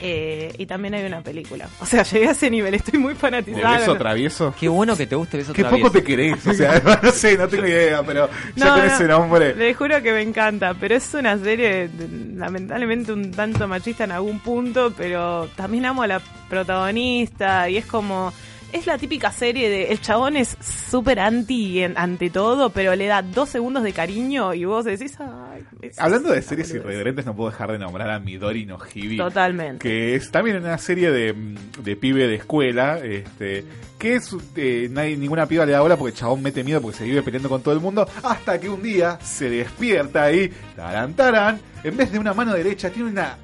Eh, 0.00 0.52
y 0.58 0.66
también 0.66 0.92
hay 0.94 1.04
una 1.06 1.22
película. 1.22 1.68
O 1.80 1.86
sea, 1.86 2.02
llegué 2.02 2.28
a 2.28 2.32
ese 2.32 2.50
nivel, 2.50 2.74
estoy 2.74 2.98
muy 2.98 3.14
¿De 3.14 3.18
fanatizada. 3.20 3.78
beso 3.78 3.96
travieso? 3.96 4.54
Qué 4.60 4.68
bueno 4.68 4.94
que 4.96 5.06
te 5.06 5.16
guste 5.16 5.38
Beso 5.38 5.52
Qué 5.54 5.62
Travieso. 5.62 5.86
poco 5.88 5.98
te 5.98 6.04
querés. 6.04 6.46
O 6.46 6.52
sea, 6.52 6.80
no 7.02 7.10
sé, 7.12 7.36
no 7.38 7.48
tengo 7.48 7.66
idea, 7.66 8.02
pero 8.02 8.28
ya 8.56 8.64
No, 8.66 8.82
ese 8.82 9.04
nombre. 9.04 9.54
Les 9.54 9.76
juro 9.76 10.02
que 10.02 10.12
me 10.12 10.20
encanta, 10.22 10.74
pero 10.74 10.96
es 10.96 11.14
una 11.14 11.38
serie 11.38 11.88
de- 11.88 12.36
lamentablemente 12.36 13.12
un 13.12 13.30
tanto 13.30 13.66
machista 13.66 14.04
en 14.04 14.12
algún 14.12 14.40
punto, 14.40 14.92
pero 14.96 15.48
también 15.56 15.86
amo 15.86 16.02
a 16.02 16.06
la 16.06 16.20
protagonista 16.48 17.68
y 17.68 17.76
es 17.78 17.86
como... 17.86 18.32
Es 18.76 18.86
la 18.86 18.98
típica 18.98 19.32
serie 19.32 19.70
de 19.70 19.84
el 19.92 20.00
chabón 20.00 20.36
es 20.36 20.56
súper 20.90 21.18
anti 21.18 21.82
en- 21.82 21.96
ante 21.96 22.28
todo, 22.30 22.70
pero 22.70 22.94
le 22.94 23.06
da 23.06 23.22
dos 23.22 23.48
segundos 23.48 23.82
de 23.82 23.92
cariño 23.92 24.52
y 24.54 24.64
vos 24.66 24.84
decís, 24.84 25.16
ay, 25.18 25.62
Hablando 25.96 26.30
de 26.30 26.42
series 26.42 26.70
irreverentes, 26.74 27.24
no 27.24 27.34
puedo 27.34 27.50
dejar 27.50 27.72
de 27.72 27.78
nombrar 27.78 28.10
a 28.10 28.18
Midori 28.20 28.66
no 28.66 28.78
Hibi. 28.94 29.16
Totalmente. 29.16 29.78
Que 29.88 30.14
es 30.14 30.30
también 30.30 30.56
una 30.58 30.76
serie 30.78 31.10
de, 31.10 31.34
de 31.82 31.96
pibe 31.96 32.26
de 32.26 32.34
escuela. 32.34 32.98
Este, 32.98 33.64
que 33.98 34.16
es, 34.16 34.36
eh, 34.56 34.88
nadie, 34.90 35.16
ninguna 35.16 35.46
piba 35.46 35.64
le 35.64 35.72
da 35.72 35.80
bola 35.80 35.96
porque 35.96 36.10
el 36.12 36.18
chabón 36.18 36.42
mete 36.42 36.62
miedo 36.62 36.82
porque 36.82 36.98
se 36.98 37.04
vive 37.04 37.22
peleando 37.22 37.48
con 37.48 37.62
todo 37.62 37.72
el 37.72 37.80
mundo. 37.80 38.06
Hasta 38.22 38.60
que 38.60 38.68
un 38.68 38.82
día 38.82 39.18
se 39.22 39.48
despierta 39.48 40.30
y, 40.32 40.50
taran, 40.76 41.14
taran, 41.14 41.60
en 41.82 41.96
vez 41.96 42.12
de 42.12 42.18
una 42.18 42.34
mano 42.34 42.52
derecha, 42.52 42.90
tiene 42.90 43.08
una 43.10 43.36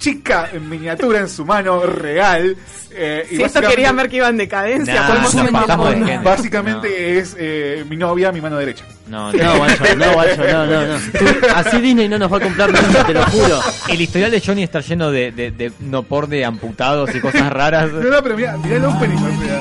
chica 0.00 0.48
en 0.52 0.68
miniatura 0.68 1.20
en 1.20 1.28
su 1.28 1.44
mano 1.44 1.82
real. 1.86 2.56
eh, 2.92 3.24
y 3.30 3.36
Si 3.36 3.42
esto 3.44 3.60
querían 3.60 3.94
ver 3.96 4.08
que 4.08 4.16
iba 4.16 4.28
en 4.28 4.36
decadencia, 4.38 4.94
Nah, 4.94 5.06
podemos 5.06 6.06
de. 6.06 6.18
Básicamente 6.24 7.18
es 7.18 7.36
eh, 7.38 7.84
mi 7.88 7.96
novia, 7.96 8.32
mi 8.32 8.40
mano 8.40 8.56
derecha. 8.56 8.84
No, 9.06 9.32
No, 9.32 9.56
guacho, 9.58 9.84
no, 9.96 10.12
guacho, 10.12 10.42
no, 10.44 10.66
no, 10.66 10.86
no. 10.86 10.98
Tú- 11.18 11.46
así 11.54 11.80
Disney 11.80 12.08
no 12.08 12.18
nos 12.18 12.32
va 12.32 12.38
a 12.38 12.40
comprar 12.40 12.72
nunca, 12.72 13.04
te 13.06 13.14
lo 13.14 13.24
juro. 13.26 13.60
El 13.88 14.00
historial 14.00 14.30
de 14.32 14.40
Johnny 14.40 14.62
está 14.64 14.80
lleno 14.80 15.10
de, 15.12 15.30
de, 15.32 15.50
de 15.52 15.70
no 15.80 16.02
por 16.02 16.26
de 16.26 16.44
amputados 16.44 17.14
y 17.14 17.20
cosas 17.20 17.52
raras. 17.52 17.92
No, 17.92 18.00
no, 18.10 18.22
pero 18.22 18.36
mira, 18.36 18.56
mira 18.56 18.76
el 18.76 18.84
opening, 18.84 19.16
o 19.16 19.42
sea. 19.44 19.60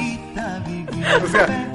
O 1.23 1.27
sea, 1.29 1.71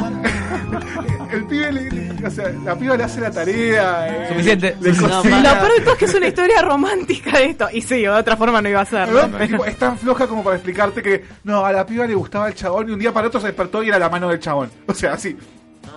el 1.35 1.45
pibe 1.47 1.73
le, 1.73 1.91
le- 1.91 2.27
o 2.27 2.31
sea, 2.31 2.49
la 2.65 2.77
piba 2.77 2.97
le 2.97 3.05
hace 3.05 3.21
la 3.21 3.31
tarea. 3.31 4.09
eh, 4.09 4.29
Suficiente. 4.29 4.77
Le 4.81 4.93
No, 4.93 5.23
de 5.23 5.81
todo 5.81 5.93
es 5.93 5.99
que 5.99 6.05
es 6.07 6.15
una 6.15 6.29
historia 6.29 6.63
romántica 6.63 7.39
de 7.39 7.45
esto. 7.47 7.69
Y 7.73 7.81
sí, 7.83 8.03
de 8.03 8.09
otra 8.09 8.37
forma 8.37 8.61
no 8.63 8.69
iba 8.69 8.81
a 8.81 8.85
ser. 8.85 9.09
¿no? 9.09 9.29
Tipo, 9.39 9.65
es 9.65 9.77
tan 9.77 9.99
floja 9.99 10.27
como 10.27 10.43
para 10.43 10.57
explicarte 10.57 11.03
que 11.03 11.25
no, 11.45 11.65
a 11.65 11.73
la 11.73 11.85
piba 11.87 12.07
le 12.07 12.15
gustaba 12.15 12.49
el 12.49 12.55
chabón 12.55 12.89
y 12.89 12.93
un 12.93 12.99
día 12.99 13.13
para 13.13 13.29
otro 13.29 13.41
se 13.41 13.47
despertó 13.49 13.83
y 13.83 13.89
era 13.89 13.99
la 13.99 14.09
mano 14.09 14.29
del 14.29 14.41
chabón. 14.41 14.71
O 14.87 14.95
sea, 14.95 15.15
así. 15.15 15.37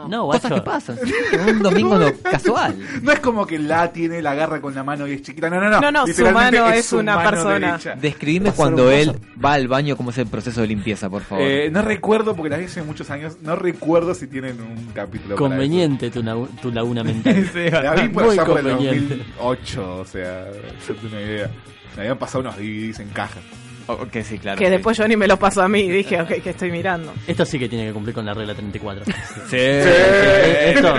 No, 0.07 0.25
Cosas 0.27 0.41
guacho. 0.49 0.55
que 0.55 0.61
pasan. 0.61 0.97
sí, 1.03 1.13
Un 1.49 1.59
domingo 1.63 1.97
no- 1.97 2.11
casual. 2.23 2.77
No 3.01 3.11
es 3.11 3.19
como 3.19 3.45
que 3.47 3.57
la 3.59 3.91
tiene, 3.91 4.21
la 4.21 4.31
agarra 4.31 4.61
con 4.61 4.75
la 4.75 4.83
mano 4.83 5.07
y 5.07 5.13
es 5.13 5.21
chiquita. 5.21 5.49
No, 5.49 5.59
no, 5.59 5.69
no. 5.69 5.81
No, 5.81 5.91
no, 5.91 6.07
su 6.07 6.25
mano 6.31 6.67
es 6.69 6.85
su 6.85 6.97
una 6.99 7.15
mano 7.15 7.29
persona. 7.29 7.67
derecha. 7.71 7.95
Describime 7.95 8.51
cuando 8.51 8.91
él 8.91 9.13
va 9.43 9.53
al 9.53 9.67
baño, 9.67 9.95
cómo 9.97 10.09
es 10.11 10.17
el 10.17 10.27
proceso 10.27 10.61
de 10.61 10.67
limpieza, 10.67 11.09
por 11.09 11.23
favor. 11.23 11.43
Eh, 11.45 11.69
no 11.71 11.81
recuerdo, 11.81 12.35
porque 12.35 12.49
la 12.49 12.57
vi 12.57 12.65
hace 12.65 12.83
muchos 12.83 13.09
años, 13.09 13.37
no 13.41 13.55
recuerdo 13.55 14.13
si 14.13 14.27
tienen 14.27 14.61
un 14.61 14.87
capítulo 14.93 15.35
para 15.35 15.47
Conveniente 15.49 16.09
tu, 16.11 16.21
lau- 16.21 16.47
tu 16.61 16.71
laguna 16.71 17.03
mental. 17.05 17.35
eso. 17.35 17.57
La 17.81 17.93
vi 17.95 18.09
por 18.09 18.23
Muy 18.25 18.33
allá 18.33 18.45
por 18.45 18.59
el 18.59 18.65
conveniente. 18.69 19.15
2008, 19.37 19.97
o 19.99 20.05
sea, 20.05 20.45
yo 20.87 20.95
tengo 20.95 21.07
una 21.15 21.21
idea. 21.21 21.49
Me 21.95 22.01
habían 22.03 22.17
pasado 22.17 22.41
unos 22.41 22.55
DVDs 22.57 22.99
en 22.99 23.09
caja. 23.09 23.39
Ok, 23.87 24.17
sí, 24.23 24.37
claro. 24.37 24.57
Que 24.59 24.65
sí. 24.65 24.71
después 24.71 24.97
Johnny 24.97 25.15
me 25.15 25.27
lo 25.27 25.37
pasó 25.37 25.61
a 25.61 25.69
mí 25.69 25.79
y 25.79 25.89
dije, 25.89 26.21
ok, 26.21 26.27
que 26.43 26.49
estoy 26.49 26.71
mirando. 26.71 27.13
Esto 27.25 27.45
sí 27.45 27.57
que 27.57 27.69
tiene 27.69 27.87
que 27.87 27.93
cumplir 27.93 28.13
con 28.13 28.25
la 28.25 28.33
regla 28.33 28.53
34. 28.53 29.05
Sí. 29.49 29.55
Esto 29.57 30.95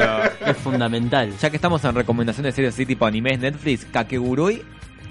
es 0.46 0.56
fundamental. 0.58 1.32
Ya 1.40 1.50
que 1.50 1.56
estamos 1.56 1.84
en 1.84 1.94
recomendaciones 1.94 2.52
de 2.54 2.56
series 2.56 2.74
así 2.74 2.86
tipo 2.86 3.04
animes 3.06 3.38
Netflix, 3.40 3.84
Kakegurui, 3.92 4.62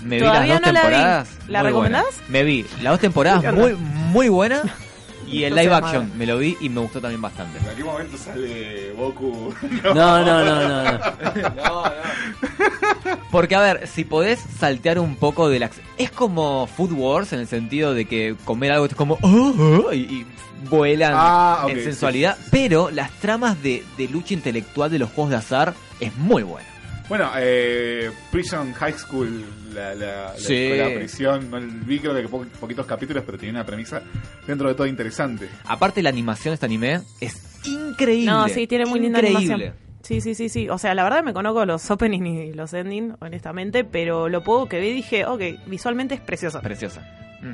me 0.03 0.15
vi 0.17 0.21
las 0.23 0.47
dos 0.47 0.61
no 0.61 0.71
la 0.71 0.71
vi. 0.71 0.73
temporadas. 0.87 1.37
¿La 1.47 1.59
muy 1.61 1.67
recomendás? 1.69 2.03
buenas. 2.03 2.29
Me 2.29 2.43
vi 2.43 2.65
las 2.81 2.93
dos 2.93 2.99
temporadas 2.99 3.53
muy, 3.53 3.75
muy 3.75 4.29
buenas. 4.29 4.61
Y 5.27 5.43
el 5.43 5.53
No 5.55 5.61
live 5.61 5.73
action 5.73 6.11
me 6.17 6.25
lo 6.25 6.37
vi 6.37 6.55
y 6.61 6.69
me 6.69 6.79
gustó 6.81 7.01
también 7.01 7.21
bastante. 7.21 7.59
¿En 7.59 7.75
qué 7.75 7.83
momento 7.83 8.17
sale 8.17 8.91
Goku? 8.97 9.53
No, 9.83 10.23
no, 10.23 10.45
no, 10.45 10.67
no. 10.67 10.91
no. 10.91 11.83
Porque, 13.31 13.55
a 13.55 13.59
ver, 13.61 13.87
si 13.87 14.03
podés 14.03 14.39
saltear 14.59 14.99
un 14.99 15.15
poco 15.15 15.49
de 15.49 15.59
la... 15.59 15.69
Es 15.97 16.11
como 16.11 16.67
Food 16.67 16.93
Wars 16.93 17.33
en 17.33 17.39
el 17.39 17.47
sentido 17.47 17.93
de 17.93 18.05
que 18.05 18.35
comer 18.45 18.71
algo 18.71 18.85
es 18.85 18.95
como... 18.95 19.17
"Oh, 19.21 19.83
oh", 19.87 19.93
y, 19.93 19.97
y 19.99 20.25
vuelan 20.69 21.13
Ah, 21.15 21.65
en 21.69 21.77
sí. 21.77 21.83
sensualidad. 21.83 22.37
Pero 22.51 22.89
las 22.89 23.11
tramas 23.19 23.61
de, 23.61 23.83
de 23.97 24.07
lucha 24.07 24.33
intelectual 24.33 24.89
de 24.91 24.99
los 24.99 25.09
juegos 25.11 25.31
de 25.31 25.37
azar 25.37 25.73
es 25.99 26.15
muy 26.15 26.43
buena. 26.43 26.67
Bueno, 27.09 27.31
eh, 27.37 28.11
Prison 28.31 28.73
High 28.73 28.93
School, 28.97 29.45
la, 29.73 29.95
la, 29.95 30.35
escuela 30.35 30.87
prisión, 30.93 31.49
no 31.49 31.59
vi 31.85 31.99
creo 31.99 32.13
que 32.13 32.27
po- 32.27 32.45
poquitos 32.59 32.85
capítulos, 32.85 33.23
pero 33.25 33.37
tiene 33.37 33.53
una 33.53 33.65
premisa 33.65 34.01
dentro 34.45 34.67
de 34.67 34.75
todo 34.75 34.87
interesante. 34.87 35.47
Aparte 35.65 36.03
la 36.03 36.09
animación 36.09 36.51
de 36.51 36.55
este 36.55 36.65
anime 36.65 37.01
es 37.21 37.41
increíble. 37.65 38.25
No, 38.31 38.49
sí, 38.49 38.67
tiene 38.67 38.85
muy 38.85 38.99
linda 38.99 39.19
animación. 39.19 39.73
Sí, 40.01 40.21
sí, 40.21 40.35
sí, 40.35 40.47
sí. 40.49 40.69
O 40.69 40.77
sea, 40.77 40.93
la 40.95 41.03
verdad 41.03 41.23
me 41.23 41.33
conozco 41.33 41.65
los 41.65 41.89
openings 41.91 42.49
y 42.49 42.53
los 42.53 42.73
endings, 42.73 43.15
honestamente, 43.19 43.83
pero 43.83 44.29
lo 44.29 44.43
poco 44.43 44.67
que 44.69 44.79
vi 44.79 44.91
dije, 44.93 45.25
ok, 45.25 45.41
visualmente 45.65 46.15
es 46.15 46.21
precioso. 46.21 46.61
Preciosa. 46.61 47.05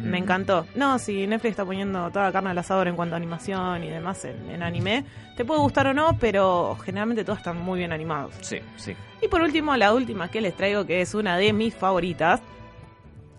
Me 0.01 0.17
encantó. 0.17 0.65
No, 0.75 0.97
si 0.99 1.25
Netflix 1.27 1.51
está 1.51 1.65
poniendo 1.65 2.09
toda 2.11 2.25
la 2.25 2.31
carne 2.31 2.49
al 2.51 2.57
asador 2.57 2.87
en 2.87 2.95
cuanto 2.95 3.15
a 3.15 3.17
animación 3.17 3.83
y 3.83 3.89
demás 3.89 4.23
en, 4.25 4.49
en 4.49 4.63
anime, 4.63 5.05
te 5.37 5.45
puede 5.45 5.59
gustar 5.61 5.87
o 5.87 5.93
no, 5.93 6.17
pero 6.19 6.77
generalmente 6.83 7.23
todos 7.23 7.39
están 7.39 7.57
muy 7.61 7.79
bien 7.79 7.91
animados. 7.91 8.33
Sí, 8.41 8.57
sí. 8.75 8.95
Y 9.21 9.27
por 9.27 9.41
último, 9.41 9.75
la 9.77 9.93
última 9.93 10.29
que 10.29 10.41
les 10.41 10.55
traigo, 10.55 10.85
que 10.85 11.01
es 11.01 11.13
una 11.13 11.37
de 11.37 11.53
mis 11.53 11.73
favoritas, 11.75 12.41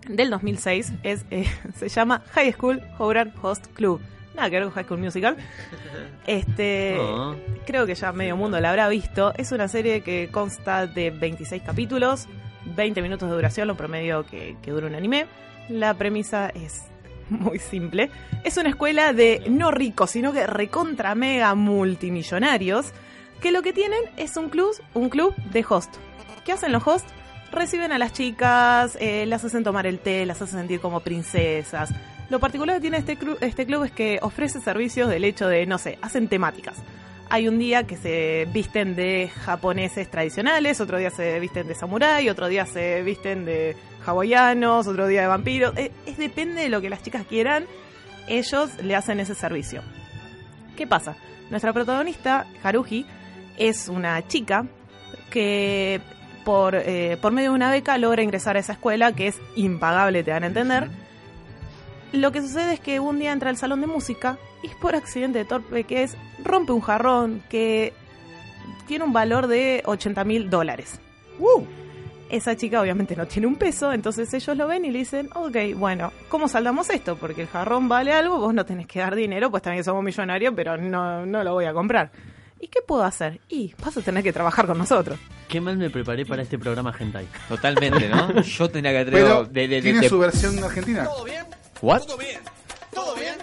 del 0.07 0.29
2006, 0.29 0.93
es, 1.03 1.25
eh, 1.31 1.45
se 1.75 1.89
llama 1.89 2.21
High 2.33 2.53
School 2.53 2.81
Horror 2.97 3.31
Host 3.41 3.67
Club. 3.73 4.01
Nada 4.35 4.49
que 4.49 4.55
ver 4.57 4.63
con 4.65 4.73
High 4.73 4.85
School 4.85 4.99
Musical. 4.99 5.37
Este, 6.27 6.97
Ah. 6.99 7.35
creo 7.67 7.85
que 7.85 7.93
ya 7.95 8.11
medio 8.11 8.35
mundo 8.35 8.59
la 8.59 8.69
habrá 8.71 8.87
visto. 8.89 9.33
Es 9.37 9.51
una 9.51 9.67
serie 9.67 10.01
que 10.01 10.29
consta 10.31 10.87
de 10.87 11.11
26 11.11 11.61
capítulos, 11.63 12.27
20 12.75 13.01
minutos 13.03 13.29
de 13.29 13.35
duración, 13.35 13.67
lo 13.67 13.75
promedio 13.77 14.25
que, 14.25 14.57
que 14.61 14.71
dura 14.71 14.87
un 14.87 14.95
anime. 14.95 15.27
La 15.69 15.93
premisa 15.93 16.49
es 16.49 16.83
muy 17.29 17.59
simple. 17.59 18.09
Es 18.43 18.57
una 18.57 18.69
escuela 18.69 19.13
de 19.13 19.43
no 19.49 19.71
ricos, 19.71 20.11
sino 20.11 20.31
que 20.33 20.45
recontra 20.47 21.15
mega 21.15 21.55
multimillonarios, 21.55 22.87
que 23.41 23.51
lo 23.51 23.61
que 23.61 23.73
tienen 23.73 23.99
es 24.17 24.37
un 24.37 24.49
club, 24.49 24.71
un 24.93 25.09
club 25.09 25.35
de 25.51 25.65
host. 25.67 25.93
¿Qué 26.45 26.51
hacen 26.51 26.71
los 26.71 26.85
hosts? 26.85 27.11
Reciben 27.51 27.91
a 27.91 27.97
las 27.97 28.13
chicas, 28.13 28.97
eh, 28.99 29.25
las 29.25 29.43
hacen 29.43 29.63
tomar 29.63 29.87
el 29.87 29.99
té, 29.99 30.25
las 30.25 30.41
hacen 30.41 30.59
sentir 30.59 30.79
como 30.79 30.99
princesas. 30.99 31.89
Lo 32.29 32.39
particular 32.39 32.75
que 32.77 32.81
tiene 32.81 32.97
este, 32.97 33.17
clu- 33.17 33.37
este 33.41 33.65
club 33.65 33.83
es 33.83 33.91
que 33.91 34.19
ofrece 34.21 34.59
servicios 34.59 35.09
del 35.09 35.23
hecho 35.23 35.47
de, 35.47 35.65
no 35.65 35.77
sé, 35.77 35.97
hacen 36.01 36.27
temáticas. 36.27 36.75
Hay 37.29 37.47
un 37.47 37.57
día 37.57 37.87
que 37.87 37.97
se 37.97 38.47
visten 38.53 38.95
de 38.95 39.29
japoneses 39.29 40.09
tradicionales, 40.09 40.79
otro 40.79 40.97
día 40.97 41.09
se 41.09 41.39
visten 41.39 41.67
de 41.67 41.75
samurái, 41.75 42.29
otro 42.29 42.47
día 42.47 42.65
se 42.65 43.01
visten 43.01 43.45
de 43.45 43.75
hawaianos, 44.05 44.87
otro 44.87 45.07
día 45.07 45.21
de 45.21 45.27
vampiros. 45.27 45.75
Eh, 45.75 45.91
Es, 46.05 46.17
depende 46.17 46.61
de 46.61 46.69
lo 46.69 46.81
que 46.81 46.89
las 46.89 47.01
chicas 47.01 47.25
quieran, 47.25 47.65
ellos 48.27 48.69
le 48.81 48.95
hacen 48.95 49.19
ese 49.19 49.33
servicio. 49.33 49.81
¿Qué 50.77 50.85
pasa? 50.85 51.15
Nuestra 51.49 51.73
protagonista, 51.73 52.45
Haruhi, 52.63 53.05
es 53.57 53.87
una 53.87 54.27
chica 54.27 54.65
que 55.31 56.01
por, 56.43 56.75
eh, 56.75 57.17
por 57.21 57.31
medio 57.31 57.49
de 57.49 57.55
una 57.55 57.71
beca 57.71 57.97
logra 57.97 58.21
ingresar 58.21 58.55
a 58.55 58.59
esa 58.59 58.73
escuela 58.73 59.13
que 59.13 59.27
es 59.27 59.41
impagable, 59.55 60.23
te 60.23 60.31
dan 60.31 60.43
a 60.43 60.47
entender. 60.47 60.89
Lo 62.15 62.31
que 62.31 62.41
sucede 62.41 62.73
es 62.73 62.79
que 62.79 62.99
un 62.99 63.19
día 63.19 63.31
entra 63.31 63.49
al 63.49 63.57
salón 63.57 63.81
de 63.81 63.87
música 63.87 64.37
y 64.63 64.69
por 64.69 64.95
accidente 64.95 65.39
de 65.39 65.45
torpe 65.45 65.83
que 65.83 66.03
es, 66.03 66.15
rompe 66.43 66.71
un 66.71 66.81
jarrón 66.81 67.43
que 67.49 67.93
tiene 68.87 69.03
un 69.05 69.13
valor 69.13 69.47
de 69.47 69.81
80 69.85 70.23
mil 70.23 70.49
dólares. 70.49 70.99
Esa 72.29 72.55
chica 72.55 72.81
obviamente 72.81 73.15
no 73.15 73.27
tiene 73.27 73.47
un 73.47 73.55
peso, 73.55 73.93
entonces 73.93 74.33
ellos 74.33 74.57
lo 74.57 74.67
ven 74.67 74.83
y 74.85 74.91
le 74.91 74.99
dicen, 74.99 75.29
ok, 75.35 75.57
bueno, 75.75 76.11
¿cómo 76.27 76.47
saldamos 76.47 76.89
esto? 76.89 77.17
Porque 77.17 77.41
el 77.43 77.47
jarrón 77.47 77.87
vale 77.87 78.13
algo, 78.13 78.39
vos 78.39 78.53
no 78.53 78.65
tenés 78.65 78.87
que 78.87 78.99
dar 78.99 79.13
dinero, 79.15 79.51
pues 79.51 79.61
también 79.61 79.83
somos 79.83 80.03
millonarios, 80.03 80.53
pero 80.55 80.75
no, 80.77 81.25
no 81.25 81.43
lo 81.43 81.53
voy 81.53 81.65
a 81.65 81.73
comprar. 81.73 82.11
¿Y 82.59 82.67
qué 82.67 82.79
puedo 82.81 83.03
hacer? 83.03 83.39
Y 83.47 83.75
vas 83.83 83.95
a 83.97 84.01
tener 84.01 84.23
que 84.23 84.33
trabajar 84.33 84.65
con 84.65 84.77
nosotros. 84.77 85.19
Qué 85.47 85.61
mal 85.61 85.77
me 85.77 85.89
preparé 85.91 86.25
para 86.25 86.41
este 86.41 86.57
programa 86.57 86.93
Hentai. 86.97 87.27
Totalmente, 87.47 88.09
¿no? 88.09 88.41
Yo 88.41 88.69
tenía 88.69 88.91
que 88.91 89.11
Pero 89.11 89.27
traer 89.27 89.47
de, 89.49 89.61
de, 89.61 89.67
de- 89.75 89.81
tiene 89.83 89.99
de- 89.99 90.09
su 90.09 90.17
versión 90.17 90.57
argentina. 90.63 91.07
¿What? 91.81 92.01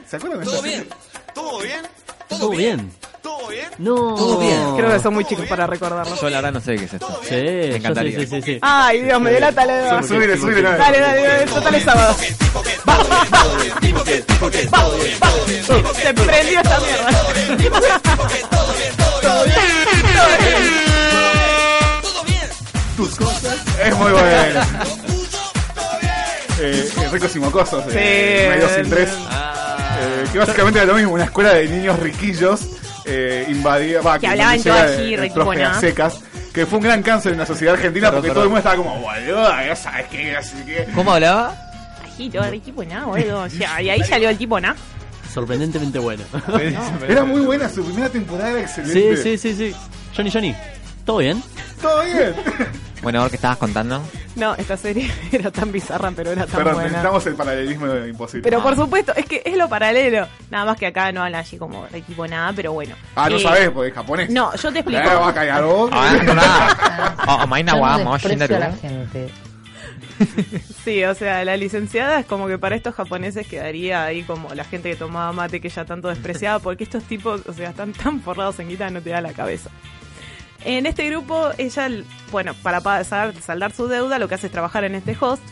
¿Se 0.09 0.17
acuerdan 0.17 0.41
de 0.41 0.47
¿Todo 0.47 0.63
bien? 0.63 0.89
¿Todo 1.35 1.59
bien? 1.61 1.81
¿Todo 2.29 2.51
bien? 2.51 2.93
¿Todo 3.23 3.49
bien? 3.49 3.67
No. 3.79 4.15
Todo 4.15 4.39
bien. 4.41 4.77
Creo 4.77 4.91
que 4.93 4.99
son 5.01 5.15
muy 5.15 5.25
chicos 5.25 5.47
para 5.47 5.67
recordarlo. 5.67 6.15
Yo 6.21 6.29
la 6.31 6.37
verdad 6.39 6.53
no 6.53 6.61
sé 6.61 6.77
qué 6.77 6.85
es 6.85 6.93
esto. 6.95 7.21
Sí, 7.23 7.35
Me 7.35 7.77
encantaría. 7.77 8.19
sí, 8.19 8.27
sí, 8.27 8.43
sí. 8.43 8.59
Ay, 8.63 9.03
Dios, 9.03 9.21
me 9.21 9.31
delata 9.31 9.65
la 9.65 9.79
edad. 9.81 10.03
Subile, 10.05 10.37
subile, 10.37 10.63
dale. 10.63 10.99
Dale, 11.01 11.47
total 11.47 11.75
es 11.75 11.85
sábado. 11.85 12.17
Vamos, 12.85 13.09
vamos, 13.09 13.31
vamos, 13.31 13.57
vamos. 15.69 15.97
Se 15.97 16.15
prendió 16.15 16.61
esta 16.61 16.81
mierda. 16.81 17.09
Todo 18.51 18.75
bien, 18.75 18.95
todo 19.23 19.37
bien. 22.25 22.49
Tus 22.97 23.15
cosas. 23.17 23.59
Es 23.85 23.97
muy 23.97 24.11
buena. 24.13 24.67
Eh, 26.62 26.90
ricos 27.12 27.36
y 27.36 27.40
mocosos. 27.40 27.84
Sí. 27.84 27.90
Eh, 27.98 28.47
medio 28.55 28.68
sin 28.68 28.90
tres. 28.90 29.10
Eh, 29.10 30.24
que 30.32 30.39
básicamente 30.39 30.78
era 30.78 30.86
lo 30.89 30.94
mismo, 30.94 31.12
una 31.12 31.24
escuela 31.24 31.55
de 31.55 31.68
niños 31.68 31.98
riquillos 31.98 32.60
eh, 33.05 33.47
invadida, 33.48 34.01
va, 34.01 34.18
Que 34.18 34.28
hablaban 34.28 34.62
todo 34.62 34.74
así, 34.74 35.16
¿no? 35.16 35.80
secas, 35.80 36.20
que 36.52 36.66
fue 36.66 36.78
un 36.78 36.84
gran 36.84 37.02
cáncer 37.02 37.32
en 37.32 37.39
la 37.39 37.47
sociedad 37.47 37.74
argentina 37.74 38.09
Pero, 38.09 38.16
porque 38.18 38.28
pero- 38.28 38.34
todo 38.34 38.44
el 38.44 38.48
mundo 38.51 38.59
estaba 38.59 38.76
como, 38.76 39.01
boludo, 39.01 39.48
ya 39.64 39.76
sabes 39.76 40.06
qué, 40.09 40.36
así 40.36 40.56
que... 40.64 40.86
¿Cómo 40.94 41.12
hablaba? 41.12 41.55
Todo 42.32 42.44
el 42.44 42.60
tipo 42.60 42.84
nada, 42.84 43.06
boludo. 43.06 43.43
O 43.43 43.51
sea, 43.51 43.82
y 43.82 43.90
ahí 43.90 44.05
salió 44.05 44.28
el 44.28 44.39
tipo 44.39 44.60
nada. 44.60 44.76
Sorprendentemente 45.34 45.98
bueno. 45.98 46.22
Era 47.09 47.24
muy 47.24 47.40
buena, 47.40 47.68
su 47.68 47.84
primera 47.84 48.09
temporada 48.09 48.51
era 48.51 48.68
Sí, 48.68 48.80
excelente. 48.82 49.16
sí, 49.16 49.39
sí, 49.39 49.55
sí. 49.56 49.76
Johnny, 50.14 50.30
Johnny, 50.30 50.55
¿todo 51.05 51.18
bien? 51.18 51.43
Todo 51.80 52.02
bien. 52.05 52.34
Bueno, 53.03 53.19
ahora 53.19 53.31
que 53.31 53.37
estabas 53.37 53.59
contando. 53.59 54.01
No, 54.37 54.55
esta 54.55 54.77
serie 54.77 55.11
era 55.33 55.51
tan 55.51 55.73
bizarra, 55.73 56.12
pero 56.15 56.31
era 56.31 56.47
tan 56.47 56.57
Perdón, 56.57 56.74
buena. 56.74 56.89
necesitamos 56.89 57.27
el 57.27 57.35
paralelismo 57.35 57.95
imposible. 58.07 58.43
Pero 58.43 58.62
por 58.62 58.77
supuesto, 58.77 59.12
es 59.16 59.27
que 59.27 59.43
es 59.45 59.57
lo 59.57 59.69
paralelo. 59.69 60.29
Nada 60.51 60.65
más 60.66 60.77
que 60.79 60.87
acá 60.87 61.11
no 61.12 61.23
hablan 61.24 61.41
así 61.41 61.59
como 61.59 61.87
de 61.89 62.01
tipo 62.03 62.27
nada, 62.29 62.53
pero 62.55 62.73
bueno. 62.73 62.95
Ah, 63.16 63.29
no 63.29 63.37
Eh, 63.37 63.41
sabes, 63.41 63.70
porque 63.70 63.89
es 63.89 63.95
japonés. 63.95 64.31
No, 64.31 64.55
yo 64.55 64.73
te 64.73 64.79
explico. 64.79 65.03
Eh, 65.03 65.15
va 65.15 65.29
a 65.29 65.35
callar 65.35 65.65
vos. 65.65 65.91
Ah, 65.93 66.12
no, 66.24 66.35
nada. 66.35 67.16
Oh, 67.27 67.47
maina 67.47 67.74
wa, 67.74 67.99
mo, 67.99 68.16
shinderu. 68.19 68.57
Sí, 70.85 71.03
o 71.05 71.15
sea, 71.15 71.45
la 71.45 71.57
licenciada 71.57 72.20
es 72.20 72.27
como 72.27 72.47
que 72.47 72.59
para 72.59 72.77
estos 72.77 72.95
japoneses 72.95 73.47
quedaría 73.47 74.05
ahí 74.05 74.23
como 74.23 74.53
la 74.55 74.65
gente 74.65 74.91
que 74.91 74.97
tomaba 74.97 75.33
mate 75.33 75.61
que 75.61 75.69
ya 75.69 75.85
tanto 75.85 76.09
despreciaba, 76.09 76.59
porque 76.61 76.85
estos 76.85 77.03
tipos, 77.05 77.43
o 77.47 77.53
sea, 77.53 77.70
están 77.70 77.93
tan 77.93 78.20
forrados 78.20 78.59
en 78.61 78.69
guita 78.69 78.91
no 78.91 79.01
te 79.01 79.11
da 79.11 79.20
la 79.20 79.33
cabeza. 79.33 79.70
En 80.64 80.86
este 80.86 81.09
grupo, 81.09 81.51
ella, 81.59 81.89
bueno, 82.30 82.55
para 82.62 82.80
pasar, 82.80 83.34
saldar 83.40 83.72
su 83.72 83.89
deuda, 83.89 84.18
lo 84.18 84.28
que 84.28 84.36
hace 84.36 84.47
es 84.47 84.52
trabajar 84.52 84.84
en 84.84 84.94
este 84.94 85.16
host. 85.18 85.43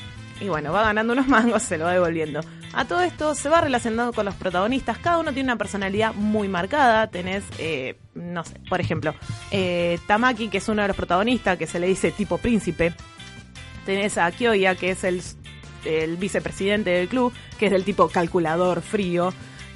Y 0.40 0.48
bueno, 0.48 0.72
va 0.72 0.82
ganando 0.82 1.12
unos 1.12 1.28
mangos, 1.28 1.62
se 1.62 1.78
lo 1.78 1.84
va 1.84 1.92
devolviendo. 1.92 2.40
A 2.72 2.84
todo 2.84 3.00
esto 3.00 3.34
se 3.34 3.48
va 3.48 3.60
relacionando 3.60 4.12
con 4.12 4.24
los 4.24 4.34
protagonistas. 4.36 4.98
Cada 4.98 5.18
uno 5.18 5.32
tiene 5.32 5.48
una 5.48 5.58
personalidad 5.58 6.14
muy 6.14 6.46
marcada. 6.46 7.08
Tenés, 7.08 7.42
eh, 7.58 7.96
no 8.14 8.44
sé, 8.44 8.54
por 8.68 8.80
ejemplo, 8.80 9.14
eh, 9.50 9.98
Tamaki, 10.06 10.48
que 10.48 10.58
es 10.58 10.68
uno 10.68 10.82
de 10.82 10.88
los 10.88 10.96
protagonistas, 10.96 11.58
que 11.58 11.66
se 11.66 11.80
le 11.80 11.88
dice 11.88 12.12
tipo 12.12 12.38
príncipe. 12.38 12.94
Tenés 13.84 14.18
a 14.18 14.30
Kyoya, 14.30 14.76
que 14.76 14.90
es 14.90 15.02
el, 15.02 15.20
el 15.84 16.16
vicepresidente 16.16 16.90
del 16.90 17.08
club, 17.08 17.32
que 17.58 17.66
es 17.66 17.72
del 17.72 17.84
tipo 17.84 18.08
calculador 18.08 18.82
frío. 18.82 19.32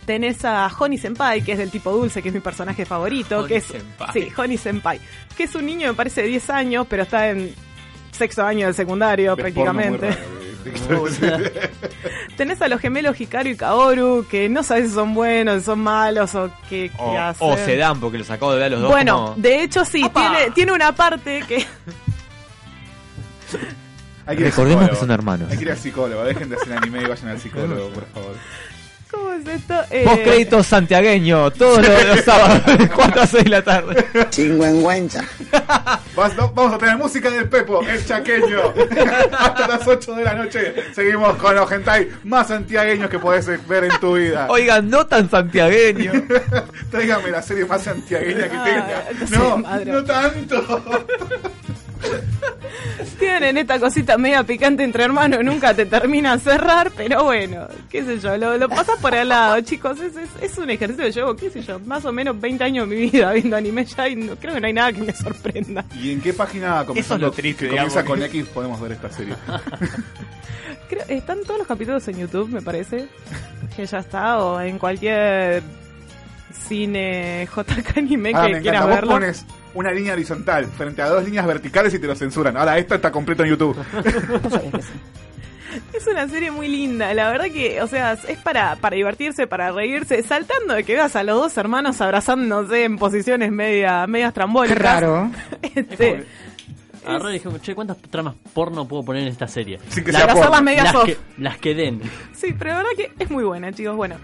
Tenés 0.07 0.45
a 0.45 0.71
Honey 0.79 0.99
Senpai, 0.99 1.43
que 1.43 1.53
es 1.53 1.59
del 1.59 1.71
tipo 1.71 1.91
dulce, 1.91 2.21
que 2.23 2.29
es 2.29 2.35
mi 2.35 2.41
personaje 2.41 2.85
favorito. 2.85 3.39
Honey 3.39 3.49
que 3.49 3.57
es, 3.57 3.65
Senpai. 3.65 4.13
Sí, 4.13 4.29
Honey 4.37 4.59
Senpai. 4.59 5.01
Que 5.37 5.45
es 5.45 5.55
un 5.55 5.65
niño, 5.67 5.89
me 5.89 5.95
parece, 5.95 6.23
de 6.23 6.29
10 6.29 6.51
años, 6.51 6.87
pero 6.89 7.05
está 7.05 7.31
en 7.31 7.55
sexto 8.13 8.45
año 8.45 8.67
del 8.67 8.75
secundario 8.75 9.35
Ves 9.35 9.43
prácticamente. 9.45 10.11
raro. 10.11 10.45
Tenés 12.37 12.61
a 12.63 12.69
los 12.69 12.81
gemelos 12.81 13.21
Hikaru 13.21 13.51
y 13.51 13.57
Kaoru, 13.57 14.27
que 14.31 14.49
no 14.49 14.63
sabes 14.63 14.89
si 14.89 14.95
son 14.95 15.13
buenos, 15.15 15.59
si 15.61 15.65
son 15.67 15.81
malos 15.81 16.35
o 16.35 16.51
qué, 16.71 16.91
hacen. 17.19 17.47
o 17.49 17.57
se 17.57 17.77
dan 17.77 18.01
porque 18.01 18.19
los 18.19 18.31
acabo 18.31 18.53
de 18.53 18.59
ver 18.59 18.67
a 18.67 18.71
los 18.71 18.81
dos. 18.83 18.91
Bueno, 18.91 19.27
como- 19.27 19.35
de 19.37 19.63
hecho 19.63 19.85
sí, 19.85 20.03
tiene, 20.15 20.51
tiene 20.55 20.73
una 20.73 20.93
parte 20.95 21.43
que... 21.47 21.67
Hay 24.27 24.37
que 24.39 24.45
Recordemos 24.45 24.89
que 24.89 24.97
son 24.97 25.11
hermanos. 25.11 25.51
Hay 25.51 25.59
que 25.59 25.65
ir 25.65 25.71
al 25.71 25.77
psicólogo. 25.77 26.25
Dejen 26.25 26.49
de 26.49 26.57
hacer 26.57 26.73
anime 26.79 27.03
y 27.03 27.05
vayan 27.05 27.29
al 27.29 27.39
psicólogo, 27.41 27.91
por 27.91 28.07
favor. 28.07 28.35
¿Cómo 29.15 29.32
es 29.32 29.47
esto? 29.47 29.74
Eh, 29.91 30.05
Post 30.05 30.23
créditos 30.23 30.66
santiagueño, 30.66 31.51
todos 31.53 31.86
los, 31.86 32.05
los 32.07 32.20
sábados, 32.24 32.78
de 32.78 32.89
4 32.89 33.23
a 33.23 33.27
6 33.27 33.45
de 33.45 33.51
la 33.51 33.62
tarde. 33.62 34.05
No, 36.36 36.51
Vamos 36.55 36.74
a 36.74 36.78
tener 36.78 36.97
música 36.97 37.31
del 37.31 37.49
Pepo, 37.49 37.81
el 37.82 38.05
chaqueño. 38.07 38.73
Hasta 39.39 39.69
las 39.69 39.86
8 39.86 40.15
de 40.15 40.24
la 40.24 40.35
noche 40.35 40.74
seguimos 40.95 41.36
con 41.36 41.55
los 41.55 41.70
hentai 41.70 42.09
más 42.24 42.49
santiagueños 42.49 43.11
que 43.11 43.19
podés 43.19 43.47
ver 43.69 43.85
en 43.85 44.01
tu 44.01 44.15
vida. 44.16 44.47
Oigan, 44.51 44.89
no 44.89 45.07
tan 45.07 45.28
santiagueño. 45.31 46.12
Tráigame 46.91 47.31
la 47.31 47.43
serie 47.43 47.65
más 47.66 47.82
santiagueña 47.82 48.49
que 48.49 48.57
Ah, 48.57 48.65
tenga. 48.65 49.39
no 49.39 49.59
no 49.85 50.05
tanto. 50.05 51.07
Tienen 53.19 53.59
esta 53.59 53.79
cosita 53.79 54.19
media 54.19 54.45
picante 54.45 54.83
entre 54.85 55.05
hermanos, 55.05 55.45
nunca 55.45 55.75
te 55.75 55.87
termina 55.87 56.37
de 56.37 56.43
cerrar, 56.43 56.91
pero 56.97 57.25
bueno, 57.25 57.67
qué 57.91 58.05
sé 58.05 58.19
yo, 58.19 58.37
lo, 58.37 58.57
lo 58.59 58.69
pasas 58.69 58.99
por 59.01 59.15
al 59.15 59.29
lado, 59.29 59.61
chicos, 59.61 60.01
es, 60.01 60.17
es, 60.17 60.29
es 60.41 60.59
un 60.59 60.71
ejercicio 60.71 61.05
que 61.05 61.13
llevo, 61.13 61.37
qué 61.37 61.51
sé 61.51 61.63
yo, 61.63 61.79
más 61.81 62.05
o 62.05 62.13
menos 62.13 62.41
20 62.41 62.65
años 62.65 62.89
de 62.89 62.97
mi 62.97 63.11
vida 63.11 63.33
viendo 63.33 63.57
anime 63.57 63.85
ya 63.85 64.09
y 64.09 64.17
no, 64.17 64.37
creo 64.37 64.55
que 64.55 64.61
no 64.61 64.67
hay 64.67 64.73
nada 64.73 64.93
que 64.93 65.03
me 65.03 65.13
sorprenda. 65.15 65.85
¿Y 65.95 66.13
en 66.13 66.21
qué 66.21 66.33
página 66.33 66.85
comenzando, 66.85 67.27
lo 67.27 67.33
triste, 67.33 67.65
que 67.65 67.71
comienza 67.71 68.03
digamos. 68.03 68.21
con 68.21 68.31
X 68.31 68.47
podemos 68.53 68.81
ver 68.81 68.93
esta 68.93 69.11
serie? 69.11 69.35
Creo, 70.89 71.05
están 71.09 71.43
todos 71.45 71.59
los 71.59 71.67
capítulos 71.67 72.07
en 72.09 72.19
YouTube, 72.19 72.51
me 72.51 72.61
parece, 72.61 73.09
que 73.75 73.87
ya 73.87 73.99
está, 73.99 74.39
o 74.39 74.61
en 74.61 74.79
cualquier 74.79 75.63
cine 76.69 77.49
JK 77.55 77.99
anime 77.99 78.33
Ahora 78.35 78.49
que 78.49 78.55
me 78.55 78.61
quieras 78.63 78.83
vos 78.83 78.91
verlo. 78.91 79.11
pones 79.13 79.47
una 79.75 79.91
línea 79.93 80.13
horizontal 80.15 80.67
frente 80.67 81.03
a 81.03 81.09
dos 81.09 81.25
líneas 81.25 81.47
verticales 81.47 81.93
y 81.95 81.99
te 81.99 82.07
lo 82.07 82.15
censuran. 82.15 82.57
Ahora 82.57 82.79
esto 82.79 82.95
está 82.95 83.11
completo 83.13 83.43
en 83.45 83.51
YouTube. 83.51 83.77
Es 85.93 86.07
una 86.07 86.29
serie 86.29 86.53
muy 86.53 86.69
linda, 86.69 87.13
la 87.15 87.31
verdad 87.31 87.47
que, 87.47 87.83
o 87.83 87.89
sea, 87.89 88.13
es 88.13 88.39
para, 88.45 88.77
para 88.77 88.95
divertirse, 88.95 89.49
para 89.49 89.73
reírse, 89.73 90.23
saltando 90.23 90.75
de 90.75 90.85
que 90.85 90.93
veas 90.95 91.17
a 91.17 91.25
los 91.25 91.37
dos 91.37 91.57
hermanos 91.57 92.01
abrazándose 92.01 92.85
en 92.85 92.97
posiciones 92.97 93.51
media, 93.51 94.07
medias 94.07 94.33
trambólicas. 94.33 94.79
Raro. 94.79 95.31
Este, 95.75 96.27
Agarré 97.05 97.31
y 97.31 97.33
dije, 97.35 97.49
che, 97.61 97.75
¿cuántas 97.75 97.99
tramas 97.99 98.35
porno 98.55 98.87
puedo 98.87 99.03
poner 99.05 99.23
en 99.23 99.29
esta 99.29 99.49
serie? 99.49 99.81
Sin 99.89 100.05
que 100.05 100.13
Las- 100.13 100.23
sea 100.23 100.31
hacer 100.33 100.43
porno. 100.45 100.53
las 100.57 100.63
medias 100.63 100.85
las, 100.85 100.95
off. 100.95 101.05
que, 101.07 101.17
las 101.39 101.59
que 101.59 101.75
den. 101.75 102.01
Sí, 102.35 102.55
pero 102.57 102.71
la 102.71 102.77
verdad 102.79 102.91
que 102.97 103.13
es 103.19 103.31
muy 103.31 103.43
buena, 103.45 103.73
chicos. 103.73 103.97
Bueno, 103.97 104.15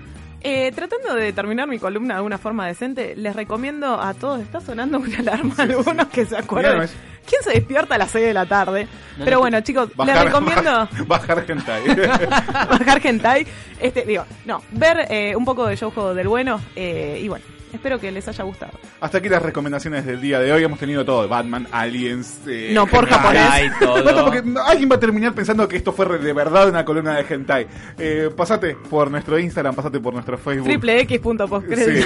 eh, 0.43 0.73
tratando 0.75 1.15
de 1.15 1.33
terminar 1.33 1.69
mi 1.69 1.79
columna 1.79 2.17
de 2.17 2.23
una 2.23 2.39
forma 2.39 2.67
decente, 2.67 3.15
les 3.17 3.35
recomiendo 3.37 4.01
a 4.01 4.15
todos, 4.15 4.41
está 4.41 4.61
sonando 4.61 4.99
una 4.99 5.19
alarma, 5.19 5.55
algunos 5.59 6.09
que 6.09 6.25
se 6.27 6.37
acuerdan. 6.37 6.73
Mirá, 6.73 6.79
no 6.79 6.85
es- 6.85 6.97
¿Quién 7.27 7.43
se 7.43 7.51
despierta 7.51 7.95
a 7.95 7.99
las 7.99 8.11
6 8.11 8.25
de 8.27 8.35
la 8.35 8.47
tarde? 8.47 8.89
No, 9.19 9.25
pero 9.25 9.37
no, 9.37 9.41
bueno, 9.43 9.61
chicos, 9.61 9.91
les 10.05 10.25
recomiendo 10.25 10.89
bajar, 11.07 11.45
hentai. 11.47 11.83
bajar 12.71 13.07
hentai. 13.07 13.47
Este, 13.79 14.03
digo, 14.05 14.25
no, 14.47 14.63
ver 14.73 15.07
eh, 15.11 15.37
un 15.37 15.45
poco 15.45 15.67
de 15.67 15.77
Shoujo 15.77 16.15
del 16.15 16.27
bueno 16.27 16.61
eh, 16.75 17.21
y 17.23 17.29
bueno, 17.29 17.45
espero 17.73 17.99
que 17.99 18.11
les 18.11 18.27
haya 18.29 18.45
gustado. 18.45 18.73
Hasta 19.01 19.19
aquí 19.19 19.29
las 19.29 19.43
recomendaciones 19.43 20.05
del 20.07 20.21
día 20.21 20.39
de 20.41 20.53
hoy. 20.53 20.63
Hemos 20.65 20.79
tenido 20.79 21.05
todo: 21.05 21.29
Batman, 21.29 21.67
Aliens. 21.71 22.41
eh, 22.47 22.71
No, 22.75 22.87
por 22.87 23.07
japonés. 23.09 23.73
todo. 23.81 24.03
Basta 24.05 24.25
porque 24.25 24.43
alguien 24.67 24.91
va 24.91 24.97
a 24.97 25.01
terminar 25.01 25.35
pensando 25.35 25.67
que 25.69 25.77
esto 25.77 25.93
fue 25.93 26.07
de 26.19 26.33
verdad 26.33 26.69
una 26.69 26.85
columna 26.85 27.17
de 27.17 27.35
hentai. 27.35 27.67
Eh, 27.99 28.31
pasate 28.37 28.77
por 28.89 29.11
nuestro 29.11 29.39
Instagram, 29.39 29.75
pasate 29.75 30.01
por 30.01 30.13
nuestro 30.15 30.37
Facebook. 30.39 30.67
Triple 30.69 31.01
X 31.01 31.19
punto 31.21 31.47
Sí. 31.69 32.01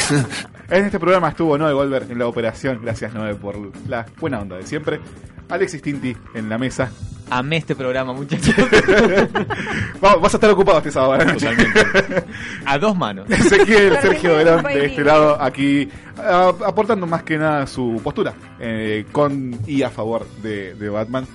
en 0.70 0.84
este 0.84 0.98
programa 0.98 1.28
estuvo 1.30 1.56
Noé 1.58 1.72
Goldberg 1.72 2.10
en 2.10 2.18
la 2.18 2.26
operación. 2.26 2.80
Gracias, 2.82 3.12
Noé, 3.14 3.34
por 3.34 3.56
la 3.88 4.06
buena 4.20 4.40
onda 4.40 4.56
de 4.56 4.66
siempre. 4.66 5.00
Alexis 5.48 5.82
Tinti 5.82 6.16
en 6.34 6.48
la 6.48 6.58
mesa. 6.58 6.90
Amé 7.36 7.56
este 7.56 7.74
programa, 7.74 8.12
muchachos. 8.12 8.54
Va- 10.04 10.14
Vas 10.16 10.34
a 10.34 10.36
estar 10.36 10.48
ocupado 10.50 10.78
este 10.78 10.92
sábado. 10.92 11.20
¿eh? 11.20 12.24
A 12.64 12.78
dos 12.78 12.96
manos. 12.96 13.28
Ezequiel 13.28 13.96
Sergio 14.00 14.36
Verón 14.36 14.62
de 14.62 14.84
este 14.86 15.02
lado, 15.02 15.36
aquí 15.42 15.88
a- 16.16 16.52
aportando 16.64 17.08
más 17.08 17.24
que 17.24 17.36
nada 17.36 17.66
su 17.66 18.00
postura 18.04 18.34
eh, 18.60 19.06
con 19.10 19.58
y 19.66 19.82
a 19.82 19.90
favor 19.90 20.26
de, 20.42 20.74
de 20.74 20.88
Batman. 20.88 21.26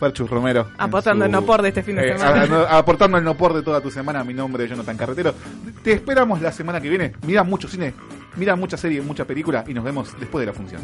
Ferchus 0.00 0.28
Romero. 0.30 0.68
Aportando 0.78 1.26
el 1.26 1.30
no 1.30 1.42
por 1.42 1.60
de 1.62 1.68
este 1.68 1.82
fin 1.82 1.96
de 1.96 2.08
eh, 2.08 2.18
semana. 2.18 2.42
a- 2.42 2.46
no- 2.46 2.60
aportando 2.62 3.18
el 3.18 3.24
no 3.24 3.36
por 3.36 3.52
de 3.52 3.60
toda 3.62 3.82
tu 3.82 3.90
semana. 3.90 4.24
Mi 4.24 4.32
nombre 4.32 4.64
es 4.64 4.70
Jonathan 4.70 4.96
Carretero. 4.96 5.34
Te 5.84 5.92
esperamos 5.92 6.40
la 6.40 6.50
semana 6.50 6.80
que 6.80 6.88
viene. 6.88 7.12
Mira 7.26 7.44
mucho 7.44 7.68
cine, 7.68 7.92
mira 8.36 8.56
mucha 8.56 8.78
serie, 8.78 9.02
mucha 9.02 9.26
película 9.26 9.64
y 9.68 9.74
nos 9.74 9.84
vemos 9.84 10.18
después 10.18 10.40
de 10.40 10.46
la 10.46 10.52
función. 10.54 10.80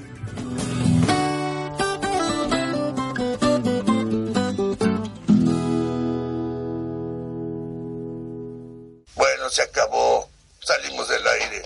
Se 9.51 9.63
acabó. 9.63 10.29
Salimos 10.61 11.09
del 11.09 11.27
aire. 11.27 11.63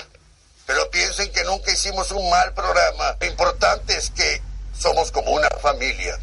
Pero 0.67 0.91
piensen 0.91 1.33
que 1.33 1.45
nunca 1.45 1.73
hicimos 1.73 2.11
un 2.13 2.29
mal 2.31 2.53
programa. 2.55 3.17
Lo 3.21 3.27
importante 3.27 3.97
es 3.97 4.11
que 4.11 4.41
somos 4.79 5.11
como 5.11 5.33
una 5.33 5.49
familia. 5.61 6.19